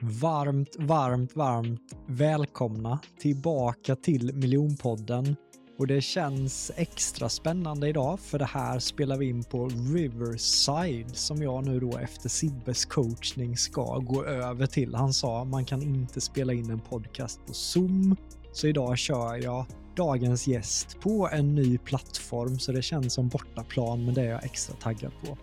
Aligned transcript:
Varmt, 0.00 0.76
varmt, 0.78 1.36
varmt 1.36 1.80
välkomna 2.06 2.98
tillbaka 3.18 3.96
till 3.96 4.34
Miljonpodden. 4.34 5.36
Och 5.78 5.86
det 5.86 6.00
känns 6.00 6.72
extra 6.76 7.28
spännande 7.28 7.88
idag 7.88 8.20
för 8.20 8.38
det 8.38 8.44
här 8.44 8.78
spelar 8.78 9.16
vi 9.16 9.28
in 9.28 9.44
på 9.44 9.68
Riverside 9.94 11.14
som 11.14 11.42
jag 11.42 11.66
nu 11.66 11.80
då 11.80 11.98
efter 11.98 12.28
Sibbes 12.28 12.84
coachning 12.84 13.56
ska 13.56 13.98
gå 13.98 14.24
över 14.24 14.66
till. 14.66 14.94
Han 14.94 15.12
sa 15.12 15.44
man 15.44 15.64
kan 15.64 15.82
inte 15.82 16.20
spela 16.20 16.52
in 16.52 16.70
en 16.70 16.80
podcast 16.80 17.46
på 17.46 17.52
Zoom. 17.52 18.16
Så 18.52 18.66
idag 18.66 18.98
kör 18.98 19.36
jag 19.36 19.66
dagens 19.96 20.46
gäst 20.46 21.00
på 21.00 21.28
en 21.32 21.54
ny 21.54 21.78
plattform 21.78 22.58
så 22.58 22.72
det 22.72 22.82
känns 22.82 23.14
som 23.14 23.28
bortaplan 23.28 24.04
men 24.04 24.14
det 24.14 24.22
är 24.22 24.30
jag 24.30 24.44
extra 24.44 24.76
taggad 24.76 25.12
på. 25.24 25.36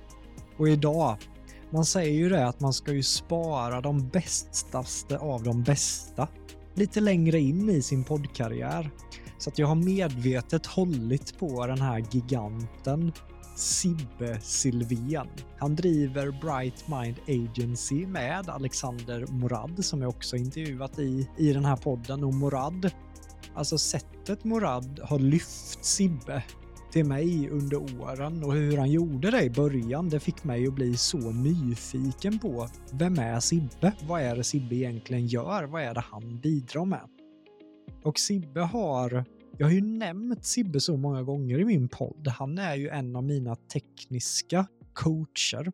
Och 0.57 0.69
idag 0.69 1.17
man 1.73 1.85
säger 1.85 2.13
ju 2.13 2.29
det 2.29 2.47
att 2.47 2.59
man 2.59 2.73
ska 2.73 2.93
ju 2.93 3.03
spara 3.03 3.81
de 3.81 4.07
bästaste 4.07 5.17
av 5.17 5.43
de 5.43 5.63
bästa 5.63 6.27
lite 6.73 6.99
längre 6.99 7.39
in 7.39 7.69
i 7.69 7.81
sin 7.81 8.03
poddkarriär. 8.03 8.91
Så 9.37 9.49
att 9.49 9.59
jag 9.59 9.67
har 9.67 9.75
medvetet 9.75 10.65
hållit 10.65 11.39
på 11.39 11.67
den 11.67 11.81
här 11.81 12.05
giganten 12.11 13.11
Sibbe 13.55 14.39
Silvén. 14.41 15.27
Han 15.57 15.75
driver 15.75 16.31
Bright 16.31 16.87
Mind 16.87 17.15
Agency 17.27 18.07
med 18.07 18.49
Alexander 18.49 19.25
Morad 19.27 19.85
som 19.85 20.01
jag 20.01 20.09
också 20.09 20.35
intervjuat 20.35 20.99
i, 20.99 21.29
i 21.37 21.53
den 21.53 21.65
här 21.65 21.75
podden 21.75 22.23
och 22.23 22.33
Morad, 22.33 22.91
alltså 23.55 23.77
sättet 23.77 24.43
Morad 24.43 24.99
har 25.03 25.19
lyft 25.19 25.85
Sibbe 25.85 26.43
till 26.93 27.05
mig 27.05 27.49
under 27.49 28.01
åren 28.01 28.43
och 28.43 28.53
hur 28.53 28.77
han 28.77 28.91
gjorde 28.91 29.31
det 29.31 29.43
i 29.43 29.49
början, 29.49 30.09
det 30.09 30.19
fick 30.19 30.43
mig 30.43 30.67
att 30.67 30.73
bli 30.73 30.97
så 30.97 31.31
nyfiken 31.31 32.39
på 32.39 32.67
vem 32.91 33.19
är 33.19 33.39
Sibbe? 33.39 33.93
Vad 34.07 34.21
är 34.21 34.35
det 34.35 34.43
Sibbe 34.43 34.75
egentligen 34.75 35.27
gör? 35.27 35.63
Vad 35.63 35.83
är 35.83 35.93
det 35.93 35.99
han 35.99 36.39
bidrar 36.39 36.85
med? 36.85 37.09
Och 38.03 38.19
Sibbe 38.19 38.59
har, 38.59 39.25
jag 39.57 39.65
har 39.65 39.71
ju 39.71 39.81
nämnt 39.81 40.45
Sibbe 40.45 40.79
så 40.79 40.97
många 40.97 41.23
gånger 41.23 41.59
i 41.59 41.65
min 41.65 41.87
podd. 41.89 42.27
Han 42.27 42.57
är 42.57 42.75
ju 42.75 42.89
en 42.89 43.15
av 43.15 43.23
mina 43.23 43.55
tekniska 43.55 44.67
coacher. 44.93 45.71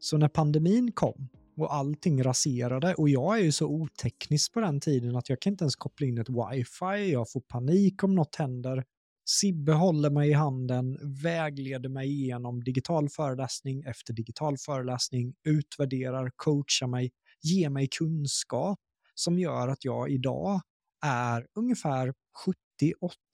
Så 0.00 0.16
när 0.16 0.28
pandemin 0.28 0.92
kom 0.92 1.28
och 1.56 1.74
allting 1.74 2.22
raserade 2.22 2.94
och 2.94 3.08
jag 3.08 3.38
är 3.38 3.42
ju 3.42 3.52
så 3.52 3.66
oteknisk 3.66 4.52
på 4.52 4.60
den 4.60 4.80
tiden 4.80 5.16
att 5.16 5.28
jag 5.28 5.40
kan 5.40 5.52
inte 5.52 5.64
ens 5.64 5.76
koppla 5.76 6.06
in 6.06 6.18
ett 6.18 6.28
wifi, 6.28 7.12
jag 7.12 7.30
får 7.30 7.40
panik 7.40 8.04
om 8.04 8.14
något 8.14 8.36
händer 8.36 8.84
Sibbe 9.30 9.72
håller 9.72 10.10
mig 10.10 10.28
i 10.30 10.32
handen, 10.32 10.98
vägleder 11.22 11.88
mig 11.88 12.08
igenom 12.08 12.64
digital 12.64 13.08
föreläsning 13.08 13.82
efter 13.82 14.12
digital 14.12 14.56
föreläsning, 14.58 15.34
utvärderar, 15.44 16.30
coachar 16.36 16.86
mig, 16.86 17.10
ger 17.42 17.70
mig 17.70 17.88
kunskap 17.98 18.78
som 19.14 19.38
gör 19.38 19.68
att 19.68 19.84
jag 19.84 20.10
idag 20.10 20.60
är 21.06 21.46
ungefär 21.54 22.14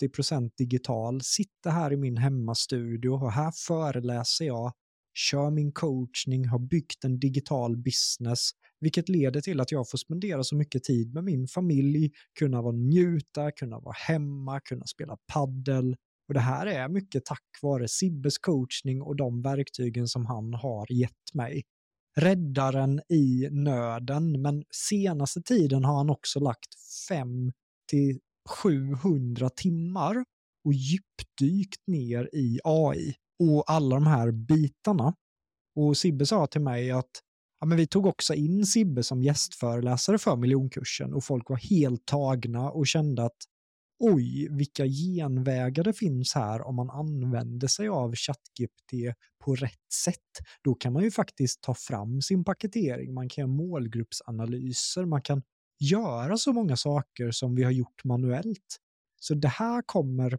70-80% 0.02 0.50
digital, 0.58 1.20
sitter 1.22 1.70
här 1.70 1.92
i 1.92 1.96
min 1.96 2.16
hemmastudio 2.16 3.08
och 3.08 3.32
här 3.32 3.52
föreläser 3.66 4.44
jag, 4.44 4.72
kör 5.14 5.50
min 5.50 5.72
coachning, 5.72 6.48
har 6.48 6.58
byggt 6.58 7.04
en 7.04 7.18
digital 7.18 7.76
business 7.76 8.50
vilket 8.84 9.08
leder 9.08 9.40
till 9.40 9.60
att 9.60 9.72
jag 9.72 9.90
får 9.90 9.98
spendera 9.98 10.44
så 10.44 10.56
mycket 10.56 10.84
tid 10.84 11.14
med 11.14 11.24
min 11.24 11.48
familj, 11.48 12.10
kunna 12.38 12.62
vara 12.62 12.76
njuta, 12.76 13.50
kunna 13.50 13.80
vara 13.80 13.94
hemma, 14.08 14.60
kunna 14.60 14.86
spela 14.86 15.16
paddel. 15.32 15.96
Och 16.28 16.34
det 16.34 16.40
här 16.40 16.66
är 16.66 16.88
mycket 16.88 17.24
tack 17.24 17.58
vare 17.62 17.88
Sibbes 17.88 18.38
coachning 18.38 19.02
och 19.02 19.16
de 19.16 19.42
verktygen 19.42 20.08
som 20.08 20.26
han 20.26 20.54
har 20.54 20.92
gett 20.92 21.34
mig. 21.34 21.62
Räddaren 22.16 23.00
i 23.08 23.48
nöden, 23.50 24.42
men 24.42 24.64
senaste 24.70 25.42
tiden 25.42 25.84
har 25.84 25.96
han 25.96 26.10
också 26.10 26.40
lagt 26.40 26.74
5 27.08 27.52
till 27.90 28.18
700 28.62 29.50
timmar 29.50 30.24
och 30.64 30.72
djupdykt 30.74 31.86
ner 31.86 32.30
i 32.32 32.60
AI 32.64 33.14
och 33.38 33.70
alla 33.70 33.94
de 33.94 34.06
här 34.06 34.30
bitarna. 34.30 35.14
Och 35.76 35.96
Sibbe 35.96 36.26
sa 36.26 36.46
till 36.46 36.60
mig 36.60 36.90
att 36.90 37.10
ja, 37.60 37.66
men 37.66 37.78
vi 37.78 37.86
tog 37.86 38.06
också 38.06 38.34
in 38.34 38.66
Sibbe 38.66 39.02
som 39.02 39.22
gästföreläsare 39.22 40.18
för 40.18 40.36
miljonkursen 40.36 41.14
och 41.14 41.24
folk 41.24 41.50
var 41.50 41.56
helt 41.56 42.06
tagna 42.06 42.70
och 42.70 42.86
kände 42.86 43.24
att 43.24 43.36
oj, 43.98 44.48
vilka 44.50 44.86
genvägar 44.86 45.84
det 45.84 45.92
finns 45.92 46.34
här 46.34 46.66
om 46.66 46.76
man 46.76 46.90
använder 46.90 47.68
sig 47.68 47.88
av 47.88 48.14
ChatGPT 48.14 49.16
på 49.44 49.54
rätt 49.54 49.92
sätt. 50.04 50.46
Då 50.64 50.74
kan 50.74 50.92
man 50.92 51.02
ju 51.02 51.10
faktiskt 51.10 51.62
ta 51.62 51.74
fram 51.74 52.22
sin 52.22 52.44
paketering, 52.44 53.14
man 53.14 53.28
kan 53.28 53.42
göra 53.42 53.56
målgruppsanalyser, 53.56 55.04
man 55.04 55.22
kan 55.22 55.42
göra 55.80 56.36
så 56.36 56.52
många 56.52 56.76
saker 56.76 57.30
som 57.30 57.54
vi 57.54 57.62
har 57.64 57.70
gjort 57.70 58.04
manuellt. 58.04 58.78
Så 59.20 59.34
det 59.34 59.48
här 59.48 59.82
kommer 59.86 60.38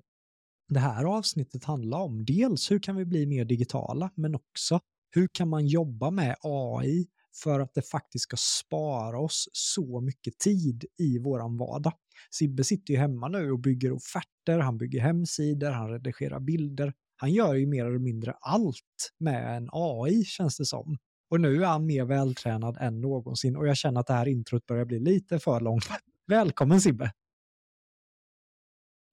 det 0.68 0.80
här 0.80 1.04
avsnittet 1.04 1.64
handla 1.64 1.98
om. 1.98 2.26
Dels 2.26 2.72
hur 2.72 2.80
kan 2.80 2.96
vi 2.96 3.06
bli 3.06 3.26
mer 3.26 3.46
digitala, 3.46 4.12
men 4.16 4.36
också 4.36 4.80
hur 5.12 5.28
kan 5.32 5.50
man 5.50 5.68
jobba 5.68 6.12
med 6.12 6.36
AI 6.42 7.08
för 7.44 7.60
att 7.60 7.74
det 7.74 7.82
faktiskt 7.82 8.24
ska 8.24 8.38
spara 8.38 9.20
oss 9.20 9.50
så 9.52 10.02
mycket 10.02 10.40
tid 10.40 10.86
i 10.98 11.20
våran 11.20 11.58
vardag. 11.58 11.94
Sibbe 12.32 12.64
sitter 12.64 12.94
ju 12.94 13.00
hemma 13.00 13.28
nu 13.28 13.52
och 13.52 13.60
bygger 13.60 13.92
offerter, 13.92 14.60
han 14.60 14.78
bygger 14.78 15.02
hemsidor, 15.02 15.72
han 15.72 15.90
redigerar 15.90 16.40
bilder. 16.40 16.94
Han 17.18 17.32
gör 17.32 17.54
ju 17.54 17.68
mer 17.68 17.86
eller 17.86 18.00
mindre 18.00 18.34
allt 18.42 19.12
med 19.20 19.58
en 19.58 19.70
AI 19.72 20.24
känns 20.24 20.58
det 20.58 20.66
som. 20.66 20.98
Och 21.30 21.42
nu 21.42 21.64
är 21.64 21.68
han 21.68 21.86
mer 21.86 22.06
vältränad 22.06 22.78
än 22.80 23.02
någonsin 23.02 23.56
och 23.56 23.68
jag 23.68 23.78
känner 23.78 24.00
att 24.00 24.08
det 24.08 24.14
här 24.14 24.28
introt 24.28 24.66
börjar 24.66 24.86
bli 24.86 25.00
lite 25.00 25.40
för 25.40 25.60
långt. 25.60 25.86
Välkommen 26.28 26.82
Sibbe! 26.82 27.12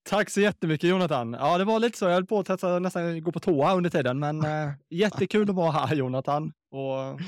Tack 0.02 0.30
så 0.30 0.40
jättemycket 0.40 0.90
Jonathan. 0.90 1.32
Ja, 1.32 1.58
det 1.58 1.64
var 1.64 1.78
lite 1.78 1.98
så. 1.98 2.04
Jag 2.04 2.12
höll 2.12 2.26
på 2.26 2.38
att 2.38 2.46
testa, 2.46 2.78
nästan 2.78 3.22
gå 3.22 3.32
på 3.32 3.40
toa 3.40 3.74
under 3.74 3.90
tiden, 3.90 4.18
men 4.18 4.44
eh, 4.44 4.70
jättekul 4.90 5.50
att 5.50 5.56
vara 5.56 5.70
här 5.70 5.94
Jonathan. 5.94 6.52
Och 6.70 7.20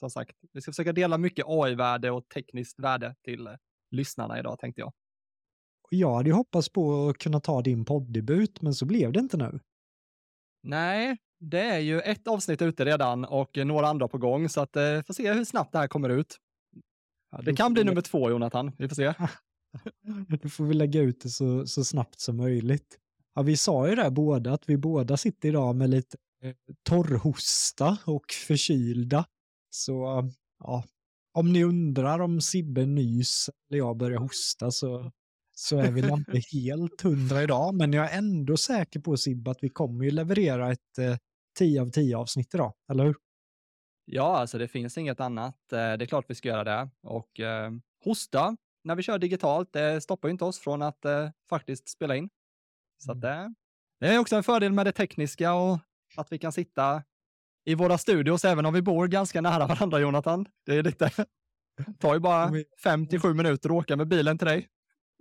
som 0.00 0.10
sagt, 0.10 0.36
vi 0.52 0.60
ska 0.60 0.72
försöka 0.72 0.92
dela 0.92 1.18
mycket 1.18 1.44
AI-värde 1.48 2.10
och 2.10 2.28
tekniskt 2.28 2.80
värde 2.80 3.14
till 3.24 3.46
eh, 3.46 3.52
lyssnarna 3.90 4.38
idag 4.38 4.58
tänkte 4.58 4.80
jag. 4.80 4.92
Jag 5.90 6.14
hade 6.14 6.28
ju 6.28 6.34
hoppats 6.34 6.68
på 6.68 7.08
att 7.08 7.18
kunna 7.18 7.40
ta 7.40 7.62
din 7.62 7.84
poddebut, 7.84 8.62
men 8.62 8.74
så 8.74 8.86
blev 8.86 9.12
det 9.12 9.20
inte 9.20 9.36
nu. 9.36 9.60
Nej, 10.62 11.16
det 11.40 11.60
är 11.60 11.78
ju 11.78 12.00
ett 12.00 12.28
avsnitt 12.28 12.62
ute 12.62 12.84
redan 12.84 13.24
och 13.24 13.56
några 13.56 13.88
andra 13.88 14.08
på 14.08 14.18
gång, 14.18 14.48
så 14.48 14.60
att 14.60 14.76
eh, 14.76 15.02
får 15.02 15.14
se 15.14 15.32
hur 15.32 15.44
snabbt 15.44 15.72
det 15.72 15.78
här 15.78 15.88
kommer 15.88 16.08
ut. 16.08 16.36
Ja, 17.30 17.42
det 17.42 17.56
kan 17.56 17.74
bli 17.74 17.84
nummer 17.84 18.00
två, 18.00 18.30
Jonathan. 18.30 18.72
Vi 18.78 18.88
får 18.88 18.96
se. 18.96 19.14
Du 20.42 20.48
får 20.48 20.64
vi 20.64 20.74
lägga 20.74 21.00
ut 21.00 21.20
det 21.20 21.28
så, 21.28 21.66
så 21.66 21.84
snabbt 21.84 22.20
som 22.20 22.36
möjligt. 22.36 22.98
ja, 23.34 23.42
vi 23.42 23.56
sa 23.56 23.88
ju 23.88 23.94
det 23.94 24.10
båda, 24.10 24.52
att 24.52 24.68
vi 24.68 24.76
båda 24.76 25.16
sitter 25.16 25.48
idag 25.48 25.76
med 25.76 25.90
lite 25.90 26.16
eh, 26.42 26.54
torrhosta 26.82 27.98
och 28.06 28.32
förkylda. 28.46 29.24
Så 29.70 30.28
ja, 30.58 30.84
om 31.32 31.52
ni 31.52 31.64
undrar 31.64 32.20
om 32.20 32.40
Sibbe 32.40 32.86
nys 32.86 33.50
eller 33.70 33.78
jag 33.78 33.96
börjar 33.96 34.18
hosta 34.18 34.70
så, 34.70 35.12
så 35.54 35.78
är 35.78 35.90
vi 35.90 36.00
inte 36.12 36.40
helt 36.52 37.00
hundra 37.00 37.42
idag. 37.42 37.74
Men 37.74 37.92
jag 37.92 38.12
är 38.12 38.18
ändå 38.18 38.56
säker 38.56 39.00
på 39.00 39.16
Sibbe 39.16 39.50
att 39.50 39.62
vi 39.62 39.68
kommer 39.68 40.04
ju 40.04 40.10
leverera 40.10 40.72
ett 40.72 40.98
eh, 40.98 41.16
10 41.58 41.82
av 41.82 41.90
10 41.90 42.16
avsnitt 42.16 42.54
idag, 42.54 42.72
eller 42.92 43.04
hur? 43.04 43.16
Ja, 44.04 44.36
alltså 44.36 44.58
det 44.58 44.68
finns 44.68 44.98
inget 44.98 45.20
annat. 45.20 45.72
Eh, 45.72 45.76
det 45.78 46.04
är 46.04 46.06
klart 46.06 46.24
vi 46.28 46.34
ska 46.34 46.48
göra 46.48 46.64
det. 46.64 46.90
Och 47.02 47.40
eh, 47.40 47.70
hosta 48.04 48.56
när 48.84 48.94
vi 48.94 49.02
kör 49.02 49.18
digitalt, 49.18 49.72
det 49.72 50.00
stoppar 50.00 50.28
ju 50.28 50.32
inte 50.32 50.44
oss 50.44 50.58
från 50.58 50.82
att 50.82 51.04
eh, 51.04 51.30
faktiskt 51.48 51.88
spela 51.88 52.16
in. 52.16 52.28
Så 52.98 53.12
att, 53.12 53.24
eh, 53.24 53.46
det 54.00 54.06
är 54.06 54.18
också 54.18 54.36
en 54.36 54.42
fördel 54.42 54.72
med 54.72 54.86
det 54.86 54.92
tekniska 54.92 55.54
och 55.54 55.78
att 56.16 56.32
vi 56.32 56.38
kan 56.38 56.52
sitta 56.52 57.02
i 57.64 57.74
våra 57.74 57.98
studios, 57.98 58.44
även 58.44 58.66
om 58.66 58.74
vi 58.74 58.82
bor 58.82 59.06
ganska 59.06 59.40
nära 59.40 59.66
varandra, 59.66 59.98
Jonathan. 59.98 60.46
Det 60.66 60.76
är 60.76 60.82
lite, 60.82 61.10
tar 61.98 62.14
ju 62.14 62.20
bara 62.20 62.52
fem 62.82 63.06
till 63.06 63.20
sju 63.20 63.34
minuter 63.34 63.68
att 63.68 63.76
åka 63.76 63.96
med 63.96 64.08
bilen 64.08 64.38
till 64.38 64.46
dig. 64.46 64.68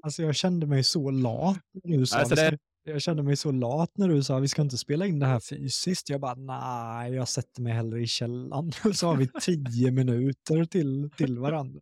Alltså 0.04 0.24
jag 0.24 0.36
kände 0.36 0.66
mig 0.66 0.84
så 0.84 1.12
lat 1.12 1.60
nu. 1.84 2.06
Så 2.06 2.18
alltså 2.18 2.36
det... 2.36 2.58
Jag 2.84 3.02
kände 3.02 3.24
mig 3.24 3.36
så 3.36 3.52
lat 3.52 3.98
när 3.98 4.08
du 4.08 4.24
sa 4.24 4.40
vi 4.40 4.48
ska 4.48 4.62
inte 4.62 4.78
spela 4.78 5.06
in 5.06 5.20
det 5.20 5.26
här 5.26 5.40
fysiskt. 5.40 6.10
Jag 6.10 6.22
bara 6.22 6.36
nej, 6.36 7.14
jag 7.14 7.28
sätter 7.28 7.62
mig 7.62 7.74
hellre 7.74 8.02
i 8.02 8.08
källaren. 8.08 8.72
Så 8.94 9.08
har 9.08 9.16
vi 9.16 9.28
tio 9.28 9.92
minuter 9.92 10.66
till, 10.66 11.10
till 11.18 11.40
varandra. 11.40 11.82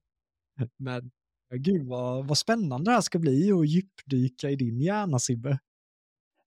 Men 0.78 1.12
gud 1.56 1.88
vad, 1.88 2.28
vad 2.28 2.38
spännande 2.38 2.92
det 2.92 2.96
här 2.96 3.02
ska 3.02 3.20
bli 3.20 3.52
att 3.52 3.68
djupdyka 3.68 4.50
i 4.50 4.56
din 4.56 4.80
hjärna 4.80 5.20
Sibbe. 5.20 5.60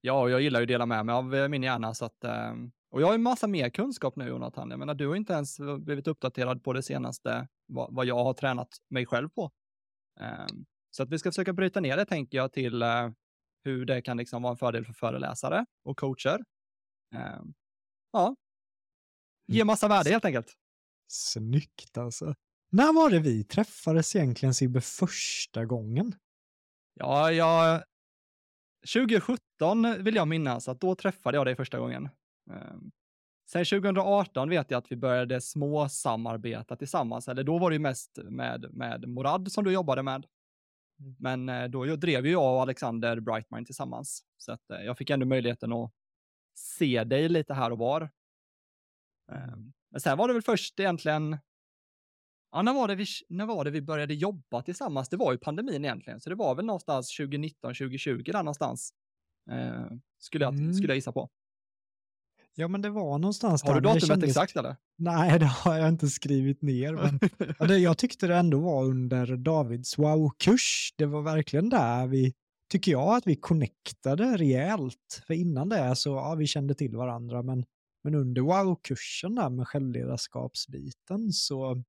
Ja, 0.00 0.20
och 0.20 0.30
jag 0.30 0.40
gillar 0.40 0.60
ju 0.60 0.64
att 0.64 0.68
dela 0.68 0.86
med 0.86 1.06
mig 1.06 1.12
av 1.12 1.34
eh, 1.34 1.48
min 1.48 1.62
hjärna 1.62 1.94
så 1.94 2.04
att 2.04 2.24
ehm, 2.24 2.70
och 2.90 3.02
jag 3.02 3.06
har 3.06 3.12
ju 3.12 3.18
massa 3.18 3.46
mer 3.46 3.70
kunskap 3.70 4.16
nu 4.16 4.28
Jonathan. 4.28 4.70
Jag 4.70 4.78
menar, 4.78 4.94
du 4.94 5.08
har 5.08 5.16
inte 5.16 5.32
ens 5.32 5.58
blivit 5.78 6.06
uppdaterad 6.06 6.64
på 6.64 6.72
det 6.72 6.82
senaste, 6.82 7.48
vad, 7.66 7.94
vad 7.94 8.06
jag 8.06 8.24
har 8.24 8.34
tränat 8.34 8.68
mig 8.88 9.06
själv 9.06 9.28
på. 9.28 9.50
Um, 10.20 10.66
så 10.90 11.02
att 11.02 11.10
vi 11.10 11.18
ska 11.18 11.30
försöka 11.30 11.52
bryta 11.52 11.80
ner 11.80 11.96
det, 11.96 12.04
tänker 12.04 12.38
jag, 12.38 12.52
till 12.52 12.82
hur 13.64 13.84
det 13.84 14.02
kan 14.02 14.16
liksom 14.16 14.42
vara 14.42 14.50
en 14.50 14.56
fördel 14.56 14.84
för 14.84 14.92
föreläsare 14.92 15.66
och 15.84 15.96
coacher. 15.96 16.44
Um, 17.14 17.54
ja, 18.12 18.36
ge 19.46 19.64
massa 19.64 19.88
värde 19.88 20.10
helt 20.10 20.24
enkelt. 20.24 20.54
Snyggt 21.08 21.98
alltså. 21.98 22.34
När 22.72 22.92
var 22.92 23.10
det 23.10 23.18
vi 23.18 23.44
träffades 23.44 24.16
egentligen 24.16 24.54
Sibbe 24.54 24.80
första 24.80 25.64
gången? 25.64 26.14
Ja, 26.94 27.32
jag... 27.32 27.82
2017 28.94 30.04
vill 30.04 30.14
jag 30.14 30.28
minnas 30.28 30.68
att 30.68 30.80
då 30.80 30.94
träffade 30.94 31.36
jag 31.36 31.46
dig 31.46 31.56
första 31.56 31.78
gången. 31.78 32.08
Ehm, 32.50 32.90
sen 33.50 33.64
2018 33.64 34.48
vet 34.48 34.70
jag 34.70 34.78
att 34.78 34.92
vi 34.92 34.96
började 34.96 35.40
små 35.40 35.88
samarbeta 35.88 36.76
tillsammans, 36.76 37.28
eller 37.28 37.44
då 37.44 37.58
var 37.58 37.70
det 37.70 37.74
ju 37.74 37.80
mest 37.80 38.18
med, 38.22 38.66
med 38.74 39.08
Morad 39.08 39.52
som 39.52 39.64
du 39.64 39.72
jobbade 39.72 40.02
med. 40.02 40.26
Mm. 41.00 41.16
Men 41.18 41.48
eh, 41.48 41.68
då 41.68 41.96
drev 41.96 42.26
ju 42.26 42.32
jag 42.32 42.54
och 42.54 42.62
Alexander 42.62 43.20
Brightmind 43.20 43.66
tillsammans, 43.66 44.24
så 44.36 44.52
att 44.52 44.70
eh, 44.70 44.80
jag 44.80 44.98
fick 44.98 45.10
ändå 45.10 45.26
möjligheten 45.26 45.72
att 45.72 45.92
se 46.54 47.04
dig 47.04 47.28
lite 47.28 47.54
här 47.54 47.72
och 47.72 47.78
var. 47.78 48.10
Ehm, 49.32 49.72
men 49.90 50.00
sen 50.00 50.18
var 50.18 50.28
det 50.28 50.34
väl 50.34 50.42
först 50.42 50.80
egentligen, 50.80 51.38
ja, 52.52 52.62
när 52.62 52.74
var, 52.74 52.88
det 52.88 52.94
vi, 52.94 53.06
när 53.28 53.46
var 53.46 53.64
det 53.64 53.70
vi 53.70 53.82
började 53.82 54.14
jobba 54.14 54.62
tillsammans? 54.62 55.08
Det 55.08 55.16
var 55.16 55.32
ju 55.32 55.38
pandemin 55.38 55.84
egentligen, 55.84 56.20
så 56.20 56.30
det 56.30 56.36
var 56.36 56.54
väl 56.54 56.64
någonstans 56.64 57.16
2019, 57.16 57.74
2020 57.74 58.22
där 58.22 58.42
någonstans, 58.42 58.92
eh, 59.50 59.86
skulle, 60.18 60.44
jag, 60.44 60.54
mm. 60.54 60.74
skulle 60.74 60.88
jag 60.88 60.96
gissa 60.96 61.12
på. 61.12 61.30
Ja, 62.54 62.68
men 62.68 62.82
det 62.82 62.90
var 62.90 63.18
någonstans 63.18 63.62
Har 63.62 63.74
du 63.74 63.80
datumet 63.80 64.06
kändes... 64.06 64.28
exakt 64.30 64.56
eller? 64.56 64.76
Nej, 64.98 65.38
det 65.38 65.46
har 65.46 65.78
jag 65.78 65.88
inte 65.88 66.08
skrivit 66.08 66.62
ner. 66.62 66.92
Men 66.92 67.18
det, 67.68 67.78
jag 67.78 67.98
tyckte 67.98 68.26
det 68.26 68.36
ändå 68.36 68.58
var 68.58 68.84
under 68.84 69.36
Davids 69.36 69.98
wow-kurs. 69.98 70.94
Det 70.96 71.06
var 71.06 71.22
verkligen 71.22 71.68
där 71.68 72.06
vi, 72.06 72.34
tycker 72.70 72.92
jag, 72.92 73.14
att 73.16 73.26
vi 73.26 73.36
connectade 73.36 74.36
rejält. 74.36 75.22
För 75.26 75.34
innan 75.34 75.68
det 75.68 75.96
så, 75.96 76.10
ja, 76.10 76.34
vi 76.34 76.46
kände 76.46 76.74
till 76.74 76.96
varandra, 76.96 77.42
men, 77.42 77.64
men 78.04 78.14
under 78.14 78.42
wow-kursen 78.42 79.34
där 79.34 79.50
med 79.50 79.68
självledarskapsbiten 79.68 81.32
så, 81.32 81.82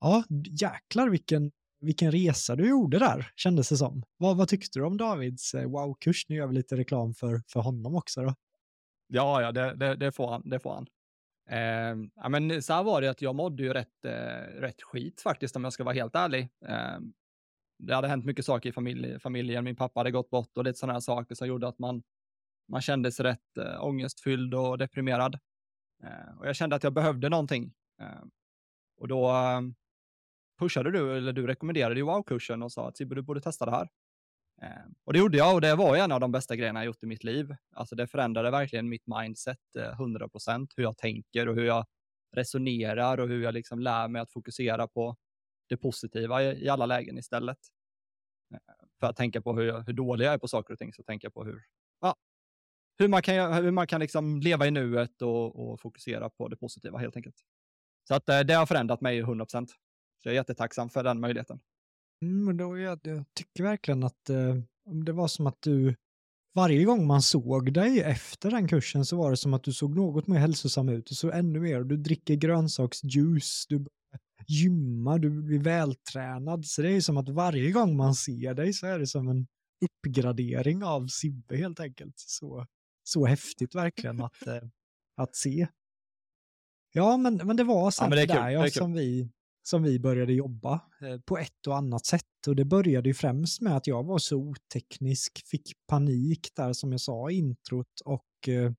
ja, 0.00 0.24
jäklar 0.60 1.08
vilken, 1.08 1.52
vilken 1.80 2.12
resa 2.12 2.56
du 2.56 2.68
gjorde 2.68 2.98
där, 2.98 3.32
kändes 3.36 3.68
det 3.68 3.76
som. 3.76 4.02
Vad, 4.16 4.36
vad 4.36 4.48
tyckte 4.48 4.78
du 4.78 4.84
om 4.84 4.96
Davids 4.96 5.54
eh, 5.54 5.70
wow-kurs? 5.70 6.28
Nu 6.28 6.36
gör 6.36 6.46
vi 6.46 6.54
lite 6.54 6.76
reklam 6.76 7.14
för, 7.14 7.42
för 7.52 7.60
honom 7.60 7.94
också 7.94 8.22
då. 8.22 8.34
Ja, 9.06 9.42
ja, 9.42 9.52
det, 9.52 9.74
det, 9.74 9.96
det, 9.96 10.12
får 10.12 10.30
han. 10.30 10.42
Det 10.50 10.60
får 10.60 10.74
han. 10.74 10.86
Eh, 11.50 12.10
ja, 12.14 12.28
men 12.28 12.62
så 12.62 12.72
här 12.72 12.82
var 12.82 13.00
det 13.00 13.10
att 13.10 13.22
jag 13.22 13.34
mådde 13.34 13.62
ju 13.62 13.72
rätt, 13.72 14.04
eh, 14.04 14.60
rätt 14.60 14.82
skit 14.82 15.20
faktiskt, 15.20 15.56
om 15.56 15.64
jag 15.64 15.72
ska 15.72 15.84
vara 15.84 15.94
helt 15.94 16.14
ärlig. 16.14 16.48
Eh, 16.66 16.98
det 17.78 17.94
hade 17.94 18.08
hänt 18.08 18.24
mycket 18.24 18.44
saker 18.44 18.68
i 18.68 18.72
familj, 18.72 19.20
familjen. 19.20 19.64
Min 19.64 19.76
pappa 19.76 20.00
hade 20.00 20.10
gått 20.10 20.30
bort 20.30 20.56
och 20.56 20.64
lite 20.64 20.78
sådana 20.78 20.92
här 20.92 21.00
saker 21.00 21.34
som 21.34 21.48
gjorde 21.48 21.68
att 21.68 21.78
man, 21.78 22.02
man 22.68 22.80
kände 22.80 23.12
sig 23.12 23.24
rätt 23.24 23.56
eh, 23.58 23.84
ångestfylld 23.84 24.54
och 24.54 24.78
deprimerad. 24.78 25.38
Eh, 26.04 26.38
och 26.38 26.48
jag 26.48 26.56
kände 26.56 26.76
att 26.76 26.82
jag 26.82 26.92
behövde 26.92 27.28
någonting. 27.28 27.72
Eh, 28.00 28.24
och 28.96 29.08
då 29.08 29.28
ehm, 29.28 29.74
pushade 30.60 30.90
du, 30.90 31.16
eller 31.16 31.32
du 31.32 31.46
rekommenderade 31.46 32.00
ju 32.00 32.02
wow-kursen 32.02 32.62
och 32.62 32.72
sa 32.72 32.88
att 32.88 32.94
du 32.94 33.22
borde 33.22 33.40
testa 33.40 33.64
det 33.64 33.70
här. 33.70 33.88
Eh, 34.62 34.86
och 35.04 35.12
det 35.12 35.18
gjorde 35.18 35.38
jag 35.38 35.54
och 35.54 35.60
det 35.60 35.74
var 35.74 35.96
en 35.96 36.12
av 36.12 36.20
de 36.20 36.32
bästa 36.32 36.56
grejerna 36.56 36.80
jag 36.80 36.86
gjort 36.86 37.02
i 37.02 37.06
mitt 37.06 37.24
liv. 37.24 37.56
Alltså 37.76 37.96
det 37.96 38.06
förändrade 38.06 38.50
verkligen 38.50 38.88
mitt 38.88 39.06
mindset 39.06 39.58
100 39.76 40.24
eh, 40.24 40.28
procent, 40.28 40.72
hur 40.76 40.84
jag 40.84 40.96
tänker 40.96 41.48
och 41.48 41.54
hur 41.54 41.64
jag 41.64 41.86
resonerar 42.36 43.18
och 43.18 43.28
hur 43.28 43.42
jag 43.42 43.54
liksom 43.54 43.78
lär 43.78 44.08
mig 44.08 44.22
att 44.22 44.32
fokusera 44.32 44.88
på 44.88 45.16
det 45.68 45.76
positiva 45.76 46.42
i, 46.42 46.64
i 46.64 46.68
alla 46.68 46.86
lägen 46.86 47.18
istället. 47.18 47.58
Eh, 48.54 48.58
för 49.00 49.06
att 49.06 49.16
tänka 49.16 49.42
på 49.42 49.56
hur, 49.56 49.84
hur 49.86 49.92
dålig 49.92 50.26
jag 50.26 50.34
är 50.34 50.38
på 50.38 50.48
saker 50.48 50.72
och 50.72 50.78
ting 50.78 50.92
så 50.92 51.02
tänker 51.02 51.26
jag 51.26 51.34
på 51.34 51.44
hur, 51.44 51.62
ja, 52.00 52.14
hur 52.98 53.08
man 53.08 53.22
kan, 53.22 53.52
hur 53.52 53.70
man 53.70 53.86
kan 53.86 54.00
liksom 54.00 54.40
leva 54.40 54.66
i 54.66 54.70
nuet 54.70 55.22
och, 55.22 55.72
och 55.72 55.80
fokusera 55.80 56.30
på 56.30 56.48
det 56.48 56.56
positiva 56.56 56.98
helt 56.98 57.16
enkelt. 57.16 57.36
Så 58.08 58.14
att 58.14 58.28
eh, 58.28 58.40
det 58.40 58.54
har 58.54 58.66
förändrat 58.66 59.00
mig 59.00 59.18
100 59.18 59.44
procent. 59.44 59.74
Så 60.22 60.28
jag 60.28 60.32
är 60.32 60.36
jättetacksam 60.36 60.90
för 60.90 61.04
den 61.04 61.20
möjligheten. 61.20 61.60
Mm, 62.22 62.56
då, 62.56 62.78
jag, 62.78 63.00
jag 63.02 63.24
tycker 63.34 63.62
verkligen 63.62 64.02
att 64.02 64.30
eh, 64.30 64.56
det 65.04 65.12
var 65.12 65.28
som 65.28 65.46
att 65.46 65.62
du, 65.62 65.94
varje 66.54 66.84
gång 66.84 67.06
man 67.06 67.22
såg 67.22 67.72
dig 67.72 68.00
efter 68.00 68.50
den 68.50 68.68
kursen 68.68 69.04
så 69.04 69.16
var 69.16 69.30
det 69.30 69.36
som 69.36 69.54
att 69.54 69.64
du 69.64 69.72
såg 69.72 69.96
något 69.96 70.26
mer 70.26 70.38
hälsosam 70.38 70.88
ut. 70.88 71.06
Du 71.06 71.14
såg 71.14 71.34
ännu 71.34 71.60
mer, 71.60 71.80
du 71.80 71.96
dricker 71.96 72.34
grönsaksjuice, 72.34 73.66
du 73.68 73.86
gymmar, 74.48 75.18
du 75.18 75.42
blir 75.42 75.58
vältränad. 75.58 76.66
Så 76.66 76.82
det 76.82 76.92
är 76.92 77.00
som 77.00 77.16
att 77.16 77.28
varje 77.28 77.70
gång 77.70 77.96
man 77.96 78.14
ser 78.14 78.54
dig 78.54 78.72
så 78.72 78.86
är 78.86 78.98
det 78.98 79.06
som 79.06 79.28
en 79.28 79.46
uppgradering 79.84 80.84
av 80.84 81.06
Sibbe 81.06 81.56
helt 81.56 81.80
enkelt. 81.80 82.14
Så, 82.16 82.66
så 83.02 83.26
häftigt 83.26 83.74
verkligen 83.74 84.22
att, 84.22 84.46
eh, 84.46 84.68
att 85.16 85.36
se. 85.36 85.68
Ja, 86.92 87.16
men, 87.16 87.36
men 87.36 87.56
det 87.56 87.64
var 87.64 87.90
sen 87.90 88.10
ja, 88.10 88.16
det 88.16 88.26
där 88.26 88.50
ja, 88.50 88.70
som 88.70 88.92
vi 88.92 89.30
som 89.62 89.82
vi 89.82 89.98
började 89.98 90.32
jobba 90.32 90.80
eh, 91.00 91.20
på 91.20 91.38
ett 91.38 91.66
och 91.66 91.76
annat 91.76 92.06
sätt. 92.06 92.46
Och 92.48 92.56
det 92.56 92.64
började 92.64 93.08
ju 93.08 93.14
främst 93.14 93.60
med 93.60 93.76
att 93.76 93.86
jag 93.86 94.04
var 94.04 94.18
så 94.18 94.36
oteknisk, 94.36 95.46
fick 95.46 95.72
panik 95.88 96.48
där 96.56 96.72
som 96.72 96.92
jag 96.92 97.00
sa 97.00 97.30
i 97.30 97.34
introt 97.34 98.00
och 98.04 98.48
eh, 98.48 98.72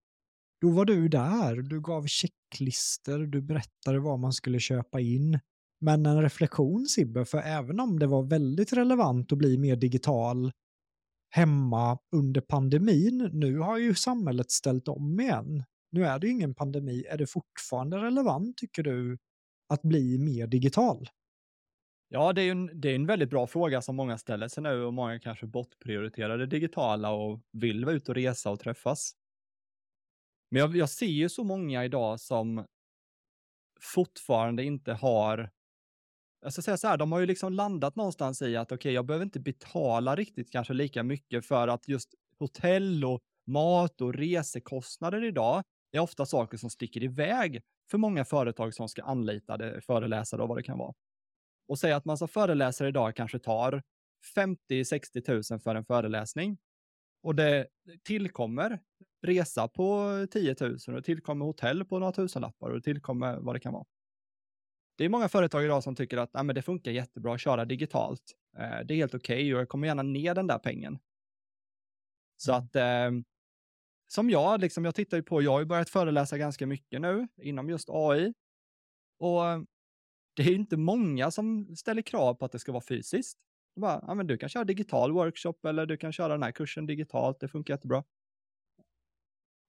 då 0.62 0.70
var 0.70 0.86
du 0.86 1.08
där, 1.08 1.56
du 1.56 1.82
gav 1.82 2.06
checklister, 2.08 3.20
du 3.20 3.42
berättade 3.42 4.00
vad 4.00 4.20
man 4.20 4.34
skulle 4.34 4.60
köpa 4.60 5.00
in. 5.00 5.40
Men 5.80 6.06
en 6.06 6.22
reflektion 6.22 6.86
Sibbe, 6.86 7.26
för 7.26 7.38
även 7.38 7.80
om 7.80 8.00
det 8.00 8.08
var 8.08 8.24
väldigt 8.24 8.74
relevant 8.74 9.32
att 9.32 9.38
bli 9.38 9.58
mer 9.58 9.76
digital 9.76 10.52
hemma 11.30 11.98
under 12.16 12.42
pandemin, 12.42 13.30
nu 13.34 13.58
har 13.58 13.78
ju 13.78 13.96
samhället 13.96 14.52
ställt 14.52 14.88
om 14.88 15.20
igen. 15.20 15.64
Nu 15.92 16.06
är 16.06 16.20
det 16.20 16.28
ingen 16.28 16.56
pandemi, 16.56 17.06
är 17.10 17.18
det 17.18 17.28
fortfarande 17.28 17.98
relevant 17.98 18.58
tycker 18.58 18.84
du 18.84 19.18
att 19.72 19.82
bli 19.82 20.18
mer 20.18 20.48
digital? 20.48 21.10
Ja, 22.10 22.34
det 22.34 22.42
är, 22.42 22.52
en, 22.52 22.82
det 22.82 22.90
är 22.90 22.96
en 22.96 23.06
väldigt 23.06 23.30
bra 23.30 23.48
fråga 23.48 23.82
som 23.82 23.96
många 23.96 24.18
ställer 24.18 24.48
sig 24.48 24.64
nu 24.64 24.84
och 24.84 24.94
många 24.94 25.20
kanske 25.20 25.46
bortprioriterar 25.46 26.38
det 26.38 26.46
digitala 26.46 27.12
och 27.12 27.42
vill 27.52 27.86
vara 27.86 27.96
ute 27.96 28.12
och 28.12 28.16
resa 28.16 28.50
och 28.50 28.60
träffas. 28.60 29.16
Men 30.50 30.60
jag, 30.60 30.76
jag 30.76 30.90
ser 30.90 31.06
ju 31.06 31.30
så 31.30 31.44
många 31.44 31.86
idag 31.86 32.20
som 32.20 32.66
fortfarande 33.82 34.64
inte 34.64 34.94
har 34.94 35.50
jag 36.42 36.54
ska 36.54 36.62
säga 36.62 36.78
så 36.78 36.88
här, 36.88 36.98
de 36.98 37.12
har 37.12 37.20
ju 37.20 37.26
liksom 37.26 37.54
landat 37.54 37.96
någonstans 37.96 38.42
i 38.42 38.56
att 38.56 38.68
okej, 38.72 38.76
okay, 38.76 38.92
jag 38.92 39.06
behöver 39.06 39.26
inte 39.26 39.40
betala 39.40 40.16
riktigt 40.16 40.52
kanske 40.52 40.74
lika 40.74 41.04
mycket 41.04 41.46
för 41.46 41.68
att 41.68 41.88
just 41.88 42.14
hotell 42.40 43.06
och 43.06 43.22
mat 43.48 44.02
och 44.02 44.14
resekostnader 44.14 45.24
idag 45.24 45.64
är 45.92 46.00
ofta 46.00 46.26
saker 46.26 46.58
som 46.58 46.70
sticker 46.70 47.04
iväg 47.04 47.62
för 47.92 47.98
många 47.98 48.26
företag 48.26 48.74
som 48.74 48.90
ska 48.90 49.04
anlita 49.04 49.58
det, 49.58 49.82
föreläsare 49.82 50.42
och 50.42 50.48
vad 50.48 50.58
det 50.58 50.64
kan 50.64 50.78
vara. 50.78 50.94
Och 51.68 51.80
säga 51.80 51.96
att 51.96 52.06
man 52.06 52.18
som 52.18 52.28
föreläsare 52.28 52.88
idag 52.88 53.16
kanske 53.16 53.40
tar 53.40 53.84
50-60 54.36 55.52
000 55.54 55.60
för 55.60 55.76
en 55.76 55.86
föreläsning. 55.86 56.58
Och 57.24 57.36
det 57.36 57.68
tillkommer 58.04 58.80
resa 59.22 59.68
på 59.68 60.10
10 60.32 60.56
000 60.60 60.78
och 60.88 60.94
det 60.94 61.02
tillkommer 61.02 61.46
hotell 61.46 61.86
på 61.86 62.00
några 62.00 62.12
tusenlappar 62.14 62.70
och 62.70 62.76
det 62.76 62.82
tillkommer 62.82 63.38
vad 63.38 63.56
det 63.56 63.60
kan 63.60 63.74
vara. 63.74 63.86
Det 64.98 65.06
är 65.06 65.10
många 65.10 65.30
företag 65.30 65.66
idag 65.66 65.84
som 65.84 65.96
tycker 65.96 66.18
att 66.18 66.34
men 66.34 66.56
det 66.56 66.62
funkar 66.62 66.92
jättebra 66.92 67.34
att 67.34 67.42
köra 67.42 67.66
digitalt. 67.66 68.24
Eh, 68.58 68.86
det 68.86 68.94
är 68.94 68.96
helt 68.96 69.14
okej 69.14 69.36
okay 69.36 69.54
och 69.54 69.62
jag 69.62 69.70
kommer 69.70 69.88
gärna 69.88 70.04
ner 70.04 70.36
den 70.36 70.48
där 70.48 70.60
pengen. 70.60 71.00
Så 72.38 72.54
mm. 72.54 72.64
att 72.64 72.76
eh, 72.76 73.24
som 74.12 74.30
jag, 74.30 74.62
liksom, 74.62 74.86
jag 74.86 74.96
tittar 74.96 75.18
ju 75.18 75.24
på, 75.24 75.42
jag 75.42 75.52
har 75.52 75.60
ju 75.60 75.66
börjat 75.66 75.90
föreläsa 75.90 76.38
ganska 76.38 76.68
mycket 76.68 77.02
nu 77.02 77.28
inom 77.42 77.70
just 77.70 77.90
AI. 77.90 78.34
Och 79.20 79.42
det 80.36 80.44
är 80.44 80.56
inte 80.56 80.78
många 80.78 81.32
som 81.32 81.76
ställer 81.76 82.02
krav 82.02 82.34
på 82.34 82.46
att 82.46 82.52
det 82.52 82.60
ska 82.60 82.72
vara 82.72 82.84
fysiskt. 82.84 83.40
Bara, 83.76 84.04
ja, 84.08 84.14
men 84.14 84.28
du 84.28 84.38
kan 84.38 84.50
köra 84.50 84.64
digital 84.64 85.12
workshop 85.12 85.66
eller 85.68 85.86
du 85.86 85.98
kan 85.98 86.14
köra 86.14 86.34
den 86.34 86.44
här 86.44 86.52
kursen 86.52 86.86
digitalt, 86.86 87.40
det 87.40 87.48
funkar 87.48 87.74
jättebra. 87.74 88.04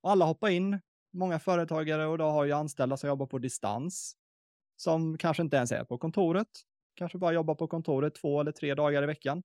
Och 0.02 0.10
alla 0.10 0.24
hoppar 0.24 0.48
in, 0.48 0.80
många 1.12 1.38
företagare 1.38 2.06
och 2.06 2.18
då 2.18 2.24
har 2.24 2.44
ju 2.44 2.52
anställda 2.52 2.96
som 2.96 3.08
jobbar 3.08 3.26
på 3.26 3.38
distans, 3.38 4.16
som 4.76 5.18
kanske 5.18 5.42
inte 5.42 5.56
ens 5.56 5.72
är 5.72 5.84
på 5.84 5.98
kontoret, 5.98 6.48
kanske 6.94 7.18
bara 7.18 7.32
jobbar 7.32 7.54
på 7.54 7.68
kontoret 7.68 8.14
två 8.14 8.40
eller 8.40 8.52
tre 8.52 8.74
dagar 8.74 9.02
i 9.02 9.06
veckan. 9.06 9.42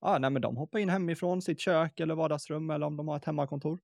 Ja, 0.00 0.18
nej, 0.18 0.30
men 0.30 0.42
de 0.42 0.56
hoppar 0.56 0.78
in 0.78 0.88
hemifrån 0.88 1.42
sitt 1.42 1.60
kök 1.60 2.00
eller 2.00 2.14
vardagsrum 2.14 2.70
eller 2.70 2.86
om 2.86 2.96
de 2.96 3.08
har 3.08 3.16
ett 3.16 3.24
hemmakontor. 3.24 3.80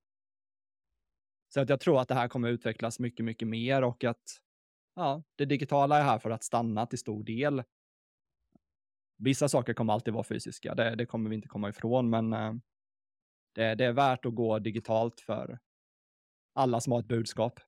Så 1.53 1.61
att 1.61 1.69
jag 1.69 1.79
tror 1.79 2.01
att 2.01 2.07
det 2.07 2.15
här 2.15 2.27
kommer 2.27 2.49
utvecklas 2.49 2.99
mycket, 2.99 3.25
mycket 3.25 3.47
mer 3.47 3.83
och 3.83 4.03
att 4.03 4.41
ja, 4.95 5.23
det 5.35 5.45
digitala 5.45 5.97
är 5.97 6.03
här 6.03 6.19
för 6.19 6.29
att 6.29 6.43
stanna 6.43 6.85
till 6.85 6.99
stor 6.99 7.23
del. 7.23 7.63
Vissa 9.17 9.49
saker 9.49 9.73
kommer 9.73 9.93
alltid 9.93 10.13
vara 10.13 10.23
fysiska, 10.23 10.75
det, 10.75 10.95
det 10.95 11.05
kommer 11.05 11.29
vi 11.29 11.35
inte 11.35 11.47
komma 11.47 11.69
ifrån, 11.69 12.09
men 12.09 12.33
eh, 12.33 12.53
det, 13.55 13.75
det, 13.75 13.85
är 13.85 13.93
värt 13.93 14.25
att 14.25 14.35
gå 14.35 14.59
digitalt 14.59 15.21
för 15.21 15.59
alla 16.53 16.81
som 16.81 16.91
har 16.91 16.99
ett 16.99 17.07
budskap. 17.07 17.59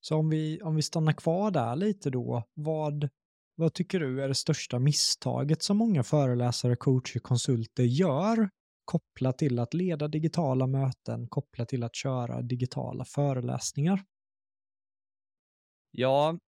Så 0.00 0.16
om 0.16 0.30
vi, 0.30 0.60
om 0.62 0.76
vi 0.76 0.82
stannar 0.82 1.12
kvar 1.12 1.50
där 1.50 1.76
lite 1.76 2.10
då, 2.10 2.42
vad, 2.54 3.08
vad 3.54 3.74
tycker 3.74 4.00
du 4.00 4.22
är 4.22 4.28
det 4.28 4.34
största 4.34 4.78
misstaget 4.78 5.62
som 5.62 5.76
många 5.76 6.02
föreläsare, 6.02 6.76
coacher, 6.76 7.18
konsulter 7.18 7.82
gör 7.82 8.48
kopplat 8.84 9.38
till 9.38 9.58
att 9.58 9.74
leda 9.74 10.08
digitala 10.08 10.66
möten, 10.66 11.28
kopplat 11.28 11.68
till 11.68 11.82
att 11.82 11.96
köra 11.96 12.42
digitala 12.42 13.04
föreläsningar? 13.04 14.04
Ja, 15.90 16.38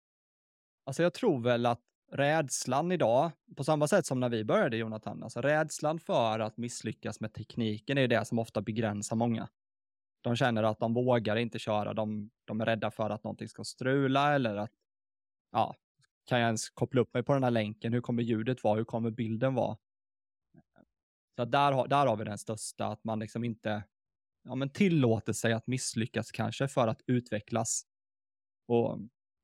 alltså 0.84 1.02
jag 1.02 1.14
tror 1.14 1.42
väl 1.42 1.66
att 1.66 1.80
rädslan 2.12 2.92
idag, 2.92 3.30
på 3.56 3.64
samma 3.64 3.88
sätt 3.88 4.06
som 4.06 4.20
när 4.20 4.28
vi 4.28 4.44
började 4.44 4.76
Jonathan, 4.76 5.22
alltså 5.22 5.40
rädslan 5.40 5.98
för 5.98 6.38
att 6.38 6.56
misslyckas 6.56 7.20
med 7.20 7.34
tekniken 7.34 7.98
är 7.98 8.08
det 8.08 8.24
som 8.24 8.38
ofta 8.38 8.62
begränsar 8.62 9.16
många. 9.16 9.48
De 10.20 10.36
känner 10.36 10.62
att 10.62 10.78
de 10.78 10.94
vågar 10.94 11.36
inte 11.36 11.58
köra, 11.58 11.94
de, 11.94 12.30
de 12.44 12.60
är 12.60 12.64
rädda 12.64 12.90
för 12.90 13.10
att 13.10 13.24
någonting 13.24 13.48
ska 13.48 13.64
strula 13.64 14.34
eller 14.34 14.56
att, 14.56 14.72
ja, 15.52 15.74
kan 16.24 16.40
jag 16.40 16.46
ens 16.46 16.70
koppla 16.70 17.00
upp 17.00 17.14
mig 17.14 17.22
på 17.22 17.32
den 17.32 17.44
här 17.44 17.50
länken? 17.50 17.92
Hur 17.92 18.00
kommer 18.00 18.22
ljudet 18.22 18.64
vara? 18.64 18.76
Hur 18.76 18.84
kommer 18.84 19.10
bilden 19.10 19.54
vara? 19.54 19.76
Så 21.36 21.44
där, 21.44 21.72
har, 21.72 21.88
där 21.88 22.06
har 22.06 22.16
vi 22.16 22.24
den 22.24 22.38
största, 22.38 22.86
att 22.86 23.04
man 23.04 23.18
liksom 23.18 23.44
inte 23.44 23.84
ja, 24.44 24.54
men 24.54 24.70
tillåter 24.70 25.32
sig 25.32 25.52
att 25.52 25.66
misslyckas 25.66 26.30
kanske 26.30 26.68
för 26.68 26.88
att 26.88 27.02
utvecklas. 27.06 27.82
Och 28.68 28.98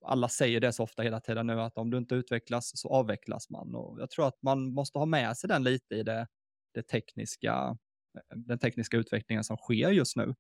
alla 0.05 0.29
säger 0.29 0.61
det 0.61 0.73
så 0.73 0.83
ofta 0.83 1.03
hela 1.03 1.21
tiden 1.21 1.47
nu, 1.47 1.61
att 1.61 1.79
om 1.79 1.91
du 1.91 1.99
inte 1.99 2.15
utvecklas 2.15 2.71
så 2.75 2.89
avvecklas 2.89 3.51
man. 3.51 3.75
Och 3.75 4.01
jag 4.01 4.11
tror 4.11 4.29
att 4.29 4.43
man 4.43 4.75
måste 4.75 4.99
ha 4.99 5.07
med 5.07 5.37
sig 5.37 5.49
den 5.49 5.63
lite 5.65 5.95
i 5.95 6.03
det, 6.03 6.27
det 6.75 6.83
tekniska, 6.83 7.77
eh, 8.19 8.37
den 8.37 8.59
tekniska 8.59 8.97
utvecklingen 8.97 9.45
som 9.45 9.57
sker 9.57 9.91
just 9.91 10.17
nu. 10.17 10.35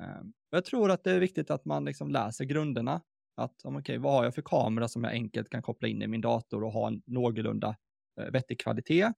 Ehm, 0.00 0.32
jag 0.50 0.64
tror 0.64 0.90
att 0.90 1.04
det 1.04 1.12
är 1.12 1.20
viktigt 1.20 1.50
att 1.50 1.64
man 1.64 1.84
liksom 1.84 2.10
läser 2.10 2.44
grunderna. 2.44 3.02
Att, 3.36 3.64
okay, 3.64 3.98
vad 3.98 4.12
har 4.12 4.24
jag 4.24 4.34
för 4.34 4.42
kamera 4.42 4.88
som 4.88 5.04
jag 5.04 5.12
enkelt 5.12 5.50
kan 5.50 5.62
koppla 5.62 5.88
in 5.88 6.02
i 6.02 6.06
min 6.06 6.20
dator 6.20 6.64
och 6.64 6.72
ha 6.72 6.86
en 6.86 7.02
någorlunda 7.06 7.76
eh, 8.20 8.30
vettig 8.30 8.60
kvalitet? 8.60 9.12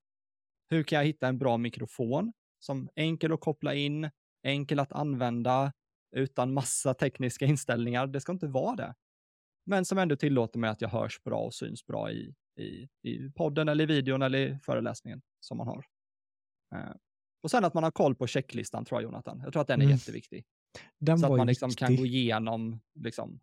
Hur 0.70 0.82
kan 0.82 0.98
jag 0.98 1.06
hitta 1.06 1.28
en 1.28 1.38
bra 1.38 1.56
mikrofon 1.56 2.32
som 2.58 2.88
enkel 2.96 3.32
att 3.32 3.40
koppla 3.40 3.74
in, 3.74 4.10
enkel 4.42 4.80
att 4.80 4.92
använda 4.92 5.72
utan 6.16 6.52
massa 6.52 6.94
tekniska 6.94 7.44
inställningar? 7.44 8.06
Det 8.06 8.20
ska 8.20 8.32
inte 8.32 8.46
vara 8.46 8.76
det. 8.76 8.94
Men 9.66 9.84
som 9.84 9.98
ändå 9.98 10.16
tillåter 10.16 10.58
mig 10.58 10.70
att 10.70 10.80
jag 10.80 10.88
hörs 10.88 11.22
bra 11.22 11.38
och 11.38 11.54
syns 11.54 11.86
bra 11.86 12.10
i, 12.10 12.34
i, 12.60 12.88
i 13.02 13.30
podden 13.34 13.68
eller 13.68 13.84
i 13.84 13.86
videon 13.86 14.22
eller 14.22 14.38
i 14.38 14.58
föreläsningen 14.62 15.22
som 15.40 15.56
man 15.58 15.66
har. 15.66 15.84
Eh, 16.74 16.94
och 17.42 17.50
sen 17.50 17.64
att 17.64 17.74
man 17.74 17.84
har 17.84 17.90
koll 17.90 18.14
på 18.14 18.26
checklistan 18.26 18.84
tror 18.84 19.00
jag, 19.00 19.08
Jonathan. 19.08 19.40
Jag 19.44 19.52
tror 19.52 19.60
att 19.60 19.68
den 19.68 19.80
är 19.80 19.84
mm. 19.84 19.96
jätteviktig. 19.96 20.44
Den 20.98 21.18
så 21.18 21.26
att 21.26 21.36
man 21.36 21.46
liksom 21.46 21.70
kan 21.70 21.96
gå 21.96 22.06
igenom 22.06 22.80
liksom, 22.94 23.40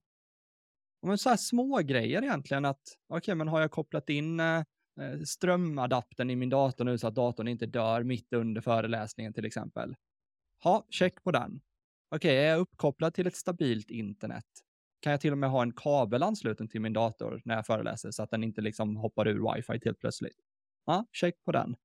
men 1.01 1.17
så 1.17 1.29
här 1.29 1.37
små 1.37 1.77
grejer 1.77 2.21
egentligen. 2.21 2.65
att 2.65 2.81
Okej, 3.07 3.17
okay, 3.17 3.35
men 3.35 3.47
har 3.47 3.61
jag 3.61 3.71
kopplat 3.71 4.09
in 4.09 4.39
Eh, 4.39 4.63
Eh, 5.01 5.19
strömadaptern 5.19 6.29
i 6.29 6.35
min 6.35 6.49
dator 6.49 6.85
nu 6.85 6.97
så 6.97 7.07
att 7.07 7.15
datorn 7.15 7.47
inte 7.47 7.65
dör 7.65 8.03
mitt 8.03 8.33
under 8.33 8.61
föreläsningen 8.61 9.33
till 9.33 9.45
exempel. 9.45 9.95
Ja, 10.63 10.85
check 10.89 11.23
på 11.23 11.31
den. 11.31 11.61
Okej, 12.15 12.29
okay, 12.29 12.35
är 12.35 12.49
jag 12.49 12.59
uppkopplad 12.59 13.13
till 13.13 13.27
ett 13.27 13.35
stabilt 13.35 13.91
internet? 13.91 14.45
Kan 14.99 15.11
jag 15.11 15.21
till 15.21 15.31
och 15.31 15.37
med 15.37 15.49
ha 15.49 15.61
en 15.61 15.73
kabel 15.73 16.23
ansluten 16.23 16.67
till 16.67 16.81
min 16.81 16.93
dator 16.93 17.41
när 17.45 17.55
jag 17.55 17.65
föreläser 17.65 18.11
så 18.11 18.23
att 18.23 18.31
den 18.31 18.43
inte 18.43 18.61
liksom 18.61 18.95
hoppar 18.95 19.27
ur 19.27 19.55
wifi 19.55 19.79
helt 19.85 19.99
plötsligt? 19.99 20.37
Ja, 20.85 21.05
check 21.11 21.43
på 21.43 21.51
den. 21.51 21.75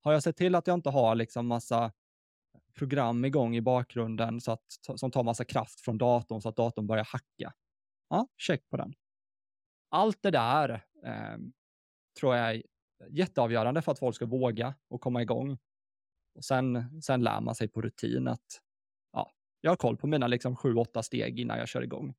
Har 0.00 0.12
jag 0.12 0.22
sett 0.22 0.36
till 0.36 0.54
att 0.54 0.66
jag 0.66 0.74
inte 0.74 0.90
har 0.90 1.14
liksom 1.14 1.46
massa 1.46 1.92
program 2.74 3.24
igång 3.24 3.56
i 3.56 3.60
bakgrunden 3.60 4.40
så 4.40 4.52
att, 4.52 4.64
som 4.96 5.10
tar 5.10 5.22
massa 5.22 5.44
kraft 5.44 5.80
från 5.80 5.98
datorn 5.98 6.42
så 6.42 6.48
att 6.48 6.56
datorn 6.56 6.86
börjar 6.86 7.04
hacka? 7.04 7.52
Ja, 8.08 8.28
check 8.36 8.68
på 8.68 8.76
den. 8.76 8.94
Allt 9.88 10.22
det 10.22 10.30
där 10.30 10.70
eh, 11.04 11.36
tror 12.20 12.36
jag 12.36 12.50
är 12.50 12.62
jätteavgörande 13.08 13.82
för 13.82 13.92
att 13.92 13.98
folk 13.98 14.16
ska 14.16 14.26
våga 14.26 14.74
och 14.88 15.00
komma 15.00 15.22
igång. 15.22 15.58
Och 16.34 16.44
sen, 16.44 17.02
sen 17.02 17.22
lär 17.22 17.40
man 17.40 17.54
sig 17.54 17.68
på 17.68 17.80
rutin 17.80 18.28
att 18.28 18.60
ja, 19.12 19.32
jag 19.60 19.70
har 19.70 19.76
koll 19.76 19.96
på 19.96 20.06
mina 20.06 20.26
liksom 20.26 20.56
sju, 20.56 20.74
åtta 20.74 21.02
steg 21.02 21.40
innan 21.40 21.58
jag 21.58 21.68
kör 21.68 21.82
igång. 21.82 22.14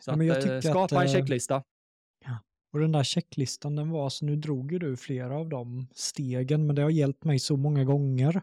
Så 0.00 0.10
ja, 0.10 0.38
att, 0.38 0.44
eh, 0.44 0.60
skapa 0.60 0.84
att, 0.84 0.92
en 0.92 1.08
eh, 1.08 1.12
checklista. 1.12 1.62
Ja. 2.24 2.38
Och 2.72 2.80
den 2.80 2.92
där 2.92 3.04
checklistan, 3.04 3.76
den 3.76 3.90
var 3.90 4.08
så 4.08 4.24
nu 4.24 4.36
drog 4.36 4.72
ju 4.72 4.78
du 4.78 4.96
flera 4.96 5.36
av 5.36 5.48
de 5.48 5.86
stegen, 5.94 6.66
men 6.66 6.76
det 6.76 6.82
har 6.82 6.90
hjälpt 6.90 7.24
mig 7.24 7.38
så 7.38 7.56
många 7.56 7.84
gånger 7.84 8.42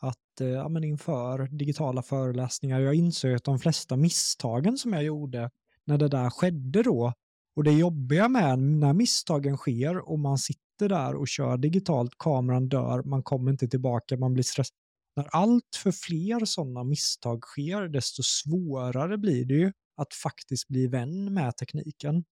att 0.00 0.40
eh, 0.40 0.48
ja, 0.48 0.68
men 0.68 0.84
inför 0.84 1.46
digitala 1.46 2.02
föreläsningar, 2.02 2.80
jag 2.80 2.94
insåg 2.94 3.32
att 3.32 3.44
de 3.44 3.58
flesta 3.58 3.96
misstagen 3.96 4.78
som 4.78 4.92
jag 4.92 5.02
gjorde 5.02 5.50
när 5.84 5.98
det 5.98 6.08
där 6.08 6.30
skedde 6.30 6.82
då, 6.82 7.12
och 7.56 7.64
det 7.64 7.72
jobbiga 7.72 8.28
med 8.28 8.58
när 8.58 8.92
misstagen 8.92 9.56
sker 9.56 10.08
och 10.08 10.18
man 10.18 10.38
sitter 10.38 10.88
där 10.88 11.14
och 11.14 11.28
kör 11.28 11.56
digitalt, 11.56 12.12
kameran 12.18 12.68
dör, 12.68 13.02
man 13.02 13.22
kommer 13.22 13.50
inte 13.50 13.68
tillbaka, 13.68 14.16
man 14.16 14.32
blir 14.32 14.44
stressad. 14.44 14.74
När 15.16 15.26
allt 15.30 15.76
för 15.82 15.92
fler 15.92 16.44
sådana 16.44 16.84
misstag 16.84 17.44
sker, 17.44 17.88
desto 17.88 18.22
svårare 18.22 19.18
blir 19.18 19.44
det 19.44 19.54
ju 19.54 19.72
att 19.96 20.14
faktiskt 20.14 20.68
bli 20.68 20.86
vän 20.86 21.34
med 21.34 21.56
tekniken. 21.56 22.24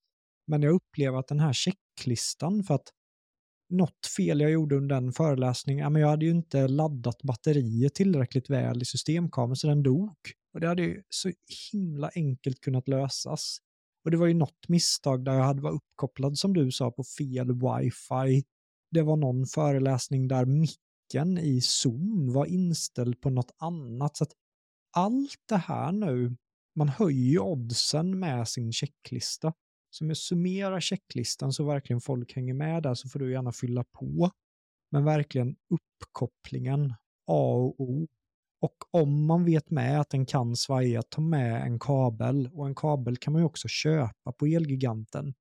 Men 0.47 0.63
jag 0.63 0.75
upplever 0.75 1.19
att 1.19 1.29
den 1.29 1.41
här 1.41 1.53
checklistan, 1.53 2.65
för 2.65 2.75
att 2.75 2.89
något 3.71 4.07
fel 4.17 4.41
jag 4.41 4.51
gjorde 4.51 4.77
under 4.77 4.97
en 4.97 5.13
föreläsning, 5.13 5.79
ja, 5.79 5.91
men 5.91 6.03
jag 6.03 6.09
hade 6.09 6.25
ju 6.25 6.31
inte 6.31 6.69
laddat 6.69 7.23
batteriet 7.23 7.95
tillräckligt 7.95 8.51
väl 8.51 8.83
i 8.83 8.85
systemkameran 8.85 9.57
så 9.57 9.67
den 9.67 9.83
dog. 9.83 10.17
Och 10.55 10.61
det 10.61 10.69
hade 10.69 10.83
ju 10.83 11.03
så 11.09 11.33
himla 11.73 12.11
enkelt 12.15 12.61
kunnat 12.61 12.89
lösas. 12.89 13.59
Och 14.05 14.11
det 14.11 14.17
var 14.17 14.27
ju 14.27 14.35
något 14.35 14.69
misstag 14.69 15.25
där 15.25 15.33
jag 15.33 15.45
hade 15.45 15.63
varit 15.63 15.83
uppkopplad 15.83 16.39
som 16.39 16.55
du 16.55 16.71
sa 16.73 16.91
på 16.91 17.05
fel 17.05 17.53
wifi. 17.53 18.45
Det 18.91 19.03
var 19.03 19.17
någon 19.17 19.47
föreläsning 19.47 20.29
där 20.29 20.45
micken 20.45 21.39
i 21.39 21.61
Zoom 21.61 22.33
var 22.33 22.47
inställd 22.47 23.21
på 23.21 23.31
något 23.31 23.51
annat. 23.59 24.17
Så 24.17 24.25
att 24.25 24.33
allt 24.97 25.43
det 25.49 25.57
här 25.57 25.93
nu, 25.93 26.37
man 26.77 26.89
höjer 26.89 27.39
oddsen 27.39 28.19
med 28.19 28.49
sin 28.49 28.73
checklista. 28.73 29.53
Så 29.91 30.05
om 30.05 30.09
jag 30.09 30.17
summerar 30.17 30.81
checklistan 30.81 31.53
så 31.53 31.65
verkligen 31.65 32.01
folk 32.01 32.33
hänger 32.33 32.55
med 32.55 32.83
där 32.83 32.95
så 32.95 33.09
får 33.09 33.19
du 33.19 33.33
gärna 33.33 33.53
fylla 33.53 33.85
på. 33.85 34.31
Men 34.91 35.05
verkligen 35.05 35.57
uppkopplingen, 35.71 36.95
A 37.27 37.55
och 37.55 37.81
O. 37.81 38.07
Och 38.63 38.77
om 38.91 39.27
man 39.27 39.45
vet 39.45 39.71
med 39.71 40.01
att 40.01 40.11
den 40.11 40.27
kan 40.27 40.57
svaja, 40.57 41.03
ta 41.03 41.21
med 41.21 41.63
en 41.63 41.79
kabel. 41.79 42.51
Och 42.53 42.67
en 42.67 42.75
kabel 42.75 43.17
kan 43.17 43.33
man 43.33 43.43
ju 43.43 43.47
också 43.47 43.69
köpa 43.69 44.33
på 44.39 44.47
Elgiganten. 44.47 45.35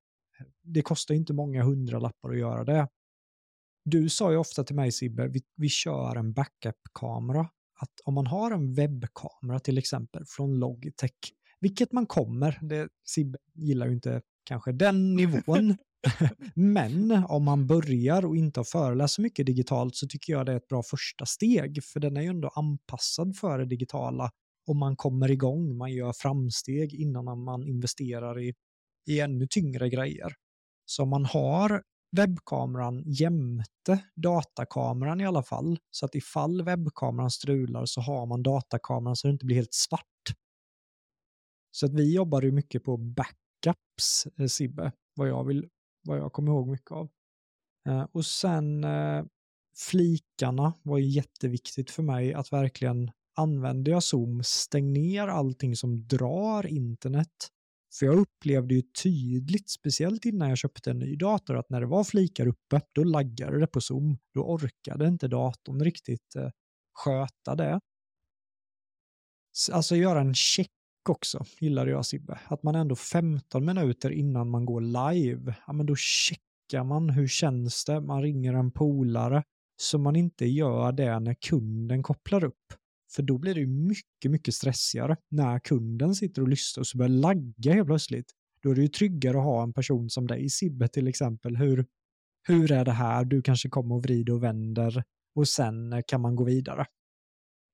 Det 0.64 0.82
kostar 0.82 1.16
inte 1.16 1.34
många 1.34 1.64
hundralappar 1.64 2.30
att 2.30 2.38
göra 2.38 2.64
det. 2.64 2.88
Du 3.86 4.10
sa 4.10 4.32
ju 4.32 4.38
ofta 4.38 4.64
till 4.64 4.76
mig 4.76 4.92
Sibbe, 4.92 5.28
vi, 5.28 5.42
vi 5.56 5.70
kör 5.70 6.16
en 6.16 6.34
backup-kamera. 6.34 7.50
Att 7.80 8.02
om 8.06 8.14
man 8.14 8.28
har 8.28 8.52
en 8.52 8.74
webbkamera 8.74 9.60
till 9.60 9.78
exempel 9.78 10.24
från 10.28 10.60
Logitech, 10.60 11.34
vilket 11.60 11.92
man 11.92 12.06
kommer, 12.06 12.60
det, 12.62 12.90
Sibbe 13.06 13.38
gillar 13.54 13.88
ju 13.88 13.94
inte 13.94 14.22
kanske 14.44 14.72
den 14.72 15.16
nivån, 15.16 15.78
men 16.56 17.12
om 17.12 17.44
man 17.44 17.68
börjar 17.68 18.26
och 18.26 18.38
inte 18.38 18.60
har 18.60 18.66
föreläst 18.66 19.14
så 19.14 19.22
mycket 19.22 19.46
digitalt 19.46 19.96
så 19.96 20.08
tycker 20.08 20.34
jag 20.34 20.46
det 20.46 20.52
är 20.52 20.58
ett 20.58 20.68
bra 20.68 20.84
första 20.84 21.26
steg, 21.26 21.84
för 21.84 22.00
den 22.00 22.18
är 22.18 22.22
ju 22.22 22.28
ändå 22.28 22.48
anpassad 22.48 23.36
för 23.36 23.60
det 23.60 23.66
digitala 23.66 24.32
och 24.68 24.76
man 24.76 24.96
kommer 24.96 25.32
igång, 25.32 25.78
man 25.78 25.92
gör 25.92 26.14
framsteg 26.14 26.94
innan 26.94 27.44
man 27.44 27.68
investerar 27.68 28.40
i, 28.40 28.54
i 29.10 29.20
ännu 29.20 29.48
tyngre 29.48 29.90
grejer. 29.90 30.34
Så 30.86 31.04
om 31.04 31.10
man 31.10 31.26
har 31.26 31.84
webbkameran 32.18 33.04
jämte 33.06 34.04
datakameran 34.16 35.22
i 35.22 35.26
alla 35.26 35.44
fall, 35.44 35.80
så 35.92 36.06
att 36.06 36.16
ifall 36.16 36.64
webbkameran 36.64 37.32
strular 37.32 37.86
så 37.86 38.02
har 38.02 38.26
man 38.26 38.44
datakameran 38.44 39.16
så 39.16 39.28
det 39.28 39.32
inte 39.32 39.46
blir 39.46 39.56
helt 39.56 39.74
svart. 39.74 40.06
Så 41.72 41.86
att 41.86 41.94
vi 41.94 42.16
jobbar 42.16 42.42
ju 42.42 42.52
mycket 42.52 42.84
på 42.84 42.98
backups, 42.98 44.28
eh, 44.40 44.48
Sibbe, 44.48 44.92
vad 45.16 45.28
jag, 45.28 45.44
vill, 45.44 45.70
vad 46.02 46.18
jag 46.18 46.34
kommer 46.34 46.52
ihåg 46.52 46.68
mycket 46.68 46.92
av. 46.92 47.10
Eh, 47.88 48.06
och 48.12 48.26
sen 48.26 48.84
eh, 48.84 49.24
flikarna 49.76 50.74
var 50.84 50.98
ju 50.98 51.06
jätteviktigt 51.06 51.92
för 51.92 52.04
mig 52.04 52.34
att 52.34 52.52
verkligen 52.52 53.12
använde 53.36 53.92
jag 53.92 54.04
Zoom, 54.04 54.44
stäng 54.44 54.94
ner 54.94 55.28
allting 55.28 55.76
som 55.76 56.08
drar 56.08 56.68
internet. 56.68 57.50
För 57.94 58.06
jag 58.06 58.16
upplevde 58.16 58.74
ju 58.74 58.82
tydligt, 58.82 59.70
speciellt 59.70 60.26
innan 60.26 60.50
jag 60.50 60.58
köpte 60.58 60.92
en 60.92 61.00
ny 61.00 61.16
dator, 61.16 61.58
att 61.58 61.70
när 61.70 61.82
det 61.82 61.88
var 61.88 62.04
flikar 62.04 62.48
uppe, 62.48 62.82
då 62.92 63.04
laggade 63.04 63.60
det 63.60 63.68
på 63.68 63.82
Zoom. 63.82 64.18
Då 64.34 64.44
orkade 64.44 65.08
inte 65.08 65.28
datorn 65.28 65.84
riktigt 65.84 66.36
eh, 66.36 66.50
sköta 66.94 67.56
det. 67.56 67.80
Alltså 69.72 69.96
göra 69.96 70.22
en 70.22 70.34
check 70.34 70.72
också, 71.10 71.46
gillade 71.60 71.92
jag 71.92 72.06
Sibbe. 72.06 72.40
Att 72.48 72.64
man 72.64 72.76
ändå 72.76 72.96
15 72.96 73.66
minuter 73.66 74.12
innan 74.12 74.50
man 74.50 74.66
går 74.66 74.82
live, 74.82 75.56
ja 75.68 75.74
men 75.74 75.86
då 75.86 75.96
checkar 75.96 76.84
man 76.84 77.10
hur 77.10 77.28
känns 77.28 77.86
det, 77.86 78.02
man 78.02 78.22
ringer 78.22 78.54
en 78.54 78.72
polare, 78.72 79.44
så 79.82 79.98
man 79.98 80.16
inte 80.16 80.46
gör 80.46 80.92
det 80.92 81.20
när 81.20 81.34
kunden 81.34 82.04
kopplar 82.04 82.44
upp. 82.44 82.74
För 83.16 83.24
då 83.24 83.38
blir 83.38 83.54
det 83.54 83.60
ju 83.60 83.68
mycket, 83.68 84.32
mycket 84.32 84.54
stressigare 84.54 85.18
när 85.32 85.60
kunden 85.60 86.16
sitter 86.16 86.42
och 86.42 86.48
lyssnar 86.48 86.82
och 86.82 86.88
så 86.88 86.98
börjar 86.98 87.10
lagga 87.10 87.74
helt 87.74 87.88
plötsligt. 87.88 88.32
Då 88.64 88.72
är 88.72 88.76
det 88.76 88.82
ju 88.82 88.88
tryggare 88.88 89.38
att 89.38 89.44
ha 89.44 89.64
en 89.64 89.74
person 89.74 90.10
som 90.10 90.28
dig, 90.28 90.50
Sibbe 90.50 90.88
till 90.88 91.08
exempel. 91.08 91.58
Hur, 91.58 91.86
hur 92.48 92.72
är 92.72 92.86
det 92.86 92.92
här? 92.92 93.26
Du 93.26 93.42
kanske 93.42 93.70
kommer 93.70 93.96
och 93.96 94.04
vrider 94.04 94.34
och 94.34 94.44
vänder 94.44 95.04
och 95.36 95.48
sen 95.48 96.04
kan 96.08 96.22
man 96.22 96.36
gå 96.36 96.44
vidare. 96.44 96.86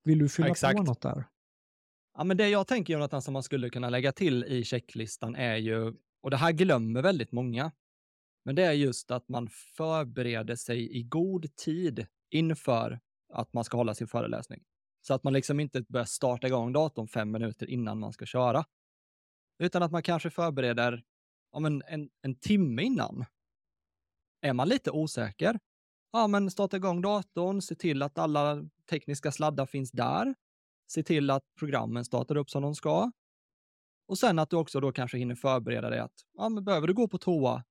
Vill 0.04 0.20
du 0.20 0.30
fylla 0.30 0.56
ja, 0.62 0.72
på 0.72 0.84
något 0.84 1.02
där? 1.02 1.26
Ja, 2.18 2.24
men 2.24 2.38
det 2.38 2.50
jag 2.50 2.68
tänker 2.68 2.94
Jonathan 2.94 3.22
som 3.22 3.34
man 3.34 3.44
skulle 3.44 3.70
kunna 3.70 3.90
lägga 3.90 4.12
till 4.12 4.44
i 4.44 4.64
checklistan 4.64 5.36
är 5.36 5.56
ju, 5.56 5.94
och 6.22 6.32
det 6.32 6.38
här 6.38 6.52
glömmer 6.52 7.02
väldigt 7.02 7.32
många, 7.32 7.72
men 8.46 8.56
det 8.56 8.64
är 8.64 8.72
just 8.72 9.12
att 9.12 9.30
man 9.30 9.50
förbereder 9.50 10.56
sig 10.56 10.98
i 10.98 11.04
god 11.04 11.56
tid 11.56 12.08
inför 12.30 13.00
att 13.34 13.54
man 13.54 13.64
ska 13.64 13.78
hålla 13.78 13.94
sin 13.94 14.08
föreläsning. 14.08 14.64
Så 15.02 15.14
att 15.14 15.24
man 15.24 15.34
liksom 15.34 15.60
inte 15.60 15.82
börjar 15.82 16.06
starta 16.06 16.48
igång 16.48 16.74
datorn 16.74 17.08
fem 17.08 17.32
minuter 17.32 17.70
innan 17.70 18.00
man 18.00 18.14
ska 18.14 18.26
köra. 18.26 18.66
Utan 19.60 19.84
att 19.84 19.92
man 19.92 20.04
kanske 20.04 20.30
förbereder 20.30 21.04
om 21.52 21.64
men 21.64 21.84
en, 21.88 22.10
en 22.22 22.36
timme 22.36 22.84
innan. 22.84 23.26
Är 24.42 24.54
man 24.54 24.70
lite 24.70 24.92
osäker, 24.92 25.60
ja 26.12 26.28
men 26.28 26.52
starta 26.52 26.78
igång 26.78 27.02
datorn, 27.02 27.62
se 27.62 27.76
till 27.76 28.02
att 28.02 28.18
alla 28.18 28.70
tekniska 28.90 29.32
sladdar 29.32 29.66
finns 29.66 29.92
där. 29.92 30.36
Se 30.88 31.04
till 31.04 31.30
att 31.30 31.44
programmen 31.60 32.06
startar 32.06 32.38
upp 32.38 32.50
som 32.50 32.62
de 32.62 32.76
ska. 32.76 33.12
Och 34.08 34.18
sen 34.18 34.40
att 34.40 34.50
du 34.50 34.56
också 34.56 34.80
då 34.80 34.92
kanske 34.92 35.18
hinner 35.18 35.36
förbereda 35.36 35.90
dig 35.90 36.00
att, 36.00 36.14
ja 36.38 36.50
men 36.50 36.66
behöver 36.66 36.88
du 36.88 36.94
gå 36.94 37.08
på 37.08 37.18
toa, 37.18 37.64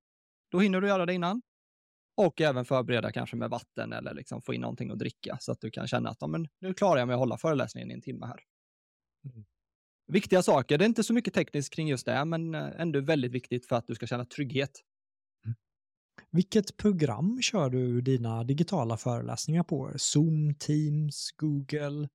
då 0.50 0.60
hinner 0.60 0.80
du 0.80 0.88
göra 0.88 1.06
det 1.06 1.14
innan. 1.14 1.42
Och 2.16 2.40
även 2.40 2.64
förbereda 2.64 3.12
kanske 3.12 3.36
med 3.36 3.50
vatten 3.50 3.92
eller 3.92 4.14
liksom 4.14 4.42
få 4.42 4.54
in 4.54 4.60
någonting 4.60 4.90
att 4.90 4.98
dricka 4.98 5.38
så 5.40 5.52
att 5.52 5.60
du 5.60 5.70
kan 5.70 5.88
känna 5.88 6.10
att 6.10 6.16
ja, 6.20 6.26
men 6.26 6.48
nu 6.60 6.74
klarar 6.74 6.98
jag 6.98 7.08
mig 7.08 7.14
att 7.14 7.20
hålla 7.20 7.38
föreläsningen 7.38 7.90
i 7.90 7.94
en 7.94 8.00
timme 8.00 8.26
här. 8.26 8.40
Mm. 9.24 9.44
Viktiga 10.06 10.42
saker, 10.42 10.78
det 10.78 10.84
är 10.84 10.86
inte 10.86 11.04
så 11.04 11.12
mycket 11.12 11.34
tekniskt 11.34 11.74
kring 11.74 11.88
just 11.88 12.06
det, 12.06 12.24
men 12.24 12.54
eh, 12.54 12.80
ändå 12.80 13.00
väldigt 13.00 13.32
viktigt 13.32 13.66
för 13.66 13.76
att 13.76 13.86
du 13.86 13.94
ska 13.94 14.06
känna 14.06 14.24
trygghet. 14.24 14.70
Mm. 15.44 15.56
Vilket 16.30 16.76
program 16.76 17.42
kör 17.42 17.70
du 17.70 18.00
dina 18.00 18.44
digitala 18.44 18.96
föreläsningar 18.96 19.62
på? 19.62 19.92
Zoom, 19.96 20.54
Teams, 20.54 21.30
Google, 21.36 22.08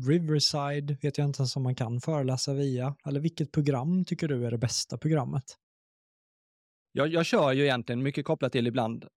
Riverside 0.00 0.96
vet 1.02 1.18
jag 1.18 1.28
inte 1.28 1.40
ens 1.40 1.56
om 1.56 1.62
man 1.62 1.74
kan 1.74 2.00
föreläsa 2.00 2.54
via. 2.54 2.96
Eller 3.06 3.20
vilket 3.20 3.52
program 3.52 4.04
tycker 4.04 4.28
du 4.28 4.46
är 4.46 4.50
det 4.50 4.58
bästa 4.58 4.98
programmet? 4.98 5.44
Jag, 6.92 7.08
jag 7.08 7.26
kör 7.26 7.52
ju 7.52 7.62
egentligen 7.62 8.02
mycket 8.02 8.24
kopplat 8.24 8.52
till 8.52 8.66
ibland 8.66 9.08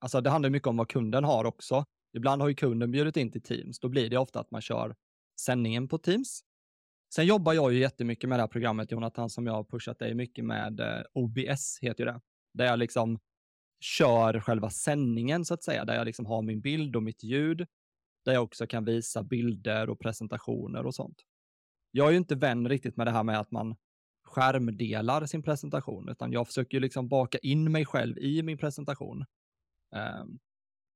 Alltså 0.00 0.20
det 0.20 0.30
handlar 0.30 0.50
mycket 0.50 0.68
om 0.68 0.76
vad 0.76 0.88
kunden 0.88 1.24
har 1.24 1.44
också. 1.44 1.84
Ibland 2.16 2.42
har 2.42 2.48
ju 2.48 2.54
kunden 2.54 2.90
bjudit 2.90 3.16
in 3.16 3.32
till 3.32 3.42
Teams. 3.42 3.80
Då 3.80 3.88
blir 3.88 4.10
det 4.10 4.16
ofta 4.16 4.40
att 4.40 4.50
man 4.50 4.60
kör 4.60 4.94
sändningen 5.40 5.88
på 5.88 5.98
Teams. 5.98 6.40
Sen 7.14 7.26
jobbar 7.26 7.52
jag 7.52 7.72
ju 7.72 7.78
jättemycket 7.78 8.28
med 8.28 8.38
det 8.38 8.42
här 8.42 8.48
programmet, 8.48 8.92
Jonathan, 8.92 9.30
som 9.30 9.46
jag 9.46 9.52
har 9.52 9.64
pushat 9.64 9.98
dig 9.98 10.14
mycket 10.14 10.44
med. 10.44 10.80
Eh, 10.80 11.02
OBS 11.12 11.78
heter 11.82 12.04
ju 12.04 12.10
det. 12.10 12.20
Där 12.54 12.64
jag 12.64 12.78
liksom 12.78 13.18
kör 13.80 14.40
själva 14.40 14.70
sändningen 14.70 15.44
så 15.44 15.54
att 15.54 15.62
säga, 15.62 15.84
där 15.84 15.94
jag 15.94 16.04
liksom 16.04 16.26
har 16.26 16.42
min 16.42 16.60
bild 16.60 16.96
och 16.96 17.02
mitt 17.02 17.22
ljud. 17.22 17.66
Där 18.24 18.32
jag 18.32 18.42
också 18.42 18.66
kan 18.66 18.84
visa 18.84 19.22
bilder 19.22 19.90
och 19.90 20.00
presentationer 20.00 20.86
och 20.86 20.94
sånt. 20.94 21.16
Jag 21.90 22.06
är 22.06 22.10
ju 22.10 22.16
inte 22.16 22.34
vän 22.34 22.68
riktigt 22.68 22.96
med 22.96 23.06
det 23.06 23.10
här 23.10 23.22
med 23.22 23.40
att 23.40 23.50
man 23.50 23.76
skärmdelar 24.24 25.26
sin 25.26 25.42
presentation, 25.42 26.08
utan 26.08 26.32
jag 26.32 26.46
försöker 26.46 26.76
ju 26.76 26.80
liksom 26.80 27.08
baka 27.08 27.38
in 27.38 27.72
mig 27.72 27.86
själv 27.86 28.18
i 28.18 28.42
min 28.42 28.58
presentation. 28.58 29.24
Um, 29.96 30.38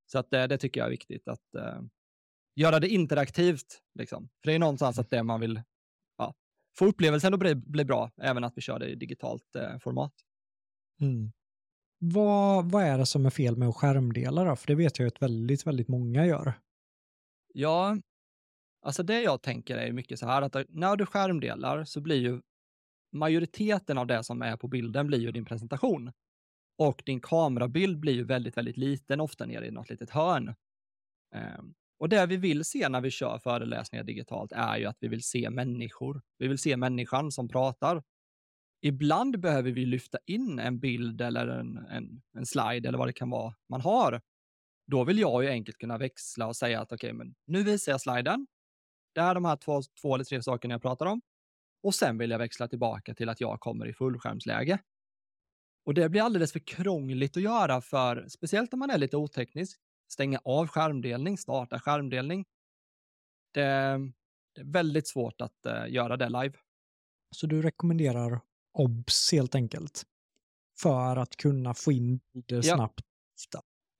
så 0.07 0.19
att 0.19 0.31
det, 0.31 0.47
det, 0.47 0.59
tycker 0.59 0.81
jag 0.81 0.87
är 0.87 0.91
viktigt 0.91 1.29
att 1.29 1.55
uh, 1.57 1.83
göra 2.55 2.81
det 2.81 2.89
interaktivt. 2.89 3.83
Liksom. 3.99 4.29
För 4.43 4.51
det 4.51 4.55
är 4.55 4.59
någonstans 4.59 4.99
att 4.99 5.11
det 5.11 5.23
man 5.23 5.41
vill 5.41 5.63
ja, 6.19 6.35
få 6.79 6.87
upplevelsen 6.87 7.35
att 7.35 7.41
bli, 7.41 7.55
bli 7.55 7.85
bra, 7.85 8.11
även 8.17 8.45
att 8.45 8.53
vi 8.57 8.63
kör 8.63 8.79
det 8.79 8.89
i 8.89 8.95
digitalt 8.95 9.57
uh, 9.57 9.79
format. 9.79 10.13
Mm. 11.01 11.33
Vad, 11.99 12.71
vad 12.71 12.83
är 12.83 12.99
det 12.99 13.07
som 13.07 13.27
är 13.27 13.31
fel 13.31 13.57
med 13.57 13.69
att 13.69 13.77
skärmdela 13.77 14.45
då? 14.45 14.57
För 14.57 14.67
det 14.67 14.75
vet 14.75 14.99
jag 14.99 15.07
att 15.07 15.23
väldigt, 15.23 15.67
väldigt 15.67 15.89
många 15.89 16.27
gör. 16.27 16.55
Ja, 17.57 17.97
alltså 18.83 19.03
det 19.03 19.23
jag 19.23 19.43
tänker 19.43 19.77
är 19.77 19.93
mycket 19.93 20.19
så 20.19 20.27
här 20.27 20.43
att 20.43 20.57
när 20.69 20.97
du 20.97 21.07
skärmdelar 21.07 21.85
så 21.85 22.01
blir 22.01 22.17
ju 22.17 22.41
majoriteten 23.13 23.99
av 23.99 24.07
det 24.07 24.25
som 24.25 24.43
är 24.43 24.57
på 24.57 24.69
bilden 24.69 25.07
blir 25.07 25.19
ju 25.19 25.33
din 25.33 25.45
presentation. 25.45 26.13
Och 26.79 27.03
din 27.07 27.21
kamerabild 27.21 28.01
blir 28.01 28.13
ju 28.13 28.25
väldigt, 28.25 28.57
väldigt 28.57 28.77
liten, 28.77 29.21
ofta 29.21 29.47
nere 29.47 29.67
i 29.67 29.71
något 29.71 29.91
litet 29.91 30.11
hörn. 30.11 30.55
Ehm, 31.35 31.75
och 31.99 32.09
det 32.09 32.27
vi 32.27 32.37
vill 32.37 32.65
se 32.65 32.89
när 32.89 33.01
vi 33.01 33.11
kör 33.11 33.39
föreläsningar 33.39 34.05
digitalt 34.05 34.53
är 34.53 34.77
ju 34.77 34.87
att 34.87 34.97
vi 35.01 35.09
vill 35.09 35.23
se 35.23 35.51
människor. 35.51 36.23
Vi 36.39 36.49
vill 36.49 36.59
se 36.59 36.77
människan 36.77 37.33
som 37.33 37.49
pratar. 37.49 38.03
Ibland 38.81 39.41
behöver 39.41 39.71
vi 39.71 39.87
lyfta 39.87 40.19
in 40.27 40.59
en 40.59 40.79
bild 40.79 41.21
eller 41.21 41.47
en, 41.47 41.77
en, 41.77 42.23
en 42.33 42.47
slide 42.47 42.89
eller 42.89 42.99
vad 42.99 43.09
det 43.09 43.13
kan 43.13 43.31
vara 43.31 43.55
man 43.69 43.81
har. 43.81 44.21
Då 44.87 45.05
vill 45.05 45.19
jag 45.19 45.45
ju 45.45 45.51
enkelt 45.51 45.79
kunna 45.79 45.99
växla 45.99 46.47
och 46.47 46.57
säga 46.57 46.81
att 46.81 46.93
okej, 46.93 47.13
okay, 47.13 47.19
men 47.19 47.35
nu 47.47 47.63
visar 47.63 47.93
jag 47.93 48.01
sliden. 48.01 48.47
Det 49.13 49.21
är 49.21 49.35
de 49.35 49.45
här 49.45 49.57
två, 49.57 49.83
två 50.01 50.15
eller 50.15 50.25
tre 50.25 50.43
sakerna 50.43 50.75
jag 50.75 50.83
pratar 50.83 51.07
om. 51.07 51.21
Och 51.83 51.95
sen 51.95 52.19
vill 52.19 52.31
jag 52.31 52.39
växla 52.39 52.69
tillbaka 52.69 53.15
till 53.15 53.29
att 53.29 53.41
jag 53.41 53.61
kommer 53.61 53.89
i 53.89 53.93
fullskärmsläge. 53.93 54.79
Och 55.85 55.95
det 55.95 56.09
blir 56.09 56.23
alldeles 56.23 56.53
för 56.53 56.59
krångligt 56.59 57.37
att 57.37 57.43
göra 57.43 57.81
för, 57.81 58.29
speciellt 58.29 58.73
om 58.73 58.79
man 58.79 58.91
är 58.91 58.99
lite 58.99 59.17
oteknisk, 59.17 59.81
stänga 60.13 60.41
av 60.45 60.69
skärmdelning, 60.69 61.39
starta 61.39 61.81
skärmdelning. 61.81 62.45
Det, 63.53 63.61
det 64.55 64.61
är 64.61 64.73
väldigt 64.73 65.09
svårt 65.09 65.41
att 65.41 65.67
uh, 65.67 65.93
göra 65.93 66.17
det 66.17 66.29
live. 66.29 66.59
Så 67.31 67.47
du 67.47 67.63
rekommenderar 67.63 68.41
OBS 68.73 69.33
helt 69.33 69.55
enkelt? 69.55 70.07
För 70.83 71.17
att 71.17 71.37
kunna 71.37 71.75
få 71.75 71.93
in 71.93 72.21
ja. 72.47 72.63
snabbt? 72.63 73.01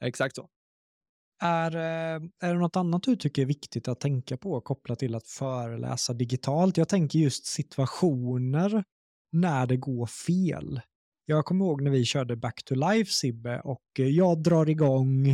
Exakt 0.01 0.37
så. 0.37 0.49
Är, 1.45 1.77
eh, 1.77 2.23
är 2.41 2.55
det 2.55 2.59
något 2.59 2.77
annat 2.77 3.03
du 3.03 3.17
tycker 3.17 3.43
är 3.43 3.47
viktigt 3.47 3.89
att 3.89 4.01
tänka 4.01 4.37
på 4.37 4.61
kopplat 4.61 4.99
till 4.99 5.15
att 5.15 5.27
föreläsa 5.27 6.13
digitalt? 6.13 6.77
Jag 6.77 6.89
tänker 6.89 7.19
just 7.19 7.47
situationer 7.47 8.85
när 9.33 9.67
det 9.67 9.77
går 9.77 10.07
fel. 10.07 10.81
Jag 11.27 11.45
kommer 11.45 11.65
ihåg 11.65 11.83
när 11.83 11.91
vi 11.91 12.05
körde 12.05 12.37
Back 12.37 12.65
to 12.65 12.75
Life 12.75 13.13
Sibbe 13.13 13.61
och 13.61 13.83
eh, 13.99 14.07
jag 14.07 14.43
drar 14.43 14.71
igång 14.71 15.29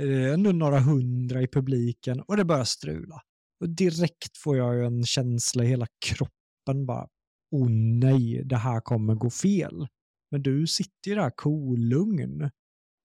eh, 0.00 0.36
några 0.36 0.80
hundra 0.80 1.42
i 1.42 1.48
publiken 1.48 2.20
och 2.20 2.36
det 2.36 2.44
börjar 2.44 2.64
strula. 2.64 3.22
Och 3.60 3.68
direkt 3.68 4.36
får 4.36 4.56
jag 4.56 4.84
en 4.84 5.04
känsla 5.04 5.64
i 5.64 5.66
hela 5.66 5.86
kroppen 6.06 6.86
bara, 6.86 7.08
oh 7.50 7.70
nej, 8.00 8.42
det 8.44 8.56
här 8.56 8.80
kommer 8.80 9.14
gå 9.14 9.30
fel. 9.30 9.86
Men 10.30 10.42
du 10.42 10.66
sitter 10.66 11.10
ju 11.10 11.14
där 11.14 11.30
kolugn 11.30 12.50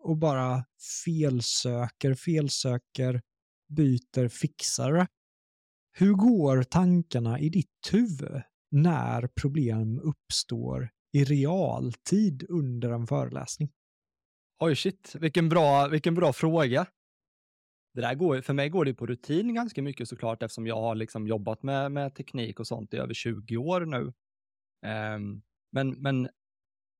och 0.06 0.18
bara 0.18 0.65
felsöker, 1.06 2.13
felsöker, 2.13 3.22
byter, 3.68 4.28
fixar. 4.28 5.08
Hur 5.91 6.13
går 6.13 6.63
tankarna 6.63 7.39
i 7.39 7.50
ditt 7.50 7.89
huvud 7.91 8.41
när 8.72 9.28
problem 9.28 10.00
uppstår 10.00 10.89
i 11.13 11.24
realtid 11.24 12.46
under 12.50 12.89
en 12.89 13.08
föreläsning? 13.08 13.72
Oj, 14.60 14.76
shit, 14.76 15.15
vilken 15.20 15.50
bra, 15.50 15.88
vilken 15.88 16.15
bra 16.15 16.34
fråga. 16.34 16.88
Det 17.94 18.02
där 18.02 18.15
går, 18.15 18.41
för 18.41 18.54
mig 18.54 18.70
går 18.70 18.86
det 18.86 18.94
på 18.94 19.06
rutin 19.06 19.54
ganska 19.54 19.82
mycket 19.82 20.08
såklart 20.08 20.44
eftersom 20.44 20.68
jag 20.68 20.82
har 20.82 20.96
liksom 20.96 21.28
jobbat 21.28 21.63
med, 21.63 21.91
med 21.91 22.15
teknik 22.15 22.60
och 22.60 22.68
sånt 22.68 22.94
i 22.94 22.98
över 22.98 23.13
20 23.13 23.58
år 23.58 23.82
nu. 23.82 24.13
Um, 25.15 25.41
men, 25.72 25.89
men 25.89 26.30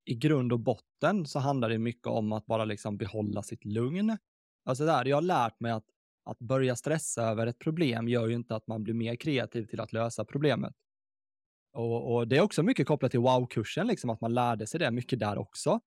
i 0.06 0.16
grund 0.16 0.54
och 0.54 0.60
botten 0.60 1.26
så 1.26 1.40
handlar 1.40 1.70
det 1.70 1.78
mycket 1.78 2.08
om 2.08 2.32
att 2.32 2.46
bara 2.46 2.66
liksom 2.66 2.98
behålla 2.98 3.44
sitt 3.44 3.66
lugn. 3.66 4.18
Alltså 4.66 4.86
där, 4.86 5.06
jag 5.06 5.18
har 5.18 5.22
lärt 5.22 5.60
mig 5.60 5.72
att, 5.72 5.86
att 6.24 6.40
börja 6.40 6.76
stressa 6.76 7.24
över 7.24 7.48
ett 7.48 7.60
problem 7.60 8.08
gör 8.08 8.28
ju 8.28 8.36
inte 8.36 8.56
att 8.56 8.68
man 8.68 8.84
blir 8.84 8.94
mer 8.94 9.16
kreativ 9.16 9.66
till 9.66 9.80
att 9.80 9.94
lösa 9.94 10.26
problemet. 10.26 10.74
Och, 11.74 12.16
och 12.16 12.28
det 12.28 12.38
är 12.38 12.42
också 12.42 12.64
mycket 12.64 12.88
kopplat 12.88 13.12
till 13.12 13.20
wow-kursen, 13.20 13.88
liksom 13.88 14.10
att 14.10 14.22
man 14.22 14.34
lärde 14.34 14.68
sig 14.68 14.80
det 14.80 14.92
mycket 14.92 15.20
där 15.20 15.38
också. 15.38 15.80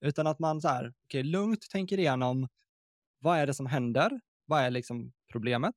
Utan 0.00 0.26
att 0.26 0.38
man 0.38 0.60
så 0.60 0.68
här, 0.68 0.92
okay, 1.04 1.22
lugnt 1.22 1.70
tänker 1.70 1.98
igenom 1.98 2.48
vad 3.18 3.38
är 3.38 3.46
det 3.46 3.54
som 3.54 3.66
händer? 3.66 4.20
Vad 4.46 4.60
är 4.60 4.70
liksom 4.70 5.12
problemet? 5.32 5.74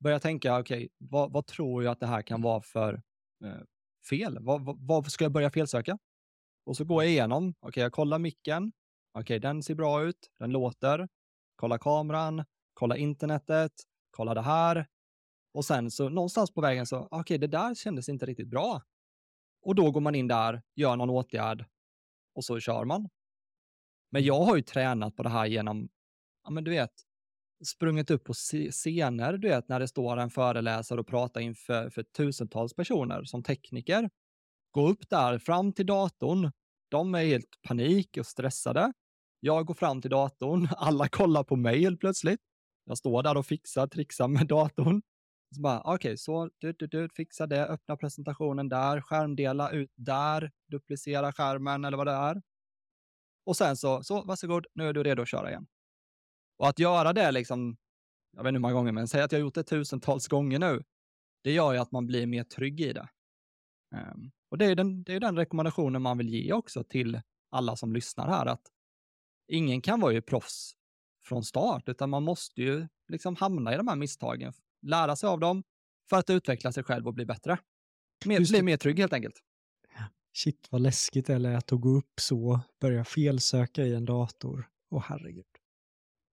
Börja 0.00 0.20
tänka, 0.20 0.58
okej, 0.58 0.76
okay, 0.76 0.88
vad, 0.98 1.32
vad, 1.32 1.46
tror 1.46 1.84
jag 1.84 1.92
att 1.92 2.00
det 2.00 2.06
här 2.06 2.22
kan 2.22 2.42
vara 2.42 2.62
för 2.62 2.94
eh, 3.44 3.62
fel? 4.10 4.38
Vad, 4.40 4.64
vad, 4.64 4.78
vad, 4.80 5.12
ska 5.12 5.24
jag 5.24 5.32
börja 5.32 5.50
felsöka? 5.50 5.98
Och 6.68 6.76
så 6.76 6.84
går 6.84 7.02
jag 7.02 7.12
igenom, 7.12 7.54
okej, 7.60 7.68
okay, 7.68 7.82
jag 7.82 7.92
kollar 7.92 8.18
micken, 8.18 8.72
okej, 9.12 9.22
okay, 9.22 9.38
den 9.38 9.62
ser 9.62 9.74
bra 9.74 10.02
ut, 10.02 10.30
den 10.38 10.50
låter, 10.50 11.08
kolla 11.56 11.78
kameran, 11.78 12.44
kolla 12.74 12.96
internetet, 12.96 13.72
kolla 14.10 14.34
det 14.34 14.42
här. 14.42 14.86
Och 15.54 15.64
sen 15.64 15.90
så 15.90 16.08
någonstans 16.08 16.54
på 16.54 16.60
vägen 16.60 16.86
så, 16.86 16.98
okej, 16.98 17.20
okay, 17.20 17.38
det 17.38 17.46
där 17.46 17.74
kändes 17.74 18.08
inte 18.08 18.26
riktigt 18.26 18.48
bra. 18.48 18.82
Och 19.62 19.74
då 19.74 19.90
går 19.90 20.00
man 20.00 20.14
in 20.14 20.28
där, 20.28 20.62
gör 20.74 20.96
någon 20.96 21.10
åtgärd 21.10 21.64
och 22.34 22.44
så 22.44 22.60
kör 22.60 22.84
man. 22.84 23.08
Men 24.10 24.24
jag 24.24 24.44
har 24.44 24.56
ju 24.56 24.62
tränat 24.62 25.16
på 25.16 25.22
det 25.22 25.28
här 25.28 25.46
genom, 25.46 25.88
ja 26.44 26.50
men 26.50 26.64
du 26.64 26.70
vet, 26.70 26.92
sprungit 27.64 28.10
upp 28.10 28.24
på 28.24 28.32
scener, 28.70 29.32
du 29.38 29.48
vet, 29.48 29.68
när 29.68 29.80
det 29.80 29.88
står 29.88 30.16
en 30.16 30.30
föreläsare 30.30 31.00
och 31.00 31.06
pratar 31.06 31.40
inför 31.40 31.90
för 31.90 32.02
tusentals 32.02 32.74
personer 32.74 33.24
som 33.24 33.42
tekniker. 33.42 34.10
Gå 34.70 34.88
upp 34.88 35.08
där, 35.10 35.38
fram 35.38 35.72
till 35.72 35.86
datorn. 35.86 36.50
De 36.88 37.14
är 37.14 37.24
helt 37.24 37.62
panik 37.62 38.16
och 38.16 38.26
stressade. 38.26 38.92
Jag 39.40 39.66
går 39.66 39.74
fram 39.74 40.02
till 40.02 40.10
datorn, 40.10 40.68
alla 40.76 41.08
kollar 41.08 41.44
på 41.44 41.56
mig 41.56 41.80
helt 41.80 42.00
plötsligt. 42.00 42.40
Jag 42.84 42.98
står 42.98 43.22
där 43.22 43.36
och 43.36 43.46
fixar, 43.46 43.86
trixar 43.86 44.28
med 44.28 44.46
datorn. 44.48 45.02
Så 45.54 45.60
bara, 45.60 45.80
okej, 45.80 45.94
okay, 45.94 46.16
så 46.16 46.50
du, 46.58 46.72
du, 46.72 46.86
du, 46.86 47.08
fixa 47.08 47.46
det, 47.46 47.66
öppna 47.66 47.96
presentationen 47.96 48.68
där, 48.68 49.00
skärmdela 49.00 49.70
ut 49.70 49.92
där, 49.96 50.50
duplicera 50.70 51.32
skärmen 51.32 51.84
eller 51.84 51.96
vad 51.96 52.06
det 52.06 52.12
är. 52.12 52.42
Och 53.46 53.56
sen 53.56 53.76
så, 53.76 54.02
så 54.02 54.22
varsågod, 54.24 54.66
nu 54.74 54.88
är 54.88 54.92
du 54.92 55.02
redo 55.02 55.22
att 55.22 55.28
köra 55.28 55.50
igen. 55.50 55.66
Och 56.58 56.68
att 56.68 56.78
göra 56.78 57.12
det 57.12 57.30
liksom, 57.30 57.76
jag 58.36 58.42
vet 58.42 58.48
inte 58.48 58.56
hur 58.56 58.60
många 58.60 58.74
gånger, 58.74 58.92
men 58.92 59.08
säg 59.08 59.22
att 59.22 59.32
jag 59.32 59.38
har 59.38 59.44
gjort 59.44 59.54
det 59.54 59.62
tusentals 59.62 60.28
gånger 60.28 60.58
nu. 60.58 60.84
Det 61.42 61.52
gör 61.52 61.72
ju 61.72 61.78
att 61.78 61.92
man 61.92 62.06
blir 62.06 62.26
mer 62.26 62.44
trygg 62.44 62.80
i 62.80 62.92
det. 62.92 63.08
Um, 63.94 64.30
och 64.50 64.58
det 64.58 64.64
är, 64.64 64.74
den, 64.74 65.02
det 65.02 65.14
är 65.14 65.20
den 65.20 65.36
rekommendationen 65.36 66.02
man 66.02 66.18
vill 66.18 66.28
ge 66.28 66.52
också 66.52 66.84
till 66.84 67.20
alla 67.50 67.76
som 67.76 67.92
lyssnar 67.92 68.28
här, 68.28 68.46
att 68.46 68.62
ingen 69.48 69.80
kan 69.80 70.00
vara 70.00 70.12
ju 70.12 70.22
proffs 70.22 70.72
från 71.22 71.44
start, 71.44 71.88
utan 71.88 72.10
man 72.10 72.22
måste 72.22 72.62
ju 72.62 72.88
liksom 73.08 73.36
hamna 73.36 73.74
i 73.74 73.76
de 73.76 73.88
här 73.88 73.96
misstagen, 73.96 74.52
lära 74.82 75.16
sig 75.16 75.28
av 75.28 75.40
dem 75.40 75.62
för 76.10 76.16
att 76.16 76.30
utveckla 76.30 76.72
sig 76.72 76.84
själv 76.84 77.06
och 77.06 77.14
bli 77.14 77.26
bättre. 77.26 77.58
Mer, 78.24 78.40
bli 78.50 78.62
mer 78.62 78.76
trygg 78.76 78.98
helt 78.98 79.12
enkelt. 79.12 79.42
Shit 80.32 80.68
vad 80.70 80.80
läskigt 80.80 81.26
det 81.26 81.38
lät 81.38 81.72
att 81.72 81.80
gå 81.80 81.88
upp 81.88 82.20
så, 82.20 82.60
börja 82.80 83.04
felsöka 83.04 83.82
i 83.82 83.94
en 83.94 84.04
dator. 84.04 84.68
Åh 84.90 85.04
herregud. 85.06 85.57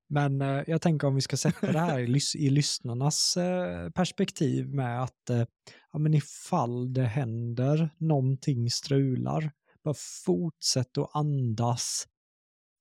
Men 0.10 0.42
eh, 0.42 0.64
jag 0.68 0.82
tänker 0.82 1.08
om 1.08 1.16
vi 1.16 1.22
ska 1.22 1.38
sätta 1.38 1.72
det 1.72 1.80
här 1.80 2.00
i, 2.00 2.08
lys 2.08 2.36
i 2.36 2.50
lyssnarnas 2.50 3.38
eh, 3.38 3.90
perspektiv 3.90 4.70
med 4.70 5.04
att 5.04 5.30
eh, 5.30 5.44
ja, 5.92 6.00
men 6.00 6.14
ifall 6.14 6.94
det 6.94 7.04
händer, 7.04 7.90
någonting 7.98 8.70
strular, 8.70 9.52
bara 9.84 9.96
fortsätt 10.26 10.98
att 10.98 11.16
andas, 11.16 12.08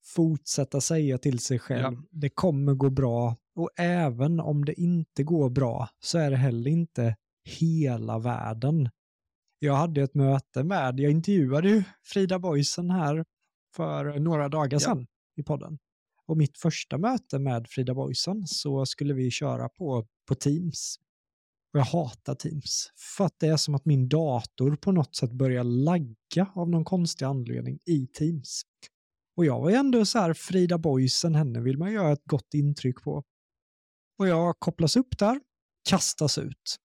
fortsätta 0.05 0.81
säga 0.81 1.19
till 1.19 1.39
sig 1.39 1.59
själv, 1.59 1.95
ja. 1.95 2.09
det 2.11 2.29
kommer 2.29 2.75
gå 2.75 2.91
bra. 2.91 3.37
Och 3.57 3.71
även 3.77 4.41
om 4.41 4.65
det 4.65 4.81
inte 4.81 5.23
går 5.23 5.51
bra 5.51 5.89
så 6.01 6.19
är 6.19 6.31
det 6.31 6.37
heller 6.37 6.71
inte 6.71 7.17
hela 7.45 8.19
världen. 8.19 8.91
Jag 9.59 9.75
hade 9.75 10.03
ett 10.03 10.15
möte 10.15 10.65
med, 10.65 11.01
jag 11.01 11.11
intervjuade 11.11 11.69
ju 11.69 11.83
Frida 12.03 12.39
Boysen 12.39 12.91
här 12.91 13.25
för 13.77 14.19
några 14.19 14.49
dagar 14.49 14.79
sedan 14.79 15.07
ja. 15.35 15.43
i 15.43 15.45
podden. 15.45 15.79
Och 16.27 16.37
mitt 16.37 16.59
första 16.59 16.99
möte 16.99 17.39
med 17.39 17.67
Frida 17.69 17.95
Boysen 17.95 18.47
så 18.47 18.87
skulle 18.87 19.15
vi 19.15 19.31
köra 19.31 19.69
på, 19.69 20.07
på 20.29 20.35
Teams. 20.35 20.99
Och 21.73 21.81
jag 21.81 21.85
hatar 21.85 22.35
Teams. 22.35 22.93
För 23.17 23.25
att 23.25 23.35
det 23.39 23.47
är 23.47 23.57
som 23.57 23.75
att 23.75 23.85
min 23.85 24.09
dator 24.09 24.77
på 24.77 24.93
något 24.93 25.17
sätt 25.17 25.33
börjar 25.33 25.65
lagga 25.65 26.53
av 26.55 26.71
någon 26.71 26.85
konstig 26.85 27.25
anledning 27.25 27.79
i 27.87 28.07
Teams. 28.07 28.63
Och 29.37 29.45
jag 29.45 29.61
var 29.61 29.71
ju 29.71 29.77
ändå 29.77 30.05
så 30.05 30.19
här, 30.19 30.35
Frida 30.35 30.79
Boysen, 30.79 31.35
henne 31.35 31.61
vill 31.61 31.79
man 31.79 31.93
göra 31.93 32.13
ett 32.13 32.25
gott 32.25 32.55
intryck 32.55 33.03
på. 33.03 33.25
Och 34.19 34.29
jag 34.29 34.59
kopplas 34.59 34.97
upp 34.97 35.19
där, 35.19 35.41
kastas 35.89 36.39
ut, 36.39 36.77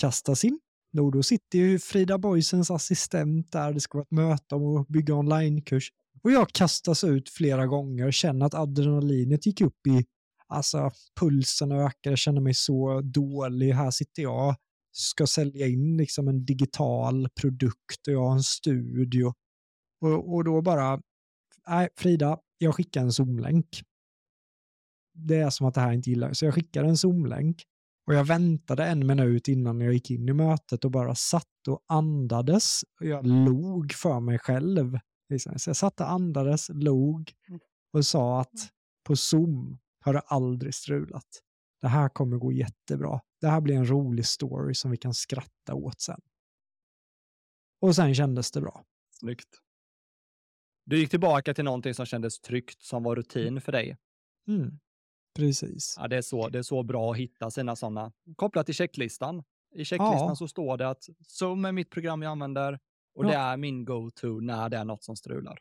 kastas 0.00 0.44
in. 0.44 0.60
då 0.92 1.22
sitter 1.22 1.58
ju 1.58 1.78
Frida 1.78 2.18
Boysens 2.18 2.70
assistent 2.70 3.52
där, 3.52 3.72
det 3.72 3.80
ska 3.80 3.98
vara 3.98 4.04
ett 4.04 4.10
möte 4.10 4.54
om 4.54 4.76
att 4.76 4.88
bygga 4.88 5.14
onlinekurs. 5.14 5.92
Och 6.22 6.30
jag 6.32 6.48
kastas 6.48 7.04
ut 7.04 7.28
flera 7.28 7.66
gånger, 7.66 8.10
känner 8.10 8.46
att 8.46 8.54
adrenalinet 8.54 9.46
gick 9.46 9.60
upp 9.60 9.86
i, 9.86 10.04
alltså 10.46 10.90
pulsen 11.20 11.72
ökar, 11.72 12.10
jag 12.10 12.18
känner 12.18 12.40
mig 12.40 12.54
så 12.54 13.00
dålig. 13.00 13.72
Här 13.72 13.90
sitter 13.90 14.22
jag, 14.22 14.56
ska 14.92 15.26
sälja 15.26 15.66
in 15.66 15.96
liksom 15.96 16.28
en 16.28 16.44
digital 16.44 17.28
produkt 17.40 18.06
och 18.06 18.12
jag 18.12 18.24
har 18.24 18.32
en 18.32 18.42
studio. 18.42 19.32
Och, 20.00 20.34
och 20.34 20.44
då 20.44 20.62
bara, 20.62 21.00
nej 21.68 21.88
Frida, 21.96 22.38
jag 22.58 22.74
skickar 22.74 23.00
en 23.00 23.12
zoomlänk. 23.12 23.82
Det 25.14 25.36
är 25.36 25.50
som 25.50 25.66
att 25.66 25.74
det 25.74 25.80
här 25.80 25.92
inte 25.92 26.10
gillar, 26.10 26.32
så 26.32 26.44
jag 26.44 26.54
skickar 26.54 26.84
en 26.84 26.96
zoomlänk. 26.96 27.62
Och 28.06 28.14
jag 28.14 28.24
väntade 28.24 28.84
en 28.84 29.06
minut 29.06 29.48
innan 29.48 29.80
jag 29.80 29.94
gick 29.94 30.10
in 30.10 30.28
i 30.28 30.32
mötet 30.32 30.84
och 30.84 30.90
bara 30.90 31.14
satt 31.14 31.68
och 31.68 31.84
andades. 31.88 32.80
Och 33.00 33.06
jag 33.06 33.26
log 33.26 33.92
för 33.92 34.20
mig 34.20 34.38
själv. 34.38 34.98
Liksom. 35.32 35.58
Så 35.58 35.70
jag 35.70 35.76
satt 35.76 36.00
och 36.00 36.10
andades, 36.10 36.68
log 36.68 37.32
mm. 37.48 37.60
och 37.92 38.06
sa 38.06 38.40
att 38.40 38.54
mm. 38.54 38.68
på 39.04 39.16
Zoom 39.16 39.78
har 40.00 40.12
det 40.12 40.20
aldrig 40.20 40.74
strulat. 40.74 41.42
Det 41.80 41.88
här 41.88 42.08
kommer 42.08 42.36
gå 42.36 42.52
jättebra. 42.52 43.20
Det 43.40 43.48
här 43.48 43.60
blir 43.60 43.74
en 43.74 43.90
rolig 43.90 44.26
story 44.26 44.74
som 44.74 44.90
vi 44.90 44.96
kan 44.96 45.14
skratta 45.14 45.74
åt 45.74 46.00
sen. 46.00 46.20
Och 47.80 47.96
sen 47.96 48.14
kändes 48.14 48.50
det 48.50 48.60
bra. 48.60 48.84
Snyggt. 49.10 49.48
Du 50.84 50.98
gick 50.98 51.10
tillbaka 51.10 51.54
till 51.54 51.64
någonting 51.64 51.94
som 51.94 52.06
kändes 52.06 52.40
tryggt, 52.40 52.82
som 52.82 53.02
var 53.02 53.16
rutin 53.16 53.60
för 53.60 53.72
dig. 53.72 53.96
Mm. 54.48 54.78
Precis. 55.34 55.94
Ja, 55.98 56.08
det, 56.08 56.16
är 56.16 56.22
så, 56.22 56.48
det 56.48 56.58
är 56.58 56.62
så 56.62 56.82
bra 56.82 57.12
att 57.12 57.16
hitta 57.16 57.50
sina 57.50 57.76
sådana, 57.76 58.12
kopplat 58.36 58.66
till 58.66 58.74
checklistan. 58.74 59.44
I 59.74 59.84
checklistan 59.84 60.28
ja. 60.28 60.36
så 60.36 60.48
står 60.48 60.76
det 60.76 60.88
att 60.88 61.08
Zoom 61.26 61.64
är 61.64 61.72
mitt 61.72 61.90
program 61.90 62.22
jag 62.22 62.30
använder, 62.30 62.78
och 63.14 63.24
ja. 63.24 63.28
det 63.28 63.36
är 63.36 63.56
min 63.56 63.84
go-to 63.84 64.40
när 64.40 64.68
det 64.68 64.76
är 64.76 64.84
något 64.84 65.04
som 65.04 65.16
strular. 65.16 65.58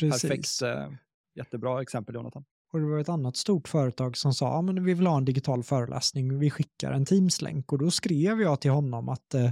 Precis. 0.00 0.22
Perfekt. 0.22 0.62
Eh, 0.62 0.96
jättebra 1.34 1.82
exempel, 1.82 2.14
Jonathan. 2.14 2.44
Och 2.72 2.80
det 2.80 2.86
var 2.86 2.98
ett 2.98 3.08
annat 3.08 3.36
stort 3.36 3.68
företag 3.68 4.16
som 4.16 4.34
sa 4.34 4.58
att 4.58 4.78
vi 4.78 4.94
vill 4.94 5.06
ha 5.06 5.16
en 5.16 5.24
digital 5.24 5.62
föreläsning, 5.62 6.38
vi 6.38 6.50
skickar 6.50 6.92
en 6.92 7.04
Teams-länk. 7.04 7.72
Och 7.72 7.78
då 7.78 7.90
skrev 7.90 8.40
jag 8.40 8.60
till 8.60 8.70
honom 8.70 9.08
att 9.08 9.34
eh, 9.34 9.50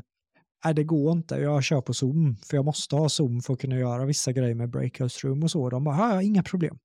nej, 0.64 0.74
det 0.74 0.84
går 0.84 1.12
inte, 1.12 1.34
jag 1.34 1.64
kör 1.64 1.80
på 1.80 1.94
Zoom, 1.94 2.36
för 2.36 2.56
jag 2.56 2.64
måste 2.64 2.96
ha 2.96 3.08
Zoom 3.08 3.40
för 3.40 3.52
att 3.52 3.60
kunna 3.60 3.76
göra 3.76 4.04
vissa 4.04 4.32
grejer 4.32 4.54
med 4.54 4.70
breakout 4.70 5.24
room 5.24 5.42
och 5.42 5.50
så. 5.50 5.70
De 5.70 5.84
bara, 5.84 5.96
ja, 5.96 6.22
inga 6.22 6.42
problem. 6.42 6.78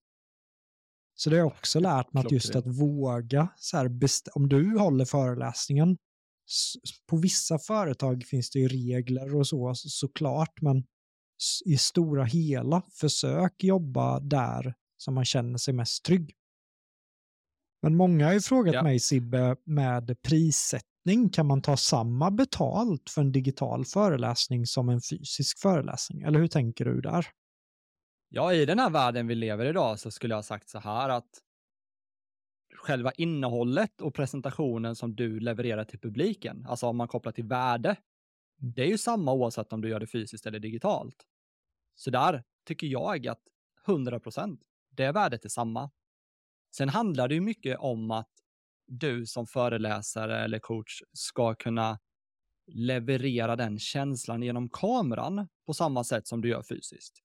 Så 1.15 1.29
det 1.29 1.35
har 1.35 1.39
jag 1.39 1.47
också 1.47 1.79
lärt 1.79 2.13
mig 2.13 2.25
att 2.25 2.31
just 2.31 2.55
att 2.55 2.67
våga, 2.67 3.47
så 3.55 3.77
här, 3.77 3.91
om 4.33 4.49
du 4.49 4.79
håller 4.79 5.05
föreläsningen, 5.05 5.97
på 7.09 7.17
vissa 7.17 7.59
företag 7.59 8.23
finns 8.25 8.49
det 8.49 8.59
ju 8.59 8.67
regler 8.67 9.35
och 9.35 9.47
så 9.47 9.73
såklart, 9.75 10.61
men 10.61 10.83
i 11.65 11.77
stora 11.77 12.23
hela, 12.23 12.81
försök 12.91 13.63
jobba 13.63 14.19
där 14.19 14.73
som 14.97 15.13
man 15.13 15.25
känner 15.25 15.57
sig 15.57 15.73
mest 15.73 16.05
trygg. 16.05 16.35
Men 17.81 17.95
många 17.95 18.25
har 18.25 18.33
ju 18.33 18.41
frågat 18.41 18.73
ja. 18.73 18.83
mig, 18.83 18.99
Sibbe, 18.99 19.55
med 19.65 20.21
prissättning, 20.21 21.29
kan 21.29 21.45
man 21.45 21.61
ta 21.61 21.77
samma 21.77 22.31
betalt 22.31 23.09
för 23.09 23.21
en 23.21 23.31
digital 23.31 23.85
föreläsning 23.85 24.65
som 24.65 24.89
en 24.89 25.01
fysisk 25.01 25.59
föreläsning? 25.59 26.21
Eller 26.21 26.39
hur 26.39 26.47
tänker 26.47 26.85
du 26.85 27.01
där? 27.01 27.27
Ja, 28.29 28.53
i 28.53 28.65
den 28.65 28.79
här 28.79 28.89
världen 28.89 29.27
vi 29.27 29.35
lever 29.35 29.65
idag 29.65 29.99
så 29.99 30.11
skulle 30.11 30.35
jag 30.35 30.45
sagt 30.45 30.69
så 30.69 30.79
här 30.79 31.09
att 31.09 31.29
själva 32.83 33.11
innehållet 33.11 34.01
och 34.01 34.13
presentationen 34.13 34.95
som 34.95 35.15
du 35.15 35.39
levererar 35.39 35.83
till 35.83 35.99
publiken, 35.99 36.65
alltså 36.69 36.87
om 36.87 36.97
man 36.97 37.07
kopplar 37.07 37.31
till 37.31 37.43
värde, 37.43 37.95
det 38.57 38.81
är 38.81 38.87
ju 38.87 38.97
samma 38.97 39.33
oavsett 39.33 39.73
om 39.73 39.81
du 39.81 39.89
gör 39.89 39.99
det 39.99 40.07
fysiskt 40.07 40.45
eller 40.45 40.59
digitalt. 40.59 41.25
Så 41.95 42.09
där 42.09 42.43
tycker 42.65 42.87
jag 42.87 43.27
att 43.27 43.41
100 43.87 44.19
procent, 44.19 44.61
det 44.89 45.11
värdet 45.11 45.45
är 45.45 45.49
samma. 45.49 45.91
Sen 46.75 46.89
handlar 46.89 47.27
det 47.27 47.35
ju 47.35 47.41
mycket 47.41 47.79
om 47.79 48.11
att 48.11 48.31
du 48.87 49.25
som 49.25 49.47
föreläsare 49.47 50.43
eller 50.43 50.59
coach 50.59 51.01
ska 51.13 51.55
kunna 51.55 51.99
leverera 52.67 53.55
den 53.55 53.79
känslan 53.79 54.43
genom 54.43 54.69
kameran 54.69 55.47
på 55.65 55.73
samma 55.73 56.03
sätt 56.03 56.27
som 56.27 56.41
du 56.41 56.49
gör 56.49 56.63
fysiskt. 56.63 57.19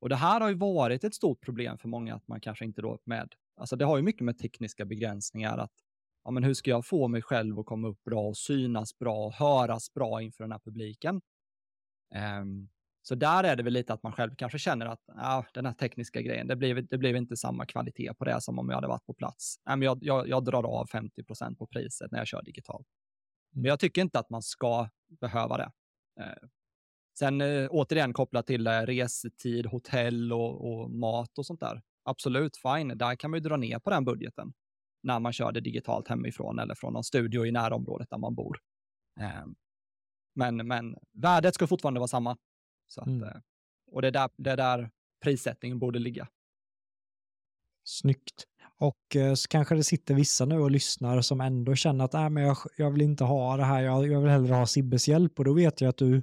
Och 0.00 0.08
det 0.08 0.16
här 0.16 0.40
har 0.40 0.48
ju 0.48 0.54
varit 0.54 1.04
ett 1.04 1.14
stort 1.14 1.40
problem 1.40 1.78
för 1.78 1.88
många 1.88 2.14
att 2.14 2.28
man 2.28 2.40
kanske 2.40 2.64
inte 2.64 2.82
då 2.82 2.98
med. 3.04 3.34
Alltså 3.60 3.76
det 3.76 3.84
har 3.84 3.96
ju 3.96 4.02
mycket 4.02 4.22
med 4.22 4.38
tekniska 4.38 4.84
begränsningar 4.84 5.58
att 5.58 5.72
ja, 6.24 6.30
men 6.30 6.44
hur 6.44 6.54
ska 6.54 6.70
jag 6.70 6.86
få 6.86 7.08
mig 7.08 7.22
själv 7.22 7.58
att 7.58 7.66
komma 7.66 7.88
upp 7.88 8.04
bra 8.04 8.28
och 8.28 8.36
synas 8.36 8.98
bra 8.98 9.26
och 9.26 9.32
höras 9.32 9.94
bra 9.94 10.22
inför 10.22 10.44
den 10.44 10.52
här 10.52 10.58
publiken? 10.58 11.20
Um, 12.40 12.68
så 13.02 13.14
där 13.14 13.44
är 13.44 13.56
det 13.56 13.62
väl 13.62 13.72
lite 13.72 13.92
att 13.92 14.02
man 14.02 14.12
själv 14.12 14.34
kanske 14.36 14.58
känner 14.58 14.86
att 14.86 15.02
ja, 15.06 15.46
den 15.54 15.66
här 15.66 15.72
tekniska 15.72 16.22
grejen, 16.22 16.46
det 16.46 16.56
blev, 16.56 16.86
det 16.86 16.98
blev 16.98 17.16
inte 17.16 17.36
samma 17.36 17.66
kvalitet 17.66 18.14
på 18.14 18.24
det 18.24 18.40
som 18.40 18.58
om 18.58 18.68
jag 18.68 18.74
hade 18.74 18.88
varit 18.88 19.06
på 19.06 19.14
plats. 19.14 19.56
Men 19.64 19.82
jag, 19.82 19.98
jag, 20.02 20.28
jag 20.28 20.44
drar 20.44 20.62
av 20.62 20.86
50% 20.88 21.56
på 21.56 21.66
priset 21.66 22.10
när 22.12 22.18
jag 22.18 22.26
kör 22.26 22.42
digitalt. 22.42 22.86
Men 23.52 23.64
jag 23.64 23.80
tycker 23.80 24.02
inte 24.02 24.18
att 24.18 24.30
man 24.30 24.42
ska 24.42 24.88
behöva 25.20 25.56
det. 25.56 25.70
Eh, 26.20 26.48
sen 27.18 27.40
eh, 27.40 27.68
återigen 27.70 28.12
kopplat 28.12 28.46
till 28.46 28.66
eh, 28.66 28.80
resetid, 28.80 29.66
hotell 29.66 30.32
och, 30.32 30.72
och, 30.72 30.90
mat 30.90 31.38
och 31.38 31.46
sånt 31.46 31.60
där. 31.60 31.82
Absolut, 32.10 32.56
fine. 32.56 32.98
Där 32.98 33.16
kan 33.16 33.30
man 33.30 33.40
ju 33.40 33.48
dra 33.48 33.56
ner 33.56 33.78
på 33.78 33.90
den 33.90 34.04
budgeten 34.04 34.52
när 35.02 35.20
man 35.20 35.32
kör 35.32 35.52
det 35.52 35.60
digitalt 35.60 36.08
hemifrån 36.08 36.58
eller 36.58 36.74
från 36.74 36.92
någon 36.92 37.04
studio 37.04 37.46
i 37.46 37.52
närområdet 37.52 38.10
där 38.10 38.18
man 38.18 38.34
bor. 38.34 38.58
Eh, 39.20 39.46
men, 40.34 40.56
men 40.56 40.96
värdet 41.12 41.54
ska 41.54 41.66
fortfarande 41.66 42.00
vara 42.00 42.08
samma. 42.08 42.36
Så 42.86 43.00
att, 43.00 43.06
mm. 43.06 43.22
Eh, 43.22 43.40
och 43.92 44.02
det 44.02 44.08
är, 44.08 44.12
där, 44.12 44.30
det 44.36 44.50
är 44.50 44.56
där 44.56 44.90
prissättningen 45.24 45.78
borde 45.78 45.98
ligga. 45.98 46.28
Snyggt. 47.84 48.44
Och 48.78 49.16
eh, 49.16 49.34
så 49.34 49.48
kanske 49.48 49.74
det 49.74 49.84
sitter 49.84 50.14
vissa 50.14 50.44
nu 50.44 50.58
och 50.58 50.70
lyssnar 50.70 51.20
som 51.20 51.40
ändå 51.40 51.74
känner 51.74 52.04
att 52.04 52.14
äh, 52.14 52.30
men 52.30 52.42
jag, 52.42 52.56
jag 52.76 52.90
vill 52.90 53.02
inte 53.02 53.24
ha 53.24 53.56
det 53.56 53.64
här, 53.64 53.82
jag, 53.82 54.06
jag 54.06 54.20
vill 54.20 54.30
hellre 54.30 54.54
ha 54.54 54.66
Sibbes 54.66 55.08
hjälp 55.08 55.38
och 55.38 55.44
då 55.44 55.52
vet 55.52 55.80
jag 55.80 55.88
att 55.88 55.96
du, 55.96 56.22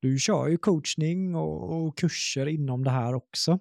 du 0.00 0.18
kör 0.18 0.48
ju 0.48 0.58
coachning 0.58 1.34
och, 1.34 1.86
och 1.86 1.98
kurser 1.98 2.46
inom 2.46 2.84
det 2.84 2.90
här 2.90 3.14
också. 3.14 3.58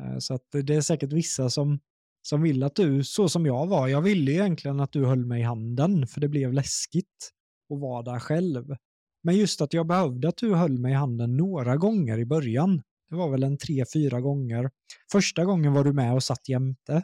Eh, 0.00 0.18
så 0.18 0.38
det 0.52 0.74
är 0.74 0.80
säkert 0.80 1.12
vissa 1.12 1.50
som, 1.50 1.78
som 2.22 2.42
vill 2.42 2.62
att 2.62 2.74
du, 2.74 3.04
så 3.04 3.28
som 3.28 3.46
jag 3.46 3.66
var, 3.66 3.88
jag 3.88 4.02
ville 4.02 4.32
egentligen 4.32 4.80
att 4.80 4.92
du 4.92 5.04
höll 5.04 5.24
mig 5.26 5.40
i 5.40 5.44
handen 5.44 6.06
för 6.06 6.20
det 6.20 6.28
blev 6.28 6.52
läskigt 6.52 7.30
att 7.74 7.80
vara 7.80 8.02
där 8.02 8.18
själv. 8.18 8.76
Men 9.22 9.36
just 9.36 9.60
att 9.60 9.72
jag 9.72 9.86
behövde 9.86 10.28
att 10.28 10.36
du 10.36 10.54
höll 10.54 10.78
mig 10.78 10.92
i 10.92 10.94
handen 10.94 11.36
några 11.36 11.76
gånger 11.76 12.18
i 12.18 12.26
början. 12.26 12.82
Det 13.10 13.16
var 13.16 13.30
väl 13.30 13.42
en 13.42 13.58
tre, 13.58 13.84
fyra 13.92 14.20
gånger. 14.20 14.70
Första 15.12 15.44
gången 15.44 15.72
var 15.72 15.84
du 15.84 15.92
med 15.92 16.14
och 16.14 16.22
satt 16.22 16.48
jämte. 16.48 17.02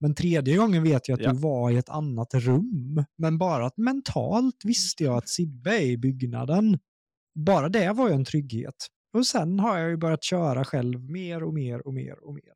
Men 0.00 0.14
tredje 0.14 0.56
gången 0.56 0.82
vet 0.82 1.08
jag 1.08 1.16
att 1.16 1.24
ja. 1.24 1.32
du 1.32 1.38
var 1.38 1.70
i 1.70 1.76
ett 1.76 1.88
annat 1.88 2.34
rum. 2.34 3.04
Men 3.18 3.38
bara 3.38 3.66
att 3.66 3.76
mentalt 3.76 4.64
visste 4.64 5.04
jag 5.04 5.16
att 5.16 5.28
Sibbe 5.28 5.70
är 5.70 5.86
i 5.86 5.96
byggnaden. 5.96 6.78
Bara 7.34 7.68
det 7.68 7.92
var 7.92 8.08
ju 8.08 8.14
en 8.14 8.24
trygghet. 8.24 8.74
Och 9.12 9.26
sen 9.26 9.60
har 9.60 9.78
jag 9.78 9.90
ju 9.90 9.96
börjat 9.96 10.24
köra 10.24 10.64
själv 10.64 11.10
mer 11.10 11.42
och 11.42 11.54
mer 11.54 11.86
och 11.86 11.94
mer 11.94 12.24
och 12.24 12.34
mer. 12.34 12.52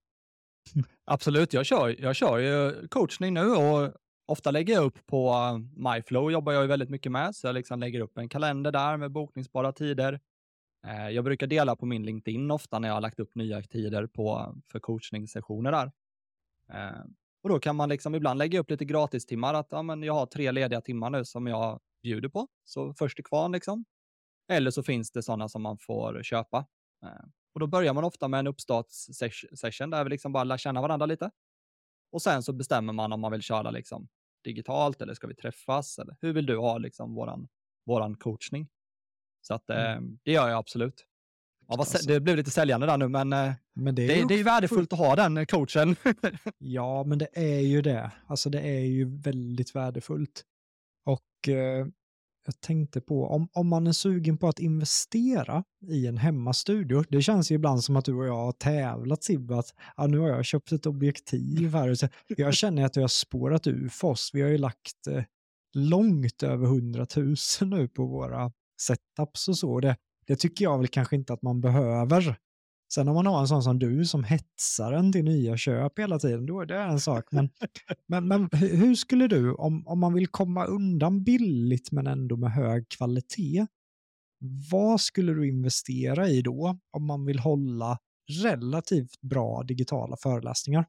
Absolut, 1.04 1.52
jag 1.52 1.66
kör, 1.66 1.96
jag 2.00 2.16
kör 2.16 2.38
ju 2.38 2.88
coachning 2.88 3.34
nu 3.34 3.50
och 3.50 3.92
ofta 4.26 4.50
lägger 4.50 4.74
jag 4.74 4.84
upp 4.84 5.06
på 5.06 5.28
eh, 5.28 5.58
MyFlow 5.92 6.32
jobbar 6.32 6.52
jag 6.52 6.62
ju 6.62 6.68
väldigt 6.68 6.90
mycket 6.90 7.12
med, 7.12 7.36
så 7.36 7.46
jag 7.46 7.54
liksom 7.54 7.80
lägger 7.80 8.00
upp 8.00 8.18
en 8.18 8.28
kalender 8.28 8.72
där 8.72 8.96
med 8.96 9.10
bokningsbara 9.12 9.72
tider. 9.72 10.20
Eh, 10.86 11.08
jag 11.08 11.24
brukar 11.24 11.46
dela 11.46 11.76
på 11.76 11.86
min 11.86 12.02
LinkedIn 12.02 12.50
ofta 12.50 12.78
när 12.78 12.88
jag 12.88 12.94
har 12.94 13.00
lagt 13.00 13.20
upp 13.20 13.34
nya 13.34 13.62
tider 13.62 14.06
på, 14.06 14.54
för 14.72 14.80
coachningssessioner 14.80 15.72
där. 15.72 15.92
Eh, 16.72 17.04
och 17.42 17.48
då 17.48 17.58
kan 17.58 17.76
man 17.76 17.88
liksom 17.88 18.14
ibland 18.14 18.38
lägga 18.38 18.60
upp 18.60 18.70
lite 18.70 18.84
gratistimmar, 18.84 19.54
att 19.54 19.68
ja, 19.70 19.82
men 19.82 20.02
jag 20.02 20.14
har 20.14 20.26
tre 20.26 20.52
lediga 20.52 20.80
timmar 20.80 21.10
nu 21.10 21.24
som 21.24 21.46
jag 21.46 21.80
bjuder 22.02 22.28
på, 22.28 22.48
så 22.64 22.94
först 22.94 23.16
till 23.16 23.24
kvarn 23.24 23.52
liksom. 23.52 23.84
Eller 24.48 24.70
så 24.70 24.82
finns 24.82 25.10
det 25.10 25.22
sådana 25.22 25.48
som 25.48 25.62
man 25.62 25.78
får 25.78 26.22
köpa. 26.22 26.66
Eh, 27.04 27.24
och 27.54 27.60
då 27.60 27.66
börjar 27.66 27.94
man 27.94 28.04
ofta 28.04 28.28
med 28.28 28.40
en 28.40 28.46
uppstartssession 28.46 29.90
där 29.90 30.04
vi 30.04 30.10
liksom 30.10 30.32
bara 30.32 30.44
lär 30.44 30.58
känna 30.58 30.82
varandra 30.82 31.06
lite. 31.06 31.30
Och 32.12 32.22
sen 32.22 32.42
så 32.42 32.52
bestämmer 32.52 32.92
man 32.92 33.12
om 33.12 33.20
man 33.20 33.32
vill 33.32 33.42
köra 33.42 33.70
liksom 33.70 34.08
digitalt 34.44 35.02
eller 35.02 35.14
ska 35.14 35.26
vi 35.26 35.34
träffas 35.34 35.98
eller 35.98 36.16
hur 36.20 36.32
vill 36.32 36.46
du 36.46 36.58
ha 36.58 36.78
liksom 36.78 37.14
våran, 37.14 37.48
våran 37.86 38.16
coachning? 38.16 38.68
Så 39.40 39.54
att 39.54 39.70
mm. 39.70 40.04
eh, 40.04 40.18
det 40.22 40.32
gör 40.32 40.48
jag 40.48 40.58
absolut. 40.58 41.06
Ja, 41.68 41.78
alltså. 41.78 42.08
Det 42.08 42.20
blev 42.20 42.36
lite 42.36 42.50
säljande 42.50 42.86
där 42.86 42.96
nu, 42.96 43.08
men, 43.08 43.32
eh, 43.32 43.52
men 43.74 43.94
det, 43.94 44.02
är 44.02 44.08
det, 44.08 44.28
det 44.28 44.40
är 44.40 44.44
värdefullt 44.44 44.92
att 44.92 44.98
ha 44.98 45.16
den 45.16 45.46
coachen. 45.46 45.96
ja, 46.58 47.04
men 47.04 47.18
det 47.18 47.28
är 47.32 47.60
ju 47.60 47.82
det. 47.82 48.10
Alltså 48.26 48.50
det 48.50 48.60
är 48.60 48.80
ju 48.80 49.18
väldigt 49.18 49.74
värdefullt. 49.74 50.44
Och 51.04 51.48
eh, 51.48 51.86
jag 52.44 52.60
tänkte 52.60 53.00
på, 53.00 53.26
om, 53.26 53.48
om 53.52 53.68
man 53.68 53.86
är 53.86 53.92
sugen 53.92 54.38
på 54.38 54.48
att 54.48 54.58
investera 54.58 55.64
i 55.88 56.06
en 56.06 56.16
hemmastudio, 56.16 57.04
det 57.08 57.22
känns 57.22 57.50
ju 57.50 57.54
ibland 57.54 57.84
som 57.84 57.96
att 57.96 58.04
du 58.04 58.14
och 58.14 58.26
jag 58.26 58.36
har 58.36 58.52
tävlat 58.52 59.24
Sibbe, 59.24 59.58
att 59.58 59.74
ah, 59.96 60.06
nu 60.06 60.18
har 60.18 60.28
jag 60.28 60.44
köpt 60.44 60.72
ett 60.72 60.86
objektiv 60.86 61.74
här. 61.74 61.94
Så 61.94 62.08
jag 62.26 62.54
känner 62.54 62.84
att 62.84 62.96
jag 62.96 63.02
har 63.02 63.08
spårat 63.08 63.66
ur 63.66 63.88
för 63.88 64.08
oss. 64.08 64.30
Vi 64.32 64.42
har 64.42 64.48
ju 64.48 64.58
lagt 64.58 65.06
eh, 65.06 65.24
långt 65.74 66.42
över 66.42 66.66
100 66.66 67.06
000 67.16 67.36
nu 67.60 67.88
på 67.88 68.06
våra 68.06 68.52
setups 68.80 69.48
och 69.48 69.58
så. 69.58 69.80
Det, 69.80 69.96
det 70.26 70.36
tycker 70.36 70.64
jag 70.64 70.78
väl 70.78 70.88
kanske 70.88 71.16
inte 71.16 71.32
att 71.32 71.42
man 71.42 71.60
behöver. 71.60 72.36
Sen 72.94 73.08
om 73.08 73.14
man 73.14 73.26
har 73.26 73.40
en 73.40 73.48
sån 73.48 73.62
som 73.62 73.78
du 73.78 74.04
som 74.04 74.24
hetsar 74.24 74.92
en 74.92 75.12
till 75.12 75.24
nya 75.24 75.56
köp 75.56 75.98
hela 75.98 76.18
tiden, 76.18 76.46
då 76.46 76.60
är 76.60 76.66
det 76.66 76.78
en 76.78 77.00
sak. 77.00 77.24
Men, 77.30 77.50
men, 78.06 78.28
men 78.28 78.48
hur 78.52 78.94
skulle 78.94 79.28
du, 79.28 79.54
om, 79.54 79.86
om 79.86 79.98
man 79.98 80.14
vill 80.14 80.26
komma 80.26 80.64
undan 80.64 81.24
billigt 81.24 81.92
men 81.92 82.06
ändå 82.06 82.36
med 82.36 82.52
hög 82.52 82.88
kvalitet, 82.88 83.66
vad 84.70 85.00
skulle 85.00 85.32
du 85.32 85.48
investera 85.48 86.28
i 86.28 86.42
då 86.42 86.78
om 86.90 87.06
man 87.06 87.24
vill 87.26 87.38
hålla 87.38 87.98
relativt 88.42 89.20
bra 89.20 89.62
digitala 89.62 90.16
föreläsningar? 90.16 90.86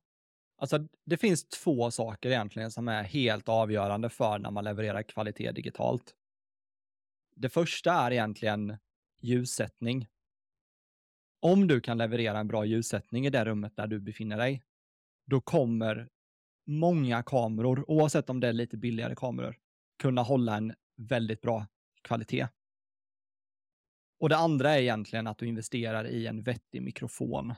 Alltså, 0.58 0.88
det 1.06 1.18
finns 1.18 1.46
två 1.50 1.92
saker 1.92 2.30
egentligen 2.30 2.72
som 2.72 2.88
är 2.88 3.04
helt 3.04 3.50
avgörande 3.50 4.10
för 4.10 4.40
när 4.40 4.52
man 4.52 4.64
levererar 4.64 5.04
kvalitet 5.04 5.52
digitalt. 5.52 6.14
Det 7.36 7.50
första 7.50 7.94
är 7.94 8.12
egentligen 8.12 8.78
ljussättning. 9.22 10.08
Om 11.44 11.68
du 11.68 11.82
kan 11.82 11.98
leverera 11.98 12.40
en 12.40 12.48
bra 12.48 12.66
ljussättning 12.66 13.26
i 13.26 13.30
det 13.30 13.46
rummet 13.46 13.76
där 13.76 13.88
du 13.88 14.00
befinner 14.00 14.38
dig, 14.38 14.64
då 15.26 15.42
kommer 15.42 16.10
många 16.68 17.24
kameror, 17.24 17.86
oavsett 17.88 18.30
om 18.30 18.40
det 18.40 18.48
är 18.48 18.54
lite 18.54 18.78
billigare 18.78 19.16
kameror, 19.16 19.58
kunna 20.02 20.22
hålla 20.22 20.58
en 20.58 20.74
väldigt 20.98 21.42
bra 21.42 21.68
kvalitet. 22.02 22.48
Och 24.20 24.30
det 24.30 24.38
andra 24.38 24.72
är 24.72 24.82
egentligen 24.82 25.28
att 25.28 25.38
du 25.38 25.48
investerar 25.48 26.08
i 26.08 26.28
en 26.28 26.44
vettig 26.44 26.82
mikrofon. 26.82 27.54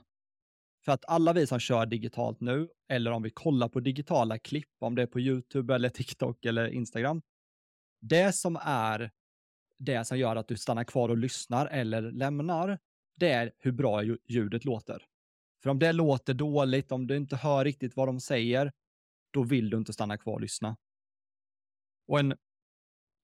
För 0.86 0.92
att 0.92 1.06
alla 1.06 1.34
vi 1.34 1.48
som 1.48 1.60
kör 1.60 1.86
digitalt 1.86 2.40
nu, 2.40 2.70
eller 2.90 3.12
om 3.12 3.24
vi 3.24 3.30
kollar 3.30 3.68
på 3.68 3.80
digitala 3.80 4.40
klipp, 4.40 4.74
om 4.80 4.96
det 4.96 5.02
är 5.02 5.08
på 5.08 5.20
YouTube 5.20 5.76
eller 5.76 5.90
TikTok 5.90 6.46
eller 6.46 6.68
Instagram, 6.68 7.22
det 8.02 8.36
som 8.36 8.58
är 8.62 9.12
det 9.80 10.06
som 10.06 10.18
gör 10.18 10.36
att 10.36 10.48
du 10.48 10.58
stannar 10.58 10.84
kvar 10.84 11.10
och 11.10 11.18
lyssnar 11.18 11.68
eller 11.68 12.02
lämnar, 12.02 12.80
det 13.16 13.32
är 13.32 13.52
hur 13.58 13.72
bra 13.72 14.04
ljudet 14.04 14.66
låter. 14.66 15.06
För 15.64 15.70
om 15.70 15.80
det 15.80 15.94
låter 15.94 16.34
dåligt, 16.34 16.92
om 16.92 17.08
du 17.08 17.18
inte 17.18 17.36
hör 17.36 17.64
riktigt 17.66 17.96
vad 17.96 18.08
de 18.08 18.20
säger, 18.20 18.72
då 19.32 19.44
vill 19.44 19.70
du 19.70 19.78
inte 19.78 19.94
stanna 19.94 20.18
kvar 20.18 20.34
och 20.34 20.42
lyssna. 20.42 20.78
Och 22.08 22.20
en, 22.20 22.36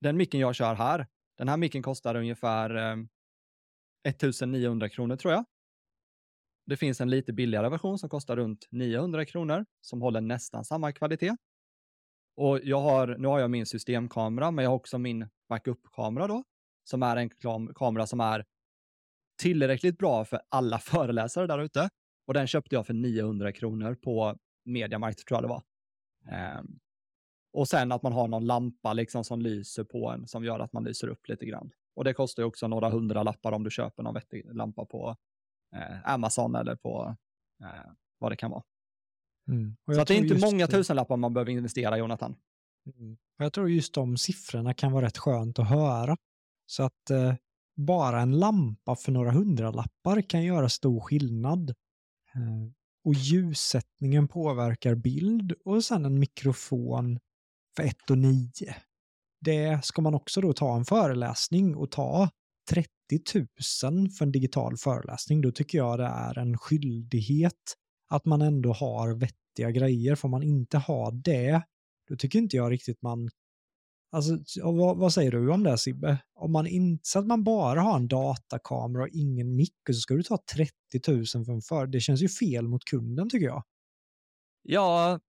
den 0.01 0.17
micken 0.17 0.39
jag 0.39 0.55
kör 0.55 0.73
här, 0.75 1.07
den 1.37 1.49
här 1.49 1.57
micken 1.57 1.83
kostar 1.83 2.15
ungefär 2.15 2.75
eh, 2.75 2.97
1900 4.09 4.89
kronor 4.89 5.15
tror 5.15 5.33
jag. 5.33 5.45
Det 6.65 6.77
finns 6.77 7.01
en 7.01 7.09
lite 7.09 7.33
billigare 7.33 7.69
version 7.69 7.99
som 7.99 8.09
kostar 8.09 8.35
runt 8.35 8.67
900 8.71 9.25
kronor 9.25 9.65
som 9.81 10.01
håller 10.01 10.21
nästan 10.21 10.65
samma 10.65 10.91
kvalitet. 10.91 11.35
Och 12.35 12.59
jag 12.63 12.81
har, 12.81 13.07
nu 13.07 13.27
har 13.27 13.39
jag 13.39 13.51
min 13.51 13.65
systemkamera, 13.65 14.51
men 14.51 14.63
jag 14.63 14.69
har 14.69 14.75
också 14.75 14.97
min 14.97 15.29
backup-kamera 15.49 16.27
då, 16.27 16.43
som 16.83 17.03
är 17.03 17.15
en 17.15 17.29
kamera 17.73 18.07
som 18.07 18.19
är 18.19 18.45
tillräckligt 19.41 19.97
bra 19.97 20.25
för 20.25 20.41
alla 20.49 20.79
föreläsare 20.79 21.47
där 21.47 21.59
ute. 21.59 21.89
Och 22.27 22.33
den 22.33 22.47
köpte 22.47 22.75
jag 22.75 22.87
för 22.87 22.93
900 22.93 23.51
kronor 23.51 23.95
på 23.95 24.37
Mediamarkt, 24.65 25.27
tror 25.27 25.35
jag 25.35 25.43
det 25.43 25.47
var. 25.47 25.63
Um, 26.59 26.79
och 27.53 27.67
sen 27.67 27.91
att 27.91 28.03
man 28.03 28.13
har 28.13 28.27
någon 28.27 28.45
lampa 28.45 28.93
liksom 28.93 29.23
som 29.23 29.41
lyser 29.41 29.83
på 29.83 30.09
en, 30.09 30.27
som 30.27 30.43
gör 30.45 30.59
att 30.59 30.73
man 30.73 30.83
lyser 30.83 31.07
upp 31.07 31.27
lite 31.27 31.45
grann. 31.45 31.71
Och 31.95 32.03
det 32.03 32.13
kostar 32.13 32.43
ju 32.43 32.47
också 32.47 32.67
några 32.67 32.89
hundra 32.89 33.23
lappar 33.23 33.51
om 33.51 33.63
du 33.63 33.71
köper 33.71 34.03
någon 34.03 34.13
vettig 34.13 34.55
lampa 34.55 34.85
på 34.85 35.15
eh, 35.75 36.13
Amazon 36.13 36.55
eller 36.55 36.75
på 36.75 37.15
eh, 37.61 37.91
vad 38.17 38.31
det 38.31 38.35
kan 38.35 38.51
vara. 38.51 38.63
Mm. 39.47 39.75
Så 39.85 40.03
det 40.03 40.13
är 40.13 40.17
inte 40.17 40.45
många 40.45 40.67
tusenlappar 40.67 41.17
man 41.17 41.33
behöver 41.33 41.51
investera, 41.51 41.97
Jonathan. 41.97 42.35
Mm. 42.85 43.17
Jag 43.37 43.53
tror 43.53 43.69
just 43.69 43.93
de 43.93 44.17
siffrorna 44.17 44.73
kan 44.73 44.91
vara 44.91 45.05
rätt 45.05 45.17
skönt 45.17 45.59
att 45.59 45.69
höra. 45.69 46.17
Så 46.65 46.83
att 46.83 47.09
eh, 47.09 47.35
bara 47.75 48.21
en 48.21 48.39
lampa 48.39 48.95
för 48.95 49.11
några 49.11 49.31
hundralappar 49.31 50.21
kan 50.21 50.43
göra 50.43 50.69
stor 50.69 50.99
skillnad. 50.99 51.69
Eh, 52.35 52.71
och 53.03 53.13
ljussättningen 53.13 54.27
påverkar 54.27 54.95
bild 54.95 55.53
och 55.65 55.83
sen 55.83 56.05
en 56.05 56.19
mikrofon 56.19 57.19
för 57.75 57.83
1 57.83 58.09
och 58.09 58.17
9. 58.17 58.75
Det 59.41 59.85
ska 59.85 60.01
man 60.01 60.15
också 60.15 60.41
då 60.41 60.53
ta 60.53 60.75
en 60.75 60.85
föreläsning 60.85 61.75
och 61.75 61.91
ta 61.91 62.29
30 62.69 62.89
000 63.83 64.09
för 64.09 64.25
en 64.25 64.31
digital 64.31 64.77
föreläsning, 64.77 65.41
då 65.41 65.51
tycker 65.51 65.77
jag 65.77 65.99
det 65.99 66.05
är 66.05 66.37
en 66.37 66.57
skyldighet 66.57 67.77
att 68.09 68.25
man 68.25 68.41
ändå 68.41 68.73
har 68.73 69.13
vettiga 69.13 69.71
grejer. 69.71 70.15
Får 70.15 70.29
man 70.29 70.43
inte 70.43 70.77
ha 70.77 71.11
det, 71.11 71.61
då 72.09 72.15
tycker 72.15 72.39
inte 72.39 72.55
jag 72.55 72.71
riktigt 72.71 73.01
man 73.01 73.29
Alltså, 74.13 74.37
vad, 74.63 74.97
vad, 74.97 75.13
säger 75.13 75.31
du 75.31 75.51
om 75.51 75.63
det 75.63 75.77
Sibbe? 75.77 76.17
Om 76.33 76.51
man 76.51 76.67
inte, 76.67 77.01
så 77.03 77.19
att 77.19 77.25
man 77.25 77.43
bara 77.43 77.81
har 77.81 77.95
en 77.95 78.07
datakamera 78.07 79.03
och 79.03 79.09
ingen 79.09 79.55
mick 79.55 79.75
så 79.87 79.93
ska 79.93 80.13
du 80.13 80.23
ta 80.23 80.37
30 80.55 80.73
000 81.07 81.25
för 81.25 81.51
en 81.51 81.61
för. 81.61 81.87
Det 81.87 81.99
känns 81.99 82.21
ju 82.21 82.29
fel 82.29 82.67
mot 82.67 82.85
kunden 82.85 83.29
tycker 83.29 83.45
jag. 83.45 83.63
Ja, 84.61 85.19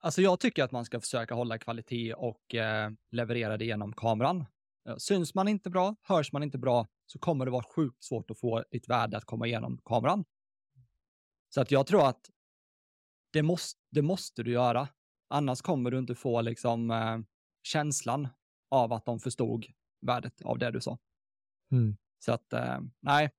alltså 0.00 0.22
jag 0.22 0.40
tycker 0.40 0.64
att 0.64 0.72
man 0.72 0.84
ska 0.84 1.00
försöka 1.00 1.34
hålla 1.34 1.58
kvalitet 1.58 2.14
och 2.14 2.54
eh, 2.54 2.90
leverera 3.10 3.56
det 3.56 3.64
genom 3.64 3.92
kameran. 3.92 4.44
Eh, 4.88 4.96
syns 4.96 5.34
man 5.34 5.48
inte 5.48 5.70
bra, 5.70 5.96
hörs 6.02 6.32
man 6.32 6.42
inte 6.42 6.58
bra, 6.58 6.86
så 7.06 7.18
kommer 7.18 7.44
det 7.44 7.50
vara 7.50 7.64
sjukt 7.76 8.04
svårt 8.04 8.30
att 8.30 8.38
få 8.38 8.64
ditt 8.70 8.88
värde 8.88 9.16
att 9.16 9.24
komma 9.24 9.46
igenom 9.46 9.80
kameran. 9.84 10.24
Så 11.54 11.60
att 11.60 11.70
jag 11.70 11.86
tror 11.86 12.08
att 12.08 12.30
det 13.32 13.42
måste, 13.42 13.80
det 13.90 14.02
måste 14.02 14.42
du 14.42 14.52
göra. 14.52 14.88
Annars 15.28 15.60
kommer 15.62 15.90
du 15.90 15.98
inte 15.98 16.14
få 16.14 16.40
liksom 16.40 16.90
eh, 16.90 17.18
känslan 17.66 18.28
av 18.70 18.92
att 18.92 19.04
de 19.04 19.20
förstod 19.20 19.66
värdet 20.00 20.42
av 20.42 20.58
det 20.58 20.70
du 20.70 20.80
sa. 20.80 20.98
Mm. 21.72 21.96
Så 22.18 22.32
att, 22.32 22.52
eh, 22.52 22.80
nej, 23.00 23.30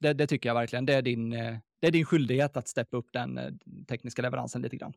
det, 0.00 0.12
det, 0.12 0.26
tycker 0.26 0.48
jag 0.48 0.54
verkligen. 0.54 0.86
Det 0.86 0.94
är, 0.94 1.02
din, 1.02 1.32
eh, 1.32 1.58
det 1.80 1.86
är 1.86 1.90
din 1.90 2.04
skyldighet 2.04 2.56
att 2.56 2.68
steppa 2.68 2.96
upp 2.96 3.12
den 3.12 3.38
eh, 3.38 3.52
tekniska 3.88 4.22
leveransen 4.22 4.62
lite 4.62 4.76
grann. 4.76 4.92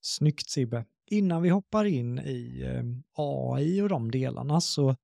Snyggt 0.00 0.50
Sibbe. 0.50 0.84
Innan 1.10 1.42
vi 1.42 1.48
hoppar 1.48 1.84
in 1.84 2.18
i 2.18 2.64
AI 3.12 3.82
och 3.82 3.88
de 3.88 4.10
delarna 4.10 4.60
så 4.60 4.96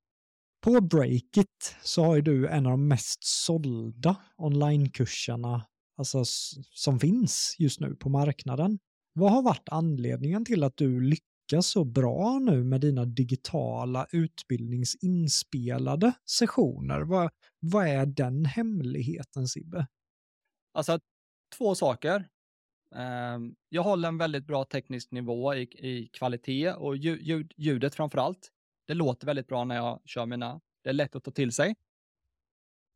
på 0.61 0.81
Breakit 0.81 1.75
så 1.83 2.03
har 2.03 2.15
ju 2.15 2.21
du 2.21 2.47
en 2.47 2.65
av 2.65 2.71
de 2.71 2.87
mest 2.87 3.23
sålda 3.23 4.15
onlinekurserna 4.37 5.65
alltså, 5.97 6.23
som 6.71 6.99
finns 6.99 7.55
just 7.59 7.79
nu 7.79 7.95
på 7.95 8.09
marknaden. 8.09 8.79
Vad 9.13 9.31
har 9.31 9.41
varit 9.41 9.69
anledningen 9.69 10.45
till 10.45 10.63
att 10.63 10.77
du 10.77 11.01
lyckas 11.01 11.30
så 11.59 11.83
bra 11.83 12.39
nu 12.39 12.63
med 12.63 12.81
dina 12.81 13.05
digitala 13.05 14.07
utbildningsinspelade 14.11 16.13
sessioner? 16.25 17.01
Vad, 17.01 17.31
vad 17.59 17.87
är 17.87 18.05
den 18.05 18.45
hemligheten 18.45 19.47
Sibbe? 19.47 19.87
Alltså 20.73 20.99
två 21.57 21.75
saker. 21.75 22.29
Ehm, 22.95 23.55
jag 23.69 23.83
håller 23.83 24.07
en 24.07 24.17
väldigt 24.17 24.45
bra 24.45 24.65
teknisk 24.65 25.11
nivå 25.11 25.55
i, 25.55 25.61
i 25.61 26.09
kvalitet 26.13 26.73
och 26.73 26.97
ljud, 26.97 27.53
ljudet 27.57 27.95
framför 27.95 28.17
allt. 28.17 28.51
Det 28.87 28.93
låter 28.93 29.27
väldigt 29.27 29.47
bra 29.47 29.63
när 29.63 29.75
jag 29.75 30.01
kör 30.05 30.25
mina. 30.25 30.61
Det 30.83 30.89
är 30.89 30.93
lätt 30.93 31.15
att 31.15 31.23
ta 31.23 31.31
till 31.31 31.51
sig. 31.51 31.75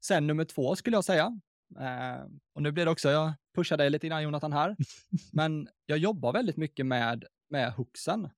Sen 0.05 0.27
nummer 0.27 0.45
två 0.45 0.75
skulle 0.75 0.97
jag 0.97 1.05
säga. 1.05 1.39
Ehm, 1.79 2.39
och 2.53 2.61
nu 2.61 2.71
blir 2.71 2.85
det 2.85 2.91
också, 2.91 3.09
jag 3.09 3.33
pushar 3.55 3.77
dig 3.77 3.89
lite 3.89 4.07
innan 4.07 4.23
Jonathan 4.23 4.53
här, 4.53 4.75
men 5.33 5.67
jag 5.85 5.97
jobbar 5.97 6.33
väldigt 6.33 6.57
mycket 6.57 6.85
med, 6.85 7.25
med 7.49 7.73
hooksen. 7.73 8.29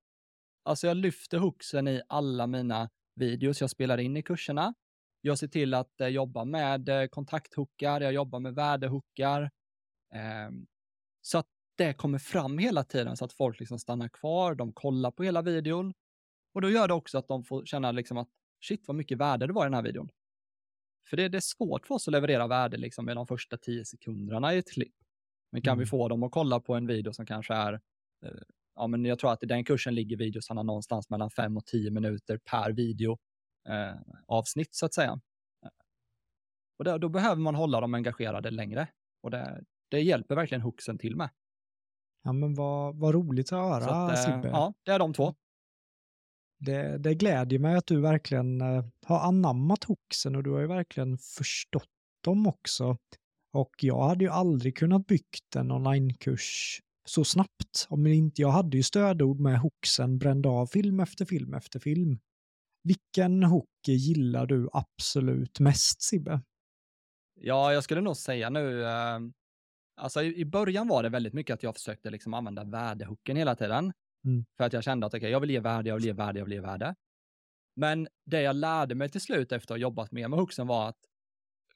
Alltså 0.68 0.88
jag 0.88 0.98
lyfter 0.98 1.38
hooksen 1.38 1.88
i 1.88 2.02
alla 2.08 2.48
mina 2.48 2.90
videos 3.16 3.62
jag 3.62 3.70
spelar 3.70 3.98
in 3.98 4.18
i 4.18 4.24
kurserna. 4.24 4.74
Jag 5.22 5.40
ser 5.40 5.48
till 5.48 5.74
att 5.74 6.02
eh, 6.02 6.08
jobba 6.08 6.46
med 6.46 6.90
eh, 6.90 7.08
kontakthookar, 7.08 8.02
jag 8.02 8.14
jobbar 8.14 8.40
med 8.40 8.56
värdehookar. 8.56 9.42
Eh, 10.14 10.50
så 11.22 11.38
att 11.38 11.48
det 11.76 11.94
kommer 11.94 12.20
fram 12.20 12.58
hela 12.58 12.84
tiden 12.84 13.18
så 13.18 13.26
att 13.26 13.34
folk 13.34 13.60
liksom 13.60 13.80
stannar 13.80 14.08
kvar, 14.08 14.56
de 14.56 14.74
kollar 14.74 15.12
på 15.12 15.24
hela 15.24 15.42
videon. 15.42 15.94
Och 16.54 16.62
då 16.62 16.70
gör 16.70 16.88
det 16.88 16.94
också 16.94 17.18
att 17.18 17.28
de 17.28 17.44
får 17.44 17.66
känna 17.66 17.92
liksom 17.92 18.18
att 18.18 18.30
shit 18.68 18.88
vad 18.88 18.96
mycket 18.96 19.18
värde 19.18 19.48
det 19.48 19.54
var 19.54 19.64
i 19.64 19.70
den 19.70 19.74
här 19.74 19.84
videon. 19.84 20.10
För 21.10 21.18
det, 21.18 21.30
det 21.30 21.38
är 21.38 21.42
svårt 21.42 21.88
för 21.88 21.96
oss 21.96 22.08
att 22.08 22.12
leverera 22.12 22.48
värde 22.48 22.78
liksom 22.78 23.06
med 23.06 23.16
de 23.16 23.28
första 23.28 23.58
tio 23.58 23.86
sekunderna 23.86 24.54
i 24.54 24.58
ett 24.58 24.72
klipp. 24.72 24.96
Men 25.52 25.62
kan 25.62 25.72
mm. 25.72 25.80
vi 25.80 25.86
få 25.86 26.08
dem 26.08 26.24
att 26.24 26.32
kolla 26.32 26.60
på 26.60 26.76
en 26.76 26.88
video 26.88 27.14
som 27.14 27.26
kanske 27.26 27.54
är, 27.54 27.74
eh, 28.26 28.32
ja 28.78 28.88
men 28.88 29.06
jag 29.06 29.20
tror 29.20 29.32
att 29.32 29.44
i 29.44 29.46
den 29.46 29.64
kursen 29.64 29.96
ligger 29.96 30.18
videosarna 30.18 30.64
någonstans 30.64 31.10
mellan 31.10 31.32
fem 31.32 31.58
och 31.58 31.66
tio 31.66 31.92
minuter 31.92 32.38
per 32.38 32.72
video 32.72 33.18
eh, 33.70 33.96
avsnitt 34.28 34.76
så 34.76 34.86
att 34.86 34.94
säga. 34.94 35.20
Och 36.80 36.86
där, 36.86 37.00
då 37.00 37.10
behöver 37.10 37.42
man 37.42 37.56
hålla 37.56 37.82
dem 37.82 37.94
engagerade 37.94 38.52
längre. 38.52 38.88
Och 39.24 39.32
det, 39.32 39.64
det 39.90 40.00
hjälper 40.02 40.36
verkligen 40.36 40.62
hooksen 40.62 40.98
till 40.98 41.16
med. 41.16 41.30
Ja, 42.24 42.34
men 42.34 42.56
vad, 42.56 43.00
vad 43.00 43.14
roligt 43.14 43.54
att 43.54 43.60
höra, 43.60 43.86
att, 43.86 44.12
eh, 44.12 44.24
Sibbe. 44.24 44.48
Ja, 44.48 44.74
det 44.84 44.92
är 44.92 45.00
de 45.00 45.14
två. 45.14 45.36
Det, 46.60 46.98
det 46.98 47.14
glädjer 47.14 47.60
mig 47.60 47.76
att 47.76 47.88
du 47.88 48.02
verkligen 48.02 48.62
uh, 48.62 48.86
har 49.06 49.20
anammat 49.20 49.84
hooksen 49.84 50.36
och 50.36 50.44
du 50.44 50.52
har 50.52 50.60
ju 50.60 50.68
verkligen 50.68 51.18
förstått 51.18 51.90
dem 52.24 52.48
också. 52.48 52.98
Och 53.54 53.76
jag 53.82 54.08
hade 54.08 54.24
ju 54.24 54.30
aldrig 54.32 54.78
kunnat 54.78 55.08
byggt 55.08 55.56
en 55.56 55.72
onlinekurs 55.72 56.82
så 57.10 57.24
snabbt. 57.24 57.88
Om 57.90 58.08
inte, 58.08 58.42
jag 58.42 58.52
hade 58.52 58.78
ju 58.78 58.84
stödord 58.84 59.40
med 59.40 59.60
hooksen 59.60 60.18
brände 60.18 60.50
av 60.50 60.66
film 60.66 61.00
efter 61.00 61.26
film 61.26 61.54
efter 61.54 61.80
film. 61.80 62.20
Vilken 62.84 63.44
hook 63.44 63.88
gillar 63.88 64.46
du 64.46 64.70
absolut 64.74 65.60
mest 65.60 66.02
Sibbe? 66.02 66.42
Ja, 67.40 67.74
jag 67.74 67.84
skulle 67.84 68.02
nog 68.02 68.18
säga 68.18 68.50
nu, 68.50 68.84
eh, 68.84 69.20
Alltså 69.98 70.24
i, 70.24 70.40
i 70.40 70.46
början 70.46 70.88
var 70.88 71.04
det 71.04 71.10
väldigt 71.10 71.34
mycket 71.34 71.54
att 71.54 71.64
jag 71.64 71.76
försökte 71.76 72.10
liksom 72.10 72.34
använda 72.34 72.64
värdehooken 72.64 73.38
hela 73.38 73.56
tiden. 73.56 73.94
Mm. 74.26 74.46
För 74.58 74.64
att 74.64 74.74
jag 74.74 74.84
kände 74.84 75.06
att 75.06 75.14
okay, 75.14 75.30
jag 75.30 75.40
vill 75.40 75.50
ge 75.50 75.60
värde, 75.60 75.90
jag 75.90 75.96
vill 75.96 76.06
ge 76.06 76.14
värde, 76.14 76.40
jag 76.40 76.46
vill 76.46 76.54
ge 76.54 76.62
värde. 76.62 76.96
Men 77.76 78.08
det 78.26 78.42
jag 78.42 78.56
lärde 78.56 78.96
mig 78.96 79.10
till 79.10 79.22
slut 79.22 79.52
efter 79.52 79.66
att 79.66 79.70
ha 79.70 79.78
jobbat 79.78 80.12
mer 80.12 80.28
med 80.28 80.40
hooksen 80.40 80.68
var 80.68 80.90
att 80.90 81.00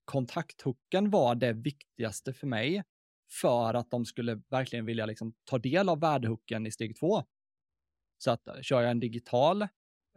kontakthooken 0.06 1.10
var 1.10 1.36
det 1.36 1.54
viktigaste 1.54 2.34
för 2.34 2.48
mig 2.48 2.84
för 3.32 3.74
att 3.74 3.92
de 3.92 4.06
skulle 4.06 4.42
verkligen 4.50 4.86
vilja 4.86 5.06
liksom 5.06 5.34
ta 5.44 5.58
del 5.58 5.90
av 5.90 6.00
värdehooken 6.00 6.68
i 6.68 6.72
steg 6.72 6.96
två. 6.96 7.24
Så 8.18 8.32
att 8.32 8.48
kör 8.62 8.82
jag 8.82 8.92
en 8.92 9.00
digital 9.00 9.62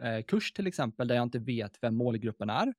eh, 0.03 0.23
kurs 0.29 0.53
till 0.53 0.67
exempel 0.67 1.09
där 1.09 1.15
jag 1.15 1.23
inte 1.23 1.39
vet 1.39 1.79
vem 1.83 1.97
målgruppen 1.97 2.51
är. 2.51 2.75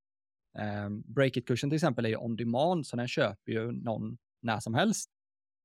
Eh, 0.58 0.90
Breakit-kursen 0.90 1.70
till 1.70 1.76
exempel 1.76 2.06
är 2.06 2.10
ju 2.10 2.18
on 2.18 2.36
demand, 2.36 2.88
så 2.88 2.96
den 2.96 3.08
köper 3.08 3.52
ju 3.52 3.72
någon 3.72 4.18
när 4.42 4.60
som 4.60 4.74
helst. 4.74 5.12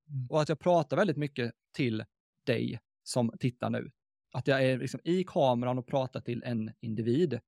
Mm. 0.08 0.26
Och 0.30 0.42
att 0.42 0.48
jag 0.48 0.58
pratar 0.58 0.96
väldigt 0.96 1.16
mycket 1.16 1.52
till 1.76 2.04
dig 2.46 2.80
som 3.02 3.32
tittar 3.38 3.70
nu. 3.70 3.90
Att 4.32 4.46
jag 4.46 4.64
är 4.64 4.78
liksom 4.78 5.00
i 5.04 5.24
kameran 5.24 5.78
och 5.78 5.86
pratar 5.86 6.20
till 6.20 6.42
en 6.42 6.72
individ. 6.80 7.40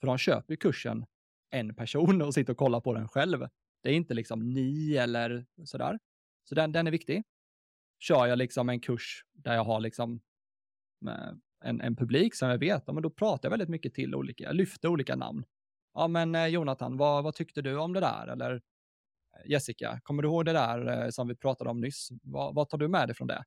För 0.00 0.06
de 0.06 0.18
köper 0.18 0.56
kursen 0.56 1.06
en 1.50 1.74
person 1.74 2.22
och 2.22 2.34
sitter 2.34 2.52
och 2.52 2.58
kollar 2.58 2.80
på 2.80 2.94
den 2.94 3.08
själv. 3.08 3.48
Det 3.82 3.90
är 3.90 3.94
inte 3.94 4.14
liksom 4.14 4.52
ni 4.52 4.96
eller 4.96 5.46
sådär. 5.64 5.98
Så 6.44 6.54
den, 6.54 6.72
den 6.72 6.86
är 6.86 6.90
viktig. 6.90 7.22
Kör 7.98 8.26
jag 8.26 8.38
liksom 8.38 8.68
en 8.68 8.80
kurs 8.80 9.24
där 9.32 9.54
jag 9.54 9.64
har 9.64 9.80
liksom 9.80 10.20
eh, 11.08 11.32
en, 11.64 11.80
en 11.80 11.96
publik 11.96 12.34
som 12.34 12.48
jag 12.48 12.58
vet, 12.58 12.82
ja, 12.86 12.92
men 12.92 13.02
då 13.02 13.10
pratar 13.10 13.46
jag 13.46 13.50
väldigt 13.50 13.68
mycket 13.68 13.94
till 13.94 14.14
olika, 14.14 14.44
jag 14.44 14.56
lyfter 14.56 14.88
olika 14.88 15.16
namn. 15.16 15.44
Ja, 15.94 16.08
men 16.08 16.34
eh, 16.34 16.46
Jonathan, 16.46 16.96
vad, 16.96 17.24
vad 17.24 17.34
tyckte 17.34 17.62
du 17.62 17.78
om 17.78 17.92
det 17.92 18.00
där? 18.00 18.26
Eller 18.26 18.54
eh, 18.54 19.50
Jessica, 19.50 20.00
kommer 20.02 20.22
du 20.22 20.28
ihåg 20.28 20.44
det 20.44 20.52
där 20.52 21.10
som 21.10 21.28
vi 21.28 21.36
pratade 21.36 21.70
om 21.70 21.80
nyss? 21.80 22.08
Vad, 22.22 22.54
vad 22.54 22.68
tar 22.68 22.78
du 22.78 22.88
med 22.88 23.08
dig 23.08 23.14
från 23.14 23.28
det? 23.28 23.44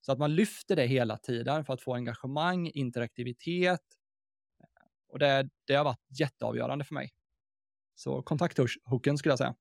Så 0.00 0.12
att 0.12 0.18
man 0.18 0.34
lyfter 0.34 0.76
det 0.76 0.86
hela 0.86 1.18
tiden 1.18 1.64
för 1.64 1.74
att 1.74 1.82
få 1.82 1.94
engagemang, 1.94 2.70
interaktivitet. 2.74 3.80
Och 5.08 5.18
det, 5.18 5.48
det 5.66 5.74
har 5.74 5.84
varit 5.84 6.06
jätteavgörande 6.20 6.84
för 6.84 6.94
mig. 6.94 7.10
Så 7.94 8.22
kontakthooken 8.22 9.18
skulle 9.18 9.32
jag 9.32 9.38
säga. 9.38 9.54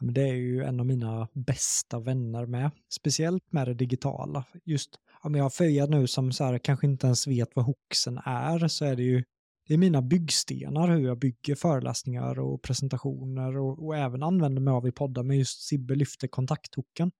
Det 0.00 0.22
är 0.22 0.34
ju 0.34 0.62
en 0.62 0.80
av 0.80 0.86
mina 0.86 1.28
bästa 1.32 2.00
vänner 2.00 2.46
med, 2.46 2.70
speciellt 2.88 3.52
med 3.52 3.68
det 3.68 3.74
digitala. 3.74 4.44
Just 4.64 4.90
om 5.22 5.34
jag 5.34 5.44
har 5.44 5.50
Feja 5.50 5.86
nu 5.86 6.06
som 6.06 6.32
så 6.32 6.44
här, 6.44 6.58
kanske 6.58 6.86
inte 6.86 7.06
ens 7.06 7.26
vet 7.26 7.48
vad 7.54 7.64
hoxen 7.64 8.18
är, 8.18 8.68
så 8.68 8.84
är 8.84 8.96
det 8.96 9.02
ju 9.02 9.24
det 9.68 9.74
är 9.74 9.78
mina 9.78 10.02
byggstenar 10.02 10.88
hur 10.88 11.06
jag 11.06 11.18
bygger 11.18 11.54
föreläsningar 11.54 12.38
och 12.38 12.62
presentationer 12.62 13.58
och, 13.58 13.86
och 13.86 13.96
även 13.96 14.22
använder 14.22 14.62
mig 14.62 14.72
av 14.72 14.88
i 14.88 14.92
poddar. 14.92 15.22
Men 15.22 15.38
just 15.38 15.62
Sibbe 15.62 15.94
lyfter 15.94 16.28
kontakthoken. 16.28 17.10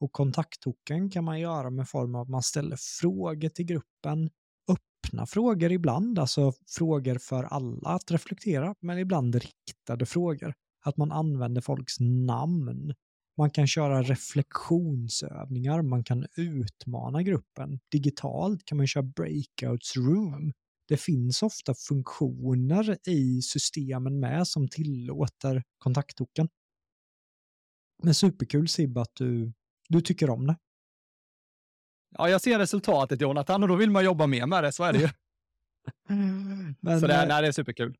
Och 0.00 0.12
kontakthoken 0.12 1.10
kan 1.10 1.24
man 1.24 1.40
göra 1.40 1.70
med 1.70 1.88
form 1.88 2.14
av 2.14 2.22
att 2.22 2.28
man 2.28 2.42
ställer 2.42 2.76
frågor 3.00 3.48
till 3.48 3.64
gruppen, 3.64 4.30
öppna 4.68 5.26
frågor 5.26 5.72
ibland, 5.72 6.18
alltså 6.18 6.52
frågor 6.66 7.18
för 7.18 7.44
alla 7.44 7.88
att 7.90 8.10
reflektera, 8.10 8.74
men 8.80 8.98
ibland 8.98 9.34
riktade 9.34 10.06
frågor. 10.06 10.54
Att 10.88 10.96
man 10.96 11.12
använder 11.12 11.60
folks 11.60 12.00
namn. 12.00 12.94
Man 13.36 13.50
kan 13.50 13.66
köra 13.66 14.02
reflektionsövningar, 14.02 15.82
man 15.82 16.04
kan 16.04 16.26
utmana 16.36 17.22
gruppen. 17.22 17.80
Digitalt 17.92 18.64
kan 18.64 18.78
man 18.78 18.86
köra 18.86 19.02
breakouts 19.02 19.96
room 19.96 20.52
det 20.88 20.96
finns 20.96 21.42
ofta 21.42 21.74
funktioner 21.74 22.98
i 23.08 23.42
systemen 23.42 24.20
med 24.20 24.48
som 24.48 24.68
tillåter 24.68 25.62
kontakttoken. 25.78 26.48
Men 28.02 28.14
superkul 28.14 28.68
Sib 28.68 28.98
att 28.98 29.14
du, 29.14 29.52
du 29.88 30.00
tycker 30.00 30.30
om 30.30 30.46
det. 30.46 30.56
Ja, 32.10 32.28
jag 32.28 32.40
ser 32.40 32.58
resultatet 32.58 33.20
Jonathan 33.20 33.62
och 33.62 33.68
då 33.68 33.76
vill 33.76 33.90
man 33.90 34.04
jobba 34.04 34.26
mer 34.26 34.46
med 34.46 34.64
det, 34.64 34.72
så 34.72 34.84
är 34.84 34.92
det 34.92 34.98
ju. 34.98 35.08
Men, 36.80 37.00
så 37.00 37.06
det, 37.06 37.26
nej, 37.28 37.42
det 37.42 37.48
är 37.48 37.52
superkul. 37.52 37.96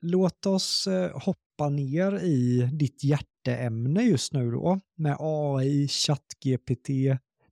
Låt 0.00 0.46
oss 0.46 0.86
eh, 0.86 1.18
hoppa 1.52 1.70
ner 1.70 2.24
i 2.24 2.68
ditt 2.72 3.04
hjärteämne 3.04 4.02
just 4.02 4.32
nu 4.32 4.50
då 4.50 4.80
med 4.96 5.16
AI, 5.20 5.88
ChatGPT. 5.88 6.88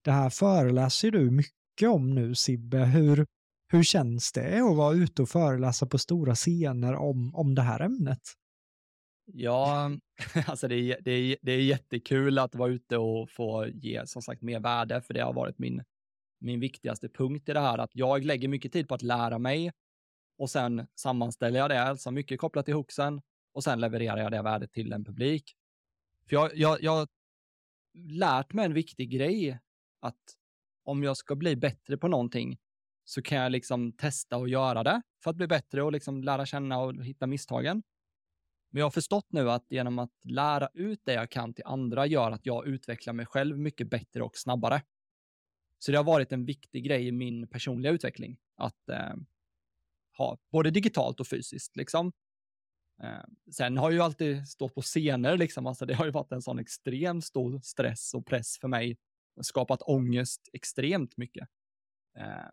Det 0.02 0.10
här 0.10 0.30
föreläser 0.30 1.10
du 1.10 1.30
mycket 1.30 1.88
om 1.88 2.14
nu 2.14 2.34
Sibbe. 2.34 2.78
Hur, 2.78 3.26
hur 3.72 3.82
känns 3.82 4.32
det 4.32 4.70
att 4.70 4.76
vara 4.76 4.94
ute 4.94 5.22
och 5.22 5.28
föreläsa 5.28 5.86
på 5.86 5.98
stora 5.98 6.34
scener 6.34 6.94
om, 6.94 7.34
om 7.34 7.54
det 7.54 7.62
här 7.62 7.80
ämnet? 7.80 8.20
Ja, 9.24 9.90
alltså 10.46 10.68
det 10.68 10.74
är, 10.74 10.98
det, 11.00 11.10
är, 11.10 11.36
det 11.42 11.52
är 11.52 11.60
jättekul 11.60 12.38
att 12.38 12.54
vara 12.54 12.70
ute 12.70 12.96
och 12.96 13.30
få 13.30 13.66
ge 13.66 14.06
som 14.06 14.22
sagt 14.22 14.42
mer 14.42 14.60
värde, 14.60 15.02
för 15.02 15.14
det 15.14 15.20
har 15.20 15.32
varit 15.32 15.58
min, 15.58 15.82
min 16.40 16.60
viktigaste 16.60 17.08
punkt 17.08 17.48
i 17.48 17.52
det 17.52 17.60
här, 17.60 17.78
att 17.78 17.90
jag 17.92 18.24
lägger 18.24 18.48
mycket 18.48 18.72
tid 18.72 18.88
på 18.88 18.94
att 18.94 19.02
lära 19.02 19.38
mig 19.38 19.72
och 20.38 20.50
sen 20.50 20.86
sammanställer 20.94 21.58
jag 21.58 21.70
det, 21.70 21.82
alltså 21.82 22.10
mycket 22.10 22.40
kopplat 22.40 22.64
till 22.64 22.74
hooksen 22.74 23.20
och 23.52 23.64
sen 23.64 23.80
levererar 23.80 24.18
jag 24.18 24.32
det 24.32 24.42
värdet 24.42 24.72
till 24.72 24.92
en 24.92 25.04
publik. 25.04 25.56
För 26.28 26.36
jag, 26.36 26.56
jag, 26.56 26.82
jag 26.82 26.92
har 26.92 27.08
lärt 27.94 28.52
mig 28.52 28.64
en 28.64 28.74
viktig 28.74 29.10
grej, 29.10 29.58
att 30.00 30.36
om 30.84 31.02
jag 31.02 31.16
ska 31.16 31.36
bli 31.36 31.56
bättre 31.56 31.96
på 31.96 32.08
någonting 32.08 32.58
så 33.04 33.22
kan 33.22 33.38
jag 33.38 33.52
liksom 33.52 33.92
testa 33.92 34.36
och 34.36 34.48
göra 34.48 34.82
det 34.82 35.02
för 35.22 35.30
att 35.30 35.36
bli 35.36 35.46
bättre 35.46 35.82
och 35.82 35.92
liksom 35.92 36.24
lära 36.24 36.46
känna 36.46 36.78
och 36.78 37.04
hitta 37.04 37.26
misstagen. 37.26 37.82
Men 38.70 38.80
jag 38.80 38.86
har 38.86 38.90
förstått 38.90 39.26
nu 39.32 39.50
att 39.50 39.66
genom 39.68 39.98
att 39.98 40.24
lära 40.24 40.68
ut 40.74 41.00
det 41.04 41.12
jag 41.12 41.30
kan 41.30 41.54
till 41.54 41.64
andra 41.66 42.06
gör 42.06 42.30
att 42.30 42.46
jag 42.46 42.66
utvecklar 42.66 43.12
mig 43.12 43.26
själv 43.26 43.58
mycket 43.58 43.90
bättre 43.90 44.22
och 44.22 44.36
snabbare. 44.36 44.82
Så 45.78 45.92
det 45.92 45.98
har 45.98 46.04
varit 46.04 46.32
en 46.32 46.44
viktig 46.44 46.84
grej 46.84 47.06
i 47.06 47.12
min 47.12 47.48
personliga 47.48 47.92
utveckling 47.92 48.38
att 48.56 48.88
eh, 48.88 49.14
ha 50.16 50.38
både 50.50 50.70
digitalt 50.70 51.20
och 51.20 51.26
fysiskt 51.26 51.76
liksom. 51.76 52.12
Eh, 53.02 53.24
sen 53.52 53.76
har 53.76 53.90
jag 53.90 53.92
ju 53.92 54.00
alltid 54.00 54.48
stått 54.48 54.74
på 54.74 54.82
scener 54.82 55.36
liksom, 55.36 55.66
alltså 55.66 55.86
det 55.86 55.94
har 55.94 56.04
ju 56.04 56.10
varit 56.10 56.32
en 56.32 56.42
sån 56.42 56.58
extremt 56.58 57.24
stor 57.24 57.60
stress 57.60 58.14
och 58.14 58.26
press 58.26 58.58
för 58.60 58.68
mig, 58.68 58.96
skapat 59.40 59.82
ångest 59.82 60.48
extremt 60.52 61.16
mycket. 61.16 61.48
Eh, 62.18 62.50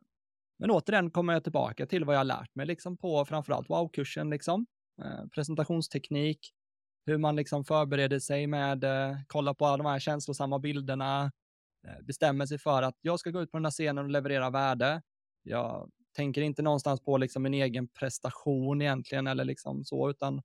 men 0.60 0.72
återigen 0.72 1.12
kommer 1.12 1.34
jag 1.34 1.44
tillbaka 1.44 1.86
till 1.86 2.06
vad 2.06 2.16
jag 2.16 2.20
har 2.20 2.26
lärt 2.26 2.56
mig 2.56 2.66
liksom 2.66 2.98
på 2.98 3.26
framförallt 3.26 3.70
wow-kursen 3.70 4.30
liksom. 4.30 4.66
Eh, 5.02 5.28
presentationsteknik, 5.28 6.54
hur 7.06 7.18
man 7.18 7.36
liksom 7.36 7.66
förbereder 7.66 8.20
sig 8.20 8.48
med, 8.48 8.84
eh, 8.84 9.18
kolla 9.28 9.54
på 9.54 9.66
alla 9.66 9.78
de 9.78 9.86
här 9.86 10.00
känslosamma 10.00 10.60
bilderna, 10.60 11.32
eh, 11.88 12.02
bestämmer 12.02 12.46
sig 12.46 12.58
för 12.58 12.84
att 12.84 12.96
jag 13.02 13.20
ska 13.20 13.30
gå 13.30 13.42
ut 13.42 13.52
på 13.52 13.58
den 13.58 13.66
här 13.66 13.72
scenen 13.72 14.06
och 14.06 14.12
leverera 14.12 14.50
värde. 14.50 15.02
Jag 15.44 15.92
tänker 16.18 16.42
inte 16.42 16.62
någonstans 16.62 17.02
på 17.02 17.18
liksom 17.18 17.44
min 17.44 17.54
egen 17.54 17.88
prestation 17.88 18.82
egentligen 18.82 19.28
eller 19.28 19.46
liksom 19.46 19.86
så, 19.86 20.10
utan 20.10 20.42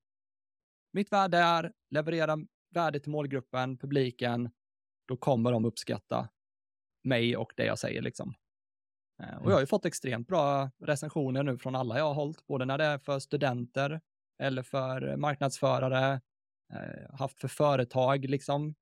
mitt 0.92 1.12
värde 1.12 1.38
är 1.38 1.72
leverera 1.90 2.36
värde 2.74 3.00
till 3.00 3.10
målgruppen, 3.10 3.78
publiken, 3.78 4.50
då 5.08 5.16
kommer 5.16 5.52
de 5.52 5.64
uppskatta 5.64 6.28
mig 7.04 7.36
och 7.36 7.52
det 7.56 7.64
jag 7.64 7.78
säger 7.78 8.02
liksom. 8.02 8.34
Och 9.40 9.50
jag 9.50 9.56
har 9.56 9.60
ju 9.60 9.66
fått 9.66 9.84
extremt 9.84 10.28
bra 10.28 10.70
recensioner 10.80 11.42
nu 11.42 11.58
från 11.58 11.74
alla 11.74 11.98
jag 11.98 12.04
har 12.04 12.14
hållit, 12.14 12.46
både 12.46 12.64
när 12.64 12.78
det 12.78 12.84
är 12.84 12.98
för 12.98 13.18
studenter 13.18 14.00
eller 14.38 14.62
för 14.62 15.16
marknadsförare, 15.16 16.20
eh, 16.72 17.14
haft 17.18 17.40
för 17.40 17.48
företag, 17.48 18.24
liksom 18.24 18.74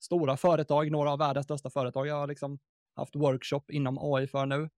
stora 0.00 0.36
företag, 0.36 0.90
några 0.90 1.12
av 1.12 1.18
världens 1.18 1.44
största 1.44 1.70
företag. 1.70 2.06
Jag 2.06 2.14
har 2.14 2.26
liksom 2.26 2.58
haft 2.96 3.16
workshop 3.16 3.62
inom 3.68 3.98
AI 4.00 4.26
för 4.26 4.46
nu. 4.46 4.68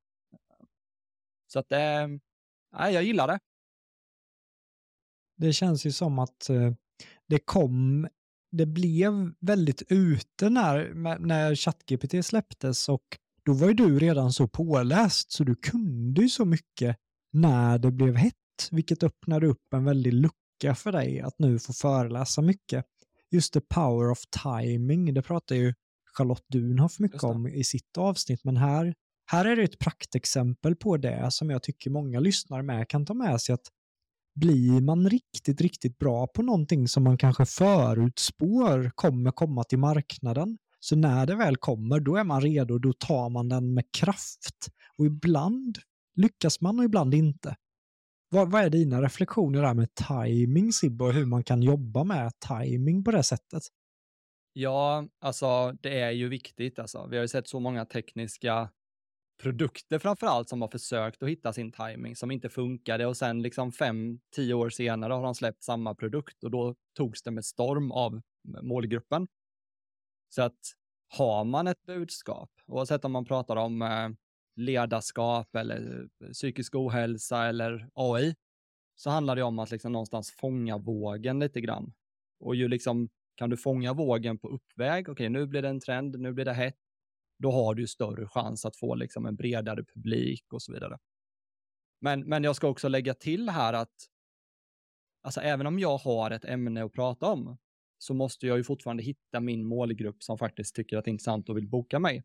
Så 1.52 1.58
att 1.58 1.72
eh, 1.72 2.08
jag 2.70 3.02
gillar 3.02 3.26
det. 3.26 3.38
Det 5.36 5.52
känns 5.52 5.86
ju 5.86 5.92
som 5.92 6.18
att 6.18 6.50
eh, 6.50 6.72
det 7.28 7.38
kom, 7.38 8.08
det 8.52 8.66
blev 8.66 9.32
väldigt 9.40 9.82
ute 9.88 10.50
när, 10.50 10.94
när 11.18 11.54
ChatGPT 11.54 12.26
släpptes 12.26 12.88
och 12.88 13.04
då 13.44 13.52
var 13.52 13.68
ju 13.68 13.74
du 13.74 13.98
redan 13.98 14.32
så 14.32 14.48
påläst 14.48 15.32
så 15.32 15.44
du 15.44 15.54
kunde 15.54 16.22
ju 16.22 16.28
så 16.28 16.44
mycket 16.44 16.96
när 17.32 17.78
det 17.78 17.90
blev 17.90 18.16
hett 18.16 18.34
vilket 18.70 19.02
öppnade 19.02 19.46
upp 19.46 19.74
en 19.74 19.84
väldig 19.84 20.12
lucka 20.12 20.74
för 20.74 20.92
dig 20.92 21.20
att 21.20 21.38
nu 21.38 21.58
få 21.58 21.72
föreläsa 21.72 22.42
mycket. 22.42 22.84
Just 23.30 23.52
the 23.52 23.60
power 23.60 24.10
of 24.10 24.18
timing, 24.42 25.14
det 25.14 25.22
pratar 25.22 25.56
ju 25.56 25.74
Charlotte 26.16 26.44
Dunhoff 26.48 26.98
mycket 26.98 27.22
om 27.22 27.48
i 27.48 27.64
sitt 27.64 27.98
avsnitt, 27.98 28.44
men 28.44 28.56
här, 28.56 28.94
här 29.26 29.44
är 29.44 29.56
det 29.56 29.62
ett 29.62 29.78
praktexempel 29.78 30.76
på 30.76 30.96
det 30.96 31.26
som 31.30 31.50
jag 31.50 31.62
tycker 31.62 31.90
många 31.90 32.20
lyssnare 32.20 32.62
med 32.62 32.88
kan 32.88 33.06
ta 33.06 33.14
med 33.14 33.40
sig 33.40 33.52
att 33.52 33.68
blir 34.34 34.80
man 34.80 35.10
riktigt, 35.10 35.60
riktigt 35.60 35.98
bra 35.98 36.26
på 36.26 36.42
någonting 36.42 36.88
som 36.88 37.04
man 37.04 37.18
kanske 37.18 37.46
förutspår 37.46 38.90
kommer 38.94 39.30
komma 39.30 39.64
till 39.64 39.78
marknaden, 39.78 40.58
så 40.80 40.96
när 40.96 41.26
det 41.26 41.34
väl 41.34 41.56
kommer, 41.56 42.00
då 42.00 42.16
är 42.16 42.24
man 42.24 42.40
redo, 42.40 42.78
då 42.78 42.92
tar 42.92 43.30
man 43.30 43.48
den 43.48 43.74
med 43.74 43.84
kraft. 43.98 44.68
Och 44.98 45.06
ibland 45.06 45.78
lyckas 46.16 46.60
man 46.60 46.78
och 46.78 46.84
ibland 46.84 47.14
inte. 47.14 47.56
Vad, 48.28 48.50
vad 48.50 48.62
är 48.62 48.70
dina 48.70 49.02
reflektioner 49.02 49.62
där 49.62 49.74
med 49.74 49.88
timing 49.94 50.72
Sibbe 50.72 51.04
och 51.04 51.12
hur 51.12 51.26
man 51.26 51.44
kan 51.44 51.62
jobba 51.62 52.04
med 52.04 52.32
timing 52.48 53.04
på 53.04 53.10
det 53.10 53.22
sättet? 53.22 53.62
Ja, 54.52 55.08
alltså 55.20 55.72
det 55.80 56.00
är 56.00 56.10
ju 56.10 56.28
viktigt. 56.28 56.78
Alltså. 56.78 57.06
Vi 57.10 57.16
har 57.16 57.22
ju 57.22 57.28
sett 57.28 57.48
så 57.48 57.60
många 57.60 57.84
tekniska 57.84 58.70
produkter 59.42 59.98
framför 59.98 60.26
allt 60.26 60.48
som 60.48 60.62
har 60.62 60.68
försökt 60.68 61.22
att 61.22 61.28
hitta 61.28 61.52
sin 61.52 61.72
timing 61.72 62.16
som 62.16 62.30
inte 62.30 62.48
funkade 62.48 63.06
och 63.06 63.16
sen 63.16 63.42
liksom 63.42 63.72
fem, 63.72 64.20
tio 64.34 64.54
år 64.54 64.70
senare 64.70 65.12
har 65.12 65.22
de 65.22 65.34
släppt 65.34 65.62
samma 65.62 65.94
produkt 65.94 66.44
och 66.44 66.50
då 66.50 66.74
togs 66.96 67.22
det 67.22 67.30
med 67.30 67.44
storm 67.44 67.92
av 67.92 68.20
målgruppen. 68.62 69.28
Så 70.28 70.42
att 70.42 70.58
har 71.08 71.44
man 71.44 71.66
ett 71.66 71.82
budskap, 71.86 72.50
oavsett 72.66 73.04
om 73.04 73.12
man 73.12 73.24
pratar 73.24 73.56
om 73.56 73.82
eh, 73.82 74.08
ledarskap 74.56 75.56
eller 75.56 76.08
eh, 76.24 76.30
psykisk 76.30 76.74
ohälsa 76.74 77.46
eller 77.46 77.88
AI, 77.94 78.34
så 78.94 79.10
handlar 79.10 79.36
det 79.36 79.42
om 79.42 79.58
att 79.58 79.70
liksom 79.70 79.92
någonstans 79.92 80.30
fånga 80.30 80.78
vågen 80.78 81.38
lite 81.38 81.60
grann. 81.60 81.92
Och 82.40 82.56
ju 82.56 82.68
liksom, 82.68 83.08
kan 83.34 83.50
du 83.50 83.56
fånga 83.56 83.92
vågen 83.92 84.38
på 84.38 84.48
uppväg, 84.48 85.08
okej 85.08 85.12
okay, 85.12 85.28
nu 85.28 85.46
blir 85.46 85.62
det 85.62 85.68
en 85.68 85.80
trend, 85.80 86.20
nu 86.20 86.32
blir 86.32 86.44
det 86.44 86.52
hett, 86.52 86.76
då 87.42 87.50
har 87.50 87.74
du 87.74 87.86
större 87.86 88.28
chans 88.28 88.64
att 88.64 88.76
få 88.76 88.94
liksom 88.94 89.26
en 89.26 89.36
bredare 89.36 89.84
publik 89.84 90.52
och 90.52 90.62
så 90.62 90.72
vidare. 90.72 90.98
Men, 92.00 92.20
men 92.20 92.44
jag 92.44 92.56
ska 92.56 92.68
också 92.68 92.88
lägga 92.88 93.14
till 93.14 93.48
här 93.48 93.72
att 93.72 93.94
alltså 95.22 95.40
även 95.40 95.66
om 95.66 95.78
jag 95.78 95.98
har 95.98 96.30
ett 96.30 96.44
ämne 96.44 96.84
att 96.84 96.92
prata 96.92 97.26
om, 97.26 97.58
så 97.98 98.14
måste 98.14 98.46
jag 98.46 98.56
ju 98.56 98.64
fortfarande 98.64 99.02
hitta 99.02 99.40
min 99.40 99.64
målgrupp 99.64 100.22
som 100.22 100.38
faktiskt 100.38 100.74
tycker 100.74 100.96
att 100.96 101.04
det 101.04 101.08
är 101.08 101.12
intressant 101.12 101.48
och 101.48 101.56
vill 101.56 101.68
boka 101.68 101.98
mig. 101.98 102.24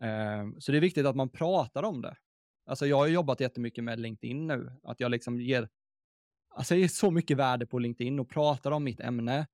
Eh, 0.00 0.46
så 0.58 0.72
det 0.72 0.78
är 0.78 0.80
viktigt 0.80 1.06
att 1.06 1.16
man 1.16 1.28
pratar 1.28 1.82
om 1.82 2.02
det. 2.02 2.16
Alltså 2.66 2.86
jag 2.86 2.96
har 2.96 3.06
jobbat 3.06 3.40
jättemycket 3.40 3.84
med 3.84 4.00
LinkedIn 4.00 4.46
nu, 4.46 4.72
att 4.82 5.00
jag 5.00 5.10
liksom 5.10 5.40
ger, 5.40 5.68
alltså 6.48 6.74
jag 6.74 6.80
ger 6.80 6.88
så 6.88 7.10
mycket 7.10 7.36
värde 7.36 7.66
på 7.66 7.78
LinkedIn 7.78 8.20
och 8.20 8.28
pratar 8.28 8.70
om 8.70 8.84
mitt 8.84 9.00
ämne. 9.00 9.46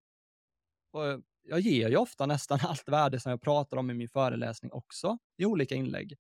Och 0.92 1.22
jag 1.42 1.60
ger 1.60 1.88
ju 1.88 1.96
ofta 1.96 2.26
nästan 2.26 2.58
allt 2.68 2.88
värde 2.88 3.20
som 3.20 3.30
jag 3.30 3.42
pratar 3.42 3.76
om 3.76 3.90
i 3.90 3.94
min 3.94 4.08
föreläsning 4.08 4.72
också, 4.72 5.18
i 5.36 5.44
olika 5.44 5.74
inlägg. 5.74 6.16